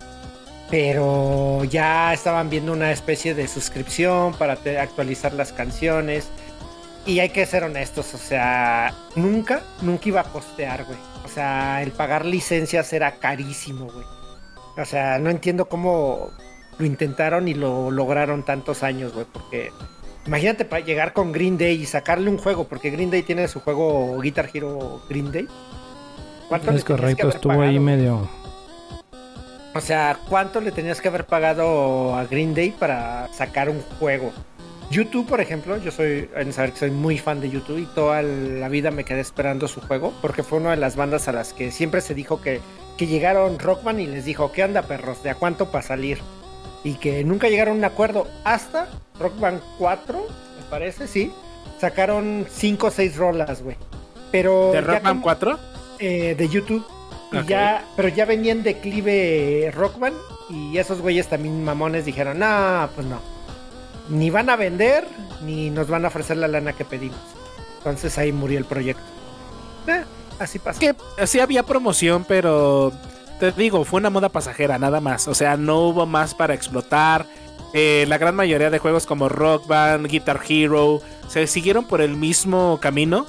pero 0.69 1.63
ya 1.65 2.13
estaban 2.13 2.49
viendo 2.49 2.73
una 2.73 2.91
especie 2.91 3.35
de 3.35 3.47
suscripción 3.47 4.33
para 4.33 4.53
actualizar 4.81 5.33
las 5.33 5.53
canciones. 5.53 6.29
Y 7.05 7.19
hay 7.19 7.29
que 7.29 7.45
ser 7.45 7.63
honestos, 7.65 8.13
o 8.13 8.17
sea, 8.17 8.93
nunca, 9.15 9.61
nunca 9.81 10.07
iba 10.07 10.21
a 10.21 10.23
costear, 10.23 10.85
güey. 10.85 10.97
O 11.25 11.27
sea, 11.27 11.81
el 11.83 11.91
pagar 11.91 12.25
licencias 12.25 12.93
era 12.93 13.19
carísimo, 13.19 13.85
güey. 13.85 14.05
O 14.77 14.85
sea, 14.85 15.19
no 15.19 15.29
entiendo 15.29 15.65
cómo 15.65 16.31
lo 16.77 16.85
intentaron 16.85 17.47
y 17.47 17.53
lo 17.53 17.91
lograron 17.91 18.43
tantos 18.43 18.83
años, 18.83 19.13
güey. 19.13 19.25
Porque 19.31 19.71
imagínate 20.25 20.65
para 20.65 20.83
llegar 20.83 21.13
con 21.13 21.31
Green 21.31 21.57
Day 21.57 21.81
y 21.81 21.85
sacarle 21.85 22.29
un 22.29 22.37
juego, 22.37 22.67
porque 22.67 22.89
Green 22.89 23.11
Day 23.11 23.23
tiene 23.23 23.47
su 23.47 23.59
juego 23.59 24.19
Guitar 24.19 24.49
Hero 24.53 25.01
Green 25.09 25.31
Day. 25.31 25.47
¿Cuánto 26.47 26.71
Es 26.71 26.83
correcto, 26.83 27.29
estuvo 27.29 27.53
pagado, 27.53 27.69
ahí 27.69 27.79
medio. 27.79 28.29
O 29.75 29.81
sea, 29.81 30.19
¿cuánto 30.29 30.61
le 30.61 30.71
tenías 30.71 31.01
que 31.01 31.07
haber 31.07 31.25
pagado 31.25 32.15
a 32.15 32.25
Green 32.25 32.53
Day 32.53 32.71
para 32.71 33.27
sacar 33.33 33.69
un 33.69 33.81
juego? 33.99 34.31
YouTube, 34.91 35.27
por 35.27 35.41
ejemplo, 35.41 35.77
yo 35.77 35.89
soy, 35.91 36.29
en 36.35 36.53
saber 36.53 36.73
que 36.73 36.79
soy 36.79 36.91
muy 36.91 37.17
fan 37.17 37.41
de 37.41 37.49
YouTube 37.49 37.79
y 37.79 37.85
toda 37.95 38.21
la 38.21 38.69
vida 38.69 38.91
me 38.91 39.03
quedé 39.03 39.21
esperando 39.21 39.67
su 39.67 39.81
juego 39.81 40.13
porque 40.21 40.43
fue 40.43 40.59
una 40.59 40.71
de 40.71 40.77
las 40.77 40.95
bandas 40.95 41.27
a 41.27 41.31
las 41.31 41.53
que 41.53 41.71
siempre 41.71 42.01
se 42.01 42.13
dijo 42.13 42.39
que, 42.41 42.61
que 42.97 43.07
llegaron 43.07 43.57
Rockman 43.57 43.99
y 43.99 44.05
les 44.05 44.25
dijo, 44.25 44.51
¿qué 44.51 44.63
onda 44.63 44.83
perros? 44.83 45.23
¿De 45.23 45.31
a 45.31 45.35
cuánto 45.35 45.71
para 45.71 45.83
salir? 45.83 46.19
Y 46.83 46.95
que 46.95 47.23
nunca 47.23 47.49
llegaron 47.49 47.75
a 47.75 47.77
un 47.79 47.85
acuerdo 47.85 48.27
hasta 48.43 48.87
Rockman 49.19 49.59
4, 49.79 50.19
me 50.19 50.69
parece, 50.69 51.07
sí. 51.07 51.31
Sacaron 51.79 52.45
5 52.47 52.87
o 52.87 52.91
6 52.91 53.17
rolas, 53.17 53.63
güey. 53.63 53.77
Pero 54.31 54.71
¿De 54.73 54.81
Rockman 54.81 55.13
como- 55.15 55.23
4? 55.23 55.59
eh, 55.99 56.35
de 56.37 56.49
YouTube. 56.49 56.85
Y 57.33 57.45
ya, 57.45 57.85
pero 57.95 58.09
ya 58.09 58.25
venía 58.25 58.51
en 58.51 58.63
declive 58.63 59.71
Rockman 59.73 60.13
y 60.49 60.77
esos 60.77 61.01
güeyes 61.01 61.27
también 61.27 61.63
mamones 61.63 62.05
dijeron, 62.05 62.39
no, 62.39 62.89
pues 62.95 63.07
no. 63.07 63.19
ni 64.09 64.29
van 64.29 64.49
a 64.49 64.55
vender, 64.55 65.07
ni 65.43 65.69
nos 65.69 65.87
van 65.87 66.05
a 66.05 66.09
ofrecer 66.09 66.37
la 66.37 66.47
lana 66.47 66.73
que 66.73 66.85
pedimos. 66.85 67.19
Entonces 67.77 68.17
ahí 68.17 68.31
murió 68.31 68.59
el 68.59 68.65
proyecto. 68.65 69.03
Eh, 69.87 70.03
así 70.39 70.59
que 70.79 70.95
sí 71.25 71.39
había 71.39 71.63
promoción, 71.63 72.25
pero 72.27 72.93
te 73.39 73.51
digo, 73.51 73.83
fue 73.83 73.99
una 73.99 74.09
moda 74.09 74.29
pasajera, 74.29 74.77
nada 74.79 75.01
más. 75.01 75.27
O 75.27 75.35
sea, 75.35 75.57
no 75.57 75.79
hubo 75.79 76.05
más 76.05 76.33
para 76.33 76.53
explotar. 76.53 77.25
Eh, 77.73 78.05
la 78.07 78.17
gran 78.17 78.35
mayoría 78.35 78.69
de 78.69 78.79
juegos 78.79 79.05
como 79.05 79.29
Rock 79.29 79.67
Band, 79.67 80.07
Guitar 80.07 80.39
Hero, 80.47 81.01
se 81.27 81.47
siguieron 81.47 81.85
por 81.85 82.01
el 82.01 82.15
mismo 82.15 82.79
camino, 82.79 83.25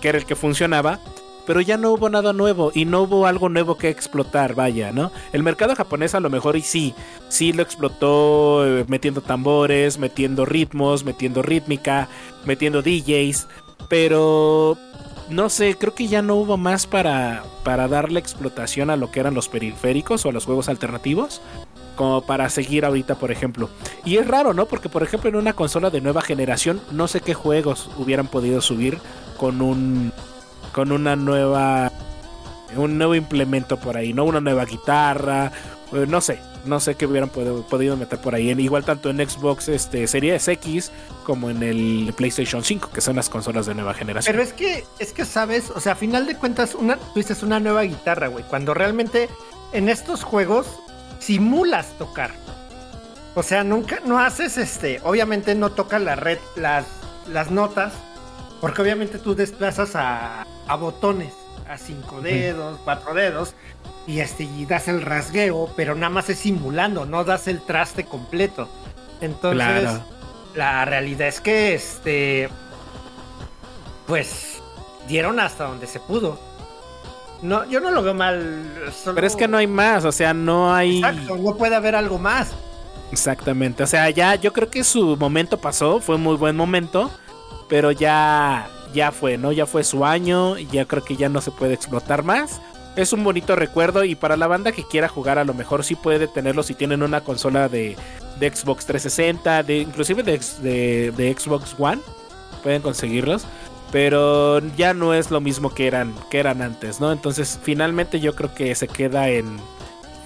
que 0.00 0.08
era 0.08 0.18
el 0.18 0.24
que 0.24 0.34
funcionaba. 0.34 0.98
Pero 1.46 1.60
ya 1.60 1.76
no 1.76 1.90
hubo 1.90 2.08
nada 2.08 2.32
nuevo 2.32 2.70
y 2.74 2.84
no 2.84 3.02
hubo 3.02 3.26
algo 3.26 3.48
nuevo 3.48 3.76
que 3.76 3.88
explotar, 3.88 4.54
vaya, 4.54 4.92
¿no? 4.92 5.10
El 5.32 5.42
mercado 5.42 5.74
japonés 5.74 6.14
a 6.14 6.20
lo 6.20 6.30
mejor 6.30 6.56
y 6.56 6.62
sí, 6.62 6.94
sí 7.28 7.52
lo 7.52 7.62
explotó 7.62 8.66
eh, 8.66 8.84
metiendo 8.88 9.20
tambores, 9.22 9.98
metiendo 9.98 10.44
ritmos, 10.44 11.04
metiendo 11.04 11.42
rítmica, 11.42 12.08
metiendo 12.44 12.82
DJs, 12.82 13.48
pero 13.88 14.78
no 15.28 15.48
sé, 15.48 15.76
creo 15.76 15.94
que 15.94 16.08
ya 16.08 16.22
no 16.22 16.36
hubo 16.36 16.56
más 16.56 16.86
para, 16.86 17.42
para 17.64 17.88
darle 17.88 18.20
explotación 18.20 18.90
a 18.90 18.96
lo 18.96 19.10
que 19.10 19.20
eran 19.20 19.34
los 19.34 19.48
periféricos 19.48 20.24
o 20.24 20.28
a 20.28 20.32
los 20.32 20.44
juegos 20.44 20.68
alternativos. 20.68 21.40
Como 21.96 22.22
para 22.22 22.48
seguir 22.48 22.86
ahorita, 22.86 23.16
por 23.16 23.30
ejemplo. 23.30 23.68
Y 24.04 24.16
es 24.16 24.26
raro, 24.26 24.54
¿no? 24.54 24.64
Porque, 24.64 24.88
por 24.88 25.02
ejemplo, 25.02 25.28
en 25.28 25.36
una 25.36 25.52
consola 25.52 25.90
de 25.90 26.00
nueva 26.00 26.22
generación, 26.22 26.80
no 26.90 27.06
sé 27.06 27.20
qué 27.20 27.34
juegos 27.34 27.90
hubieran 27.98 28.28
podido 28.28 28.62
subir 28.62 28.98
con 29.36 29.60
un. 29.60 30.10
Con 30.72 30.92
una 30.92 31.16
nueva. 31.16 31.92
un 32.76 32.98
nuevo 32.98 33.14
implemento 33.14 33.78
por 33.78 33.96
ahí, 33.96 34.12
¿no? 34.12 34.24
Una 34.24 34.40
nueva 34.40 34.64
guitarra. 34.64 35.52
eh, 35.92 36.06
No 36.08 36.20
sé, 36.20 36.38
no 36.64 36.80
sé 36.80 36.94
qué 36.94 37.06
hubieran 37.06 37.28
podido, 37.28 37.96
meter 37.96 38.18
por 38.20 38.34
ahí. 38.34 38.50
Igual 38.50 38.84
tanto 38.84 39.10
en 39.10 39.18
Xbox 39.18 39.68
este, 39.68 40.06
Series 40.06 40.46
X 40.48 40.90
como 41.24 41.50
en 41.50 41.62
el 41.62 42.12
PlayStation 42.16 42.64
5, 42.64 42.90
que 42.92 43.00
son 43.00 43.16
las 43.16 43.28
consolas 43.28 43.66
de 43.66 43.74
nueva 43.74 43.94
generación. 43.94 44.32
Pero 44.32 44.42
es 44.42 44.52
que, 44.52 44.84
es 44.98 45.12
que 45.12 45.24
sabes, 45.24 45.70
o 45.70 45.80
sea, 45.80 45.92
a 45.92 45.96
final 45.96 46.26
de 46.26 46.36
cuentas, 46.36 46.74
una, 46.74 46.96
tú 46.96 47.20
una 47.42 47.60
nueva 47.60 47.82
guitarra, 47.82 48.28
güey. 48.28 48.44
Cuando 48.44 48.74
realmente 48.74 49.28
en 49.72 49.88
estos 49.88 50.22
juegos 50.22 50.66
simulas 51.18 51.86
tocar. 51.98 52.30
O 53.34 53.42
sea, 53.42 53.64
nunca, 53.64 54.00
no 54.04 54.18
haces 54.18 54.58
este, 54.58 55.00
obviamente 55.04 55.54
no 55.54 55.72
tocas 55.72 56.02
la 56.02 56.16
red, 56.16 56.38
las, 56.56 56.84
las 57.28 57.50
notas, 57.50 57.94
porque 58.62 58.80
obviamente 58.80 59.18
tú 59.18 59.34
desplazas 59.34 59.94
a, 59.96 60.46
a 60.66 60.74
botones, 60.76 61.34
a 61.68 61.76
cinco 61.76 62.22
dedos, 62.22 62.80
cuatro 62.84 63.12
dedos, 63.12 63.54
y 64.06 64.20
este, 64.20 64.44
y 64.44 64.64
das 64.64 64.88
el 64.88 65.02
rasgueo, 65.02 65.68
pero 65.76 65.94
nada 65.94 66.08
más 66.10 66.30
es 66.30 66.38
simulando, 66.38 67.04
no 67.04 67.24
das 67.24 67.46
el 67.48 67.60
traste 67.60 68.04
completo. 68.06 68.68
Entonces, 69.20 69.62
Claro. 69.62 70.04
la 70.54 70.84
realidad 70.86 71.28
es 71.28 71.40
que 71.40 71.74
este, 71.74 72.48
pues, 74.06 74.60
dieron 75.08 75.40
hasta 75.40 75.64
donde 75.64 75.86
se 75.86 76.00
pudo. 76.00 76.38
No, 77.42 77.64
yo 77.68 77.80
no 77.80 77.90
lo 77.90 78.02
veo 78.02 78.14
mal. 78.14 78.70
solo- 79.02 79.14
Pero 79.16 79.26
es 79.26 79.34
que 79.36 79.48
no 79.48 79.56
hay 79.56 79.66
más, 79.66 80.04
o 80.04 80.12
sea, 80.12 80.32
no 80.32 80.72
hay... 80.72 80.98
Exacto, 80.98 81.36
no 81.36 81.56
puede 81.56 81.74
haber 81.74 81.96
algo 81.96 82.18
más. 82.18 82.50
Exactamente, 83.10 83.82
o 83.82 83.86
sea, 83.86 84.08
ya 84.10 84.36
yo 84.36 84.52
creo 84.52 84.70
que 84.70 84.82
su 84.84 85.16
momento 85.18 85.58
pasó, 85.58 86.00
fue 86.00 86.14
un 86.14 86.22
muy 86.22 86.36
buen 86.36 86.56
momento, 86.56 87.10
pero 87.72 87.90
ya 87.90 88.68
ya 88.92 89.12
fue, 89.12 89.38
¿no? 89.38 89.50
Ya 89.50 89.64
fue 89.64 89.82
su 89.82 90.04
año, 90.04 90.58
y 90.58 90.66
ya 90.66 90.84
creo 90.84 91.02
que 91.02 91.16
ya 91.16 91.30
no 91.30 91.40
se 91.40 91.50
puede 91.50 91.72
explotar 91.72 92.22
más. 92.22 92.60
Es 92.96 93.14
un 93.14 93.24
bonito 93.24 93.56
recuerdo 93.56 94.04
y 94.04 94.14
para 94.14 94.36
la 94.36 94.46
banda 94.46 94.72
que 94.72 94.84
quiera 94.86 95.08
jugar 95.08 95.38
a 95.38 95.44
lo 95.44 95.54
mejor 95.54 95.82
sí 95.82 95.94
puede 95.94 96.28
tenerlo 96.28 96.62
si 96.62 96.74
tienen 96.74 97.02
una 97.02 97.22
consola 97.22 97.70
de, 97.70 97.96
de 98.38 98.54
Xbox 98.54 98.84
360, 98.84 99.62
de 99.62 99.78
inclusive 99.78 100.22
de, 100.22 100.38
de- 100.60 101.12
de 101.16 101.34
Xbox 101.34 101.74
One, 101.78 102.02
pueden 102.62 102.82
conseguirlos. 102.82 103.46
Pero 103.90 104.58
ya 104.76 104.92
no 104.92 105.14
es 105.14 105.30
lo 105.30 105.40
mismo 105.40 105.70
que 105.70 105.86
eran, 105.86 106.14
que 106.30 106.40
eran 106.40 106.60
antes, 106.60 107.00
¿no? 107.00 107.10
Entonces 107.10 107.58
finalmente 107.62 108.20
yo 108.20 108.34
creo 108.34 108.54
que 108.54 108.74
se 108.74 108.86
queda 108.86 109.30
en, 109.30 109.56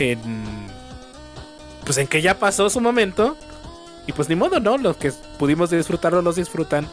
en 0.01 0.18
pues 1.85 1.97
en 1.98 2.09
que 2.09 2.23
ya 2.23 2.40
pasó 2.40 2.68
su 2.70 2.81
momento. 2.81 3.36
Y 4.09 4.12
pues 4.12 4.28
ni 4.28 4.35
modo, 4.35 4.59
¿no? 4.59 4.78
Los 4.78 4.97
que 4.97 5.12
pudimos 5.39 5.70
disfrutarlo 5.70 6.23
los 6.23 6.35
disfrutan. 6.35 6.89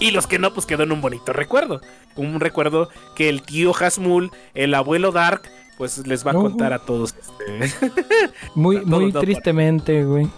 Y 0.00 0.10
los 0.10 0.26
que 0.26 0.38
no, 0.38 0.52
pues 0.52 0.66
quedó 0.66 0.82
en 0.82 0.92
un 0.92 1.00
bonito 1.00 1.32
recuerdo. 1.32 1.80
Un 2.16 2.40
recuerdo 2.40 2.88
que 3.14 3.28
el 3.28 3.42
tío 3.42 3.72
Hasmul, 3.74 4.32
el 4.54 4.74
abuelo 4.74 5.12
Dark, 5.12 5.42
pues 5.76 6.06
les 6.06 6.26
va 6.26 6.32
a 6.32 6.34
contar 6.34 6.72
a 6.72 6.80
todos. 6.80 7.14
este. 7.14 7.90
Muy, 8.54 8.84
muy 8.84 9.12
tristemente, 9.12 10.04
güey. 10.04 10.28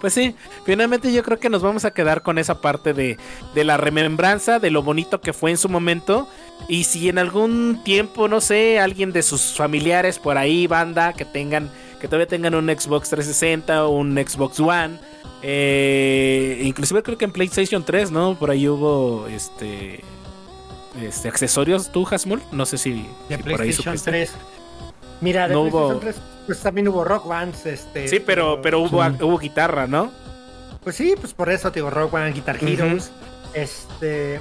Pues 0.00 0.14
sí, 0.14 0.34
finalmente 0.64 1.12
yo 1.12 1.22
creo 1.22 1.38
que 1.38 1.48
nos 1.48 1.62
vamos 1.62 1.84
a 1.84 1.92
quedar 1.92 2.22
con 2.22 2.38
esa 2.38 2.60
parte 2.60 2.92
de, 2.92 3.18
de 3.54 3.64
la 3.64 3.76
remembranza, 3.76 4.58
de 4.58 4.72
lo 4.72 4.82
bonito 4.82 5.20
que 5.20 5.32
fue 5.32 5.52
en 5.52 5.58
su 5.58 5.68
momento. 5.68 6.28
Y 6.68 6.84
si 6.84 7.08
en 7.08 7.18
algún 7.18 7.82
tiempo, 7.84 8.26
no 8.26 8.40
sé, 8.40 8.80
alguien 8.80 9.12
de 9.12 9.22
sus 9.22 9.54
familiares 9.56 10.18
por 10.18 10.38
ahí, 10.38 10.66
banda, 10.66 11.12
que 11.12 11.24
tengan, 11.24 11.70
que 12.00 12.08
todavía 12.08 12.26
tengan 12.26 12.56
un 12.56 12.66
Xbox 12.66 13.10
360 13.10 13.86
o 13.86 13.90
un 13.90 14.16
Xbox 14.16 14.58
One. 14.58 14.98
Eh, 15.42 16.60
inclusive 16.64 17.02
creo 17.02 17.18
que 17.18 17.24
en 17.24 17.32
PlayStation 17.32 17.84
3, 17.84 18.10
¿no? 18.10 18.38
Por 18.38 18.50
ahí 18.50 18.68
hubo 18.68 19.26
este. 19.28 20.02
Este, 21.00 21.28
accesorios, 21.28 21.90
tú, 21.90 22.06
Hasmul. 22.10 22.42
No 22.52 22.66
sé 22.66 22.76
si, 22.78 23.06
De 23.28 23.36
si 23.36 23.42
por 23.42 23.50
ahí 23.52 23.56
PlayStation 23.56 23.96
supiste. 23.98 24.10
3. 24.10 24.32
Mira, 25.20 25.48
de 25.48 25.54
No 25.54 25.60
PlayStation 25.62 25.92
hubo- 25.96 26.00
3, 26.00 26.16
pues 26.46 26.60
también 26.60 26.88
hubo 26.88 27.04
Rock 27.04 27.26
Bands, 27.28 27.64
este. 27.66 28.08
Sí, 28.08 28.20
pero, 28.20 28.60
pero 28.60 28.80
hubo, 28.80 29.02
Sí. 29.02 29.10
hubo 29.22 29.38
guitarra, 29.38 29.86
¿no? 29.86 30.10
Pues 30.84 30.96
sí, 30.96 31.14
pues 31.18 31.32
por 31.32 31.48
eso 31.50 31.70
te 31.70 31.78
digo 31.80 31.90
Rock 31.90 32.10
Band, 32.12 32.34
Guitar. 32.34 32.62
Heroes. 32.62 33.10
Este. 33.54 34.40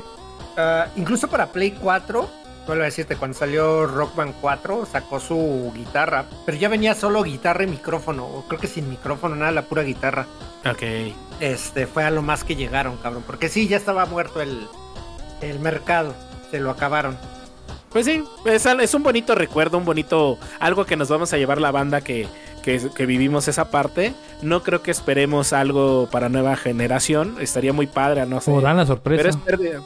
ah, 0.58 0.88
incluso 0.98 1.28
para 1.30 1.48
Play 1.52 1.72
4, 1.72 2.30
vuelvo 2.68 2.84
a 2.84 2.86
decirte, 2.86 3.16
cuando 3.16 3.38
salió 3.38 3.86
Rock 3.88 4.16
Band 4.16 4.36
4, 4.42 4.86
sacó 4.86 5.20
su 5.20 5.72
guitarra. 5.76 6.26
Pero 6.46 6.58
ya 6.58 6.70
venía 6.70 6.96
solo 6.96 7.24
guitarra 7.24 7.64
y 7.64 7.68
micrófono. 7.68 8.26
O 8.26 8.48
creo 8.48 8.60
que 8.60 8.68
sin 8.68 8.90
micrófono, 8.90 9.36
nada, 9.36 9.52
la 9.52 9.64
pura 9.64 9.84
guitarra. 9.84 10.28
Ok. 10.66 11.14
Este, 11.40 11.88
fue 11.88 12.04
a 12.04 12.12
lo 12.12 12.22
más 12.22 12.44
que 12.44 12.56
llegaron, 12.56 12.98
cabrón. 12.98 13.24
Porque 13.26 13.50
sí, 13.50 13.68
ya 13.68 13.78
estaba 13.78 14.06
muerto 14.06 14.42
el, 14.42 14.68
el 15.42 15.60
mercado. 15.60 16.14
Se 16.52 16.60
lo 16.60 16.70
acabaron. 16.70 17.18
Pues 17.92 18.06
sí, 18.06 18.24
es, 18.46 18.94
un 18.94 19.04
bonito 19.04 19.36
recuerdo, 19.36 19.78
un 19.78 19.84
bonito 19.84 20.38
algo 20.62 20.86
que 20.86 20.96
nos 20.96 21.10
vamos 21.10 21.34
a 21.34 21.38
llevar 21.38 21.60
la 21.60 21.72
banda 21.72 22.00
que, 22.00 22.26
que, 22.64 22.90
que 22.96 23.06
vivimos 23.06 23.50
esa 23.50 23.70
parte. 23.70 24.14
No 24.42 24.64
creo 24.64 24.82
que 24.82 24.92
esperemos 24.92 25.52
algo 25.52 26.08
para 26.10 26.30
nueva 26.30 26.56
generación. 26.56 27.36
Estaría 27.42 27.74
muy 27.74 27.88
padre, 27.88 28.26
no 28.26 28.40
sé. 28.40 28.50
O 28.52 28.62
dan 28.62 28.78
la 28.78 28.84
Pero 28.84 28.96
sorpresa. 28.96 29.30
es 29.30 29.36
pérdida. 29.36 29.82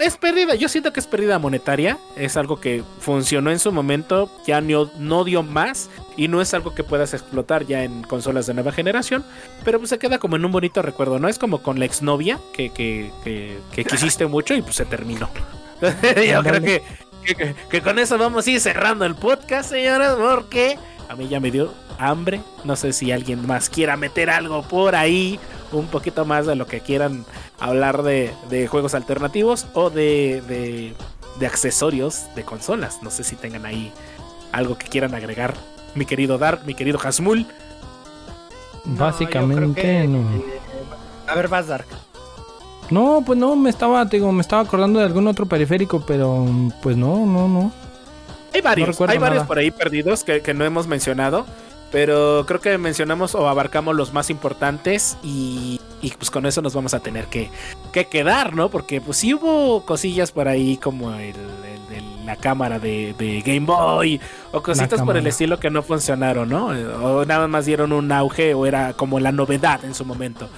Es 0.00 0.16
pérdida, 0.16 0.54
yo 0.56 0.68
siento 0.68 0.92
que 0.92 1.00
es 1.00 1.06
pérdida 1.06 1.38
monetaria. 1.38 1.98
Es 2.16 2.36
algo 2.36 2.60
que 2.60 2.82
funcionó 3.00 3.50
en 3.50 3.58
su 3.58 3.70
momento, 3.72 4.28
ya 4.46 4.60
no, 4.60 4.90
no 4.98 5.24
dio 5.24 5.42
más. 5.42 5.88
Y 6.16 6.28
no 6.28 6.40
es 6.40 6.52
algo 6.54 6.74
que 6.74 6.82
puedas 6.84 7.14
explotar 7.14 7.64
ya 7.66 7.84
en 7.84 8.02
consolas 8.02 8.46
de 8.46 8.54
nueva 8.54 8.72
generación. 8.72 9.24
Pero 9.64 9.78
pues 9.78 9.90
se 9.90 9.98
queda 9.98 10.18
como 10.18 10.36
en 10.36 10.44
un 10.44 10.52
bonito 10.52 10.82
recuerdo, 10.82 11.18
¿no? 11.18 11.28
Es 11.28 11.38
como 11.38 11.62
con 11.62 11.78
la 11.78 11.84
exnovia 11.84 12.38
que, 12.52 12.70
que, 12.70 13.10
que, 13.22 13.58
que 13.72 13.84
quisiste 13.84 14.26
mucho 14.26 14.54
y 14.54 14.62
pues 14.62 14.76
se 14.76 14.84
terminó. 14.84 15.28
yo 15.80 16.42
creo 16.42 16.60
que, 16.60 16.82
que, 17.24 17.34
que- 17.34 17.54
que 17.70 17.80
con 17.82 17.98
eso 17.98 18.18
vamos 18.18 18.46
a 18.46 18.50
ir 18.50 18.60
cerrando 18.60 19.04
el 19.04 19.14
podcast, 19.14 19.70
señores, 19.70 20.10
porque 20.18 20.76
a 21.08 21.16
mí 21.16 21.28
ya 21.28 21.40
me 21.40 21.50
dio 21.50 21.72
hambre. 21.98 22.40
No 22.64 22.76
sé 22.76 22.92
si 22.92 23.12
alguien 23.12 23.46
más 23.46 23.68
quiera 23.68 23.96
meter 23.96 24.30
algo 24.30 24.62
por 24.62 24.94
ahí, 24.94 25.38
un 25.72 25.86
poquito 25.86 26.24
más 26.24 26.46
de 26.46 26.54
lo 26.56 26.66
que 26.66 26.80
quieran 26.80 27.24
hablar 27.60 28.02
de, 28.02 28.32
de 28.50 28.66
juegos 28.66 28.94
alternativos 28.94 29.66
o 29.74 29.90
de, 29.90 30.42
de, 30.48 30.94
de 31.38 31.46
accesorios 31.46 32.24
de 32.34 32.44
consolas. 32.44 33.02
No 33.02 33.10
sé 33.10 33.24
si 33.24 33.36
tengan 33.36 33.66
ahí 33.66 33.92
algo 34.52 34.76
que 34.78 34.86
quieran 34.88 35.14
agregar. 35.14 35.54
Mi 35.94 36.06
querido 36.06 36.38
Dark, 36.38 36.62
mi 36.66 36.74
querido 36.74 36.98
Hasmul. 37.02 37.46
Básicamente, 38.84 39.80
que, 39.80 40.06
no. 40.06 40.18
eh, 40.18 40.44
a 41.26 41.34
ver, 41.34 41.48
vas, 41.48 41.68
Dark. 41.68 41.86
No, 42.90 43.22
pues 43.24 43.38
no, 43.38 43.56
me 43.56 43.70
estaba, 43.70 44.06
te 44.06 44.18
digo, 44.18 44.30
me 44.30 44.42
estaba 44.42 44.62
acordando 44.62 44.98
de 44.98 45.06
algún 45.06 45.26
otro 45.26 45.46
periférico, 45.46 46.04
pero 46.04 46.46
pues 46.82 46.96
no, 46.96 47.24
no, 47.24 47.48
no. 47.48 47.72
Hay 48.54 48.60
varios, 48.62 48.88
recuerdo 48.88 49.12
hay 49.12 49.18
varios 49.18 49.36
nada. 49.38 49.46
por 49.46 49.58
ahí 49.58 49.70
perdidos 49.70 50.24
que, 50.24 50.40
que 50.40 50.54
no 50.54 50.64
hemos 50.64 50.86
mencionado. 50.86 51.44
Pero 51.92 52.44
creo 52.44 52.60
que 52.60 52.76
mencionamos 52.76 53.36
o 53.36 53.48
abarcamos 53.48 53.94
los 53.94 54.12
más 54.12 54.28
importantes 54.28 55.16
y, 55.22 55.80
y 56.02 56.10
pues 56.10 56.28
con 56.28 56.44
eso 56.44 56.60
nos 56.60 56.74
vamos 56.74 56.92
a 56.92 56.98
tener 56.98 57.26
que, 57.26 57.50
que 57.92 58.06
quedar, 58.06 58.52
¿no? 58.52 58.68
Porque 58.68 59.00
pues 59.00 59.18
sí 59.18 59.32
hubo 59.32 59.84
cosillas 59.84 60.32
por 60.32 60.48
ahí 60.48 60.76
como 60.76 61.14
el, 61.14 61.36
el 61.36 61.88
de 61.88 62.02
la 62.24 62.34
cámara 62.34 62.80
de, 62.80 63.14
de 63.16 63.42
Game 63.42 63.66
Boy 63.66 64.20
o 64.50 64.60
cositas 64.60 65.02
por 65.02 65.16
el 65.16 65.28
estilo 65.28 65.60
que 65.60 65.70
no 65.70 65.84
funcionaron, 65.84 66.48
¿no? 66.48 66.66
O 67.00 67.24
nada 67.26 67.46
más 67.46 67.64
dieron 67.64 67.92
un 67.92 68.10
auge 68.10 68.54
o 68.54 68.66
era 68.66 68.94
como 68.94 69.20
la 69.20 69.30
novedad 69.30 69.84
en 69.84 69.94
su 69.94 70.04
momento. 70.04 70.48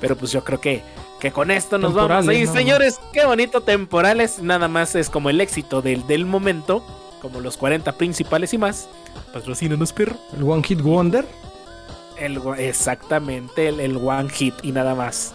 Pero 0.00 0.16
pues 0.16 0.32
yo 0.32 0.44
creo 0.44 0.62
que, 0.62 0.82
que 1.20 1.30
con 1.30 1.50
esto 1.50 1.76
nos 1.76 1.92
vamos 1.92 2.10
a 2.10 2.16
Temporales, 2.20 2.40
ir, 2.40 2.46
¿no? 2.48 2.54
señores. 2.54 3.00
Qué 3.12 3.26
bonito 3.26 3.60
temporales. 3.60 4.38
Nada 4.38 4.66
más 4.68 4.94
es 4.94 5.10
como 5.10 5.28
el 5.28 5.42
éxito 5.42 5.82
del, 5.82 6.06
del 6.06 6.24
momento. 6.24 6.82
Como 7.26 7.40
los 7.40 7.56
40 7.56 7.92
principales 7.92 8.52
y 8.54 8.58
más. 8.58 8.88
Patrocínanos, 9.32 9.92
perro. 9.92 10.16
El 10.36 10.42
One 10.44 10.62
Hit 10.62 10.80
Wonder. 10.80 11.26
El, 12.18 12.40
exactamente, 12.58 13.68
el, 13.68 13.80
el 13.80 13.96
one 13.98 14.30
hit 14.30 14.54
y 14.62 14.72
nada 14.72 14.94
más. 14.94 15.34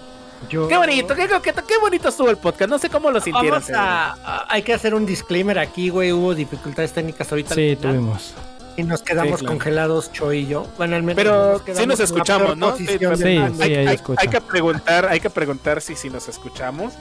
Yo- 0.50 0.68
Qué 0.68 0.78
bonito, 0.78 1.14
qué, 1.16 1.28
qué, 1.44 1.54
qué 1.54 1.78
bonito 1.80 2.10
estuvo 2.10 2.30
el 2.32 2.38
podcast. 2.38 2.70
No 2.72 2.80
sé 2.80 2.90
cómo 2.90 3.12
lo 3.12 3.22
sintieron. 3.22 3.62
Vamos 3.62 3.70
a, 3.76 4.14
a- 4.14 4.46
hay 4.50 4.64
que 4.64 4.74
hacer 4.74 4.96
un 4.96 5.06
disclaimer 5.06 5.60
aquí, 5.60 5.90
güey. 5.90 6.12
Hubo 6.12 6.34
dificultades 6.34 6.92
técnicas 6.94 7.32
ahorita. 7.32 7.54
Sí, 7.54 7.78
tuvimos. 7.80 8.34
Y 8.78 8.84
nos 8.84 9.04
quedamos 9.04 9.34
Sí, 9.42 9.46
claro. 9.46 9.58
congelados, 9.58 10.12
Cho 10.12 10.34
y 10.34 10.48
yo. 10.48 10.66
Bueno, 10.78 10.96
al 10.96 11.04
menos 11.04 11.18
Pero 11.18 11.62
nos 11.68 11.78
sí 11.78 11.86
nos 11.86 12.00
escuchamos, 12.00 12.58
¿no? 12.58 12.76
Sí, 12.78 12.88
sí, 12.88 12.98
hay, 13.06 13.86
hay- 14.18 14.28
que 14.28 14.42
preguntar, 14.42 15.06
hay 15.08 15.20
que 15.20 15.30
preguntar 15.30 15.82
si, 15.82 15.96
si 15.96 16.10
nos 16.10 16.28
escuchamos. 16.30 16.94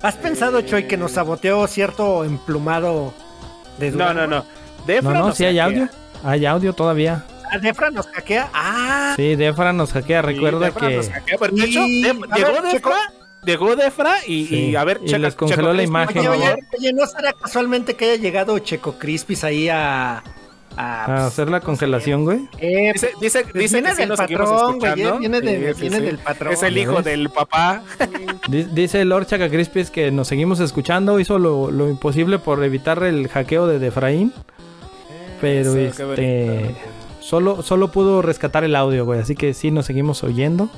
¿Has 0.00 0.16
pensado, 0.16 0.62
Choy, 0.62 0.86
que 0.88 0.96
nos 0.96 1.12
saboteó 1.12 1.66
cierto 1.66 2.24
emplumado 2.24 3.12
No, 3.78 4.14
no, 4.14 4.26
no. 4.26 4.44
Defra 4.86 5.12
No, 5.12 5.26
no, 5.28 5.34
sí 5.34 5.44
hay 5.44 5.58
audio. 5.58 5.88
Hay 6.24 6.46
audio 6.46 6.72
todavía. 6.72 7.24
¿Ah, 7.50 7.58
¿Defra 7.58 7.90
nos 7.90 8.06
hackea? 8.06 8.48
¡Ah! 8.54 9.12
Sí, 9.16 9.36
Defra 9.36 9.72
nos 9.72 9.92
hackea. 9.92 10.22
Sí, 10.22 10.26
Recuerda 10.26 10.66
Defra 10.66 10.88
que. 10.88 10.96
nos 10.96 11.08
hackea, 11.10 11.38
pero 11.38 11.54
de 11.54 11.64
hecho, 11.64 11.84
llegó 11.84 12.52
ver, 12.52 12.62
Defra, 12.72 12.96
llegó 13.44 13.76
Defra 13.76 14.16
y, 14.26 14.46
Sí, 14.46 14.70
y 14.70 14.76
a 14.76 14.84
ver, 14.84 15.00
y 15.04 15.12
les 15.18 15.34
congeló 15.34 15.72
la 15.72 15.82
imagen. 15.82 16.26
Oye, 16.26 16.28
oye, 16.28 16.56
oye, 16.78 16.92
¿no 16.92 17.06
será 17.06 17.32
casualmente 17.32 17.94
que 17.94 18.06
haya 18.12 18.22
llegado 18.22 18.58
Checo 18.58 18.98
Crispis 18.98 19.44
ahí 19.44 19.68
a... 19.68 20.22
a, 20.76 21.02
A 21.02 21.06
pues, 21.06 21.20
hacer 21.20 21.50
la 21.50 21.60
congelación, 21.60 22.24
güey. 22.24 22.48
eh, 22.58 22.90
Dice, 22.92 23.10
dice, 23.20 23.42
pues 23.42 23.54
dice 23.54 23.80
viene 23.80 23.94
que 23.94 24.06
del 24.06 24.16
patrón, 24.16 24.78
güey, 24.78 24.94
viene, 25.18 25.40
de- 25.40 25.68
Sí, 25.68 25.74
sí, 25.74 25.80
viene 25.82 25.96
sí. 25.98 26.02
del 26.04 26.18
patrón. 26.18 26.52
Es 26.52 26.62
el 26.62 26.78
hijo 26.78 27.02
del 27.02 27.28
papá. 27.30 27.82
Di- 28.48 28.64
Dice 28.64 29.04
Lord 29.04 29.26
Chacacrispis 29.26 29.90
que 29.90 30.10
nos 30.10 30.28
seguimos 30.28 30.60
escuchando. 30.60 31.18
Hizo 31.20 31.38
lo, 31.38 31.70
lo 31.70 31.88
imposible 31.88 32.38
por 32.38 32.62
evitar 32.64 33.02
el 33.02 33.28
hackeo 33.28 33.66
de 33.66 33.78
Defraín. 33.78 34.32
Pero 35.40 35.74
Eso, 35.76 36.14
qué 36.14 36.68
este. 36.68 36.74
Solo, 37.20 37.62
solo 37.62 37.88
pudo 37.92 38.20
rescatar 38.22 38.64
el 38.64 38.74
audio, 38.76 39.04
güey. 39.04 39.20
Así 39.20 39.34
que 39.34 39.54
sí, 39.54 39.70
nos 39.70 39.86
seguimos 39.86 40.22
oyendo. 40.24 40.68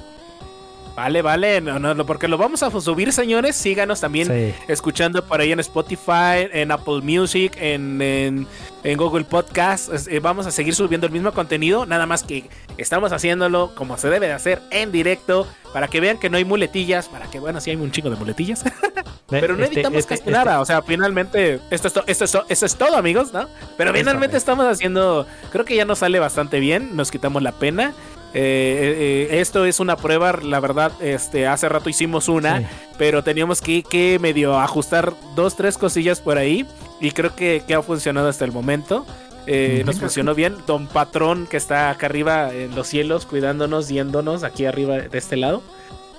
Vale, 0.97 1.23
vale, 1.23 1.61
no, 1.61 1.79
no, 1.81 2.07
porque 2.07 2.29
lo 2.29 2.39
vamos 2.39 2.63
a 2.63 2.71
subir, 2.81 3.13
señores. 3.13 3.57
Síganos 3.57 4.01
también 4.01 4.29
Sí. 4.29 4.55
escuchando 4.69 5.25
por 5.27 5.41
ahí 5.41 5.51
en 5.51 5.59
Spotify, 5.59 6.47
en 6.53 6.71
Apple 6.71 7.01
Music, 7.03 7.53
en, 7.61 8.01
en, 8.01 8.47
en 8.85 8.97
Google 8.97 9.25
Podcast. 9.25 9.91
Eh, 10.09 10.21
vamos 10.21 10.47
a 10.47 10.53
seguir 10.53 10.73
subiendo 10.73 11.09
el 11.09 11.13
mismo 11.13 11.33
contenido, 11.33 11.85
nada 11.85 12.07
más 12.07 12.23
que 12.23 12.45
estamos 12.79 13.13
haciéndolo 13.13 13.75
como 13.75 13.99
se 13.99 14.09
debe 14.09 14.29
de 14.29 14.35
hacer 14.35 14.63
en 14.71 14.93
directo, 14.93 15.49
para 15.73 15.89
que 15.89 15.99
vean 15.99 16.17
que 16.19 16.31
no 16.31 16.37
hay 16.37 16.45
muletillas, 16.45 17.09
para 17.09 17.27
que, 17.29 17.41
bueno, 17.41 17.61
sí 17.61 17.71
hay 17.71 17.77
un 17.77 17.91
chingo 17.91 18.09
de 18.09 18.15
muletillas, 18.17 18.63
pero 19.29 19.57
no 19.57 19.65
Este- 19.65 19.75
editamos 19.81 19.99
este- 19.99 20.19
casi 20.19 20.31
nada. 20.31 20.61
O 20.61 20.65
sea, 20.65 20.81
finalmente, 20.83 21.59
esto 21.73 21.89
es, 21.89 21.93
to- 21.93 22.05
esto, 22.07 22.25
es 22.25 22.31
to- 22.31 22.45
eso 22.49 22.67
es 22.67 22.77
todo, 22.77 22.97
amigos, 22.97 23.33
¿no? 23.33 23.49
Pero 23.77 23.91
finalmente 23.93 24.15
correcto. 24.29 24.37
estamos 24.37 24.67
haciendo, 24.67 25.27
creo 25.51 25.65
que 25.65 25.75
ya 25.75 25.85
nos 25.85 25.99
sale 25.99 26.21
bastante 26.21 26.61
bien, 26.61 26.95
nos 26.95 27.11
quitamos 27.11 27.43
la 27.43 27.51
pena. 27.51 27.93
Eh, 28.37 29.29
eh, 29.31 29.41
esto 29.41 29.65
es 29.65 29.79
una 29.79 29.97
prueba, 29.97 30.33
la 30.43 30.59
verdad, 30.59 30.91
este, 31.01 31.47
hace 31.47 31.69
rato 31.69 31.89
hicimos 31.89 32.29
una, 32.29 32.59
Sí. 32.59 32.67
pero 32.99 33.23
teníamos 33.23 33.61
que, 33.61 33.85
que 33.85 34.19
medio 34.21 34.59
ajustar 34.59 35.15
dos, 35.37 35.57
tres 35.57 35.79
cosillas 35.79 36.21
por 36.21 36.37
ahí 36.37 36.67
y 37.01 37.13
creo 37.13 37.35
que, 37.37 37.63
que 37.67 37.75
ha 37.75 37.83
funcionado 37.83 38.29
hasta 38.29 38.45
el 38.45 38.51
momento. 38.53 39.07
Eh. 39.47 39.83
Nos 39.87 40.01
funcionó 40.01 40.35
bien. 40.35 40.57
Don 40.67 40.87
Patrón, 40.87 41.47
que 41.47 41.57
está 41.59 41.91
acá 41.91 42.07
arriba 42.07 42.53
en 42.53 42.75
los 42.75 42.89
cielos, 42.89 43.27
cuidándonos, 43.27 43.89
yéndonos 43.89 44.43
aquí 44.43 44.65
arriba 44.67 44.97
de 44.99 45.19
este 45.19 45.37
lado. 45.37 45.63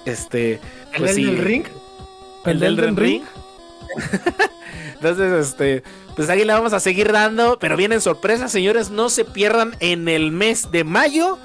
Este, 0.05 0.53
¿El 0.93 0.99
pues 0.99 1.15
del 1.15 1.25
sí, 1.25 1.35
ring? 1.35 1.65
el 2.45 2.59
del 2.59 2.77
Elden 2.79 2.95
Ring. 2.95 3.23
Entonces, 4.95 5.47
este, 5.47 5.83
pues 6.15 6.29
ahí 6.29 6.45
le 6.45 6.53
vamos 6.53 6.73
a 6.73 6.79
seguir 6.79 7.11
dando, 7.11 7.57
pero 7.59 7.75
vienen 7.75 8.01
sorpresas, 8.01 8.51
señores, 8.51 8.89
no 8.89 9.09
se 9.09 9.25
pierdan 9.25 9.75
en 9.79 10.07
el 10.07 10.31
mes 10.31 10.71
de 10.71 10.83
mayo 10.83 11.37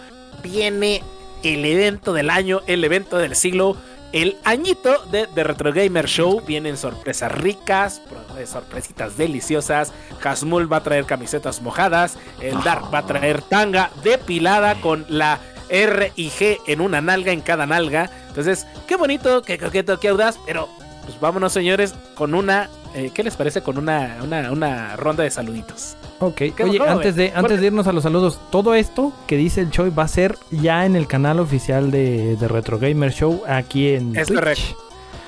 viene 0.43 1.03
el 1.43 1.65
evento 1.65 2.12
del 2.12 2.31
año, 2.31 2.61
el 2.67 2.85
evento 2.85 3.19
del 3.19 3.35
siglo, 3.35 3.77
el 4.12 4.37
añito 4.45 5.05
de 5.07 5.27
The 5.35 5.45
Retro 5.45 5.73
Gamer 5.73 6.07
Show. 6.07 6.43
Vienen 6.47 6.77
sorpresas 6.77 7.33
ricas, 7.33 8.03
sorpresitas 8.47 9.17
deliciosas. 9.17 9.93
Hasmul 10.23 10.73
va 10.73 10.79
a 10.79 10.83
traer 10.83 11.05
camisetas 11.05 11.62
mojadas, 11.62 12.19
el 12.41 12.61
Dark 12.62 12.93
va 12.93 12.99
a 12.99 13.07
traer 13.07 13.43
tanga 13.43 13.91
depilada 14.03 14.81
con 14.81 15.07
la 15.09 15.41
R 15.69 16.12
y 16.17 16.31
G 16.31 16.59
en 16.67 16.81
una 16.81 17.01
nalga 17.01 17.33
en 17.33 17.41
cada 17.41 17.67
nalga. 17.67 18.11
Entonces, 18.29 18.67
qué 18.87 18.97
bonito, 18.97 19.43
qué 19.43 19.59
coqueto, 19.59 19.99
qué 20.01 20.09
audaz, 20.09 20.39
pero 20.45 20.69
pues 21.05 21.19
vámonos 21.21 21.53
señores 21.53 21.95
con 22.15 22.35
una, 22.35 22.69
eh, 22.95 23.11
¿qué 23.15 23.23
les 23.23 23.37
parece? 23.37 23.62
Con 23.62 23.79
una, 23.79 24.19
una, 24.23 24.51
una 24.51 24.97
ronda 24.97 25.23
de 25.23 25.31
saluditos. 25.31 25.97
Ok, 26.21 26.37
¿Qué- 26.55 26.63
oye, 26.65 26.79
antes 26.87 27.17
de, 27.17 27.33
antes 27.35 27.61
de 27.61 27.67
irnos 27.69 27.87
a 27.87 27.93
los 27.93 28.03
saludos, 28.03 28.39
todo 28.51 28.75
esto 28.75 29.13
que 29.27 29.37
dice 29.37 29.63
el 29.63 29.71
Choi 29.71 29.91
va 29.91 30.03
a 30.05 30.09
ser 30.09 30.37
ya 30.51 30.85
en 30.85 30.95
el 30.95 31.07
canal 31.07 31.41
oficial 31.41 31.91
de, 31.91 32.37
de 32.37 32.47
Retro 32.49 32.79
Gamer 32.79 33.11
Show 33.13 33.43
aquí 33.49 33.89
en 33.95 34.15
Es 34.17 34.27
Twitch. 34.29 34.39
correcto. 34.39 34.77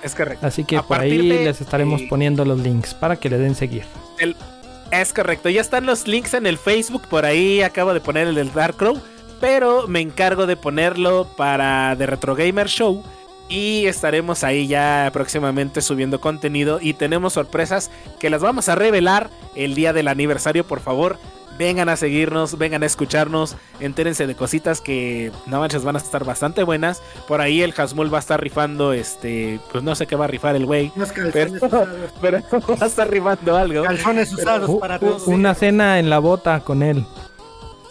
Es 0.05 0.15
correcto. 0.15 0.47
Así 0.47 0.65
que 0.65 0.77
A 0.77 0.83
por 0.83 0.99
ahí 1.01 1.29
de- 1.29 1.45
les 1.45 1.61
estaremos 1.61 2.03
eh, 2.03 2.07
poniendo 2.11 2.45
los 2.45 2.61
links 2.61 2.93
para 2.93 3.17
que 3.17 3.31
le 3.31 3.39
den 3.39 3.55
seguir. 3.55 3.85
El- 4.19 4.37
es 4.91 5.13
correcto, 5.15 5.49
ya 5.49 5.63
están 5.63 5.87
los 5.87 6.07
links 6.07 6.35
en 6.35 6.45
el 6.47 6.59
Facebook, 6.59 7.03
por 7.09 7.25
ahí 7.25 7.63
acabo 7.63 7.95
de 7.95 8.01
poner 8.01 8.27
el 8.29 8.35
del 8.35 8.53
Dark 8.53 8.77
Crow, 8.77 9.01
pero 9.41 9.89
me 9.89 10.01
encargo 10.01 10.47
de 10.47 10.57
ponerlo 10.57 11.27
para 11.37 11.95
The 11.97 12.05
Retro 12.07 12.35
Gamer 12.37 12.69
Show 12.69 13.03
y 13.53 13.87
estaremos 13.87 14.45
ahí 14.45 14.67
ya 14.67 15.11
próximamente 15.13 15.83
subiendo 15.83 16.21
contenido 16.21 16.79
y 16.81 16.95
tenemos 16.95 17.35
sorpresas 17.35 17.91
que 18.19 18.31
las 18.31 18.41
vamos 18.41 18.69
a 18.71 18.75
revelar 18.75 19.29
el 19.55 19.75
día 19.75 19.93
del 19.93 20.09
aniversario, 20.09 20.65
por 20.67 20.81
favor. 20.81 21.19
Vengan 21.59 21.91
a 21.91 21.97
seguirnos, 21.97 22.57
vengan 22.57 22.83
a 22.83 22.87
escucharnos, 22.87 23.57
entérense 23.79 24.27
de 24.27 24.35
cositas 24.35 24.81
que 24.81 25.31
no 25.47 25.61
manches 25.61 25.85
van 25.85 25.97
a 25.97 25.99
estar 25.99 26.25
bastante 26.25 26.63
buenas. 26.63 27.03
Por 27.29 27.43
ahí 27.43 27.61
el 27.61 27.75
Hasmul 27.77 28.13
va 28.13 28.17
a 28.17 28.21
estar 28.21 28.41
rifando, 28.41 28.95
este, 28.95 29.61
pues 29.71 29.85
no 29.85 29.95
sé 29.95 30.07
qué 30.07 30.17
va 30.17 30.25
a 30.25 30.29
rifar 30.29 30.57
el 30.57 30.65
güey, 30.65 30.91
Pero- 31.33 31.53
pero 32.23 32.39
va 32.53 32.77
a 32.81 32.87
estar 32.87 33.09
rifando 33.11 33.55
algo. 33.57 33.83
Calzones 33.85 34.33
usados 34.33 34.71
para 34.81 34.99
todos. 34.99 35.27
una 35.27 35.55
cena 35.55 35.99
en 35.99 36.09
la 36.09 36.21
bota 36.21 36.61
con 36.61 36.83
él, 36.83 37.05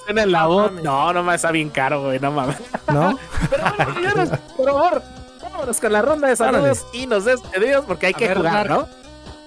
En 0.08 0.32
la 0.32 0.48
mames. 0.48 0.84
No, 0.84 1.14
no 1.14 1.22
me 1.22 1.36
está 1.36 1.52
bien 1.52 1.70
caro, 1.70 2.06
güey, 2.06 2.20
no 2.20 2.32
mames. 2.32 2.58
¿no? 2.92 3.18
Pero 3.52 3.64
bueno, 3.78 3.94
señores, 3.94 4.30
por 4.58 4.66
favor, 4.66 5.04
vámonos 5.62 5.80
con 5.80 5.94
la 5.94 6.02
ronda 6.02 6.28
de 6.28 6.36
saludos 6.36 6.86
y 6.94 7.08
nos 7.08 7.26
despedimos 7.26 7.86
porque 7.86 8.08
hay 8.08 8.14
A 8.14 8.18
que 8.18 8.28
ver, 8.28 8.38
jugar, 8.38 8.54
Dark. 8.68 8.70
¿no? 8.70 8.88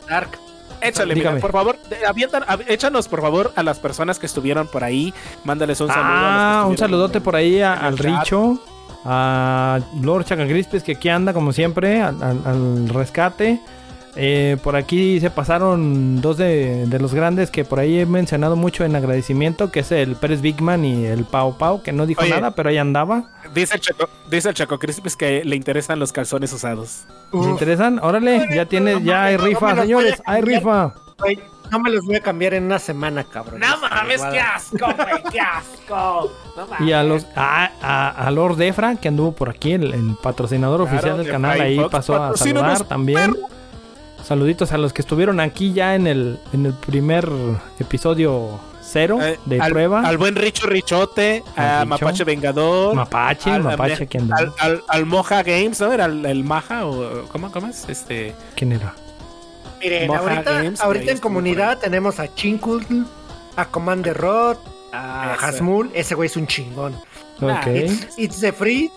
Dark. 0.08 0.38
Échale, 0.80 1.14
mira, 1.14 1.36
por 1.38 1.52
favor, 1.52 1.78
avientan, 2.06 2.42
av- 2.46 2.60
échanos 2.68 3.08
por 3.08 3.22
favor 3.22 3.52
a 3.56 3.62
las 3.62 3.78
personas 3.78 4.18
que 4.18 4.26
estuvieron 4.26 4.66
por 4.66 4.84
ahí. 4.84 5.14
Mándales 5.44 5.80
un 5.80 5.88
saludo. 5.88 6.04
a 6.04 6.10
los 6.10 6.18
que 6.20 6.24
Ah, 6.26 6.64
un 6.68 6.76
saludote 6.78 7.20
por 7.20 7.36
ahí 7.36 7.60
a- 7.62 7.72
al 7.74 7.96
chat. 7.96 8.04
Richo, 8.06 8.58
a 9.04 9.80
Lord 10.02 10.24
Chacagrispes 10.26 10.82
que 10.82 10.92
aquí 10.92 11.08
anda 11.08 11.32
como 11.32 11.52
siempre, 11.52 12.02
al, 12.02 12.22
al- 12.22 12.42
al 12.44 12.88
rescate. 12.90 13.60
Eh, 14.16 14.56
por 14.62 14.76
aquí 14.76 15.18
se 15.20 15.30
pasaron 15.30 16.20
dos 16.20 16.36
de, 16.36 16.86
de 16.86 16.98
los 17.00 17.14
grandes 17.14 17.50
que 17.50 17.64
por 17.64 17.80
ahí 17.80 17.98
he 17.98 18.06
mencionado 18.06 18.54
mucho 18.54 18.84
en 18.84 18.94
agradecimiento, 18.94 19.72
que 19.72 19.80
es 19.80 19.90
el 19.90 20.14
Pérez 20.16 20.40
Bigman 20.40 20.84
y 20.84 21.04
el 21.06 21.24
Pau 21.24 21.58
Pau, 21.58 21.82
que 21.82 21.92
no 21.92 22.06
dijo 22.06 22.22
Oye. 22.22 22.30
nada, 22.30 22.52
pero 22.52 22.68
ahí 22.68 22.78
andaba. 22.78 23.24
Dice 23.54 23.74
el 23.74 23.80
Chaco, 23.80 24.08
dice 24.30 24.48
el 24.50 24.54
Chaco 24.54 24.78
Crispis 24.78 25.16
que 25.16 25.44
le 25.44 25.56
interesan 25.56 25.98
los 25.98 26.12
calzones 26.12 26.52
usados. 26.52 27.04
¿Les 27.32 27.42
Uf, 27.42 27.48
interesan? 27.48 27.98
Órale, 28.00 28.46
ya 28.54 28.66
tiene, 28.66 29.02
ya 29.02 29.24
hay 29.24 29.36
rifa, 29.36 29.74
señores, 29.74 30.22
hay 30.26 30.42
rifa. 30.42 30.94
no 31.72 31.80
me 31.80 31.90
los 31.90 32.04
voy 32.04 32.14
a 32.16 32.20
cambiar 32.20 32.54
en 32.54 32.64
una 32.64 32.78
semana, 32.78 33.24
cabrón. 33.24 33.60
No 33.60 33.76
mames, 33.80 34.22
qué 34.30 34.38
asco, 34.40 34.86
güey, 34.86 35.22
qué 35.32 35.40
asco. 35.40 36.30
No. 36.56 36.66
Y 36.86 36.92
a 36.92 37.02
los 37.02 37.26
a, 37.34 37.68
a, 37.82 38.26
a 38.26 38.30
Lord 38.30 38.56
Defra, 38.56 38.94
que 38.94 39.08
anduvo 39.08 39.32
por 39.32 39.50
aquí, 39.50 39.72
el, 39.72 39.92
el 39.92 40.16
patrocinador 40.22 40.82
Claro, 40.82 40.94
oficial 40.96 41.16
del 41.16 41.26
de 41.26 41.32
canal, 41.32 41.60
ahí 41.60 41.76
Fox, 41.78 41.90
pasó 41.90 42.22
a 42.22 42.36
saludar 42.36 42.84
también. 42.84 43.36
Saluditos 44.24 44.72
a 44.72 44.78
los 44.78 44.92
que 44.92 45.02
estuvieron 45.02 45.38
aquí 45.38 45.72
ya 45.72 45.94
en 45.94 46.06
el, 46.06 46.38
en 46.52 46.66
el 46.66 46.72
primer 46.72 47.28
episodio 47.78 48.58
cero 48.82 49.18
Eh, 49.20 49.38
de 49.44 49.60
al, 49.60 49.70
prueba. 49.72 50.00
Al 50.00 50.16
buen 50.16 50.34
Richo 50.34 50.66
Richote, 50.66 51.42
a 51.56 51.80
Richo. 51.82 51.88
Mapache 51.90 52.24
Vengador. 52.24 52.94
Mapache, 52.94 53.50
al- 53.50 53.62
Mapache, 53.62 54.06
¿quién 54.06 54.32
al, 54.32 54.52
al, 54.58 54.82
al 54.88 55.06
Moja 55.06 55.42
Games, 55.42 55.78
¿no? 55.80 55.92
Era 55.92 56.06
el, 56.06 56.24
el 56.24 56.42
Maja 56.44 56.86
o 56.86 57.26
¿cómo, 57.28 57.50
cómo 57.52 57.66
es? 57.66 57.86
Este 57.88 58.34
¿Quién 58.56 58.72
era? 58.72 58.94
Miren, 59.82 60.06
Moja 60.08 60.20
ahorita, 60.20 60.52
Games, 60.62 60.80
ahorita 60.80 61.12
en 61.12 61.18
comunidad 61.18 61.78
tenemos 61.78 62.18
a 62.18 62.34
Chinkutl, 62.34 63.02
a 63.56 63.66
Commander 63.66 64.16
Rod, 64.16 64.56
a 64.92 65.34
Ese. 65.36 65.44
Hasmul. 65.46 65.90
Ese 65.94 66.14
güey 66.14 66.28
es 66.28 66.36
un 66.38 66.46
chingón. 66.46 66.96
Nah, 67.40 67.58
Ok. 67.60 67.66
It's, 67.66 68.18
It's 68.18 68.40
the 68.40 68.52
Free, 68.52 68.90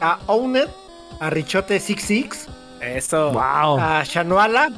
a 0.00 0.18
Owned, 0.26 0.68
a 1.18 1.30
Richote 1.30 1.80
66, 1.80 2.46
eso. 2.80 3.30
Wow. 3.32 3.78
a 3.80 4.02
Shanuala. 4.04 4.70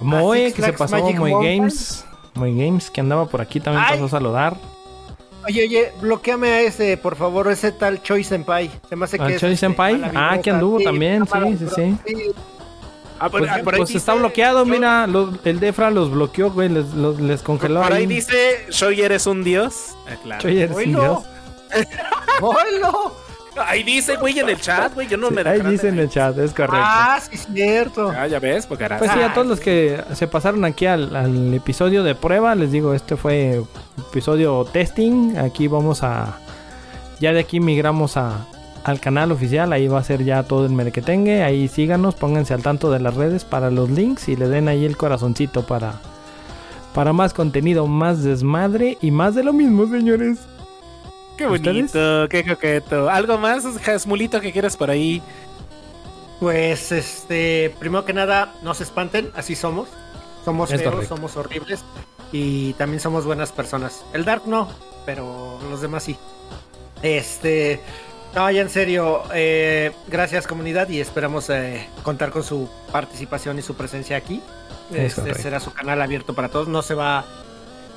Moe, 0.00 0.52
que 0.52 0.62
se 0.62 0.72
pasó, 0.72 0.96
Magic 0.98 1.18
Moe 1.18 1.30
Mountain. 1.30 1.58
Games. 1.58 2.04
Moe 2.34 2.54
Games, 2.54 2.90
que 2.90 3.00
andaba 3.00 3.26
por 3.26 3.40
aquí, 3.40 3.60
también 3.60 3.84
Ay. 3.86 3.92
pasó 3.94 4.06
a 4.06 4.08
saludar. 4.08 4.56
Oye, 5.46 5.64
oye, 5.64 5.92
bloqueame 6.00 6.48
a 6.50 6.60
ese, 6.62 6.96
por 6.96 7.16
favor, 7.16 7.48
ese 7.50 7.72
tal 7.72 8.02
Choi 8.02 8.22
Senpai. 8.24 8.70
Se 8.88 8.96
me 8.96 9.04
hace 9.06 9.18
que 9.18 9.24
¿Al 9.24 9.30
es, 9.32 9.40
Choi 9.40 9.52
este, 9.52 9.66
Senpai? 9.66 10.00
Ah, 10.14 10.38
que 10.42 10.50
anduvo 10.50 10.80
también, 10.80 11.24
sí, 11.26 11.32
sí, 11.32 11.38
vibrosa. 11.48 11.82
Ah, 13.18 13.28
por- 13.28 13.40
Pues, 13.40 13.50
ah, 13.52 13.60
por 13.62 13.74
ahí 13.74 13.80
pues 13.80 13.94
está 13.94 14.14
bloqueado, 14.14 14.64
mira, 14.64 15.06
los- 15.06 15.34
el 15.44 15.60
Defra 15.60 15.90
los 15.90 16.10
bloqueó, 16.10 16.50
güey, 16.50 16.68
les, 16.70 16.92
los- 16.94 17.20
les 17.20 17.42
congeló 17.42 17.82
Por 17.82 17.92
ahí 17.92 18.00
ahí. 18.02 18.06
dice, 18.06 18.66
Shoy 18.70 19.02
eres 19.02 19.26
un 19.26 19.44
dios. 19.44 19.94
Ah, 20.08 20.16
claro. 20.22 20.40
Choy, 20.42 20.60
eres 20.62 20.76
un 20.76 20.84
dios. 20.92 21.18
¡Hola! 22.40 22.92
Ahí 23.66 23.82
dice, 23.82 24.16
güey, 24.16 24.38
en 24.38 24.48
el 24.48 24.60
chat, 24.60 24.94
güey. 24.94 25.08
Yo 25.08 25.16
no 25.16 25.30
me 25.30 25.42
Ahí 25.42 25.60
dice 25.62 25.88
en 25.88 25.98
el 25.98 26.08
chat, 26.08 26.36
es 26.38 26.52
correcto. 26.52 26.76
Ah, 26.78 27.18
sí, 27.20 27.34
es 27.34 27.46
cierto. 27.52 28.10
Ah, 28.10 28.26
ya 28.26 28.38
ves, 28.38 28.66
porque 28.66 28.84
harás. 28.84 28.98
Pues 28.98 29.10
sí, 29.12 29.20
a 29.20 29.32
todos 29.34 29.46
los 29.46 29.60
que 29.60 30.02
se 30.14 30.26
pasaron 30.26 30.64
aquí 30.64 30.86
al, 30.86 31.14
al 31.14 31.54
episodio 31.54 32.02
de 32.02 32.14
prueba, 32.14 32.54
les 32.54 32.72
digo, 32.72 32.94
este 32.94 33.16
fue 33.16 33.62
episodio 34.08 34.64
testing. 34.64 35.36
Aquí 35.38 35.68
vamos 35.68 36.02
a. 36.02 36.38
Ya 37.20 37.32
de 37.32 37.40
aquí 37.40 37.60
migramos 37.60 38.16
a, 38.16 38.46
al 38.84 39.00
canal 39.00 39.32
oficial. 39.32 39.72
Ahí 39.72 39.88
va 39.88 40.00
a 40.00 40.04
ser 40.04 40.24
ya 40.24 40.42
todo 40.42 40.66
el 40.66 40.72
merquetengue. 40.72 41.42
Ahí 41.42 41.68
síganos, 41.68 42.14
pónganse 42.14 42.54
al 42.54 42.62
tanto 42.62 42.90
de 42.90 43.00
las 43.00 43.14
redes 43.14 43.44
para 43.44 43.70
los 43.70 43.90
links 43.90 44.28
y 44.28 44.36
le 44.36 44.48
den 44.48 44.68
ahí 44.68 44.84
el 44.84 44.96
corazoncito 44.96 45.66
para. 45.66 45.94
Para 46.94 47.12
más 47.12 47.34
contenido, 47.34 47.86
más 47.86 48.24
desmadre 48.24 48.98
y 49.00 49.12
más 49.12 49.36
de 49.36 49.44
lo 49.44 49.52
mismo, 49.52 49.86
señores. 49.86 50.38
Qué 51.40 51.46
bonito, 51.46 52.28
qué 52.28 52.44
coqueto. 52.44 53.08
¿Algo 53.08 53.38
más, 53.38 53.64
Jasmulito, 53.82 54.42
que 54.42 54.52
quieras 54.52 54.76
por 54.76 54.90
ahí? 54.90 55.22
Pues, 56.38 56.92
este, 56.92 57.74
primero 57.78 58.04
que 58.04 58.12
nada, 58.12 58.52
no 58.62 58.74
se 58.74 58.82
espanten, 58.82 59.30
así 59.34 59.56
somos. 59.56 59.88
Somos 60.44 60.70
Es 60.70 60.82
feos, 60.82 60.92
correcto. 60.92 61.16
somos 61.16 61.36
horribles 61.38 61.82
y 62.30 62.74
también 62.74 63.00
somos 63.00 63.24
buenas 63.24 63.52
personas. 63.52 64.04
El 64.12 64.26
Dark 64.26 64.42
no, 64.46 64.68
pero 65.06 65.58
los 65.70 65.80
demás 65.80 66.02
sí. 66.04 66.16
Este, 67.02 67.80
no, 68.34 68.50
ya 68.50 68.60
en 68.60 68.68
serio, 68.68 69.22
eh, 69.32 69.92
gracias 70.08 70.46
comunidad 70.46 70.90
y 70.90 71.00
esperamos 71.00 71.48
eh, 71.48 71.88
contar 72.02 72.32
con 72.32 72.42
su 72.42 72.68
participación 72.92 73.58
y 73.58 73.62
su 73.62 73.76
presencia 73.76 74.18
aquí. 74.18 74.42
Es 74.92 75.12
Este 75.12 75.20
correcto. 75.22 75.42
será 75.42 75.60
su 75.60 75.72
canal 75.72 76.02
abierto 76.02 76.34
para 76.34 76.50
todos, 76.50 76.68
no 76.68 76.82
se 76.82 76.92
va. 76.94 77.24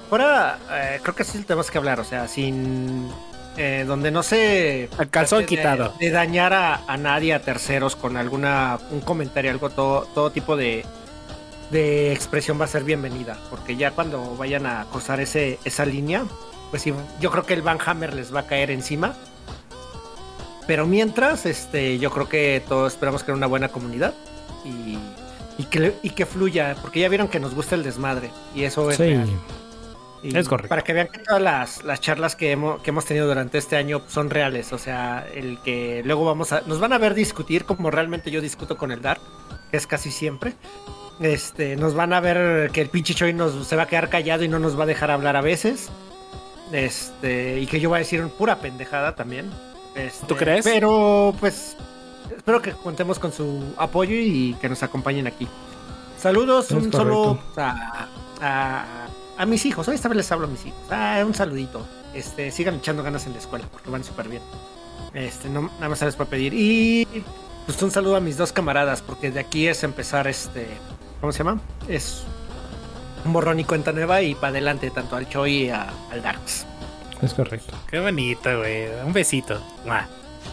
Fuera, 0.09 0.59
eh, 0.71 0.99
creo 1.01 1.13
que 1.15 1.25
sí 1.25 1.43
tenemos 1.43 1.69
que 1.69 1.77
hablar, 1.77 1.99
o 1.99 2.05
sea, 2.05 2.29
sin. 2.29 3.09
Eh, 3.57 3.85
donde 3.87 4.11
no 4.11 4.23
se. 4.23 4.85
El 4.99 5.09
calzón 5.09 5.39
de- 5.41 5.45
quitado. 5.45 5.93
De, 5.99 6.09
dañar 6.11 6.53
a, 6.53 6.81
a 6.87 6.97
nadie, 6.97 7.33
a 7.33 7.41
terceros, 7.41 7.95
con 7.95 8.17
alguna. 8.17 8.79
Un 8.91 9.01
comentario, 9.01 9.51
algo, 9.51 9.69
todo, 9.69 10.07
todo 10.13 10.31
tipo 10.31 10.55
de. 10.55 10.85
De 11.71 12.11
expresión 12.13 12.59
va 12.61 12.65
a 12.65 12.67
ser 12.67 12.83
bienvenida, 12.83 13.37
porque 13.49 13.75
ya 13.75 13.91
cuando 13.91 14.35
vayan 14.35 14.65
a 14.67 14.85
cruzar 14.91 15.19
ese, 15.19 15.57
esa 15.63 15.85
línea, 15.85 16.23
pues 16.69 16.83
sí, 16.83 16.93
yo 17.19 17.31
creo 17.31 17.45
que 17.47 17.53
el 17.55 17.63
Van 17.63 17.79
Hammer 17.83 18.13
les 18.13 18.33
va 18.35 18.41
a 18.41 18.45
caer 18.45 18.69
encima. 18.69 19.15
Pero 20.67 20.85
mientras, 20.85 21.45
este, 21.45 21.97
yo 21.99 22.11
creo 22.11 22.29
que 22.29 22.61
todos 22.69 22.93
esperamos 22.93 23.23
crear 23.23 23.35
una 23.37 23.47
buena 23.47 23.69
comunidad 23.69 24.13
y, 24.63 24.97
y 25.57 25.65
que, 25.65 25.93
y 26.03 26.11
que 26.11 26.25
fluya, 26.25 26.75
porque 26.81 26.99
ya 27.01 27.09
vieron 27.09 27.27
que 27.27 27.39
nos 27.39 27.53
gusta 27.53 27.75
el 27.75 27.83
desmadre 27.83 28.29
y 28.55 28.63
eso 28.63 28.89
es 28.89 28.97
Sí, 28.97 29.03
real. 29.03 29.29
Y 30.23 30.35
Es 30.37 30.47
correcto. 30.47 30.69
Para 30.69 30.81
que 30.83 30.93
vean 30.93 31.09
que 31.09 31.19
todas 31.19 31.41
las, 31.41 31.83
las 31.83 31.99
charlas 31.99 32.35
que 32.35 32.51
hemos, 32.51 32.81
que 32.81 32.91
hemos 32.91 33.05
tenido 33.05 33.27
durante 33.27 33.57
este 33.57 33.75
año 33.75 34.01
son 34.07 34.29
reales. 34.29 34.71
O 34.71 34.77
sea, 34.77 35.27
el 35.33 35.59
que 35.59 36.01
luego 36.05 36.23
vamos 36.25 36.53
a. 36.53 36.61
Nos 36.61 36.79
van 36.79 36.93
a 36.93 36.97
ver 36.97 37.13
discutir 37.13 37.65
como 37.65 37.91
realmente 37.91 38.31
yo 38.31 38.39
discuto 38.39 38.77
con 38.77 38.91
el 38.91 39.01
Dark, 39.01 39.21
que 39.69 39.77
es 39.77 39.85
casi 39.85 40.11
siempre. 40.11 40.53
Este, 41.19 41.75
nos 41.75 41.93
van 41.93 42.13
a 42.13 42.21
ver 42.21 42.71
que 42.71 42.81
el 42.81 42.89
pinche 42.89 43.13
Choi 43.13 43.33
nos 43.33 43.67
se 43.67 43.75
va 43.75 43.83
a 43.83 43.87
quedar 43.87 44.09
callado 44.09 44.43
y 44.43 44.47
no 44.47 44.59
nos 44.59 44.79
va 44.79 44.83
a 44.83 44.87
dejar 44.87 45.11
hablar 45.11 45.35
a 45.35 45.41
veces. 45.41 45.89
Este, 46.71 47.59
y 47.59 47.67
que 47.67 47.79
yo 47.79 47.89
voy 47.89 47.97
a 47.97 47.99
decir 47.99 48.25
pura 48.29 48.59
pendejada 48.59 49.15
también. 49.15 49.51
Este, 49.95 50.25
¿Tú 50.25 50.35
crees? 50.35 50.63
Pero, 50.65 51.35
pues, 51.39 51.75
espero 52.35 52.61
que 52.61 52.71
contemos 52.71 53.19
con 53.19 53.31
su 53.31 53.73
apoyo 53.77 54.15
y 54.15 54.55
que 54.59 54.69
nos 54.69 54.81
acompañen 54.81 55.27
aquí. 55.27 55.47
Saludos, 56.17 56.71
Es 56.71 56.77
un 56.77 56.91
solo 56.91 57.39
correcto. 57.55 57.61
a, 57.61 58.07
a, 58.41 59.02
a 59.37 59.45
mis 59.45 59.65
hijos. 59.65 59.87
Hoy 59.87 59.95
esta 59.95 60.07
vez 60.09 60.17
les 60.17 60.31
hablo 60.31 60.47
a 60.47 60.49
mis 60.49 60.65
hijos. 60.65 60.79
Ah, 60.91 61.21
un 61.25 61.33
saludito. 61.33 61.85
Este, 62.13 62.51
sigan 62.51 62.75
echando 62.75 63.03
ganas 63.03 63.25
en 63.25 63.33
la 63.33 63.39
escuela 63.39 63.65
porque 63.71 63.89
van 63.89 64.03
súper 64.03 64.29
bien. 64.29 64.41
Este, 65.13 65.49
no, 65.49 65.61
nada 65.75 65.89
más 65.89 65.99
sabes 65.99 66.15
para 66.15 66.29
pedir. 66.29 66.53
Y 66.53 67.07
pues 67.65 67.81
un 67.81 67.91
saludo 67.91 68.15
a 68.15 68.19
mis 68.19 68.37
dos 68.37 68.51
camaradas, 68.51 69.01
porque 69.01 69.31
de 69.31 69.39
aquí 69.39 69.67
es 69.67 69.83
empezar 69.83 70.27
este. 70.27 70.67
¿Cómo 71.21 71.31
se 71.31 71.39
llama? 71.39 71.59
Es 71.87 72.23
un 73.25 73.31
borrón 73.33 73.59
y 73.59 73.63
cuenta 73.63 73.91
nueva 73.93 74.21
y 74.21 74.35
para 74.35 74.49
adelante, 74.49 74.89
tanto 74.91 75.15
al 75.15 75.29
Choi 75.29 75.65
y 75.65 75.69
a- 75.69 75.91
al 76.11 76.21
Darks. 76.21 76.65
es 77.21 77.33
correcto. 77.33 77.73
Qué 77.89 77.99
bonito, 77.99 78.57
güey. 78.59 78.87
Un 79.05 79.13
besito. 79.13 79.61
Mua. 79.85 80.05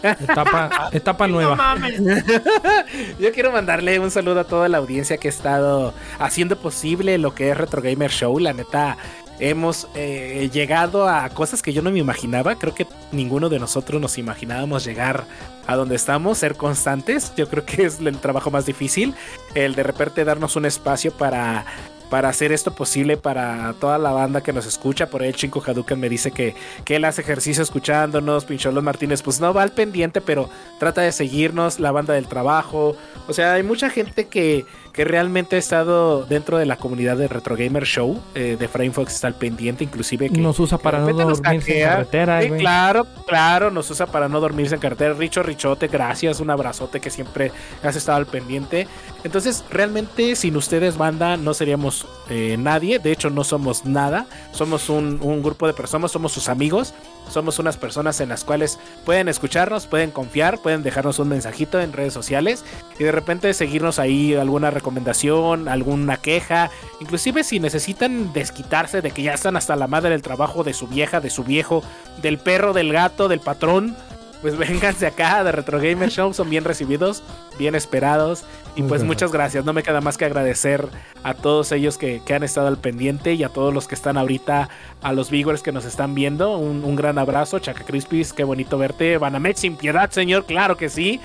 Etapa, 0.03 0.89
etapa 0.91 1.27
No 1.27 1.33
nueva. 1.35 1.55
mames. 1.55 1.99
Yo 3.19 3.31
quiero 3.33 3.51
mandarle 3.51 3.99
un 3.99 4.11
saludo 4.11 4.39
a 4.41 4.43
toda 4.45 4.67
la 4.69 4.77
audiencia 4.79 5.17
que 5.17 5.27
ha 5.27 5.31
estado 5.31 5.93
haciendo 6.19 6.57
posible 6.57 7.17
lo 7.17 7.33
que 7.35 7.49
es 7.51 7.57
Retro 7.57 7.81
Gamer 7.81 8.11
Show. 8.11 8.39
La 8.39 8.53
neta, 8.53 8.97
hemos 9.39 9.87
eh, 9.95 10.49
llegado 10.53 11.07
a 11.07 11.27
cosas 11.29 11.61
que 11.61 11.73
yo 11.73 11.81
no 11.81 11.91
me 11.91 11.99
imaginaba. 11.99 12.55
Creo 12.55 12.75
que 12.75 12.87
ninguno 13.11 13.49
de 13.49 13.59
nosotros 13.59 13.99
nos 14.01 14.17
imaginábamos 14.17 14.83
llegar 14.85 15.25
a 15.67 15.75
donde 15.75 15.95
estamos, 15.95 16.37
ser 16.37 16.55
constantes. 16.55 17.33
Yo 17.35 17.49
creo 17.49 17.65
que 17.65 17.85
es 17.85 17.99
el 17.99 18.17
trabajo 18.19 18.51
más 18.51 18.65
difícil. 18.65 19.15
El 19.55 19.75
de 19.75 19.83
repente 19.83 20.23
darnos 20.25 20.55
un 20.55 20.65
espacio 20.65 21.11
para 21.11 21.65
para 22.11 22.27
hacer 22.27 22.51
esto 22.51 22.75
posible 22.75 23.15
para 23.15 23.73
toda 23.79 23.97
la 23.97 24.11
banda 24.11 24.43
que 24.43 24.51
nos 24.51 24.65
escucha. 24.65 25.09
Por 25.09 25.21
ahí 25.21 25.29
el 25.29 25.35
Chinco 25.35 25.63
Hadouken 25.65 25.97
me 25.97 26.09
dice 26.09 26.31
que, 26.31 26.55
que 26.83 26.97
él 26.97 27.05
hace 27.05 27.21
ejercicio 27.21 27.63
escuchándonos. 27.63 28.43
Pincholón 28.43 28.83
Martínez, 28.83 29.21
pues 29.21 29.39
no 29.39 29.53
va 29.53 29.63
al 29.63 29.71
pendiente, 29.71 30.19
pero 30.19 30.49
trata 30.77 30.99
de 30.99 31.13
seguirnos. 31.13 31.79
La 31.79 31.93
banda 31.93 32.13
del 32.13 32.27
trabajo. 32.27 32.97
O 33.29 33.33
sea, 33.33 33.53
hay 33.53 33.63
mucha 33.63 33.89
gente 33.89 34.27
que, 34.27 34.65
que 34.93 35.05
realmente 35.05 35.55
ha 35.55 35.59
estado 35.59 36.25
dentro 36.25 36.57
de 36.57 36.65
la 36.65 36.75
comunidad 36.75 37.15
de 37.17 37.27
Retro 37.27 37.55
Gamer 37.55 37.85
Show. 37.85 38.19
eh, 38.35 38.57
de 38.59 38.67
Framefox 38.67 39.13
está 39.13 39.27
al 39.27 39.35
pendiente, 39.35 39.83
inclusive 39.83 40.29
que. 40.29 40.39
Nos 40.41 40.59
usa 40.59 40.77
para 40.77 40.99
no 40.99 41.13
dormirse 41.13 41.77
en 41.79 41.85
carretera, 41.87 42.41
Sí, 42.41 42.47
güey. 42.49 42.59
claro, 42.59 43.07
claro, 43.25 43.71
nos 43.71 43.89
usa 43.89 44.05
para 44.07 44.27
no 44.27 44.39
dormirse 44.39 44.75
en 44.75 44.81
carretera. 44.81 45.13
Richo 45.13 45.43
Richote, 45.43 45.87
gracias, 45.87 46.39
un 46.39 46.49
abrazote 46.49 46.99
que 46.99 47.09
siempre 47.09 47.51
has 47.83 47.95
estado 47.95 48.17
al 48.17 48.25
pendiente. 48.25 48.87
Entonces, 49.23 49.63
realmente, 49.69 50.35
sin 50.35 50.55
ustedes, 50.57 50.97
banda, 50.97 51.37
no 51.37 51.53
seríamos 51.53 52.05
eh, 52.29 52.57
nadie. 52.59 52.99
De 52.99 53.11
hecho, 53.11 53.29
no 53.29 53.43
somos 53.43 53.85
nada. 53.85 54.25
Somos 54.51 54.89
un, 54.89 55.19
un 55.21 55.41
grupo 55.41 55.67
de 55.67 55.73
personas, 55.73 56.11
somos 56.11 56.31
sus 56.31 56.49
amigos. 56.49 56.93
Somos 57.31 57.59
unas 57.59 57.77
personas 57.77 58.19
en 58.19 58.29
las 58.29 58.43
cuales 58.43 58.77
pueden 59.05 59.29
escucharnos, 59.29 59.87
pueden 59.87 60.11
confiar, 60.11 60.59
pueden 60.59 60.83
dejarnos 60.83 61.19
un 61.19 61.29
mensajito 61.29 61.79
en 61.79 61.93
redes 61.93 62.13
sociales 62.13 62.65
y 62.99 63.03
de 63.03 63.11
repente 63.11 63.53
seguirnos 63.53 63.99
ahí 63.99 64.35
alguna 64.35 64.69
recomendación, 64.69 65.67
alguna 65.67 66.17
queja, 66.17 66.69
inclusive 66.99 67.43
si 67.43 67.59
necesitan 67.59 68.33
desquitarse 68.33 69.01
de 69.01 69.11
que 69.11 69.23
ya 69.23 69.33
están 69.33 69.55
hasta 69.55 69.75
la 69.75 69.87
madre 69.87 70.11
del 70.11 70.21
trabajo 70.21 70.63
de 70.63 70.73
su 70.73 70.87
vieja, 70.87 71.21
de 71.21 71.29
su 71.29 71.43
viejo, 71.43 71.83
del 72.21 72.37
perro, 72.37 72.73
del 72.73 72.91
gato, 72.91 73.27
del 73.27 73.39
patrón, 73.39 73.95
pues 74.41 74.57
vénganse 74.57 75.05
acá 75.05 75.43
de 75.43 75.51
Retro 75.51 75.79
Gamer 75.79 76.09
Show, 76.09 76.33
son 76.33 76.49
bien 76.49 76.63
recibidos, 76.63 77.23
bien 77.59 77.75
esperados 77.75 78.43
y 78.75 78.83
pues 78.83 79.03
muchas 79.03 79.31
gracias, 79.31 79.65
no 79.65 79.73
me 79.73 79.83
queda 79.83 80.01
más 80.01 80.17
que 80.17 80.25
agradecer 80.25 80.87
a 81.23 81.33
todos 81.33 81.71
ellos 81.71 81.97
que, 81.97 82.21
que 82.25 82.33
han 82.33 82.43
estado 82.43 82.67
al 82.67 82.77
pendiente 82.77 83.33
y 83.33 83.43
a 83.43 83.49
todos 83.49 83.73
los 83.73 83.87
que 83.87 83.95
están 83.95 84.17
ahorita, 84.17 84.69
a 85.01 85.13
los 85.13 85.29
viewers 85.29 85.61
que 85.61 85.71
nos 85.71 85.85
están 85.85 86.15
viendo, 86.15 86.57
un, 86.57 86.83
un 86.83 86.95
gran 86.95 87.17
abrazo, 87.17 87.59
Chaca 87.59 87.83
Crispis, 87.83 88.33
qué 88.33 88.43
bonito 88.43 88.77
verte, 88.77 89.17
Banamet 89.17 89.57
sin 89.57 89.75
piedad 89.75 90.09
señor, 90.11 90.45
claro 90.45 90.77
que 90.77 90.89
sí. 90.89 91.19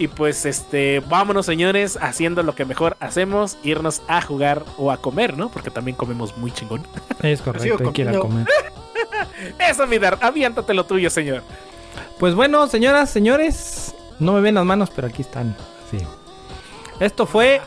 Y 0.00 0.06
pues 0.06 0.46
este, 0.46 1.00
vámonos 1.00 1.44
señores, 1.44 1.98
haciendo 2.00 2.44
lo 2.44 2.54
que 2.54 2.64
mejor 2.64 2.96
hacemos, 3.00 3.58
irnos 3.64 4.00
a 4.06 4.22
jugar 4.22 4.64
o 4.76 4.92
a 4.92 4.98
comer, 4.98 5.36
¿no? 5.36 5.48
Porque 5.48 5.72
también 5.72 5.96
comemos 5.96 6.36
muy 6.36 6.52
chingón. 6.52 6.86
Es 7.20 7.42
correcto, 7.42 7.84
hay 7.84 7.92
que 7.92 8.02
ir 8.02 8.08
a 8.08 8.12
comiendo. 8.12 8.20
comer. 8.20 8.46
Eso, 9.58 9.88
mi 9.88 9.98
dar, 9.98 10.16
aviéntate 10.20 10.72
lo 10.72 10.86
tuyo, 10.86 11.10
señor. 11.10 11.42
Pues 12.18 12.34
bueno, 12.34 12.66
señoras, 12.66 13.10
señores, 13.10 13.94
no 14.18 14.32
me 14.32 14.40
ven 14.40 14.56
las 14.56 14.64
manos, 14.64 14.90
pero 14.94 15.06
aquí 15.06 15.22
están. 15.22 15.56
Sí. 15.90 15.98
Esto 16.98 17.26
fue 17.26 17.60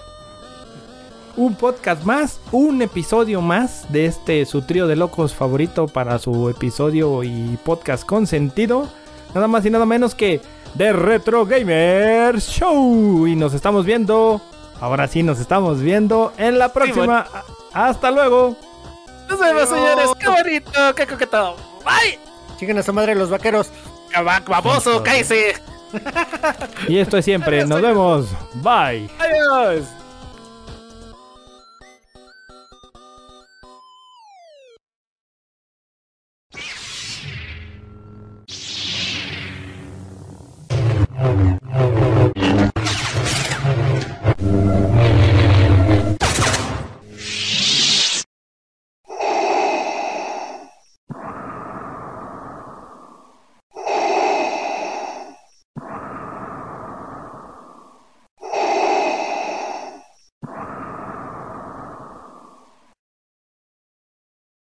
un 1.38 1.56
podcast 1.56 2.04
más, 2.04 2.42
un 2.52 2.82
episodio 2.82 3.40
más 3.42 3.90
de 3.94 4.06
este 4.06 4.46
su 4.46 4.64
trío 4.64 4.88
de 4.88 4.98
locos 4.98 5.34
favorito 5.34 5.88
para 5.88 6.20
su 6.20 6.50
episodio 6.50 7.24
y 7.24 7.58
podcast 7.64 8.06
con 8.06 8.28
sentido. 8.28 8.90
Nada 9.34 9.48
más 9.48 9.66
y 9.66 9.70
nada 9.70 9.86
menos 9.86 10.14
que 10.14 10.42
The 10.78 10.92
Retro 10.92 11.46
Gamer 11.46 12.38
Show. 12.42 13.28
Y 13.28 13.38
nos 13.38 13.54
estamos 13.54 13.86
viendo. 13.86 14.42
Ahora 14.82 15.08
sí, 15.08 15.24
nos 15.24 15.40
estamos 15.40 15.80
viendo 15.80 16.34
en 16.38 16.60
la 16.60 16.74
próxima. 16.74 17.26
Hasta 17.72 18.12
luego. 18.12 18.58
Nos 19.30 19.40
vemos, 19.40 19.70
señores. 19.70 20.10
Qué 20.20 20.28
bonito, 20.28 20.72
qué 20.94 21.08
coqueto. 21.08 21.56
Bye. 21.86 22.20
Siguen 22.60 22.78
a 22.78 22.84
su 22.84 22.92
madre 22.92 23.16
los 23.16 23.30
vaqueros 23.30 23.70
baboso, 24.48 25.04
cállese. 25.04 25.56
Y 26.88 26.98
esto 26.98 27.18
es 27.18 27.26
siempre. 27.26 27.66
Nos 27.66 27.82
vemos. 27.82 28.28
Bye. 28.56 29.10
Adiós. 29.20 29.86
Oh, 41.74 42.21